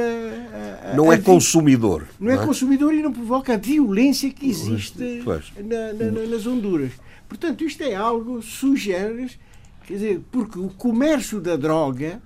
A, 0.92 0.94
não 0.94 1.12
é 1.12 1.18
consumidor. 1.18 2.06
Não, 2.20 2.30
é 2.30 2.34
é, 2.34 2.44
consumidor 2.44 2.92
e 2.94 3.02
não 3.02 3.12
provoca 3.12 3.54
a 3.54 3.56
violência 3.56 4.30
que 4.30 4.48
existe 4.48 5.22
na, 5.64 5.92
na, 5.92 6.26
nas 6.26 6.46
Honduras. 6.46 6.92
Portanto, 7.28 7.64
isto 7.64 7.82
é 7.82 7.94
algo 7.94 8.42
sugere, 8.42 9.30
quer 9.86 9.94
dizer, 9.94 10.20
porque 10.30 10.58
o 10.58 10.68
comércio 10.68 11.40
da 11.40 11.56
droga 11.56 12.20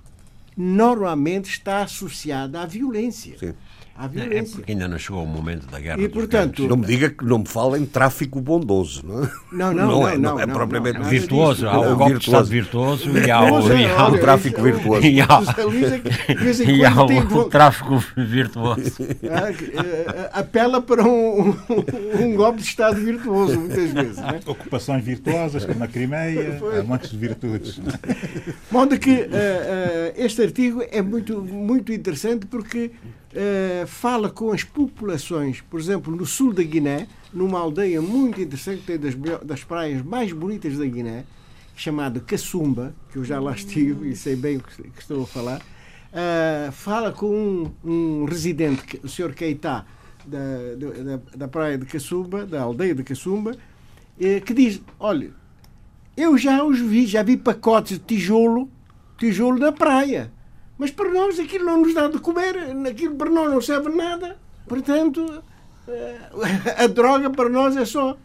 normalmente 0.55 1.49
está 1.49 1.83
associado 1.83 2.57
à 2.57 2.65
violência. 2.65 3.37
Sim 3.37 3.53
à 3.97 4.05
é, 4.05 4.07
violência. 4.07 4.53
É 4.53 4.55
porque 4.57 4.71
ainda 4.73 4.87
não 4.87 4.99
chegou 4.99 5.23
o 5.23 5.27
momento 5.27 5.65
da 5.67 5.79
guerra. 5.79 5.99
E, 6.01 6.07
portanto, 6.07 6.67
não 6.67 6.77
me 6.77 6.85
diga 6.85 7.09
que 7.09 7.25
não 7.25 7.39
me 7.39 7.47
fala 7.47 7.79
em 7.79 7.85
tráfico 7.85 8.39
bondoso, 8.39 9.03
não 9.05 9.23
é? 9.23 9.31
Não, 9.51 9.73
não, 9.73 9.73
não, 9.73 9.87
não, 9.87 10.09
é, 10.09 10.17
não, 10.17 10.39
é 10.39 10.45
propriamente 10.45 10.99
não, 10.99 11.05
virtuoso. 11.05 11.67
Há 11.67 11.79
o 11.79 11.95
golpe 11.95 12.19
de 12.19 12.25
Estado 12.25 12.47
virtuoso 12.47 13.17
e 13.17 13.31
há 13.31 13.41
o, 13.41 13.73
e 13.73 13.85
há 13.85 14.07
o 14.07 14.19
tráfico 14.19 14.61
virtuoso. 14.61 15.05
E 15.05 15.19
há, 15.19 15.27
e 16.71 16.85
há 16.85 17.03
o, 17.03 17.49
tráfico 17.49 18.03
virtuoso. 18.15 18.97
Ah, 19.29 19.51
eh, 19.51 20.29
apela 20.31 20.81
para 20.81 21.03
um, 21.03 21.55
um, 22.19 22.35
golpe 22.35 22.59
de 22.61 22.67
Estado 22.67 22.99
virtuoso, 22.99 23.59
muitas 23.59 23.91
vezes. 23.91 24.17
É? 24.17 24.39
Ocupações 24.49 25.03
virtuosas, 25.03 25.65
como 25.65 25.79
na 25.79 25.87
Crimeia, 25.87 26.59
há 26.79 26.83
montes 26.83 27.11
de 27.11 27.17
virtudes. 27.17 27.79
Modo 28.71 28.97
que 28.97 29.11
uh, 29.11 29.25
uh, 29.25 30.13
este 30.15 30.41
artigo 30.41 30.83
é 30.91 31.01
muito, 31.01 31.41
muito 31.41 31.91
interessante 31.91 32.45
porque 32.45 32.91
uh, 33.37 33.87
fala 33.87 34.29
com 34.29 34.51
as 34.51 34.63
populações, 34.63 35.61
por 35.61 35.79
exemplo, 35.79 36.15
no 36.15 36.25
sul 36.25 36.51
da 36.51 36.63
Guiné, 36.63 37.07
numa 37.31 37.59
aldeia 37.59 38.01
muito 38.01 38.41
interessante, 38.41 38.81
tem 38.83 38.97
das, 38.97 39.15
das 39.43 39.63
praias 39.63 40.01
mais 40.01 40.31
bonitas 40.31 40.77
da 40.77 40.85
Guiné, 40.85 41.23
chamada 41.75 42.19
Caçumba, 42.19 42.95
que 43.11 43.17
eu 43.17 43.23
já 43.23 43.39
lá 43.39 43.53
estive 43.53 44.09
e 44.09 44.15
sei 44.15 44.35
bem 44.35 44.57
o 44.57 44.63
que, 44.63 44.83
que 44.83 45.01
estou 45.01 45.23
a 45.23 45.27
falar. 45.27 45.61
Uh, 46.07 46.71
fala 46.71 47.11
com 47.11 47.27
um, 47.27 47.71
um, 47.85 48.25
residente, 48.25 48.99
o 49.03 49.07
Sr. 49.07 49.33
Keita, 49.33 49.85
da, 50.25 50.37
da, 50.75 51.37
da 51.37 51.47
praia 51.47 51.77
de 51.77 51.85
Caçumba, 51.85 52.45
da 52.45 52.61
aldeia 52.61 52.95
de 52.95 53.03
Caçumba, 53.03 53.51
uh, 53.51 54.41
que 54.41 54.53
diz: 54.53 54.81
Olha, 54.99 55.31
eu 56.15 56.37
já 56.37 56.63
os 56.63 56.79
vi, 56.79 57.05
já 57.05 57.21
vi 57.21 57.37
pacotes 57.37 57.99
de 57.99 58.05
tijolo, 58.05 58.69
tijolo 59.17 59.59
na 59.59 59.71
praia. 59.71 60.31
Mas 60.77 60.91
para 60.91 61.09
nós 61.11 61.39
aquilo 61.39 61.65
não 61.65 61.81
nos 61.81 61.93
dá 61.93 62.07
de 62.07 62.19
comer, 62.19 62.55
aquilo 62.87 63.15
para 63.15 63.29
nós 63.29 63.51
não 63.51 63.61
serve 63.61 63.89
nada. 63.89 64.37
Portanto, 64.67 65.43
eh, 65.87 66.17
a 66.83 66.87
droga 66.87 67.29
para 67.29 67.49
nós 67.49 67.75
é 67.75 67.85
só. 67.85 68.15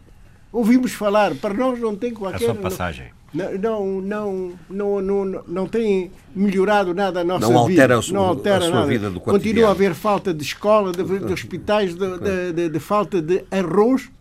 Ouvimos 0.51 0.93
falar, 0.93 1.33
para 1.35 1.53
nós 1.53 1.79
não 1.79 1.95
tem 1.95 2.13
qualquer. 2.13 2.43
É 2.43 2.47
só 2.47 2.53
passagem. 2.53 3.11
Não, 3.33 3.57
não, 3.57 4.01
não, 4.01 4.53
não, 4.69 5.01
não, 5.01 5.43
não 5.47 5.67
tem 5.67 6.11
melhorado 6.35 6.93
nada 6.93 7.21
a 7.21 7.23
nossa 7.23 7.49
não 7.49 7.57
altera 7.57 7.87
vida. 7.87 7.97
A 7.97 8.01
sua, 8.03 8.13
não 8.13 8.25
altera 8.25 8.57
a 8.57 8.61
sua 8.61 8.75
nada. 8.75 8.85
vida 8.87 9.09
do 9.09 9.19
Continua 9.19 9.69
a 9.69 9.71
haver 9.71 9.95
falta 9.95 10.31
de 10.31 10.43
escola, 10.43 10.91
de, 10.91 11.03
de 11.03 11.33
hospitais, 11.33 11.95
de, 11.95 12.19
de, 12.19 12.53
de, 12.53 12.69
de 12.69 12.79
falta 12.79 13.19
de 13.19 13.43
arroz 13.49 14.11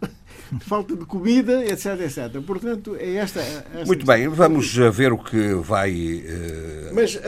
de 0.50 0.64
falta 0.64 0.96
de 0.96 1.04
comida, 1.04 1.62
etc, 1.66 2.00
etc. 2.00 2.40
Portanto, 2.46 2.96
é 2.98 3.16
esta. 3.16 3.40
esta 3.40 3.84
Muito 3.84 4.06
bem, 4.06 4.28
vamos 4.28 4.74
ver 4.74 5.12
o 5.12 5.18
que 5.18 5.54
vai. 5.54 5.92
Uh... 5.92 6.94
Mas 6.94 7.14
uh, 7.14 7.20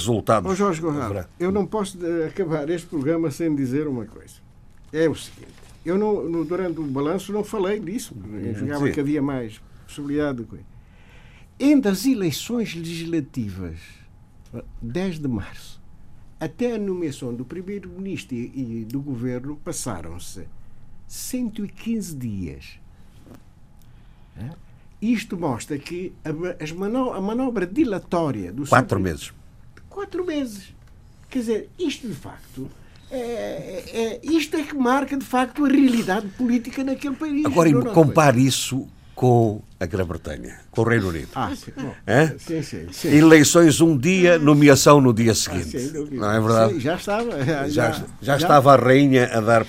resultados. 0.00 0.50
Oh 0.50 0.54
Jorge 0.54 0.80
Gonçalves, 0.80 1.26
eu 1.38 1.52
não 1.52 1.66
posso 1.66 1.98
acabar 2.26 2.68
este 2.70 2.86
programa 2.86 3.30
sem 3.30 3.54
dizer 3.54 3.86
uma 3.86 4.04
coisa. 4.04 4.34
É 4.92 5.08
o 5.08 5.14
seguinte, 5.14 5.52
eu 5.84 5.98
não, 5.98 6.28
no, 6.28 6.44
durante 6.44 6.80
o 6.80 6.84
balanço 6.84 7.32
não 7.32 7.42
falei 7.42 7.80
disso, 7.80 8.14
julgava 8.54 8.90
que 8.90 9.00
havia 9.00 9.22
mais 9.22 9.60
possibilidade 9.86 10.38
de 10.38 10.44
coisa. 10.44 10.64
Entre 11.58 11.90
as 11.90 12.04
eleições 12.06 12.74
legislativas, 12.74 13.78
10 14.80 15.18
de 15.18 15.28
março, 15.28 15.80
até 16.38 16.74
a 16.74 16.78
nomeação 16.78 17.34
do 17.34 17.44
primeiro-ministro 17.44 18.36
e 18.36 18.84
do 18.84 19.00
governo 19.00 19.56
passaram-se 19.64 20.46
115 21.06 22.16
dias. 22.16 22.80
Isto 25.00 25.36
mostra 25.36 25.78
que 25.78 26.12
a, 26.24 26.74
manobra, 26.74 27.18
a 27.18 27.20
manobra 27.20 27.66
dilatória 27.66 28.52
do 28.52 28.66
quatro 28.66 28.98
meses 29.00 29.32
quatro 29.92 30.24
meses 30.26 30.74
quer 31.28 31.38
dizer 31.40 31.70
isto 31.78 32.08
de 32.08 32.14
facto 32.14 32.70
é, 33.10 33.16
é, 33.16 34.00
é, 34.02 34.20
isto 34.22 34.56
é 34.56 34.62
que 34.62 34.74
marca 34.74 35.16
de 35.16 35.24
facto 35.24 35.66
a 35.66 35.68
realidade 35.68 36.26
política 36.28 36.82
naquele 36.82 37.14
país. 37.14 37.44
Agora 37.44 37.70
compare 37.92 38.40
isso 38.40 38.88
com 39.14 39.60
a 39.78 39.84
Grã-Bretanha, 39.84 40.60
com 40.70 40.80
o 40.80 40.84
Reino 40.84 41.10
Unido. 41.10 41.28
Ah, 41.34 41.52
sim. 41.54 41.72
Bom, 41.76 41.94
sim, 42.38 42.62
sim, 42.62 42.88
sim, 42.90 43.08
Eleições 43.14 43.82
um 43.82 43.98
dia, 43.98 44.38
nomeação 44.38 44.98
no 44.98 45.12
dia 45.12 45.34
seguinte. 45.34 45.76
Ah, 45.76 46.08
não 46.10 46.32
é 46.32 46.40
verdade? 46.40 46.80
já 46.80 46.96
estava. 46.96 47.44
Já, 47.44 47.68
já, 47.68 47.92
já, 47.92 48.04
já 48.22 48.36
estava 48.36 48.72
a 48.72 48.76
rainha 48.76 49.26
a 49.26 49.40
dar 49.40 49.66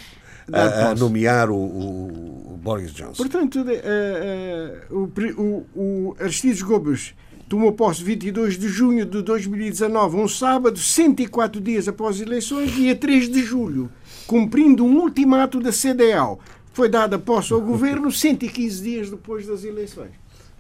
a, 0.52 0.92
a 0.92 0.96
nomear 0.96 1.50
o, 1.50 1.56
o, 1.56 2.54
o, 2.54 2.58
Boris 2.58 2.94
Johnson. 2.94 3.16
Portanto, 3.16 3.60
uh, 3.60 4.96
uh, 4.96 5.12
o, 5.38 5.42
o, 5.42 5.66
o 5.76 6.16
Aristides 6.20 6.62
Gomes 6.62 7.14
tomou 7.48 7.72
posse 7.72 8.04
22 8.04 8.58
de 8.58 8.68
junho 8.68 9.06
de 9.06 9.22
2019, 9.22 10.18
um 10.18 10.28
sábado, 10.28 10.78
104 10.80 11.62
dias 11.62 11.88
após 11.88 12.16
as 12.16 12.22
eleições, 12.22 12.72
dia 12.72 12.96
3 12.96 13.30
de 13.30 13.44
julho, 13.44 13.90
cumprindo 14.28 14.86
um 14.86 15.00
ultimato 15.00 15.60
da 15.60 15.72
CDAO. 15.72 16.40
Foi 16.74 16.90
dada 16.90 17.20
posse 17.20 17.54
ao 17.54 17.62
governo 17.62 18.12
115 18.12 18.82
dias 18.84 19.10
depois 19.10 19.46
das 19.46 19.64
eleições. 19.64 20.12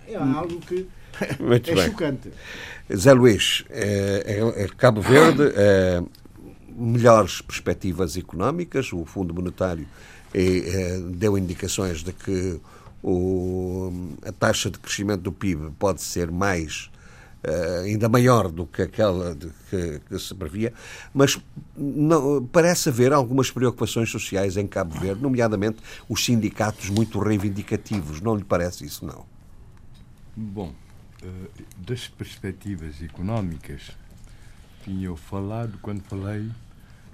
É 0.07 0.15
algo 0.15 0.59
que 0.59 0.87
Muito 1.39 1.69
é 1.69 1.75
bem. 1.75 1.85
chocante. 1.85 2.29
Zé 2.93 3.13
Luís, 3.13 3.63
é, 3.69 4.23
é, 4.57 4.63
é 4.63 4.67
Cabo 4.77 5.01
Verde, 5.01 5.51
é, 5.55 6.03
melhores 6.75 7.41
perspectivas 7.41 8.17
económicas, 8.17 8.91
o 8.93 9.05
Fundo 9.05 9.33
Monetário 9.33 9.87
é, 10.33 10.99
deu 11.11 11.37
indicações 11.37 12.03
de 12.03 12.11
que 12.11 12.59
o, 13.03 13.91
a 14.25 14.31
taxa 14.31 14.69
de 14.69 14.79
crescimento 14.79 15.21
do 15.21 15.31
PIB 15.31 15.71
pode 15.77 16.01
ser 16.01 16.31
mais 16.31 16.89
Uh, 17.45 17.83
ainda 17.83 18.07
maior 18.07 18.49
do 18.49 18.65
que 18.65 18.81
aquela 18.81 19.35
de, 19.35 19.51
que, 19.69 19.99
que, 20.07 20.17
se 20.17 20.33
previa, 20.33 20.71
mas 21.13 21.37
não, 21.75 22.41
parece 22.45 22.87
haver 22.87 23.11
algumas 23.11 23.51
preocupações 23.51 24.09
sociais 24.09 24.55
em 24.55 24.65
Cabo 24.65 24.97
Verde, 24.97 25.21
nomeadamente 25.21 25.79
os 26.07 26.23
sindicatos 26.23 26.89
muito 26.89 27.19
reivindicativos. 27.19 28.21
Não 28.21 28.37
lhe 28.37 28.45
parece 28.45 28.85
isso, 28.85 29.05
não? 29.05 29.25
Bom, 30.33 30.73
uh, 31.21 31.63
das 31.85 32.07
perspectivas 32.07 33.01
económicas, 33.01 33.91
tinha 34.85 35.07
eu 35.07 35.17
falado 35.17 35.77
quando 35.81 36.01
falei 36.03 36.49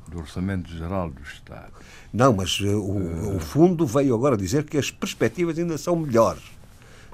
do 0.09 0.19
Orçamento 0.19 0.69
Geral 0.69 1.09
do 1.09 1.21
Estado. 1.21 1.73
Não, 2.11 2.33
mas 2.33 2.59
uh, 2.59 2.79
o, 2.79 3.37
o, 3.37 3.39
Fundo 3.39 3.85
veio 3.85 4.15
agora 4.15 4.35
dizer 4.35 4.63
que 4.63 4.77
as 4.77 4.91
perspectivas 4.91 5.57
ainda 5.57 5.77
são 5.77 5.95
melhores 5.95 6.43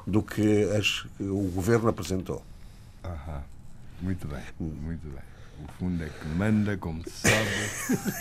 do 0.08 0.24
que 0.24 0.64
as 0.72 1.02
que 1.18 1.24
o 1.24 1.52
Governo 1.54 1.90
apresentou. 1.90 2.44
Aham. 3.04 3.44
Muito 4.02 4.28
bem, 4.28 4.44
muito 4.60 5.08
bem. 5.08 5.36
O 5.58 5.72
fundo 5.80 6.04
é 6.04 6.10
que 6.10 6.28
manda, 6.28 6.78
como 6.78 7.02
se 7.04 7.12
sabe. 7.12 7.36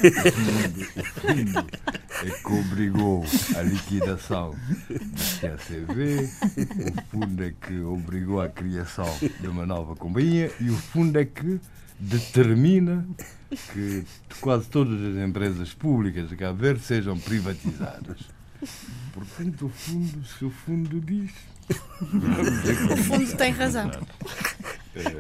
O 0.96 1.04
fundo, 1.04 1.60
o 1.66 1.74
fundo 1.74 1.74
é 2.22 2.30
que 2.30 2.52
obrigou 2.52 3.24
a 3.56 3.62
liquidação 3.62 4.50
do 4.88 5.40
TCV, 5.40 6.30
o 6.86 7.10
fundo 7.10 7.44
é 7.44 7.52
que 7.60 7.80
obrigou 7.80 8.40
a 8.40 8.48
criação 8.48 9.08
de 9.40 9.48
uma 9.48 9.66
nova 9.66 9.96
companhia 9.96 10.52
e 10.60 10.70
o 10.70 10.76
fundo 10.76 11.18
é 11.18 11.24
que 11.24 11.60
determina 11.98 13.06
que 13.72 14.04
quase 14.40 14.66
todas 14.68 15.00
as 15.00 15.16
empresas 15.22 15.72
públicas 15.72 16.28
de 16.28 16.36
Cabo 16.36 16.58
Verde 16.58 16.82
sejam 16.82 17.18
privatizadas. 17.18 18.18
Portanto, 19.12 19.66
o 19.66 19.68
fundo, 19.68 20.24
se 20.24 20.44
o 20.44 20.50
fundo 20.50 21.00
diz. 21.00 21.30
O 22.90 22.96
fundo 22.96 23.36
tem 23.36 23.52
razão. 23.52 23.90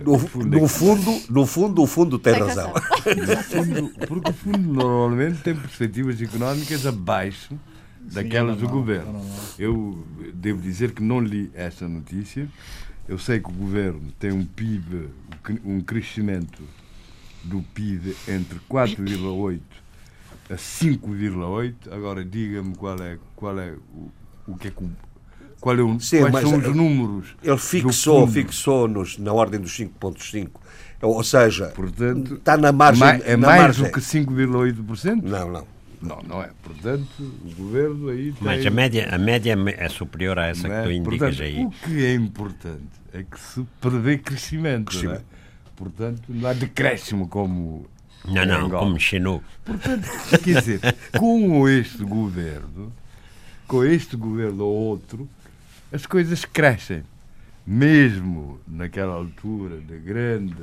No, 0.04 0.12
no, 0.12 0.68
fundo, 0.68 1.22
no 1.30 1.46
fundo, 1.46 1.82
o 1.82 1.86
fundo 1.86 2.18
tem, 2.18 2.34
tem 2.34 2.42
razão. 2.42 2.72
razão. 2.72 3.42
Fundo, 3.42 3.92
porque 4.06 4.30
o 4.30 4.32
fundo 4.32 4.58
normalmente 4.58 5.42
tem 5.42 5.54
perspectivas 5.54 6.20
económicas 6.20 6.86
abaixo 6.86 7.58
daquelas 8.00 8.58
do 8.58 8.68
governo. 8.68 9.20
Eu 9.58 10.06
devo 10.34 10.60
dizer 10.60 10.92
que 10.92 11.02
não 11.02 11.20
li 11.20 11.50
esta 11.54 11.88
notícia. 11.88 12.48
Eu 13.08 13.18
sei 13.18 13.40
que 13.40 13.48
o 13.48 13.52
governo 13.52 14.12
tem 14.18 14.32
um 14.32 14.44
PIB, 14.44 15.10
um 15.64 15.80
crescimento 15.80 16.62
do 17.42 17.62
PIB 17.74 18.16
entre 18.26 18.58
4,8 18.70 19.60
a 20.50 20.54
5,8. 20.54 21.74
Agora 21.92 22.24
diga-me 22.24 22.74
qual 22.74 22.98
é, 23.00 23.18
qual 23.36 23.58
é 23.58 23.72
o, 23.72 24.10
o 24.52 24.56
que 24.56 24.68
é 24.68 24.70
que 24.70 24.84
qual 25.60 25.78
é 25.78 25.82
o, 25.82 25.98
Sim, 25.98 26.30
quais 26.30 26.48
são 26.48 26.58
os 26.58 26.76
números. 26.76 27.36
Ele 27.42 27.56
fixou, 27.56 28.26
fixou-nos 28.26 29.16
na 29.18 29.32
ordem 29.32 29.58
dos 29.58 29.72
5,5. 29.78 30.50
Ou 31.00 31.24
seja, 31.24 31.68
Portanto, 31.68 32.34
está 32.34 32.56
na 32.56 32.70
margem. 32.70 33.22
É 33.24 33.36
mais 33.36 33.62
margem. 33.62 33.84
do 33.84 33.90
que 33.90 34.00
5,8%? 34.00 35.22
Não, 35.22 35.50
não. 35.50 35.73
Não, 36.04 36.22
não 36.22 36.42
é. 36.42 36.50
Portanto, 36.62 37.08
o 37.20 37.54
governo 37.56 38.08
aí 38.08 38.32
tem... 38.32 38.42
Mas 38.42 38.66
a 38.66 38.70
média, 38.70 39.08
a 39.10 39.18
média 39.18 39.56
é 39.76 39.88
superior 39.88 40.38
a 40.38 40.46
essa 40.46 40.68
que 40.68 40.82
tu 40.82 40.92
indicas 40.92 41.18
Portanto, 41.18 41.42
aí. 41.42 41.64
O 41.64 41.70
que 41.70 42.04
é 42.04 42.14
importante 42.14 43.04
é 43.12 43.22
que 43.22 43.40
se 43.40 43.64
prevê 43.80 44.18
crescimento. 44.18 44.86
crescimento. 44.86 45.24
Não 45.24 45.30
é? 45.30 45.34
Portanto, 45.76 46.22
não 46.28 46.48
há 46.48 46.52
decréscimo 46.52 47.28
como. 47.28 47.86
Não, 48.24 48.44
não, 48.46 48.70
como 48.70 48.98
Xenu. 48.98 49.42
Portanto, 49.64 50.08
quer 50.42 50.60
dizer, 50.60 50.80
com 51.18 51.68
este 51.68 52.02
governo, 52.04 52.92
com 53.66 53.84
este 53.84 54.16
governo 54.16 54.64
ou 54.64 54.74
outro, 54.74 55.28
as 55.92 56.06
coisas 56.06 56.44
crescem. 56.44 57.02
Mesmo 57.66 58.60
naquela 58.68 59.14
altura 59.14 59.78
de 59.78 59.98
grande, 59.98 60.54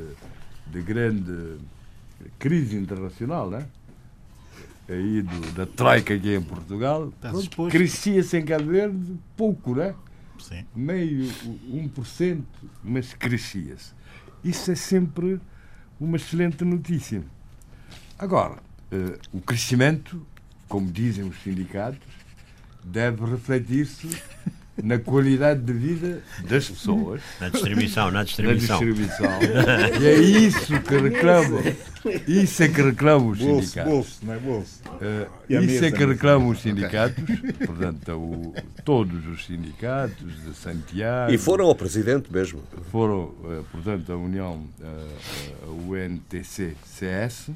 de 0.67 0.81
grande 0.81 1.57
crise 2.37 2.77
internacional, 2.77 3.49
né? 3.49 3.65
Aí 4.93 5.21
do, 5.21 5.51
da 5.53 5.65
Troika 5.65 6.13
aqui 6.13 6.35
em 6.35 6.41
Portugal, 6.41 7.11
crescia-se 7.69 8.37
em 8.37 8.45
Cabo 8.45 8.65
Verde 8.65 9.17
pouco, 9.35 9.75
né? 9.75 9.95
Sim. 10.39 10.65
meio 10.75 11.31
1%, 11.71 12.43
mas 12.83 13.13
crescia-se. 13.13 13.93
Isso 14.43 14.71
é 14.71 14.75
sempre 14.75 15.39
uma 15.99 16.17
excelente 16.17 16.65
notícia. 16.65 17.23
Agora, 18.17 18.55
uh, 18.91 19.37
o 19.37 19.39
crescimento, 19.39 20.25
como 20.67 20.91
dizem 20.91 21.23
os 21.23 21.41
sindicatos, 21.43 22.07
deve 22.83 23.23
refletir-se 23.25 24.09
na 24.83 24.99
qualidade 24.99 25.61
de 25.61 25.73
vida 25.73 26.21
das 26.47 26.69
pessoas. 26.69 27.21
Na 27.39 27.49
distribuição, 27.49 28.11
na 28.11 28.23
distribuição. 28.23 28.79
Na 28.79 28.85
distribuição. 28.85 29.39
e 30.01 30.05
é 30.05 30.19
isso 30.19 30.81
que 30.81 30.97
reclamam. 30.97 31.61
Isso 32.27 32.63
é 32.63 32.67
que 32.67 32.81
reclamam 32.81 33.29
os 33.29 33.37
bolso, 33.37 33.61
sindicatos. 33.61 33.91
Bolso, 33.91 34.19
não 34.23 34.33
é 34.33 34.39
bolso. 34.39 34.81
Uh, 34.85 35.63
isso 35.63 35.85
é 35.85 35.91
que 35.91 36.05
reclamam 36.05 36.49
os 36.49 36.61
sindicatos, 36.61 37.23
okay. 37.23 37.67
portanto, 37.67 38.11
o, 38.13 38.55
todos 38.83 39.27
os 39.27 39.45
sindicatos 39.45 40.43
de 40.43 40.53
Santiago. 40.55 41.31
E 41.31 41.37
foram 41.37 41.65
ao 41.65 41.75
presidente 41.75 42.31
mesmo. 42.31 42.63
Foram, 42.91 43.25
uh, 43.25 43.65
portanto, 43.71 44.11
a 44.11 44.17
União, 44.17 44.65
uh, 44.79 45.67
a 45.67 45.71
UNTC-CS, 45.71 47.51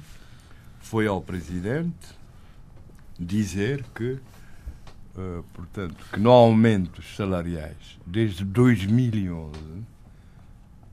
foi 0.79 1.07
ao 1.07 1.21
presidente 1.21 2.15
dizer 3.19 3.83
que 3.95 4.19
uh, 5.15 5.43
portanto, 5.53 6.05
que 6.11 6.19
não 6.19 6.31
há 6.31 6.35
aumentos 6.35 7.15
salariais 7.15 7.99
desde 8.05 8.43
2011, 8.43 9.53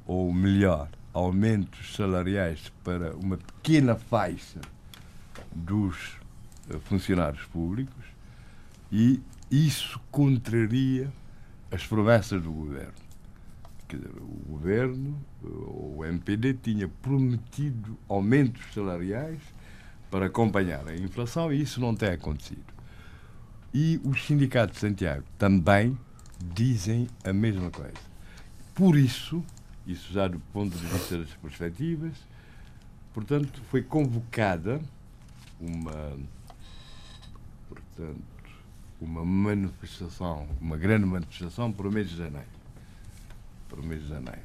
ou 0.07 0.33
melhor, 0.33 0.89
aumentos 1.13 1.95
salariais 1.95 2.73
para 2.83 3.15
uma 3.17 3.37
pequena 3.37 3.95
faixa 3.95 4.61
dos 5.55 6.17
uh, 6.71 6.79
funcionários 6.85 7.45
públicos 7.47 8.05
e 8.91 9.21
isso 9.51 10.01
contraria 10.11 11.13
as 11.71 11.87
promessas 11.87 12.43
do 12.43 12.51
governo. 12.51 12.93
Quer 13.89 13.97
dizer, 13.97 14.13
o 14.19 14.51
governo, 14.51 15.19
o 15.43 16.03
MPD, 16.05 16.55
tinha 16.55 16.89
prometido 16.89 17.99
aumentos 18.09 18.63
salariais 18.73 19.41
para 20.11 20.27
acompanhar 20.27 20.87
a 20.89 20.97
inflação 20.97 21.53
e 21.53 21.61
isso 21.61 21.81
não 21.81 21.95
tem 21.95 22.11
acontecido. 22.11 22.72
E 23.75 24.01
os 24.05 24.27
sindicatos 24.27 24.75
de 24.75 24.81
Santiago 24.81 25.25
também 25.39 25.99
dizem 26.55 27.09
a 27.25 27.33
mesma 27.33 27.71
coisa. 27.71 27.95
Por 28.75 28.97
isso, 28.97 29.43
isso 29.87 30.13
já 30.13 30.29
do 30.29 30.39
ponto 30.53 30.77
de 30.77 30.87
vista 30.87 31.19
das 31.19 31.31
perspectivas, 31.35 32.13
portanto, 33.15 33.63
foi 33.71 33.83
convocada 33.83 34.81
uma, 35.61 36.19
portanto, 37.69 38.23
uma 39.01 39.25
manifestação, 39.25 40.49
uma 40.61 40.77
grande 40.77 41.07
manifestação 41.07 41.73
para 41.73 41.89
o 41.89 41.93
mês 41.93 42.11
de 42.11 42.17
janeiro. 42.17 42.49
Para 43.69 43.81
o 43.81 43.85
mês 43.85 44.03
de 44.03 44.09
janeiro. 44.09 44.43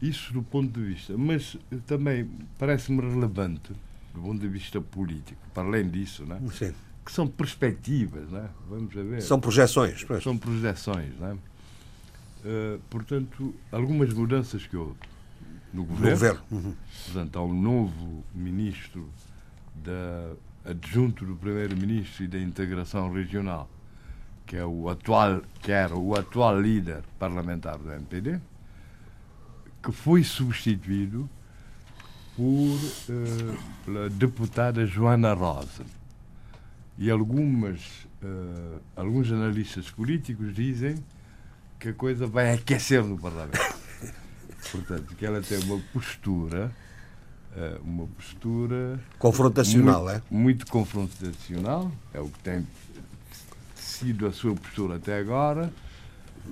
Isso 0.00 0.32
do 0.32 0.42
ponto 0.42 0.72
de 0.72 0.86
vista. 0.86 1.18
Mas 1.18 1.56
também 1.86 2.30
parece-me 2.58 3.00
relevante 3.02 3.72
do 4.14 4.22
ponto 4.22 4.40
de 4.40 4.48
vista 4.48 4.80
político, 4.80 5.40
para 5.52 5.64
além 5.64 5.88
disso, 5.88 6.24
né? 6.24 6.40
Sim. 6.52 6.72
Que 7.08 7.14
são 7.14 7.26
perspectivas, 7.26 8.28
né? 8.28 8.50
vamos 8.68 8.94
a 8.94 9.02
ver. 9.02 9.22
São 9.22 9.40
projeções. 9.40 10.04
Pois. 10.04 10.22
São 10.22 10.36
projeções. 10.36 11.14
Né? 11.18 11.38
Uh, 12.44 12.78
portanto, 12.90 13.54
algumas 13.72 14.12
mudanças 14.12 14.66
que 14.66 14.76
houve 14.76 14.98
no 15.72 15.84
governo. 15.84 16.04
No 16.04 16.10
governo. 16.10 16.40
Uhum. 16.50 16.74
Portanto, 17.06 17.38
há 17.38 17.42
um 17.42 17.58
novo 17.58 18.22
ministro 18.34 19.08
da 19.74 20.34
adjunto 20.70 21.24
do 21.24 21.34
primeiro-ministro 21.34 22.24
e 22.24 22.28
da 22.28 22.38
integração 22.38 23.10
regional, 23.10 23.70
que 24.44 24.54
é 24.54 24.66
o 24.66 24.90
atual, 24.90 25.40
que 25.62 25.72
era 25.72 25.96
o 25.96 26.14
atual 26.14 26.60
líder 26.60 27.02
parlamentar 27.18 27.78
do 27.78 27.90
MPD, 27.90 28.38
que 29.82 29.92
foi 29.92 30.22
substituído 30.22 31.26
por 32.36 32.44
uh, 32.44 33.58
pela 33.86 34.10
deputada 34.10 34.84
Joana 34.84 35.32
Rosa. 35.32 35.97
E 36.98 37.10
algumas, 37.10 37.80
uh, 38.22 38.80
alguns 38.96 39.30
analistas 39.30 39.88
políticos 39.88 40.52
dizem 40.52 40.96
que 41.78 41.90
a 41.90 41.94
coisa 41.94 42.26
vai 42.26 42.52
aquecer 42.52 43.04
no 43.04 43.16
Parlamento. 43.16 43.76
Portanto, 44.72 45.14
que 45.14 45.24
ela 45.24 45.40
tem 45.40 45.58
uma 45.60 45.78
postura, 45.92 46.74
uh, 47.56 47.82
uma 47.84 48.06
postura 48.08 48.98
confrontacional, 49.16 50.04
muito, 50.04 50.16
é? 50.16 50.22
Muito 50.28 50.66
confrontacional, 50.66 51.92
é 52.12 52.20
o 52.20 52.28
que 52.28 52.38
tem 52.40 52.66
sido 53.76 54.26
a 54.26 54.32
sua 54.32 54.56
postura 54.56 54.96
até 54.96 55.18
agora, 55.18 55.72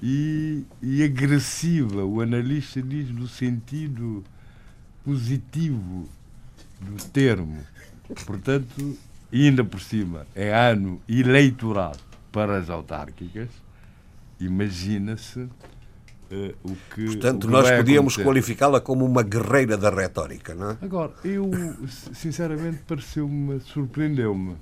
e, 0.00 0.64
e 0.80 1.02
agressiva. 1.02 2.04
O 2.04 2.20
analista 2.20 2.80
diz 2.80 3.10
no 3.10 3.26
sentido 3.26 4.22
positivo 5.04 6.08
do 6.80 7.02
termo. 7.08 7.64
Portanto, 8.24 8.96
ainda 9.32 9.64
por 9.64 9.80
cima, 9.80 10.26
é 10.34 10.52
ano 10.54 11.00
eleitoral 11.08 11.96
para 12.32 12.58
as 12.58 12.70
autárquicas. 12.70 13.48
Imagina-se 14.38 15.40
uh, 15.40 15.50
o 16.62 16.76
que. 16.94 17.06
Portanto, 17.06 17.44
o 17.44 17.46
que 17.46 17.52
nós 17.52 17.70
podíamos 17.70 18.16
qualificá-la 18.16 18.80
como 18.80 19.04
uma 19.04 19.22
guerreira 19.22 19.76
da 19.76 19.90
retórica, 19.90 20.54
não 20.54 20.72
é? 20.72 20.78
Agora, 20.82 21.12
eu, 21.24 21.50
sinceramente, 22.12 22.82
pareceu-me, 22.86 23.60
surpreendeu-me. 23.60 24.56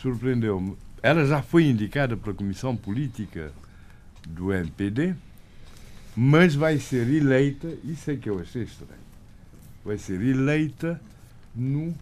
Surpreendeu-me. 0.00 0.76
Ela 1.02 1.26
já 1.26 1.42
foi 1.42 1.64
indicada 1.64 2.16
para 2.16 2.32
a 2.32 2.34
Comissão 2.34 2.76
Política 2.76 3.52
do 4.26 4.52
MPD, 4.52 5.14
mas 6.16 6.54
vai 6.54 6.78
ser 6.78 7.08
eleita, 7.08 7.68
isso 7.84 8.10
é 8.10 8.16
que 8.16 8.30
eu 8.30 8.38
achei 8.38 8.62
estranho 8.62 9.02
vai 9.84 9.98
ser 9.98 10.20
eleita 10.20 11.00
no, 11.54 11.94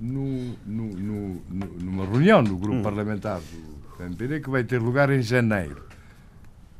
no, 0.00 0.56
no, 0.66 0.86
no 0.86 1.42
numa 1.78 2.06
reunião 2.06 2.42
do 2.42 2.56
grupo 2.56 2.78
hum. 2.78 2.82
parlamentar 2.82 3.40
do 3.40 4.02
MPD 4.02 4.40
que 4.40 4.48
vai 4.48 4.64
ter 4.64 4.80
lugar 4.80 5.10
em 5.10 5.20
janeiro. 5.20 5.84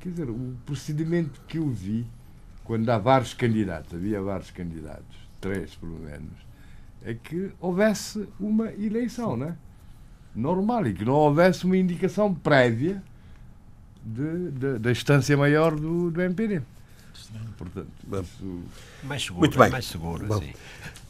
Quer 0.01 0.09
dizer, 0.09 0.31
o 0.31 0.57
procedimento 0.65 1.43
que 1.47 1.59
eu 1.59 1.69
vi 1.69 2.07
quando 2.65 2.89
há 2.89 2.97
vários 2.97 3.35
candidatos, 3.35 3.93
havia 3.93 4.23
vários 4.23 4.51
candidatos, 4.51 5.17
três 5.41 5.75
pelo 5.75 5.99
menos, 5.99 6.33
é 7.05 7.13
que 7.15 7.51
houvesse 7.61 8.27
uma 8.39 8.73
eleição, 8.73 9.37
né? 9.37 9.57
Normal, 10.35 10.87
e 10.87 10.95
que 10.95 11.05
não 11.05 11.15
houvesse 11.15 11.65
uma 11.65 11.77
indicação 11.77 12.33
prévia 12.33 13.03
de, 14.03 14.51
de, 14.53 14.79
da 14.79 14.91
instância 14.91 15.37
maior 15.37 15.75
do, 15.75 16.11
do 16.11 16.23
MPD. 16.23 16.63
Portanto, 17.59 17.89
isso... 18.23 18.63
mais 19.03 19.23
seguro, 19.23 19.41
Muito 19.41 19.59
bem. 19.59 19.71
mais 19.71 19.85
seguro, 19.85 20.27
Bom. 20.27 20.35
Assim. 20.37 20.53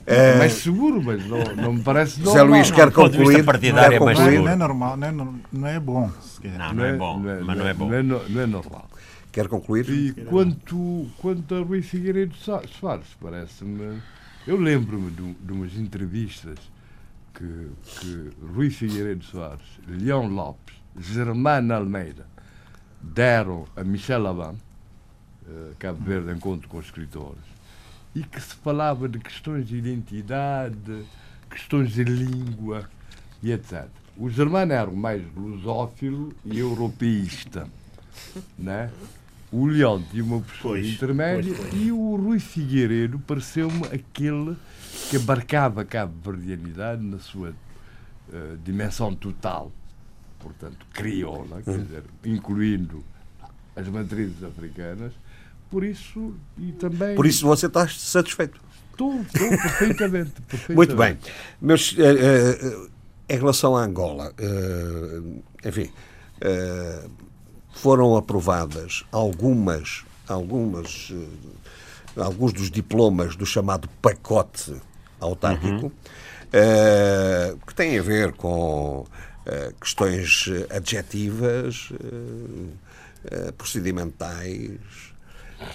É... 0.06 0.38
Mais 0.38 0.54
seguro, 0.54 1.02
mas 1.02 1.24
não, 1.26 1.38
não 1.56 1.72
me 1.74 1.82
parece 1.82 2.20
normal. 2.20 2.46
José 2.46 2.58
Luís 2.58 2.70
quer 2.70 2.90
concluir. 2.90 3.44
Partidário 3.44 3.96
é, 3.96 4.00
mais 4.00 4.18
seguro. 4.18 4.42
não 4.42 4.50
é 4.50 4.56
normal, 4.56 4.96
não 4.96 5.06
é, 5.06 5.12
não 5.52 5.66
é 5.66 5.80
bom. 5.80 6.10
Não, 6.42 6.74
não 6.74 6.84
é 6.84 6.96
bom, 6.96 7.18
mas 7.18 7.58
não 7.58 7.66
é 7.66 7.74
bom. 7.74 7.88
Não 7.88 7.96
é, 7.96 8.02
não 8.02 8.40
é 8.40 8.46
normal. 8.46 8.88
Quer 9.32 9.46
concluir? 9.46 9.88
E 9.88 10.12
quanto, 10.24 11.06
quanto 11.18 11.54
a 11.54 11.60
Rui 11.60 11.82
Figueiredo 11.82 12.34
Soares, 12.34 13.16
parece-me. 13.20 14.00
Eu 14.46 14.56
lembro-me 14.56 15.10
de, 15.10 15.34
de, 15.34 15.52
umas 15.52 15.76
entrevistas 15.76 16.58
que, 17.34 17.70
que 18.00 18.30
Rui 18.54 18.70
Figueiredo 18.70 19.24
Soares, 19.24 19.78
Leão 19.86 20.26
Lopes, 20.26 20.74
Germano 20.98 21.74
Almeida 21.74 22.26
deram 23.00 23.66
a 23.76 23.84
Michel 23.84 24.26
Aban 24.26 24.54
eh, 25.48 25.72
Cabo 25.78 26.02
Verde 26.04 26.32
Encontro 26.32 26.68
com 26.68 26.80
Escritores, 26.80 27.42
e 28.14 28.22
que 28.22 28.40
se 28.40 28.54
falava 28.56 29.08
de 29.08 29.18
questões 29.18 29.66
de 29.68 29.76
identidade, 29.76 31.04
questões 31.48 31.92
de 31.92 32.04
língua 32.04 32.88
e 33.42 33.52
etc. 33.52 33.86
O 34.16 34.28
Germano 34.28 34.72
era 34.72 34.90
mais 34.90 35.22
lusófilo 35.34 36.32
e 36.44 36.58
europeísta. 36.58 37.66
Né? 38.58 38.90
O 39.52 39.66
Leão 39.66 40.02
tinha 40.10 40.22
uma 40.22 40.40
postura 40.40 40.74
pois, 40.74 40.86
intermédia 40.86 41.54
pois, 41.54 41.70
pois. 41.70 41.82
e 41.82 41.90
o 41.90 42.16
Rui 42.16 42.38
Figueiredo 42.38 43.18
pareceu-me 43.20 43.86
aquele 43.86 44.56
que 45.08 45.16
abarcava 45.16 45.82
a 45.82 45.84
cabo-verdianidade 45.84 47.02
na 47.02 47.18
sua 47.18 47.50
uh, 47.50 48.56
dimensão 48.64 49.14
total. 49.14 49.72
Portanto, 50.38 50.86
crioula, 50.92 51.62
quer 51.62 51.70
hum. 51.70 51.82
dizer, 51.82 52.04
incluindo 52.24 53.04
as 53.74 53.88
matrizes 53.88 54.42
africanas, 54.42 55.12
por 55.70 55.84
isso, 55.84 56.34
e 56.58 56.72
também. 56.72 57.14
Por 57.14 57.26
isso 57.26 57.46
você 57.46 57.66
está 57.66 57.86
satisfeito. 57.86 58.60
Estou, 58.90 59.20
estou 59.20 59.48
perfeitamente, 59.48 60.32
perfeitamente. 60.42 60.76
Muito 60.76 60.96
bem. 60.96 61.16
Meus, 61.60 61.92
uh, 61.92 61.96
uh, 61.96 62.90
em 63.28 63.38
relação 63.38 63.76
à 63.76 63.84
Angola, 63.84 64.34
uh, 64.38 65.42
enfim, 65.64 65.90
foram 67.72 68.16
aprovadas 68.16 69.04
algumas, 69.12 70.04
algumas, 70.26 71.12
alguns 72.16 72.52
dos 72.52 72.70
diplomas 72.70 73.36
do 73.36 73.46
chamado 73.46 73.88
pacote 74.02 74.74
autárquico, 75.20 75.86
uhum. 75.86 77.58
que 77.66 77.74
têm 77.74 77.98
a 77.98 78.02
ver 78.02 78.32
com 78.32 79.06
questões 79.80 80.46
adjetivas, 80.70 81.90
procedimentais, 83.56 85.09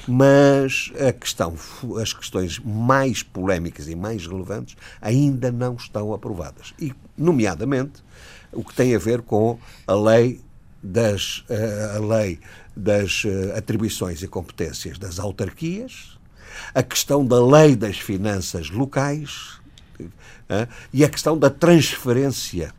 mas 0.08 0.92
a 1.08 1.12
questão, 1.12 1.56
as 2.02 2.14
questões 2.14 2.60
mais 2.60 3.24
polémicas 3.24 3.88
e 3.88 3.96
mais 3.96 4.26
relevantes 4.26 4.76
ainda 5.02 5.52
não 5.52 5.76
estão 5.76 6.14
aprovadas. 6.14 6.74
E, 6.80 6.94
nomeadamente, 7.18 8.04
o 8.52 8.64
que 8.64 8.74
tem 8.74 8.96
a 8.96 9.00
ver 9.00 9.22
com 9.22 9.60
a 9.86 9.94
lei 9.94 10.42
das, 10.82 11.44
eh, 11.50 11.94
a 11.96 12.00
lei 12.00 12.40
das 12.76 13.24
eh, 13.26 13.58
atribuições 13.58 14.22
e 14.22 14.28
competências 14.28 14.98
das 14.98 15.20
autarquias, 15.20 16.18
a 16.74 16.84
questão 16.84 17.26
da 17.26 17.44
lei 17.44 17.76
das 17.76 17.98
finanças 17.98 18.70
locais 18.70 19.60
eh, 20.50 20.68
e 20.94 21.04
a 21.04 21.10
questão 21.10 21.38
da 21.38 21.50
transferência 21.50 22.74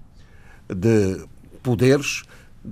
de 0.68 1.24
poderes 1.62 2.22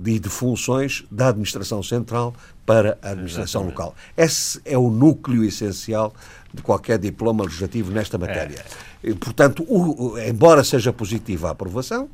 e 0.05 0.19
de 0.19 0.29
funções 0.29 1.05
da 1.11 1.29
administração 1.29 1.81
central 1.83 2.33
para 2.65 2.97
a 3.01 3.11
administração 3.11 3.61
Exatamente. 3.61 3.77
local. 3.77 3.95
Esse 4.17 4.61
é 4.65 4.77
o 4.77 4.89
núcleo 4.89 5.43
essencial 5.43 6.13
de 6.53 6.61
qualquer 6.61 6.97
diploma 6.97 7.43
legislativo 7.43 7.91
nesta 7.91 8.17
matéria. 8.17 8.65
É. 9.03 9.13
Portanto, 9.13 9.63
o, 9.67 10.17
embora 10.17 10.63
seja 10.63 10.91
positiva 10.91 11.49
a 11.49 11.51
aprovação, 11.51 12.09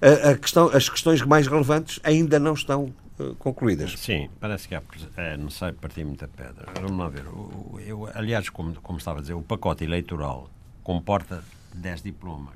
a, 0.00 0.30
a 0.30 0.36
questão, 0.36 0.68
as 0.74 0.88
questões 0.88 1.20
mais 1.22 1.46
relevantes 1.46 2.00
ainda 2.02 2.38
não 2.38 2.54
estão 2.54 2.92
uh, 3.18 3.34
concluídas. 3.36 3.94
Sim, 3.98 4.30
parece 4.40 4.66
que 4.66 4.74
há, 4.74 4.82
é, 5.16 5.38
sei 5.50 5.72
partir 5.72 6.04
muita 6.04 6.26
pedra. 6.26 6.66
Vamos 6.80 6.98
lá 6.98 7.08
ver. 7.08 7.26
O, 7.28 7.78
eu, 7.84 8.08
aliás, 8.14 8.48
como, 8.48 8.74
como 8.80 8.98
estava 8.98 9.18
a 9.18 9.20
dizer, 9.20 9.34
o 9.34 9.42
pacote 9.42 9.84
eleitoral 9.84 10.48
comporta 10.82 11.42
10 11.74 12.02
diplomas. 12.02 12.54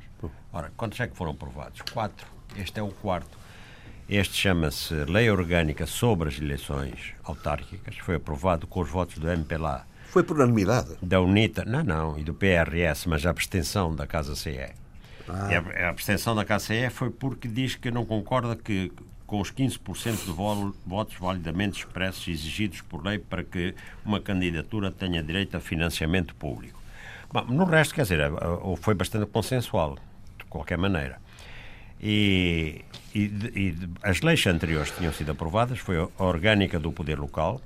Ora, 0.53 0.73
quantos 0.77 0.99
é 1.01 1.07
que 1.07 1.17
foram 1.17 1.33
aprovados? 1.33 1.83
Quatro. 1.93 2.27
Este 2.57 2.81
é 2.81 2.83
o 2.83 2.89
quarto. 2.89 3.39
Este 4.09 4.37
chama-se 4.37 4.95
Lei 4.95 5.29
Orgânica 5.29 5.85
sobre 5.85 6.29
as 6.29 6.39
Eleições 6.39 7.13
Autárquicas, 7.25 7.97
foi 7.99 8.15
aprovado 8.15 8.65
com 8.65 8.79
os 8.79 8.89
votos 8.89 9.19
do 9.19 9.29
MPLA. 9.29 9.85
Foi 10.11 10.23
por 10.23 10.37
unanimidade? 10.37 10.91
Da 11.03 11.21
UNITA, 11.21 11.65
não, 11.65 11.83
não, 11.83 12.19
e 12.19 12.23
do 12.23 12.33
PRS, 12.33 13.07
mas 13.07 13.27
a 13.27 13.31
abstenção 13.31 13.97
da 13.97 14.07
Casa 14.07 14.37
CE. 14.37 14.71
Ah. 15.29 15.49
A, 15.49 15.87
a 15.87 15.89
abstenção 15.89 16.37
da 16.37 16.45
Casa 16.45 16.67
CE 16.67 16.89
foi 16.89 17.11
porque 17.11 17.49
diz 17.49 17.75
que 17.75 17.91
não 17.91 18.07
concorda 18.07 18.55
que 18.55 18.93
com 19.27 19.41
os 19.41 19.51
15% 19.51 20.25
de 20.25 20.79
votos 20.87 21.17
validamente 21.19 21.81
expressos 21.81 22.29
exigidos 22.29 22.83
por 22.83 23.05
lei 23.05 23.19
para 23.19 23.43
que 23.43 23.75
uma 24.05 24.21
candidatura 24.21 24.93
tenha 24.93 25.21
direito 25.21 25.57
a 25.57 25.61
financiamento 25.61 26.33
público. 26.37 26.81
Bom, 27.33 27.45
no 27.47 27.65
resto, 27.65 27.93
quer 27.93 28.03
dizer, 28.03 28.21
foi 28.77 28.95
bastante 28.95 29.27
consensual, 29.27 29.99
de 30.39 30.45
qualquer 30.45 30.79
maneira. 30.79 31.26
E, 32.01 32.85
e, 33.15 33.21
e, 33.21 33.77
as 34.03 34.21
leis 34.21 34.47
anteriores 34.47 34.91
que 34.91 34.99
tinham 34.99 35.13
sido 35.13 35.33
aprovadas 35.33 35.79
foi 35.79 35.97
a 35.99 36.23
orgânica 36.23 36.79
do 36.79 36.93
poder 36.93 37.19
local, 37.19 37.61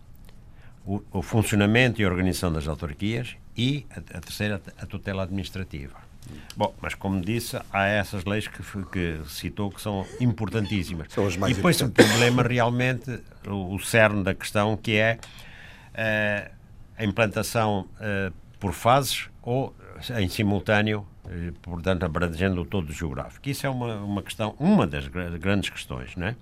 o, 0.86 1.02
o 1.12 1.23
funcionamento 1.23 2.01
e 2.01 2.07
organização 2.07 2.52
das 2.52 2.69
autarquias 2.69 3.36
e 3.57 3.86
a, 3.90 3.98
a 4.19 4.20
terceira, 4.20 4.61
a 4.78 4.86
tutela 4.86 5.24
administrativa. 5.24 6.11
Bom, 6.57 6.74
mas 6.81 6.94
como 6.94 7.20
disse, 7.20 7.59
há 7.73 7.86
essas 7.86 8.24
leis 8.24 8.47
que, 8.47 8.62
que 8.62 9.20
citou 9.28 9.70
que 9.70 9.81
são 9.81 10.07
importantíssimas. 10.20 11.09
São 11.11 11.27
as 11.27 11.36
mais 11.36 11.52
e 11.52 11.57
depois 11.57 11.81
o 11.81 11.90
problema 11.90 12.43
realmente, 12.43 13.20
o, 13.47 13.74
o 13.74 13.81
cerne 13.81 14.23
da 14.23 14.35
questão, 14.35 14.77
que 14.77 14.97
é 14.97 15.19
uh, 15.94 16.51
a 16.97 17.05
implantação 17.05 17.89
uh, 17.97 18.32
por 18.59 18.73
fases 18.73 19.28
ou 19.43 19.74
em 20.19 20.28
simultâneo, 20.28 21.07
uh, 21.31 21.52
portanto 21.62 22.05
abrangendo 22.05 22.65
todo 22.65 22.90
o 22.90 22.93
geográfico. 22.93 23.48
Isso 23.48 23.66
é 23.66 23.70
uma, 23.70 23.97
uma 23.97 24.23
questão, 24.23 24.55
uma 24.59 24.86
das 24.86 25.07
grandes 25.07 25.70
questões, 25.70 26.16
não 26.16 26.27
é? 26.27 26.36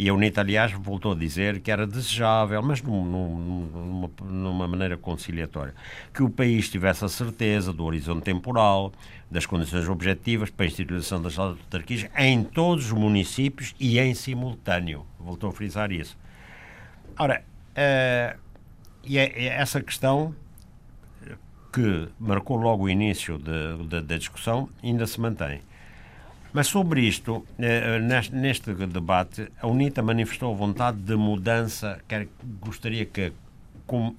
E 0.00 0.08
a 0.08 0.14
UNITA, 0.14 0.42
aliás, 0.42 0.70
voltou 0.70 1.10
a 1.10 1.14
dizer 1.16 1.58
que 1.58 1.72
era 1.72 1.84
desejável, 1.84 2.62
mas 2.62 2.80
num, 2.80 3.04
num, 3.04 3.66
numa, 3.66 4.10
numa, 4.30 4.68
maneira 4.68 4.96
conciliatória, 4.96 5.74
que 6.14 6.22
o 6.22 6.30
país 6.30 6.70
tivesse 6.70 7.04
a 7.04 7.08
certeza 7.08 7.72
do 7.72 7.84
horizonte 7.84 8.22
temporal, 8.22 8.92
das 9.28 9.44
condições 9.44 9.88
objetivas 9.88 10.50
para 10.50 10.66
a 10.66 10.68
instituição 10.68 11.20
das 11.20 11.36
autarquias 11.36 12.06
em 12.16 12.44
todos 12.44 12.86
os 12.86 12.92
municípios 12.92 13.74
e 13.80 13.98
em 13.98 14.14
simultâneo. 14.14 15.04
Voltou 15.18 15.50
a 15.50 15.52
frisar 15.52 15.90
isso. 15.90 16.16
Ora, 17.18 17.42
uh, 17.72 18.38
e 19.02 19.18
é, 19.18 19.24
é 19.24 19.46
essa 19.46 19.82
questão 19.82 20.32
que 21.72 22.08
marcou 22.18 22.56
logo 22.56 22.84
o 22.84 22.88
início 22.88 23.38
da 23.38 24.16
discussão 24.16 24.68
ainda 24.82 25.06
se 25.06 25.20
mantém. 25.20 25.60
Mas 26.52 26.66
sobre 26.66 27.02
isto, 27.02 27.46
eh, 27.58 27.98
neste 28.32 28.72
debate, 28.72 29.48
a 29.60 29.66
UNITA 29.66 30.02
manifestou 30.02 30.52
a 30.52 30.56
vontade 30.56 30.98
de 30.98 31.14
mudança, 31.14 32.00
quer, 32.08 32.26
gostaria 32.60 33.04
que 33.04 33.32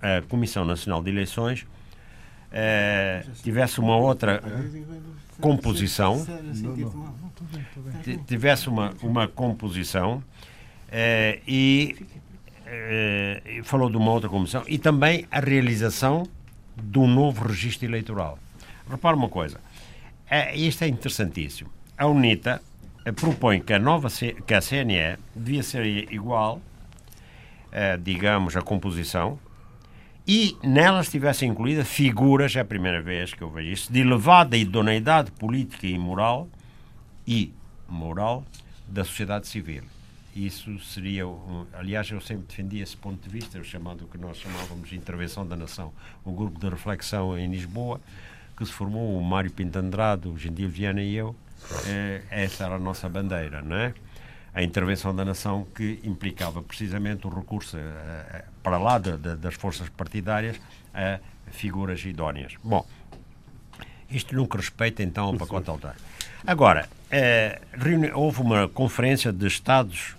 a 0.02 0.22
Comissão 0.28 0.64
Nacional 0.64 1.02
de 1.02 1.10
Eleições 1.10 1.66
eh, 2.52 3.26
tivesse 3.44 3.80
uma 3.80 3.98
outra 3.98 4.44
composição, 5.42 6.26
tivesse 8.28 8.70
uma, 8.70 8.94
uma 9.02 9.28
composição 9.28 10.24
eh, 10.92 11.40
e 11.48 11.96
falou 13.64 13.90
de 13.90 13.98
uma 13.98 14.12
outra 14.12 14.30
comissão 14.30 14.64
e 14.68 14.78
também 14.78 15.26
a 15.32 15.40
realização 15.40 16.28
do 16.82 17.08
novo 17.08 17.48
registro 17.48 17.88
eleitoral. 17.88 18.40
Repara 18.90 19.16
uma 19.16 19.30
coisa, 19.30 19.60
isto 20.56 20.84
é 20.84 20.88
interessantíssimo 20.88 21.70
a 22.00 22.08
UNITA 22.08 22.62
propõe 23.18 23.60
que 23.60 23.74
a 23.74 23.80
nova 23.80 24.08
que 24.10 24.54
a 24.54 24.62
CNE 24.62 25.20
devia 25.36 25.62
ser 25.62 25.86
igual, 26.14 26.62
eh, 27.72 27.98
digamos, 27.98 28.56
a 28.56 28.62
composição, 28.62 29.38
e 30.26 30.56
nela 30.64 31.02
estivesse 31.02 31.46
incluída 31.46 31.84
figuras, 31.84 32.56
é 32.56 32.62
a 32.62 32.66
primeira 32.66 33.02
vez 33.02 33.34
que 33.34 33.42
eu 33.42 33.50
vejo 33.50 33.70
isso, 33.70 33.92
de 33.92 34.00
elevada 34.00 34.56
idoneidade 34.56 35.32
política 35.32 35.88
e 35.88 35.98
moral 35.98 36.48
e 37.28 37.52
moral 37.88 38.46
da 38.88 39.04
sociedade 39.04 39.48
civil. 39.48 39.84
Isso 40.46 40.80
seria, 40.80 41.24
aliás, 41.74 42.10
eu 42.10 42.22
sempre 42.22 42.46
defendi 42.48 42.80
esse 42.80 42.96
ponto 42.96 43.22
de 43.22 43.30
vista, 43.30 43.60
o 43.60 43.64
chamado 43.64 44.08
que 44.08 44.18
nós 44.18 44.38
chamávamos 44.38 44.88
de 44.88 44.96
intervenção 44.96 45.46
da 45.46 45.58
nação, 45.58 45.92
um 46.26 46.34
grupo 46.34 46.58
de 46.58 46.70
reflexão 46.70 47.38
em 47.38 47.52
Lisboa, 47.52 48.00
que 48.56 48.66
se 48.66 48.72
formou 48.72 49.20
o 49.20 49.22
Mário 49.22 49.52
Pinto 49.52 49.78
Andrade, 49.78 50.30
o 50.30 50.38
Gentil 50.38 50.70
Viana 50.70 51.02
e 51.02 51.14
eu, 51.14 51.36
é, 51.86 52.22
essa 52.30 52.64
era 52.64 52.76
a 52.76 52.80
nossa 52.80 53.10
bandeira, 53.10 53.62
não 53.62 53.76
é? 53.76 53.94
A 54.54 54.64
intervenção 54.64 55.14
da 55.14 55.26
nação 55.26 55.68
que 55.76 56.00
implicava 56.06 56.62
precisamente 56.62 57.28
o 57.28 57.30
recurso 57.30 57.76
eh, 57.76 57.82
eh, 58.32 58.46
para 58.64 58.78
lá 58.78 58.98
de, 58.98 59.18
de, 59.18 59.36
das 59.36 59.56
forças 59.56 59.90
partidárias 59.90 60.56
a 60.94 61.20
figuras 61.52 62.04
idóneas. 62.06 62.54
Bom, 62.64 62.86
isto 64.10 64.34
nunca 64.34 64.58
respeita 64.58 65.04
então 65.04 65.26
ao 65.26 65.34
pacote 65.36 65.68
altar. 65.70 65.98
Agora, 66.48 66.88
eh, 67.12 67.60
houve 68.14 68.42
uma 68.42 68.70
conferência 68.70 69.34
de 69.34 69.46
Estados 69.46 70.18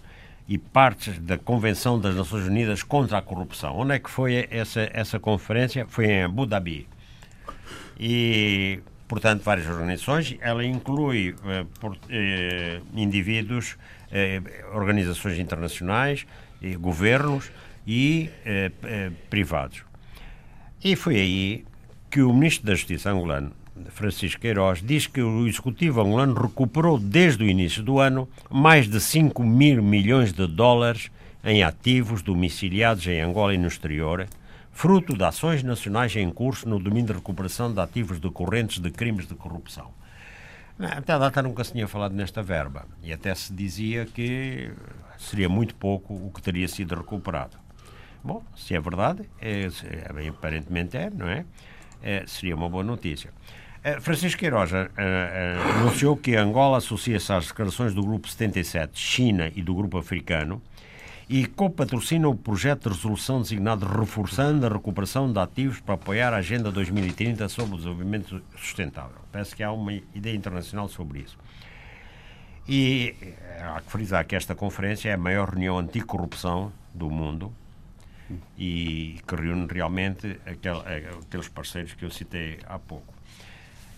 e 0.51 0.59
partes 0.59 1.17
da 1.21 1.39
Convenção 1.39 2.01
das 2.01 2.17
Nações 2.17 2.45
Unidas 2.45 2.83
contra 2.83 3.19
a 3.19 3.23
Corrupção. 3.23 3.79
Onde 3.79 3.95
é 3.95 3.99
que 4.01 4.11
foi 4.11 4.49
essa, 4.51 4.91
essa 4.93 5.21
conferência? 5.21 5.87
Foi 5.89 6.07
em 6.07 6.25
Abu 6.25 6.45
Dhabi. 6.45 6.89
E 7.97 8.81
portanto, 9.07 9.45
várias 9.45 9.69
organizações. 9.69 10.37
Ela 10.41 10.65
inclui 10.65 11.37
eh, 11.45 11.67
por, 11.79 11.97
eh, 12.09 12.81
indivíduos, 12.97 13.77
eh, 14.11 14.43
organizações 14.75 15.39
internacionais, 15.39 16.27
governos 16.79 17.51
e 17.87 18.29
privados. 19.31 19.83
E 20.85 20.95
foi 20.95 21.17
aí 21.17 21.65
que 22.11 22.21
o 22.21 22.33
Ministro 22.33 22.67
da 22.67 22.75
Justiça 22.75 23.11
angolano, 23.11 23.53
Francisco 23.89 24.41
Queiroz, 24.41 24.83
diz 24.83 25.07
que 25.07 25.21
o 25.21 25.47
Executivo 25.47 26.01
angolano 26.01 26.35
recuperou 26.35 26.99
desde 26.99 27.45
o 27.45 27.49
início 27.49 27.83
do 27.83 27.99
ano 27.99 28.29
mais 28.51 28.89
de 28.89 29.01
5 29.01 29.43
mil 29.43 29.83
milhões 29.83 30.33
de 30.33 30.47
dólares 30.47 31.11
em 31.45 31.63
ativos 31.63 32.23
domiciliados 32.23 33.07
em 33.07 33.21
Angola 33.21 33.55
e 33.55 33.59
no 33.59 33.69
exterior, 33.69 34.27
fruto 34.71 35.17
de 35.17 35.25
ações 35.25 35.63
nacionais 35.63 36.15
em 36.17 36.31
curso 36.31 36.69
no 36.69 36.79
domínio 36.79 37.07
de 37.07 37.13
recuperação 37.15 37.73
de 37.73 37.81
ativos 37.81 38.19
decorrentes 38.19 38.79
de 38.79 38.91
crimes 38.91 39.27
de 39.27 39.35
corrupção. 39.35 39.91
Até 40.79 41.13
a 41.13 41.19
data 41.19 41.43
nunca 41.43 41.63
se 41.63 41.73
tinha 41.73 41.87
falado 41.87 42.15
nesta 42.15 42.43
verba 42.43 42.87
e 43.03 43.13
até 43.13 43.35
se 43.35 43.53
dizia 43.53 44.07
que 44.07 44.71
seria 45.19 45.49
muito 45.49 45.75
pouco 45.75 46.15
o 46.15 46.31
que 46.31 46.41
teria 46.41 46.67
sido 46.67 46.95
recuperado. 46.95 47.59
Bom, 48.25 48.43
se 48.57 48.75
é 48.75 48.81
verdade, 48.81 49.29
é, 49.41 49.69
é, 49.85 50.29
aparentemente 50.29 50.97
é, 50.97 51.11
não 51.11 51.29
é? 51.29 51.45
é? 52.03 52.25
Seria 52.27 52.55
uma 52.55 52.69
boa 52.69 52.85
notícia. 52.85 53.31
É, 53.83 53.99
Francisco 53.99 54.39
Queiroz 54.39 54.73
é, 54.75 54.91
é, 54.99 55.57
anunciou 55.79 56.15
que 56.15 56.37
Angola 56.37 56.77
associa-se 56.77 57.33
às 57.33 57.47
declarações 57.47 57.95
do 57.95 58.03
Grupo 58.03 58.29
77, 58.29 58.99
China 59.01 59.51
e 59.55 59.63
do 59.63 59.75
Grupo 59.75 59.97
Africano 59.97 60.61
e 61.27 61.47
co-patrocina 61.47 62.29
o 62.29 62.35
projeto 62.35 62.91
de 62.91 62.97
resolução 62.97 63.41
designado 63.41 63.87
Reforçando 63.87 64.67
a 64.67 64.69
Recuperação 64.69 65.33
de 65.33 65.39
Ativos 65.39 65.81
para 65.81 65.95
apoiar 65.95 66.35
a 66.35 66.39
Agenda 66.39 66.71
2030 66.71 67.49
sobre 67.49 67.75
o 67.75 67.77
Desenvolvimento 67.79 68.43
Sustentável. 68.59 69.17
Parece 69.33 69.57
que 69.57 69.63
há 69.63 69.73
uma 69.73 69.95
ideia 69.95 70.37
internacional 70.37 70.87
sobre 70.87 71.21
isso. 71.21 71.39
E 72.69 73.15
há 73.63 73.81
que 73.81 73.91
frisar 73.91 74.27
que 74.27 74.37
esta 74.37 74.55
conferência 74.55 75.09
é 75.09 75.15
a 75.15 75.17
maior 75.17 75.49
reunião 75.49 75.79
anticorrupção 75.79 76.71
do 76.93 77.09
mundo 77.09 77.51
e 78.59 79.21
que 79.27 79.37
reúne 79.37 79.67
realmente 79.73 80.39
aqueles 80.45 81.49
parceiros 81.49 81.95
que 81.95 82.05
eu 82.05 82.11
citei 82.11 82.59
há 82.67 82.79
pouco. 82.79 83.10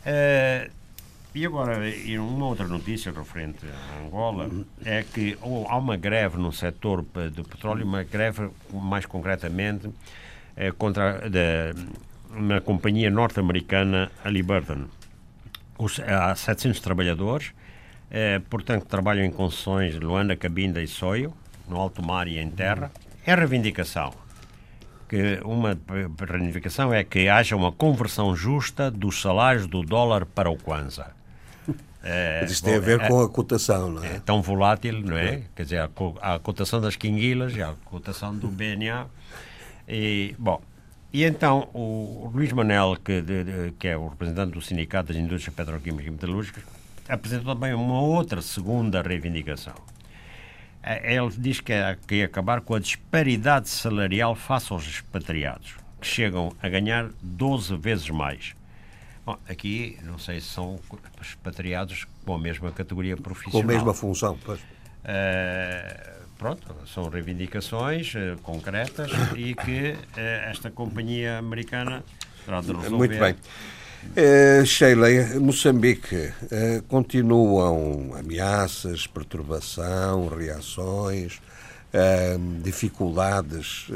Uh, 0.07 0.71
e 1.35 1.47
agora, 1.47 1.79
uma 2.19 2.47
outra 2.47 2.69
notícia 2.69 3.11
referente 3.11 3.65
a 3.67 4.05
Angola 4.05 4.51
é 4.85 5.03
que 5.03 5.39
há 5.41 5.79
uma 5.79 5.97
greve 5.97 6.37
no 6.37 6.53
setor 6.53 7.03
do 7.03 7.43
petróleo, 7.43 7.87
uma 7.87 8.03
greve 8.03 8.51
mais 8.71 9.07
concretamente 9.07 9.89
é, 10.55 10.71
contra 10.71 11.31
da, 11.31 11.73
na 12.39 12.61
companhia 12.61 13.11
norte-americana 13.11 14.13
Halliburton. 14.23 14.85
Os, 15.79 16.01
há 16.01 16.35
700 16.35 16.81
trabalhadores, 16.81 17.53
é, 18.11 18.39
portanto, 18.39 18.85
trabalham 18.85 19.25
em 19.25 19.31
concessões 19.31 19.95
de 19.95 20.01
Luanda, 20.01 20.37
Cabinda 20.37 20.83
e 20.83 20.87
Soio, 20.87 21.33
no 21.67 21.79
alto 21.79 22.05
mar 22.05 22.29
e 22.29 22.39
em 22.39 22.51
terra. 22.51 22.93
É 23.25 23.35
reivindicação. 23.35 24.22
Que 25.13 25.41
uma 25.45 25.79
reivindicação 26.27 26.91
é 26.91 27.05
que 27.05 27.29
haja 27.29 27.55
uma 27.55 27.71
conversão 27.71 28.35
justa 28.35 28.91
dos 28.91 29.21
salários 29.21 29.67
do 29.67 29.83
dólar 29.83 30.25
para 30.25 30.51
o 30.51 30.57
Kwanza. 30.57 31.11
É, 32.05 32.41
Mas 32.43 32.51
isto 32.51 32.65
tem 32.65 32.75
a 32.75 32.81
ver 32.81 33.01
é, 33.01 33.07
com 33.07 33.21
a 33.21 33.29
cotação, 33.29 33.89
não 33.89 34.03
é? 34.03 34.17
É 34.17 34.19
tão 34.19 34.43
volátil, 34.43 35.01
não 35.03 35.17
é? 35.17 35.35
é. 35.35 35.43
Quer 35.55 35.63
dizer, 35.63 35.79
a, 35.79 36.35
a 36.35 36.39
cotação 36.41 36.81
das 36.81 36.97
quinguilas, 36.97 37.57
a 37.61 37.75
cotação 37.85 38.35
do 38.35 38.49
BNA. 38.49 39.07
E, 39.87 40.35
bom, 40.37 40.61
e 41.13 41.23
então 41.23 41.69
o 41.73 42.29
Luís 42.35 42.53
Manel, 42.53 42.97
que, 43.05 43.23
de, 43.23 43.45
de, 43.45 43.73
que 43.79 43.87
é 43.87 43.97
o 43.97 44.09
representante 44.09 44.51
do 44.51 44.61
Sindicato 44.61 45.13
das 45.13 45.17
Indústrias 45.17 45.55
Petroquímicas 45.55 46.07
e 46.09 46.11
Metalúrgicas, 46.11 46.65
apresentou 47.09 47.55
também 47.55 47.73
uma 47.73 48.01
outra 48.01 48.43
segunda 48.43 49.01
reivindicação. 49.01 49.75
É, 50.83 51.15
ele 51.15 51.31
diz 51.39 51.61
que 51.61 51.73
é, 51.73 51.97
que 52.07 52.21
é 52.21 52.25
acabar 52.25 52.61
com 52.61 52.75
a 52.75 52.81
disparidade 52.81 53.69
salarial 53.69 54.35
face 54.35 54.73
aos 54.73 54.85
expatriados, 54.85 55.77
que 56.01 56.07
chegam 56.07 56.53
a 56.61 56.69
ganhar 56.69 57.11
12 57.23 57.77
vezes 57.77 58.11
mais. 58.11 58.55
Bom, 59.25 59.39
aqui 59.49 59.97
não 60.03 60.19
sei 60.19 60.41
se 60.41 60.49
são 60.49 60.81
expatriados 61.21 62.07
com 62.27 62.35
a 62.35 62.39
mesma 62.39 62.73
categoria 62.73 63.17
profissional. 63.17 63.63
Com 63.63 63.71
a 63.71 63.75
mesma 63.75 63.95
função, 63.95 64.37
pois. 64.45 64.59
Uh, 64.61 66.27
pronto, 66.37 66.75
são 66.93 67.09
reivindicações 67.09 68.13
uh, 68.15 68.37
concretas 68.43 69.11
e 69.37 69.55
que 69.55 69.93
uh, 69.93 70.21
esta 70.51 70.71
companhia 70.73 71.39
americana 71.39 72.03
terá 72.45 72.61
de 72.61 72.73
resolver. 72.73 72.97
Muito 72.97 73.19
bem. 73.19 73.37
Uh, 74.11 74.67
Sheila, 74.67 75.09
Moçambique, 75.41 76.15
uh, 76.17 76.83
continuam 76.89 78.15
ameaças, 78.15 79.07
perturbação, 79.07 80.29
reações, 80.29 81.37
uh, 81.95 82.63
dificuldades 82.63 83.87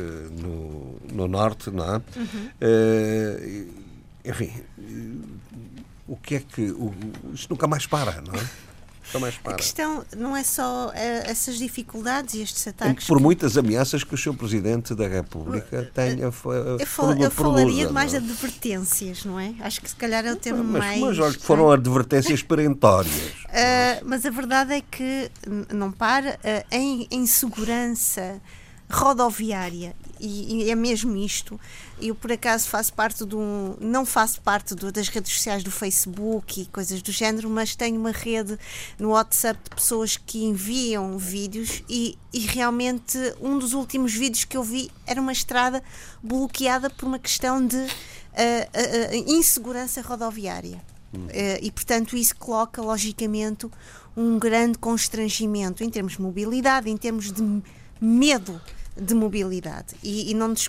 no, 0.40 0.98
no 1.12 1.28
norte, 1.28 1.70
não 1.70 1.84
é? 1.84 1.96
Uhum 2.16 3.86
enfim, 4.26 4.52
o 6.08 6.16
que 6.16 6.34
é 6.34 6.40
que. 6.40 6.70
O, 6.72 6.92
isto 7.32 7.50
nunca 7.50 7.66
mais 7.68 7.86
para, 7.86 8.20
não 8.20 8.34
é? 8.34 8.44
A 9.44 9.54
questão 9.54 10.04
não 10.16 10.36
é 10.36 10.42
só 10.42 10.88
uh, 10.88 10.92
essas 10.94 11.56
dificuldades 11.58 12.34
e 12.34 12.42
estes 12.42 12.66
ataques. 12.66 13.06
Por 13.06 13.16
que... 13.18 13.22
muitas 13.22 13.56
ameaças 13.56 14.02
que 14.02 14.14
o 14.14 14.18
Sr. 14.18 14.34
Presidente 14.34 14.94
da 14.94 15.06
República 15.06 15.80
uh, 15.80 15.94
tenha. 15.94 16.28
Uh, 16.28 16.78
eu, 16.78 16.86
fal 16.86 17.12
eu 17.16 17.30
falaria 17.30 17.86
de 17.86 17.92
mais 17.92 18.12
não? 18.12 18.20
advertências, 18.20 19.24
não 19.24 19.38
é? 19.38 19.54
Acho 19.60 19.80
que 19.80 19.88
se 19.88 19.96
calhar 19.96 20.24
é 20.26 20.32
o 20.32 20.36
termo 20.36 20.64
mas, 20.64 20.82
mais. 20.82 21.00
Mas 21.00 21.18
olha, 21.18 21.38
foram 21.38 21.70
advertências 21.70 22.42
perentórias. 22.42 23.32
mas 24.04 24.26
a 24.26 24.30
verdade 24.30 24.74
é 24.74 24.80
que 24.80 25.30
não 25.72 25.92
para. 25.92 26.38
em, 26.70 27.06
em 27.10 27.26
segurança 27.26 28.40
rodoviária 28.90 29.94
e, 30.20 30.64
e, 30.64 30.70
é 30.70 30.74
mesmo 30.74 31.16
isto. 31.16 31.58
Eu 32.00 32.14
por 32.14 32.32
acaso 32.32 32.68
faço 32.68 32.92
parte 32.92 33.24
do 33.24 33.76
não 33.80 34.04
faço 34.04 34.40
parte 34.40 34.74
do, 34.74 34.92
das 34.92 35.08
redes 35.08 35.32
sociais 35.32 35.62
do 35.62 35.70
Facebook 35.70 36.62
e 36.62 36.66
coisas 36.66 37.02
do 37.02 37.12
género, 37.12 37.48
mas 37.48 37.74
tenho 37.74 37.98
uma 37.98 38.10
rede 38.10 38.58
no 38.98 39.10
WhatsApp 39.10 39.58
de 39.64 39.76
pessoas 39.76 40.16
que 40.16 40.44
enviam 40.44 41.16
vídeos 41.18 41.82
e, 41.88 42.18
e 42.32 42.40
realmente 42.40 43.18
um 43.40 43.58
dos 43.58 43.72
últimos 43.72 44.12
vídeos 44.12 44.44
que 44.44 44.56
eu 44.56 44.62
vi 44.62 44.90
era 45.06 45.20
uma 45.20 45.32
estrada 45.32 45.82
bloqueada 46.22 46.90
por 46.90 47.06
uma 47.06 47.18
questão 47.18 47.64
de 47.64 47.76
uh, 47.76 47.80
uh, 47.80 47.86
uh, 47.86 49.32
insegurança 49.32 50.00
rodoviária. 50.02 50.80
e 51.62 51.70
portanto 51.70 52.16
isso 52.16 52.36
coloca 52.36 52.82
logicamente 52.82 53.66
um 54.16 54.38
grande 54.38 54.78
constrangimento 54.78 55.84
em 55.84 55.90
termos 55.90 56.14
de 56.14 56.22
mobilidade, 56.22 56.90
em 56.90 56.96
termos 56.96 57.32
de 57.32 57.62
medo 58.00 58.60
de 58.96 59.14
mobilidade. 59.14 59.94
E, 60.02 60.30
e 60.30 60.34
não, 60.34 60.48
nos, 60.48 60.68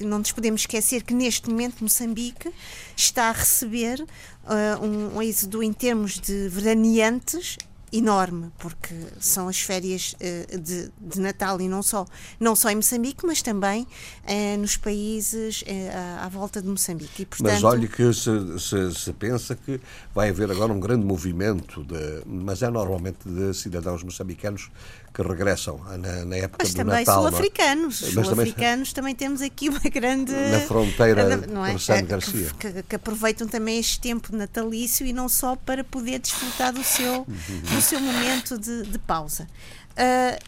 não 0.00 0.18
nos 0.18 0.32
podemos 0.32 0.62
esquecer 0.62 1.02
que 1.02 1.14
neste 1.14 1.48
momento 1.50 1.82
Moçambique 1.82 2.50
está 2.96 3.28
a 3.28 3.32
receber 3.32 4.00
uh, 4.00 4.84
um, 4.84 5.16
um 5.16 5.22
êxodo 5.22 5.62
em 5.62 5.72
termos 5.72 6.18
de 6.18 6.48
veraneantes 6.48 7.56
enorme, 7.92 8.50
porque 8.58 8.94
são 9.20 9.48
as 9.48 9.60
férias 9.60 10.14
uh, 10.14 10.58
de, 10.58 10.90
de, 11.00 11.20
Natal 11.20 11.60
e 11.60 11.68
não 11.68 11.82
só, 11.82 12.04
não 12.38 12.56
só 12.56 12.68
em 12.70 12.76
Moçambique, 12.76 13.24
mas 13.24 13.42
também 13.42 13.82
uh, 13.82 14.58
nos 14.58 14.76
países 14.76 15.62
uh, 15.62 16.24
à, 16.24 16.28
volta 16.28 16.60
de 16.60 16.68
Moçambique. 16.68 17.22
E, 17.22 17.26
portanto... 17.26 17.52
Mas 17.52 17.64
olhe 17.64 17.88
que 17.88 18.12
se, 18.12 18.58
se, 18.58 18.94
se, 18.94 19.12
pensa 19.12 19.54
que 19.54 19.80
vai 20.14 20.30
haver 20.30 20.50
agora 20.50 20.72
um 20.72 20.80
grande 20.80 21.04
movimento, 21.04 21.84
de, 21.84 22.22
mas 22.26 22.62
é 22.62 22.70
normalmente 22.70 23.18
de 23.24 23.54
cidadãos 23.54 24.02
moçambicanos 24.02 24.70
que 25.16 25.22
regressam 25.22 25.80
na, 25.96 26.26
na 26.26 26.36
época 26.36 26.58
mas 26.62 26.74
do 26.74 26.84
Natal. 26.84 26.94
Mas 26.94 27.04
também 27.04 27.04
sul-africanos. 27.06 27.96
Sul-africanos 27.96 28.92
também... 28.92 29.14
temos 29.14 29.40
aqui 29.40 29.70
uma 29.70 29.80
grande... 29.80 30.32
Na 30.32 30.60
fronteira 30.60 31.38
não 31.48 31.64
é? 31.64 31.74
Garcia. 32.02 32.50
Que, 32.58 32.70
que, 32.70 32.82
que, 32.82 32.96
aproveitam 32.96 33.48
também 33.48 33.78
este 33.78 33.98
tempo 33.98 34.36
natalício 34.36 35.06
e 35.06 35.14
não 35.14 35.26
só 35.26 35.56
para 35.56 35.82
poder 35.82 36.18
desfrutar 36.18 36.70
do 36.70 36.84
seu, 36.84 37.24
do 37.24 37.80
seu 37.80 37.98
momento 37.98 38.58
de, 38.58 38.82
de 38.82 38.98
pausa. 38.98 39.48
Uh, 39.92 40.38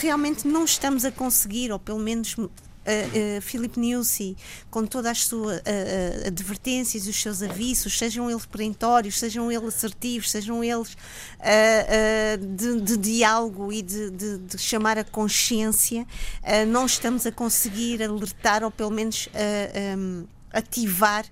realmente 0.00 0.48
não 0.48 0.64
estamos 0.64 1.04
a 1.04 1.12
conseguir, 1.12 1.70
ou 1.70 1.78
pelo 1.78 1.98
menos 1.98 2.36
uh, 2.86 3.38
uh, 3.38 3.42
Philip 3.42 3.78
Nussi, 3.78 4.36
com 4.70 4.86
todas 4.86 5.12
as 5.12 5.26
suas 5.26 5.58
uh, 5.58 6.26
advertências, 6.26 7.06
os 7.06 7.20
seus 7.20 7.42
avisos, 7.42 7.98
sejam 7.98 8.30
eles 8.30 8.46
perentórios, 8.46 9.18
sejam 9.18 9.50
eles 9.50 9.74
assertivos, 9.74 10.30
sejam 10.30 10.62
eles 10.62 10.96
de, 12.56 12.80
de, 12.80 12.96
diálogo 12.96 13.72
e 13.72 13.82
de, 13.82 14.10
de, 14.10 14.38
de, 14.38 14.58
chamar 14.58 14.98
a 14.98 15.04
consciência, 15.04 16.06
não 16.68 16.86
estamos 16.86 17.26
a 17.26 17.32
conseguir 17.32 18.02
alertar 18.02 18.64
ou 18.64 18.70
pelo 18.70 18.90
menos 18.90 19.28
um, 19.96 20.26
ativar 20.52 21.24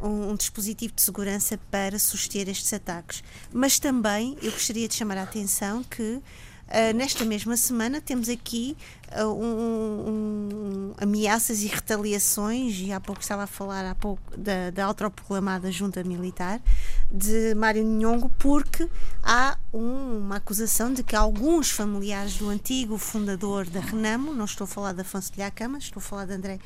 um, 0.00 0.30
um, 0.30 0.34
dispositivo 0.34 0.94
de 0.94 1.02
segurança 1.02 1.58
para 1.70 1.98
suster 1.98 2.48
estes 2.48 2.72
ataques. 2.72 3.22
Mas 3.52 3.78
também 3.78 4.36
eu 4.42 4.52
gostaria 4.52 4.88
de 4.88 4.94
chamar 4.94 5.18
a 5.18 5.22
atenção 5.22 5.82
que 5.82 6.22
Uh, 6.68 6.94
nesta 6.94 7.24
mesma 7.24 7.56
semana 7.56 7.98
temos 7.98 8.28
aqui 8.28 8.76
uh, 9.18 9.24
um, 9.24 10.08
um, 10.08 10.94
ameaças 10.98 11.62
e 11.62 11.66
retaliações, 11.66 12.78
e 12.78 12.92
há 12.92 13.00
pouco 13.00 13.22
estava 13.22 13.44
a 13.44 13.46
falar 13.46 13.86
há 13.86 13.94
pouco 13.94 14.20
da, 14.36 14.70
da 14.70 14.84
autoproclamada 14.84 15.72
junta 15.72 16.04
militar 16.04 16.60
de 17.10 17.54
Mário 17.54 17.82
Nhongo, 17.82 18.30
porque 18.38 18.86
há 19.22 19.56
um, 19.72 20.18
uma 20.18 20.36
acusação 20.36 20.92
de 20.92 21.02
que 21.02 21.16
alguns 21.16 21.70
familiares 21.70 22.36
do 22.36 22.50
antigo 22.50 22.98
fundador 22.98 23.64
da 23.64 23.80
Renamo, 23.80 24.34
não 24.34 24.44
estou 24.44 24.66
a 24.66 24.68
falar 24.68 24.92
de 24.92 25.00
Afonso 25.00 25.32
de 25.32 25.38
Lhacama, 25.38 25.78
estou 25.78 26.00
a 26.00 26.04
falar 26.04 26.26
de 26.26 26.34
André 26.34 26.58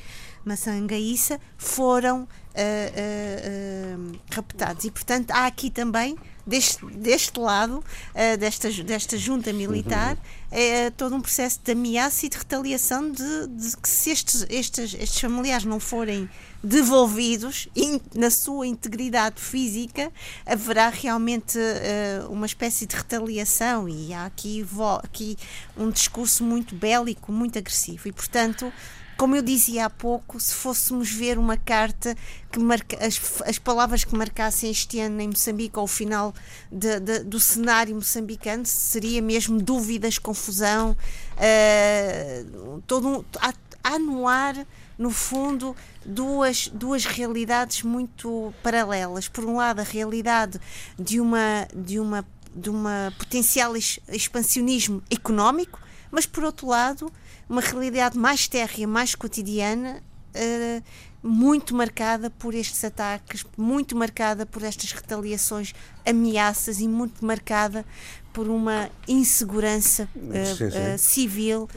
Massangaíça, 0.45 1.39
foram 1.57 2.27
uh, 2.53 4.19
raptados. 4.31 4.85
E, 4.85 4.91
portanto, 4.91 5.31
há 5.31 5.45
aqui 5.45 5.69
também 5.69 6.17
deste, 6.45 6.85
deste 6.85 7.39
lado, 7.39 7.77
uh, 7.79 8.37
desta, 8.37 8.69
desta 8.83 9.17
junta 9.17 9.51
militar, 9.51 10.17
é 10.51 10.89
todo 10.91 11.15
um 11.15 11.21
processo 11.21 11.59
de 11.63 11.71
ameaça 11.71 12.25
e 12.25 12.29
de 12.29 12.37
retaliação 12.37 13.11
de, 13.11 13.47
de 13.47 13.77
que 13.77 13.89
se 13.89 14.11
estes, 14.11 14.45
estes, 14.49 14.93
estes 14.93 15.19
familiares 15.19 15.65
não 15.65 15.79
forem 15.79 16.29
devolvidos 16.63 17.67
in, 17.75 17.99
na 18.15 18.29
sua 18.29 18.67
integridade 18.67 19.41
física, 19.41 20.11
haverá 20.45 20.89
realmente 20.89 21.57
uh, 21.57 22.31
uma 22.31 22.45
espécie 22.45 22.85
de 22.85 22.95
retaliação 22.95 23.89
e 23.89 24.13
há 24.13 24.25
aqui, 24.25 24.65
aqui 25.03 25.37
um 25.75 25.89
discurso 25.89 26.43
muito 26.43 26.75
bélico, 26.75 27.31
muito 27.31 27.57
agressivo. 27.57 28.07
E, 28.07 28.11
portanto, 28.11 28.71
como 29.17 29.35
eu 29.35 29.41
dizia 29.41 29.85
há 29.85 29.89
pouco, 29.89 30.39
se 30.39 30.53
fôssemos 30.53 31.11
ver 31.11 31.37
uma 31.37 31.57
carta 31.57 32.15
que 32.51 32.59
marca, 32.59 32.97
as, 33.05 33.19
as 33.45 33.57
palavras 33.57 34.03
que 34.03 34.15
marcassem 34.15 34.71
este 34.71 34.99
ano 34.99 35.21
em 35.21 35.27
Moçambique 35.27 35.77
ao 35.77 35.87
final 35.87 36.33
de, 36.71 36.99
de, 36.99 37.19
do 37.23 37.39
cenário 37.39 37.95
moçambicano, 37.95 38.65
seria 38.65 39.21
mesmo 39.21 39.61
dúvidas, 39.61 40.17
confusão, 40.17 40.95
uh, 41.37 42.81
todo 42.87 43.07
um, 43.07 43.23
há, 43.39 43.53
há 43.83 43.99
no 43.99 44.27
ar, 44.27 44.55
no 44.97 45.09
fundo, 45.09 45.75
duas, 46.05 46.67
duas 46.67 47.05
realidades 47.05 47.83
muito 47.83 48.53
paralelas. 48.61 49.27
Por 49.27 49.45
um 49.45 49.57
lado, 49.57 49.79
a 49.79 49.83
realidade 49.83 50.59
de 50.97 51.19
uma, 51.19 51.67
de 51.75 51.99
uma, 51.99 52.25
de 52.55 52.69
uma 52.69 53.13
potencial 53.17 53.75
expansionismo 53.75 55.01
económico, 55.09 55.79
mas 56.11 56.25
por 56.25 56.43
outro 56.43 56.67
lado, 56.67 57.11
uma 57.53 57.61
realidade 57.61 58.17
mais 58.17 58.47
térrea, 58.47 58.87
mais 58.87 59.13
cotidiana, 59.13 60.01
uh, 60.35 60.83
muito 61.21 61.75
marcada 61.75 62.31
por 62.31 62.55
estes 62.55 62.83
ataques, 62.83 63.45
muito 63.55 63.95
marcada 63.95 64.43
por 64.43 64.63
estas 64.63 64.91
retaliações, 64.91 65.71
ameaças 66.03 66.81
e 66.81 66.87
muito 66.87 67.23
marcada 67.23 67.85
por 68.33 68.47
uma 68.49 68.89
insegurança 69.07 70.09
uh, 70.15 70.55
sim, 70.57 70.71
sim. 70.71 70.77
Uh, 70.77 70.97
civil 70.97 71.69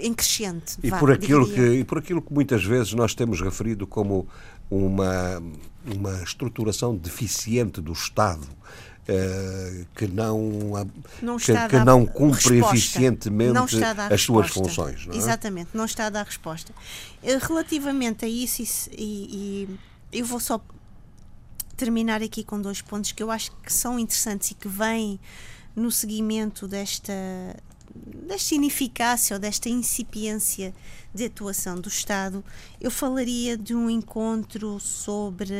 em 0.00 0.14
crescente. 0.14 0.78
E, 0.82 0.88
vá, 0.88 0.98
por 0.98 1.10
aquilo 1.10 1.46
que, 1.52 1.60
e 1.60 1.84
por 1.84 1.98
aquilo 1.98 2.22
que 2.22 2.32
muitas 2.32 2.64
vezes 2.64 2.92
nós 2.94 3.16
temos 3.16 3.40
referido 3.40 3.84
como 3.84 4.28
uma, 4.70 5.42
uma 5.84 6.22
estruturação 6.22 6.96
deficiente 6.96 7.80
do 7.80 7.92
Estado 7.92 8.46
que 9.94 10.08
não, 10.08 10.40
não 11.22 11.36
que, 11.36 11.52
que 11.68 11.78
não 11.84 12.04
cumpre 12.04 12.54
resposta. 12.54 12.76
eficientemente 12.76 13.52
não 13.52 13.66
as 14.10 14.22
suas 14.22 14.50
funções. 14.50 15.06
Não 15.06 15.14
é? 15.14 15.16
Exatamente, 15.16 15.70
não 15.74 15.84
está 15.84 16.06
a 16.06 16.10
dar 16.10 16.24
resposta. 16.24 16.72
Uh, 17.22 17.38
relativamente 17.46 18.24
a 18.24 18.28
isso, 18.28 18.62
e, 18.90 19.68
e, 20.12 20.18
eu 20.18 20.24
vou 20.24 20.40
só 20.40 20.60
terminar 21.76 22.22
aqui 22.22 22.42
com 22.42 22.60
dois 22.60 22.80
pontos 22.80 23.12
que 23.12 23.22
eu 23.22 23.30
acho 23.30 23.52
que 23.62 23.72
são 23.72 23.98
interessantes 23.98 24.50
e 24.50 24.54
que 24.54 24.66
vêm 24.66 25.20
no 25.76 25.92
seguimento 25.92 26.66
desta, 26.66 27.12
desta 27.94 28.54
ineficácia 28.54 29.36
ou 29.36 29.40
desta 29.40 29.68
incipiência 29.68 30.74
de 31.14 31.26
atuação 31.26 31.76
do 31.76 31.88
Estado. 31.88 32.42
Eu 32.80 32.90
falaria 32.90 33.56
de 33.56 33.74
um 33.74 33.88
encontro 33.88 34.80
sobre 34.80 35.54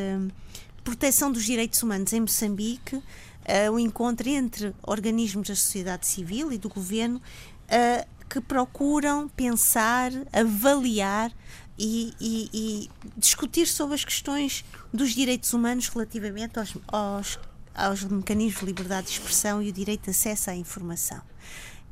proteção 0.82 1.30
dos 1.30 1.44
direitos 1.44 1.82
humanos 1.82 2.12
em 2.12 2.20
Moçambique 2.20 3.02
uh, 3.46 3.72
o 3.72 3.78
encontro 3.78 4.28
entre 4.28 4.74
organismos 4.82 5.48
da 5.48 5.54
sociedade 5.54 6.06
civil 6.06 6.52
e 6.52 6.58
do 6.58 6.68
governo 6.68 7.20
uh, 7.20 8.06
que 8.28 8.40
procuram 8.40 9.28
pensar, 9.28 10.10
avaliar 10.32 11.32
e, 11.78 12.12
e, 12.20 12.50
e, 12.52 12.90
discutir 13.16 13.66
sobre 13.66 13.94
as 13.94 14.04
questões 14.04 14.64
dos 14.92 15.14
direitos 15.14 15.52
humanos 15.52 15.88
relativamente 15.88 16.58
aos, 16.58 16.74
aos, 16.88 17.38
aos 17.74 18.04
mecanismos 18.04 18.60
de 18.60 18.66
liberdade 18.66 19.08
de 19.08 19.12
expressão 19.12 19.62
e 19.62 19.68
o 19.68 19.72
direito 19.72 20.04
de 20.04 20.10
acesso 20.10 20.50
à 20.50 20.56
informação. 20.56 21.20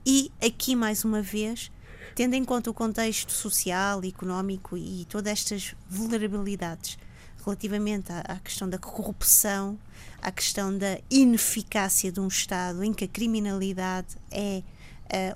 E 0.06 0.32
aqui, 0.44 0.74
mais 0.74 1.04
uma 1.04 1.22
vez, 1.22 1.70
tendo 2.14 2.34
em 2.34 2.44
conta 2.44 2.70
o 2.70 2.74
contexto 2.74 3.32
social, 3.32 4.02
económico 4.04 4.76
e 4.76 5.04
todas 5.04 5.32
estas 5.32 5.74
vulnerabilidades 5.88 6.98
relativamente 7.44 8.10
à, 8.10 8.20
à 8.20 8.36
questão 8.38 8.68
da 8.68 8.78
corrupção, 8.78 9.78
à 10.24 10.32
questão 10.32 10.76
da 10.76 10.98
ineficácia 11.10 12.10
de 12.10 12.18
um 12.18 12.28
Estado 12.28 12.82
em 12.82 12.94
que 12.94 13.04
a 13.04 13.08
criminalidade 13.08 14.16
é 14.30 14.62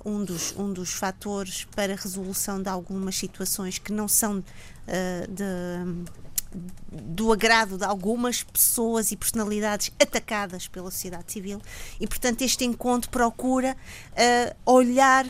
uh, 0.03 0.09
um, 0.09 0.25
dos, 0.25 0.55
um 0.57 0.73
dos 0.73 0.91
fatores 0.91 1.65
para 1.75 1.93
a 1.93 1.95
resolução 1.95 2.59
de 2.59 2.67
algumas 2.67 3.15
situações 3.15 3.77
que 3.77 3.93
não 3.93 4.07
são 4.07 4.39
uh, 4.39 5.31
de 5.31 6.09
do 6.91 7.31
agrado 7.31 7.77
de 7.77 7.83
algumas 7.83 8.41
pessoas 8.41 9.11
e 9.11 9.15
personalidades 9.15 9.91
atacadas 10.01 10.67
pela 10.67 10.89
sociedade 10.89 11.31
civil. 11.31 11.61
E, 11.99 12.07
portanto, 12.07 12.41
este 12.41 12.65
encontro 12.65 13.11
procura 13.11 13.77
uh, 14.13 14.55
olhar 14.65 15.27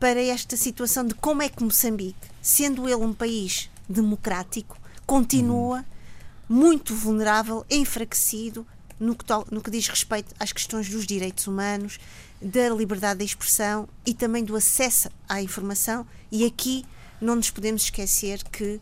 para 0.00 0.18
esta 0.18 0.56
situação 0.56 1.06
de 1.06 1.12
como 1.12 1.42
é 1.42 1.50
que 1.50 1.62
Moçambique, 1.62 2.16
sendo 2.40 2.88
ele 2.88 3.04
um 3.04 3.12
país 3.12 3.68
democrático, 3.86 4.78
continua 5.04 5.84
muito 6.48 6.94
vulnerável, 6.94 7.66
enfraquecido 7.70 8.66
no 9.02 9.16
que, 9.16 9.24
no 9.50 9.60
que 9.60 9.70
diz 9.70 9.88
respeito 9.88 10.32
às 10.38 10.52
questões 10.52 10.88
dos 10.88 11.04
direitos 11.04 11.48
humanos, 11.48 11.98
da 12.40 12.68
liberdade 12.70 13.18
de 13.18 13.24
expressão 13.24 13.88
e 14.06 14.14
também 14.14 14.44
do 14.44 14.54
acesso 14.54 15.10
à 15.28 15.42
informação. 15.42 16.06
E 16.30 16.44
aqui 16.44 16.84
não 17.20 17.34
nos 17.34 17.50
podemos 17.50 17.82
esquecer 17.82 18.42
que 18.44 18.80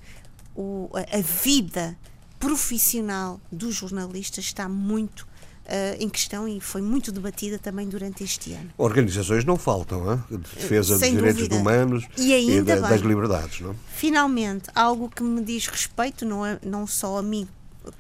o, 0.55 0.91
a 0.95 1.21
vida 1.43 1.97
profissional 2.39 3.41
dos 3.51 3.75
jornalistas 3.75 4.45
está 4.45 4.69
muito 4.69 5.29
Uh, 5.61 5.95
em 6.03 6.09
questão 6.09 6.49
e 6.49 6.59
foi 6.59 6.83
muito 6.83 7.13
debatida 7.13 7.57
também 7.57 7.89
durante 7.89 8.25
este 8.25 8.53
ano. 8.55 8.73
Organizações 8.77 9.45
não 9.45 9.57
faltam, 9.57 10.13
hein? 10.13 10.25
de 10.29 10.39
defesa 10.39 10.99
Sem 10.99 11.15
dos 11.15 11.23
direitos 11.23 11.57
humanos 11.57 12.09
e, 12.19 12.33
e 12.33 12.61
da, 12.61 12.81
das 12.81 13.03
liberdades. 13.03 13.61
Não? 13.61 13.77
Finalmente, 13.95 14.69
algo 14.75 15.09
que 15.09 15.23
me 15.23 15.41
diz 15.45 15.69
respeito, 15.69 16.25
não, 16.25 16.45
é, 16.45 16.59
não 16.65 16.89
só 16.89 17.19
a 17.19 17.23
mim 17.23 17.47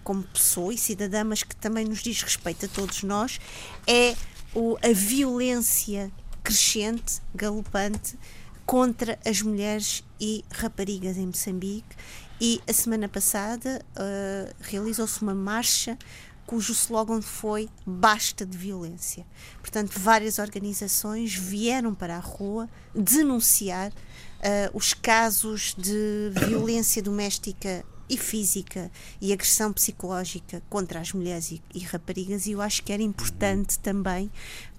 como 0.02 0.22
pessoa 0.22 0.72
e 0.72 0.78
cidadã, 0.78 1.24
mas 1.24 1.42
que 1.42 1.56
também 1.56 1.84
nos 1.84 2.02
diz 2.02 2.22
respeito 2.22 2.66
a 2.66 2.68
todos 2.68 3.02
nós, 3.02 3.38
é 3.86 4.14
o, 4.54 4.76
a 4.82 4.92
violência 4.92 6.10
crescente, 6.42 7.20
galopante, 7.34 8.18
contra 8.66 9.18
as 9.26 9.42
mulheres 9.42 10.04
e 10.20 10.44
raparigas 10.50 11.16
em 11.16 11.26
Moçambique. 11.26 11.96
E 12.40 12.60
a 12.68 12.72
semana 12.72 13.08
passada 13.08 13.84
uh, 13.96 14.54
realizou-se 14.60 15.20
uma 15.20 15.34
marcha 15.34 15.98
cujo 16.46 16.72
slogan 16.72 17.20
foi 17.20 17.68
Basta 17.86 18.44
de 18.44 18.58
Violência. 18.58 19.24
Portanto, 19.60 19.92
várias 19.96 20.40
organizações 20.40 21.34
vieram 21.34 21.94
para 21.94 22.16
a 22.16 22.18
rua 22.18 22.68
denunciar 22.94 23.92
uh, 23.92 24.76
os 24.76 24.92
casos 24.92 25.74
de 25.78 26.32
violência 26.34 27.02
doméstica 27.02 27.84
e 28.10 28.18
física 28.18 28.90
e 29.20 29.32
agressão 29.32 29.72
psicológica 29.72 30.60
contra 30.68 30.98
as 30.98 31.12
mulheres 31.12 31.52
e, 31.52 31.62
e 31.72 31.78
raparigas, 31.78 32.46
e 32.46 32.52
eu 32.52 32.60
acho 32.60 32.82
que 32.82 32.92
era 32.92 33.02
importante 33.02 33.78
também 33.78 34.30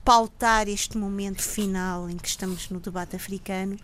pautar 0.03 0.67
este 0.67 0.97
momento 0.97 1.41
final 1.41 2.09
em 2.09 2.17
que 2.17 2.27
estamos 2.27 2.69
no 2.69 2.79
debate 2.79 3.15
africano 3.15 3.77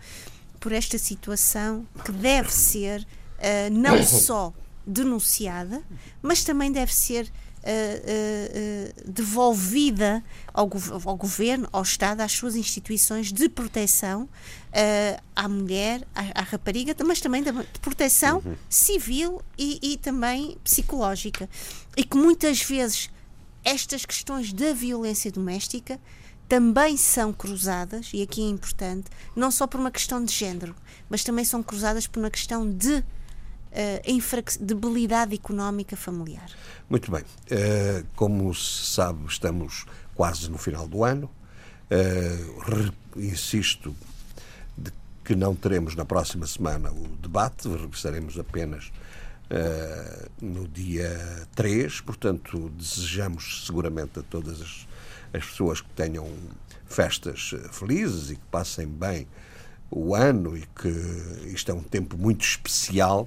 por 0.60 0.72
esta 0.72 0.98
situação 0.98 1.86
que 2.04 2.12
deve 2.12 2.50
ser 2.52 3.00
uh, 3.00 3.72
não 3.72 4.02
só 4.02 4.52
denunciada, 4.86 5.82
mas 6.20 6.44
também 6.44 6.70
deve 6.70 6.94
ser 6.94 7.30
uh, 7.62 9.08
uh, 9.08 9.10
devolvida 9.10 10.22
ao, 10.52 10.68
ao, 11.04 11.16
governo, 11.16 11.68
ao 11.72 11.82
Estado, 11.82 12.20
às 12.20 12.32
suas 12.32 12.56
instituições 12.56 13.32
de 13.32 13.48
proteção 13.48 14.28
à 15.34 15.48
mulher, 15.48 16.06
à, 16.14 16.40
à, 16.40 16.42
rapariga, 16.42 16.94
mas 17.04 17.20
também 17.20 17.42
de 17.42 17.52
proteção 17.80 18.42
uhum. 18.44 18.54
civil 18.68 19.42
e, 19.56 19.78
e 19.82 19.96
também 19.96 20.56
psicológica. 20.62 21.48
E 21.96 22.04
que 22.04 22.16
muitas 22.16 22.62
vezes 22.62 23.10
estas 23.64 24.04
questões 24.04 24.52
da 24.52 24.72
violência 24.72 25.32
doméstica 25.32 25.98
também 26.48 26.96
são 26.96 27.32
cruzadas, 27.32 28.10
e 28.14 28.22
aqui 28.22 28.42
é 28.42 28.48
importante, 28.48 29.10
não 29.36 29.50
só 29.50 29.66
por 29.66 29.78
uma 29.78 29.90
questão 29.90 30.24
de 30.24 30.32
género, 30.32 30.74
mas 31.08 31.22
também 31.22 31.44
são 31.44 31.62
cruzadas 31.62 32.06
por 32.06 32.20
uma 32.20 32.30
questão 32.30 32.68
de 32.70 33.04
uh, 33.72 34.64
debilidade 34.64 35.34
económica 35.34 35.96
familiar. 35.96 36.50
Muito 36.88 37.10
bem. 37.10 37.22
Uh, 37.22 38.06
como 38.16 38.54
se 38.54 38.86
sabe, 38.86 39.26
estamos 39.28 39.84
quase 40.14 40.50
no 40.50 40.58
final 40.58 40.86
do 40.86 41.04
ano. 41.04 41.30
Uh, 41.90 42.92
insisto 43.16 43.94
de 44.76 44.92
que 45.24 45.34
não 45.34 45.54
teremos 45.54 45.94
na 45.94 46.04
próxima 46.04 46.46
semana 46.46 46.90
o 46.90 47.08
debate, 47.20 47.68
regressaremos 47.68 48.38
apenas 48.38 48.90
uh, 49.50 50.30
no 50.40 50.68
dia 50.68 51.46
3, 51.54 52.00
portanto, 52.02 52.70
desejamos 52.70 53.66
seguramente 53.66 54.18
a 54.18 54.22
todas 54.22 54.60
as, 54.60 54.86
as 55.32 55.44
pessoas 55.44 55.80
que 55.80 55.90
tenham 55.90 56.30
festas 56.86 57.54
felizes 57.70 58.30
e 58.30 58.36
que 58.36 58.44
passem 58.50 58.86
bem 58.86 59.26
o 59.90 60.14
ano 60.14 60.56
e 60.56 60.64
que 60.80 60.88
isto 61.52 61.70
é 61.70 61.74
um 61.74 61.82
tempo 61.82 62.16
muito 62.16 62.44
especial. 62.44 63.26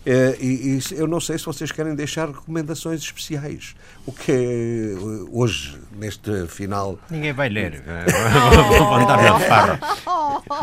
Uh, 0.00 0.32
e, 0.40 0.78
e, 0.78 0.98
eu 0.98 1.06
não 1.06 1.20
sei 1.20 1.36
se 1.36 1.44
vocês 1.44 1.70
querem 1.70 1.94
deixar 1.94 2.26
recomendações 2.26 3.02
especiais. 3.02 3.74
O 4.06 4.12
que 4.12 4.32
é 4.32 5.26
hoje, 5.30 5.78
neste 5.92 6.46
final. 6.48 6.98
Ninguém 7.10 7.34
vai 7.34 7.50
ler. 7.50 7.82
Vou 8.78 8.94
andar 8.94 9.22
na 9.22 9.38
farra. 9.38 9.80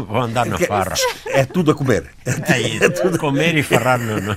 Vou 0.07 0.21
andar 0.21 0.45
na 0.47 0.57
farra. 0.57 0.95
É 1.27 1.45
tudo 1.45 1.69
a 1.69 1.75
comer. 1.75 2.09
É 2.25 2.59
isso. 2.61 2.83
É 2.87 2.89
tudo 2.89 3.19
comer 3.19 3.55
e 3.55 3.63
farrar 3.63 3.99
no, 3.99 4.19
no, 4.19 4.35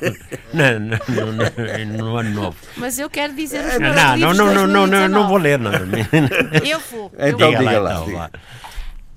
no, 0.52 1.32
no, 1.32 1.96
no 1.96 2.16
ano 2.16 2.30
novo. 2.30 2.56
Mas 2.76 2.98
eu 2.98 3.08
quero 3.08 3.34
dizer 3.34 3.60
os 3.64 3.78
meus 3.78 3.96
não, 3.96 4.34
não, 4.34 4.34
não, 4.34 4.66
não, 4.66 4.86
não, 4.86 5.08
não 5.08 5.28
vou 5.28 5.38
ler 5.38 5.58
nada. 5.58 5.86
Eu 6.64 6.80
vou. 6.90 7.12
Então, 7.18 7.50
diga 7.50 7.78
lá. 7.78 7.92
Então, 7.92 8.14
lá. 8.14 8.30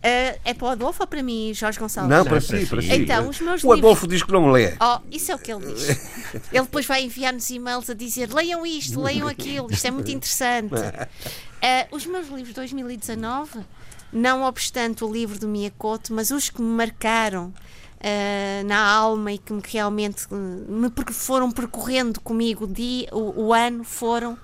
Uh, 0.03 0.37
é 0.43 0.53
para 0.53 0.65
o 0.65 0.69
Adolfo 0.71 1.01
ou 1.01 1.07
para 1.07 1.23
mim, 1.23 1.53
Jorge 1.53 1.79
Gonçalves? 1.79 2.09
Não, 2.09 2.25
para 2.25 2.41
si, 2.41 2.65
para 2.65 2.81
si. 2.81 2.91
Então, 2.91 3.29
os 3.29 3.39
meus 3.39 3.63
o 3.63 3.71
Adolfo 3.71 4.05
diz 4.05 4.21
que 4.21 4.33
não 4.33 4.51
lê. 4.51 4.73
Oh, 4.81 4.99
isso 5.09 5.31
é 5.31 5.35
o 5.35 5.39
que 5.39 5.49
ele 5.49 5.73
diz. 5.73 5.89
ele 6.51 6.63
depois 6.63 6.85
vai 6.85 7.05
enviar-nos 7.05 7.49
e-mails 7.49 7.89
a 7.89 7.93
dizer 7.93 8.33
leiam 8.33 8.65
isto, 8.65 9.01
leiam 9.01 9.29
aquilo, 9.29 9.71
isto 9.71 9.87
é 9.87 9.91
muito 9.91 10.11
interessante. 10.11 10.73
Uh, 10.73 11.87
os 11.95 12.05
meus 12.05 12.27
livros 12.27 12.49
de 12.49 12.53
2019, 12.55 13.61
não 14.11 14.43
obstante 14.43 15.05
o 15.05 15.11
livro 15.11 15.39
do 15.39 15.47
Miyakoto, 15.47 16.13
mas 16.13 16.31
os 16.31 16.49
que 16.49 16.61
me 16.61 16.67
marcaram 16.67 17.45
uh, 17.45 18.65
na 18.65 18.85
alma 18.85 19.31
e 19.31 19.37
que 19.37 19.53
me 19.53 19.61
realmente 19.65 20.27
me 20.29 20.91
foram 21.13 21.49
percorrendo 21.49 22.19
comigo 22.19 22.65
o, 22.65 22.67
dia, 22.67 23.07
o, 23.13 23.45
o 23.45 23.53
ano 23.53 23.85
foram 23.85 24.37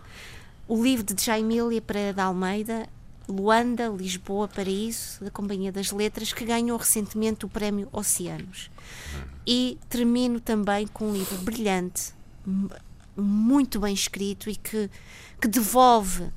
o 0.70 0.82
livro 0.82 1.14
de 1.14 1.22
Jaimília 1.22 1.82
Pereira 1.82 2.14
de 2.14 2.22
Almeida, 2.22 2.88
Luanda, 3.30 3.88
Lisboa, 3.88 4.48
Paraíso, 4.48 5.24
da 5.24 5.30
Companhia 5.30 5.72
das 5.72 5.92
Letras, 5.92 6.34
que 6.34 6.44
ganhou 6.44 6.78
recentemente 6.78 7.46
o 7.46 7.50
prémio 7.50 7.88
Oceanos. 7.92 8.72
E 9.46 9.78
termino 9.88 10.40
também 10.40 10.88
com 10.88 11.10
um 11.10 11.14
livro 11.14 11.38
brilhante, 11.38 12.14
muito 13.16 13.80
bem 13.80 13.94
escrito 13.94 14.50
e 14.50 14.56
que, 14.56 14.90
que 15.40 15.48
devolve 15.48 16.24
uh, 16.24 16.34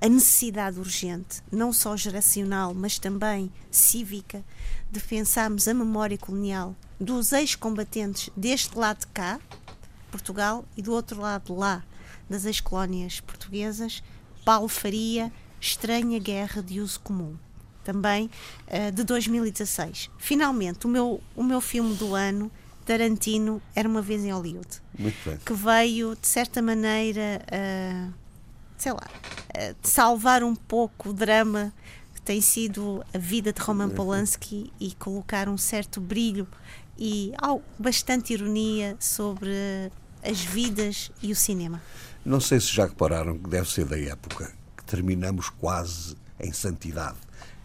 a 0.00 0.08
necessidade 0.08 0.78
urgente, 0.78 1.42
não 1.50 1.72
só 1.72 1.96
geracional, 1.96 2.74
mas 2.74 2.98
também 2.98 3.50
cívica, 3.70 4.44
de 4.90 5.00
pensarmos 5.00 5.66
a 5.66 5.72
memória 5.72 6.18
colonial 6.18 6.76
dos 7.00 7.32
ex-combatentes 7.32 8.30
deste 8.36 8.76
lado 8.78 9.00
de 9.00 9.06
cá, 9.08 9.40
Portugal, 10.10 10.64
e 10.76 10.82
do 10.82 10.92
outro 10.92 11.20
lado 11.20 11.54
lá, 11.54 11.82
das 12.28 12.44
ex-colónias 12.44 13.20
portuguesas, 13.20 14.02
Paulo 14.44 14.68
Faria 14.68 15.32
Estranha 15.64 16.18
Guerra 16.18 16.62
de 16.62 16.78
Uso 16.78 17.00
Comum, 17.00 17.36
também 17.82 18.30
uh, 18.68 18.92
de 18.92 19.02
2016. 19.02 20.10
Finalmente, 20.18 20.86
o 20.86 20.90
meu, 20.90 21.22
o 21.34 21.42
meu 21.42 21.58
filme 21.58 21.94
do 21.94 22.14
ano, 22.14 22.50
Tarantino, 22.84 23.62
Era 23.74 23.88
uma 23.88 24.02
Vez 24.02 24.22
em 24.22 24.30
Hollywood. 24.30 24.68
Que 25.44 25.54
veio, 25.54 26.14
de 26.20 26.26
certa 26.26 26.60
maneira, 26.60 27.40
uh, 27.48 28.12
sei 28.76 28.92
lá, 28.92 29.08
uh, 29.08 29.76
salvar 29.82 30.42
um 30.42 30.54
pouco 30.54 31.08
o 31.08 31.12
drama 31.14 31.72
que 32.14 32.20
tem 32.20 32.42
sido 32.42 33.02
a 33.14 33.18
vida 33.18 33.50
de 33.50 33.60
Roman 33.62 33.88
Polanski 33.88 34.70
e 34.78 34.92
colocar 34.94 35.48
um 35.48 35.56
certo 35.56 35.98
brilho 35.98 36.46
e 36.98 37.32
oh, 37.42 37.62
bastante 37.78 38.34
ironia 38.34 38.96
sobre 39.00 39.50
as 40.22 40.40
vidas 40.40 41.10
e 41.22 41.32
o 41.32 41.36
cinema. 41.36 41.82
Não 42.22 42.38
sei 42.38 42.60
se 42.60 42.68
já 42.68 42.84
repararam 42.84 43.38
que 43.38 43.48
deve 43.48 43.68
ser 43.70 43.86
da 43.86 43.98
época 43.98 44.63
terminamos 44.86 45.48
quase 45.48 46.16
em 46.38 46.52
santidade, 46.52 47.18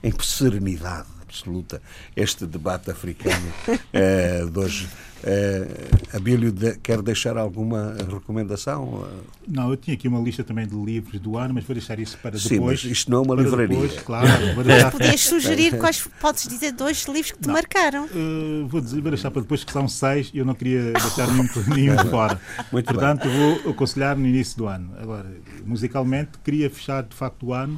em 0.03 0.11
serenidade 0.21 1.18
absoluta 1.29 1.81
este 2.15 2.45
debate 2.45 2.89
africano 2.89 3.53
uh, 3.67 4.49
de 4.49 4.59
hoje. 4.59 4.87
Uh, 5.19 6.15
Abílio, 6.15 6.49
de, 6.49 6.77
quer 6.77 7.01
deixar 7.01 7.37
alguma 7.37 7.93
recomendação? 8.09 9.05
Não, 9.45 9.69
eu 9.69 9.75
tinha 9.75 9.93
aqui 9.93 10.07
uma 10.07 10.19
lista 10.21 10.45
também 10.45 10.65
de 10.65 10.73
livros 10.73 11.19
do 11.19 11.37
ano, 11.37 11.53
mas 11.53 11.65
vou 11.65 11.73
deixar 11.73 11.99
isso 11.99 12.17
para 12.19 12.37
depois. 12.37 12.47
Sim, 12.47 12.59
mas 12.61 12.83
isto 12.85 13.11
não 13.11 13.19
é 13.19 13.21
uma 13.23 13.35
livraria. 13.35 13.67
Depois, 13.67 14.01
claro, 14.01 14.27
deixar... 14.63 14.91
Podias 14.95 15.19
sugerir 15.19 15.77
quais, 15.77 16.07
podes 16.21 16.47
dizer 16.47 16.71
dois 16.71 17.03
livros 17.03 17.31
que 17.31 17.39
te 17.39 17.47
não, 17.47 17.53
marcaram. 17.53 18.05
Uh, 18.05 18.65
vou, 18.69 18.79
dizer, 18.79 19.01
vou 19.01 19.11
deixar 19.11 19.29
para 19.29 19.41
depois, 19.41 19.61
que 19.65 19.73
são 19.73 19.89
seis, 19.89 20.31
e 20.33 20.37
eu 20.37 20.45
não 20.45 20.55
queria 20.55 20.93
deixar 20.93 21.27
nenhum, 21.27 21.49
nenhum 21.75 21.97
fora. 22.09 22.39
Muito 22.71 22.85
Portanto, 22.85 23.27
bem. 23.27 23.37
vou 23.37 23.71
aconselhar 23.71 24.15
no 24.15 24.25
início 24.25 24.57
do 24.57 24.67
ano. 24.67 24.93
Agora, 25.01 25.29
musicalmente, 25.65 26.31
queria 26.45 26.69
fechar 26.69 27.03
de 27.03 27.15
facto 27.15 27.47
o 27.47 27.53
ano 27.53 27.77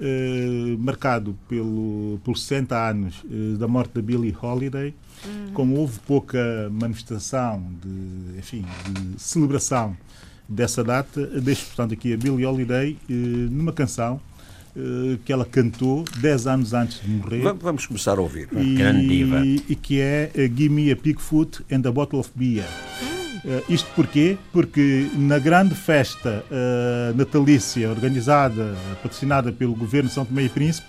eh, 0.00 0.76
marcado 0.78 1.36
pelo, 1.48 2.20
por 2.22 2.38
60 2.38 2.90
anos 2.90 3.24
eh, 3.28 3.56
da 3.58 3.66
morte 3.66 3.94
da 3.94 4.00
Billie 4.00 4.32
Holiday, 4.40 4.94
uhum. 5.24 5.52
como 5.52 5.76
houve 5.76 5.98
pouca 6.06 6.38
manifestação 6.70 7.64
de, 7.82 8.38
enfim, 8.38 8.64
de 8.92 9.20
celebração 9.20 9.96
dessa 10.48 10.84
data, 10.84 11.26
deixo, 11.40 11.66
portanto, 11.66 11.94
aqui 11.94 12.12
a 12.12 12.16
Billie 12.16 12.46
Holiday 12.46 12.96
eh, 13.10 13.12
numa 13.12 13.72
canção 13.72 14.20
que 15.24 15.32
ela 15.32 15.44
cantou 15.44 16.04
10 16.20 16.46
anos 16.46 16.72
antes 16.72 17.00
de 17.00 17.10
morrer. 17.10 17.42
Vamos 17.60 17.84
começar 17.84 18.16
a 18.16 18.20
ouvir. 18.20 18.48
E, 19.44 19.64
e 19.70 19.74
que 19.74 19.98
é 20.00 20.30
Give 20.34 20.68
Me 20.68 20.92
a 20.92 20.96
Pigfoot 20.96 21.64
and 21.68 21.82
a 21.84 21.90
Bottle 21.90 22.20
of 22.20 22.30
Beer. 22.36 22.64
Uh, 23.44 23.72
isto 23.72 23.88
porquê? 23.94 24.36
Porque 24.52 25.08
na 25.14 25.38
grande 25.38 25.74
festa 25.74 26.44
uh, 26.50 27.16
natalícia 27.16 27.88
organizada, 27.88 28.74
patrocinada 29.02 29.52
pelo 29.52 29.74
governo 29.74 30.08
de 30.08 30.14
São 30.14 30.24
Tomé 30.24 30.42
e 30.42 30.48
Príncipe, 30.48 30.88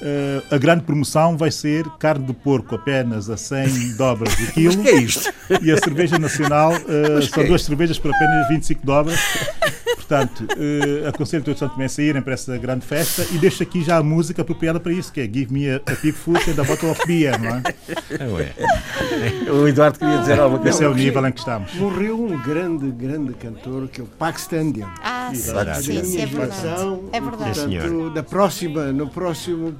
Uh, 0.00 0.54
a 0.54 0.58
grande 0.58 0.84
promoção 0.84 1.36
vai 1.36 1.50
ser 1.50 1.84
carne 1.98 2.24
de 2.24 2.32
porco 2.32 2.76
apenas 2.76 3.28
a 3.28 3.36
100 3.36 3.96
dobras 3.98 4.32
o 4.32 4.52
quilo. 4.52 4.80
Que 4.80 4.88
é 4.90 4.96
isto? 4.96 5.32
E 5.60 5.72
a 5.72 5.76
cerveja 5.76 6.16
nacional 6.20 6.70
uh, 6.72 7.20
são 7.22 7.44
duas 7.44 7.64
cervejas 7.64 7.98
por 7.98 8.14
apenas 8.14 8.48
25 8.48 8.86
dobras. 8.86 9.18
Portanto, 9.94 10.44
uh, 10.44 11.08
aconselho 11.08 11.44
todos 11.44 11.60
também 11.60 11.86
a 11.86 11.88
saírem 11.88 12.22
para 12.22 12.34
essa 12.34 12.56
grande 12.56 12.84
festa 12.84 13.26
e 13.32 13.38
deixo 13.38 13.62
aqui 13.62 13.82
já 13.82 13.96
a 13.96 14.02
música 14.02 14.42
apropriada 14.42 14.80
para 14.80 14.92
isso, 14.92 15.12
que 15.12 15.20
é 15.20 15.24
Give 15.24 15.52
Me 15.52 15.70
a, 15.70 15.76
a 15.76 15.96
Pig 15.96 16.12
Food 16.12 16.50
and 16.50 16.60
a 16.60 16.64
Bottle 16.64 16.90
of 16.90 17.06
Beer, 17.06 17.40
não 17.40 17.56
é? 17.56 17.62
é 19.46 19.52
o 19.52 19.66
Eduardo 19.68 19.98
queria 19.98 20.18
dizer 20.18 20.38
alguma 20.38 20.60
coisa. 20.60 20.76
Esse 20.76 20.84
é 20.84 20.88
o 20.88 20.94
nível 20.94 21.26
em 21.26 21.32
que 21.32 21.38
estamos. 21.38 21.74
Morreu 21.74 22.22
um 22.22 22.38
grande, 22.42 22.90
grande 22.90 23.34
cantor 23.34 23.88
que 23.88 24.00
é 24.00 24.04
o 24.04 24.06
Pakistandian. 24.06 24.88
Ah, 25.02 25.30
sim, 25.34 25.82
sim, 25.82 26.04
sim, 26.04 26.22
é 26.22 26.26
verdade. 26.26 27.00
É 27.12 27.20
verdade. 27.20 27.60
Portanto, 27.60 28.10
da 28.10 28.22
próxima, 28.22 28.92
no 28.92 29.08
próximo 29.08 29.74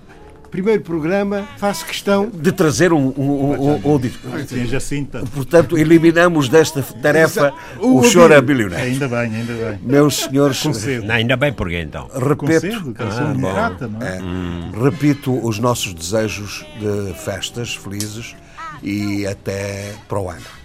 primeiro 0.50 0.82
programa, 0.82 1.48
faço 1.56 1.84
questão 1.84 2.28
de 2.28 2.52
trazer 2.52 2.92
um, 2.92 3.12
um, 3.16 3.80
um, 3.84 3.94
um 3.94 3.98
disco. 3.98 4.28
Jacinta. 4.66 5.22
Portanto, 5.32 5.78
eliminamos 5.78 6.48
desta 6.48 6.82
tarefa 6.82 7.52
o, 7.78 7.98
o 7.98 8.04
choro 8.04 8.34
a 8.34 8.40
bilionário. 8.40 8.86
Ainda 8.86 9.08
bem, 9.08 9.34
ainda 9.34 9.52
bem. 9.52 9.78
Meus 9.82 10.16
senhores. 10.16 10.64
Não, 11.04 11.14
ainda 11.14 11.36
bem 11.36 11.52
porque 11.52 11.80
então. 11.80 12.08
Repito, 12.14 12.94
ah, 12.98 13.76
é? 14.00 14.16
é 14.16 14.22
hum. 14.22 14.70
repito 14.82 15.32
os 15.46 15.58
nossos 15.58 15.94
desejos 15.94 16.66
de 16.78 17.14
festas 17.14 17.74
felizes 17.74 18.36
e 18.82 19.26
até 19.26 19.94
para 20.08 20.20
o 20.20 20.30
ano. 20.30 20.58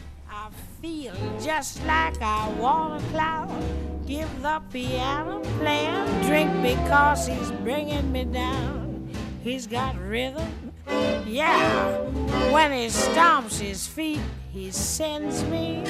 Just 1.39 1.85
like 1.85 2.22
I 2.22 2.47
want 2.60 3.01
a 3.01 3.05
cloud, 3.11 3.49
give 4.05 4.30
the 4.41 4.61
piano 4.72 5.41
player 5.60 6.05
drink 6.23 6.51
because 6.61 7.27
he's 7.27 7.51
bringing 7.64 8.11
me 8.11 8.26
down. 8.26 8.93
He's 9.44 9.68
got 9.68 9.99
rhythm. 9.99 10.72
Yeah, 11.28 11.98
when 12.49 12.72
he 12.72 12.86
stomps 12.86 13.60
his 13.60 13.86
feet, 13.86 14.22
he 14.53 14.72
sends 14.72 15.44
me 15.44 15.84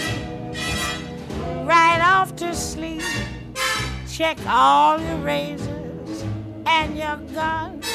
right 1.64 2.02
off 2.04 2.36
to 2.38 2.56
sleep. 2.56 3.04
Check 4.10 4.40
all 4.48 5.00
your 5.00 5.18
razors 5.18 6.24
and 6.66 6.98
your 6.98 7.18
guns. 7.36 7.88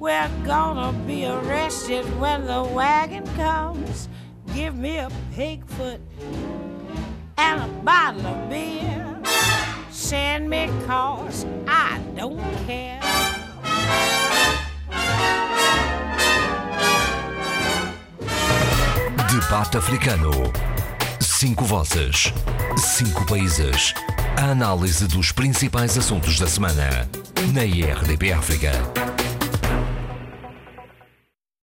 We're 0.00 0.30
gonna 0.44 0.92
be 1.06 1.26
arrested 1.26 2.04
when 2.18 2.46
the 2.46 2.64
wagon 2.64 3.24
comes. 3.36 4.08
Give 4.52 4.74
me 4.74 4.96
a 4.96 5.10
pig 5.32 5.64
foot 5.64 6.00
and 7.38 7.62
a 7.62 7.68
bottle 7.84 8.26
of 8.26 8.50
beer. 8.50 9.22
Send 9.90 10.50
me 10.50 10.68
cause 10.86 11.46
I 11.68 12.00
don't 12.16 12.40
care. 12.66 13.00
Debate 19.28 19.78
Africano. 19.78 20.30
Cinco 21.20 21.64
vozes. 21.64 22.32
Cinco 22.76 23.24
países. 23.26 23.94
A 24.36 24.50
análise 24.50 25.06
dos 25.06 25.32
principais 25.32 25.96
assuntos 25.96 26.38
da 26.38 26.46
semana. 26.46 27.08
Na 27.52 27.64
IRDP 27.64 28.32
África. 28.32 29.13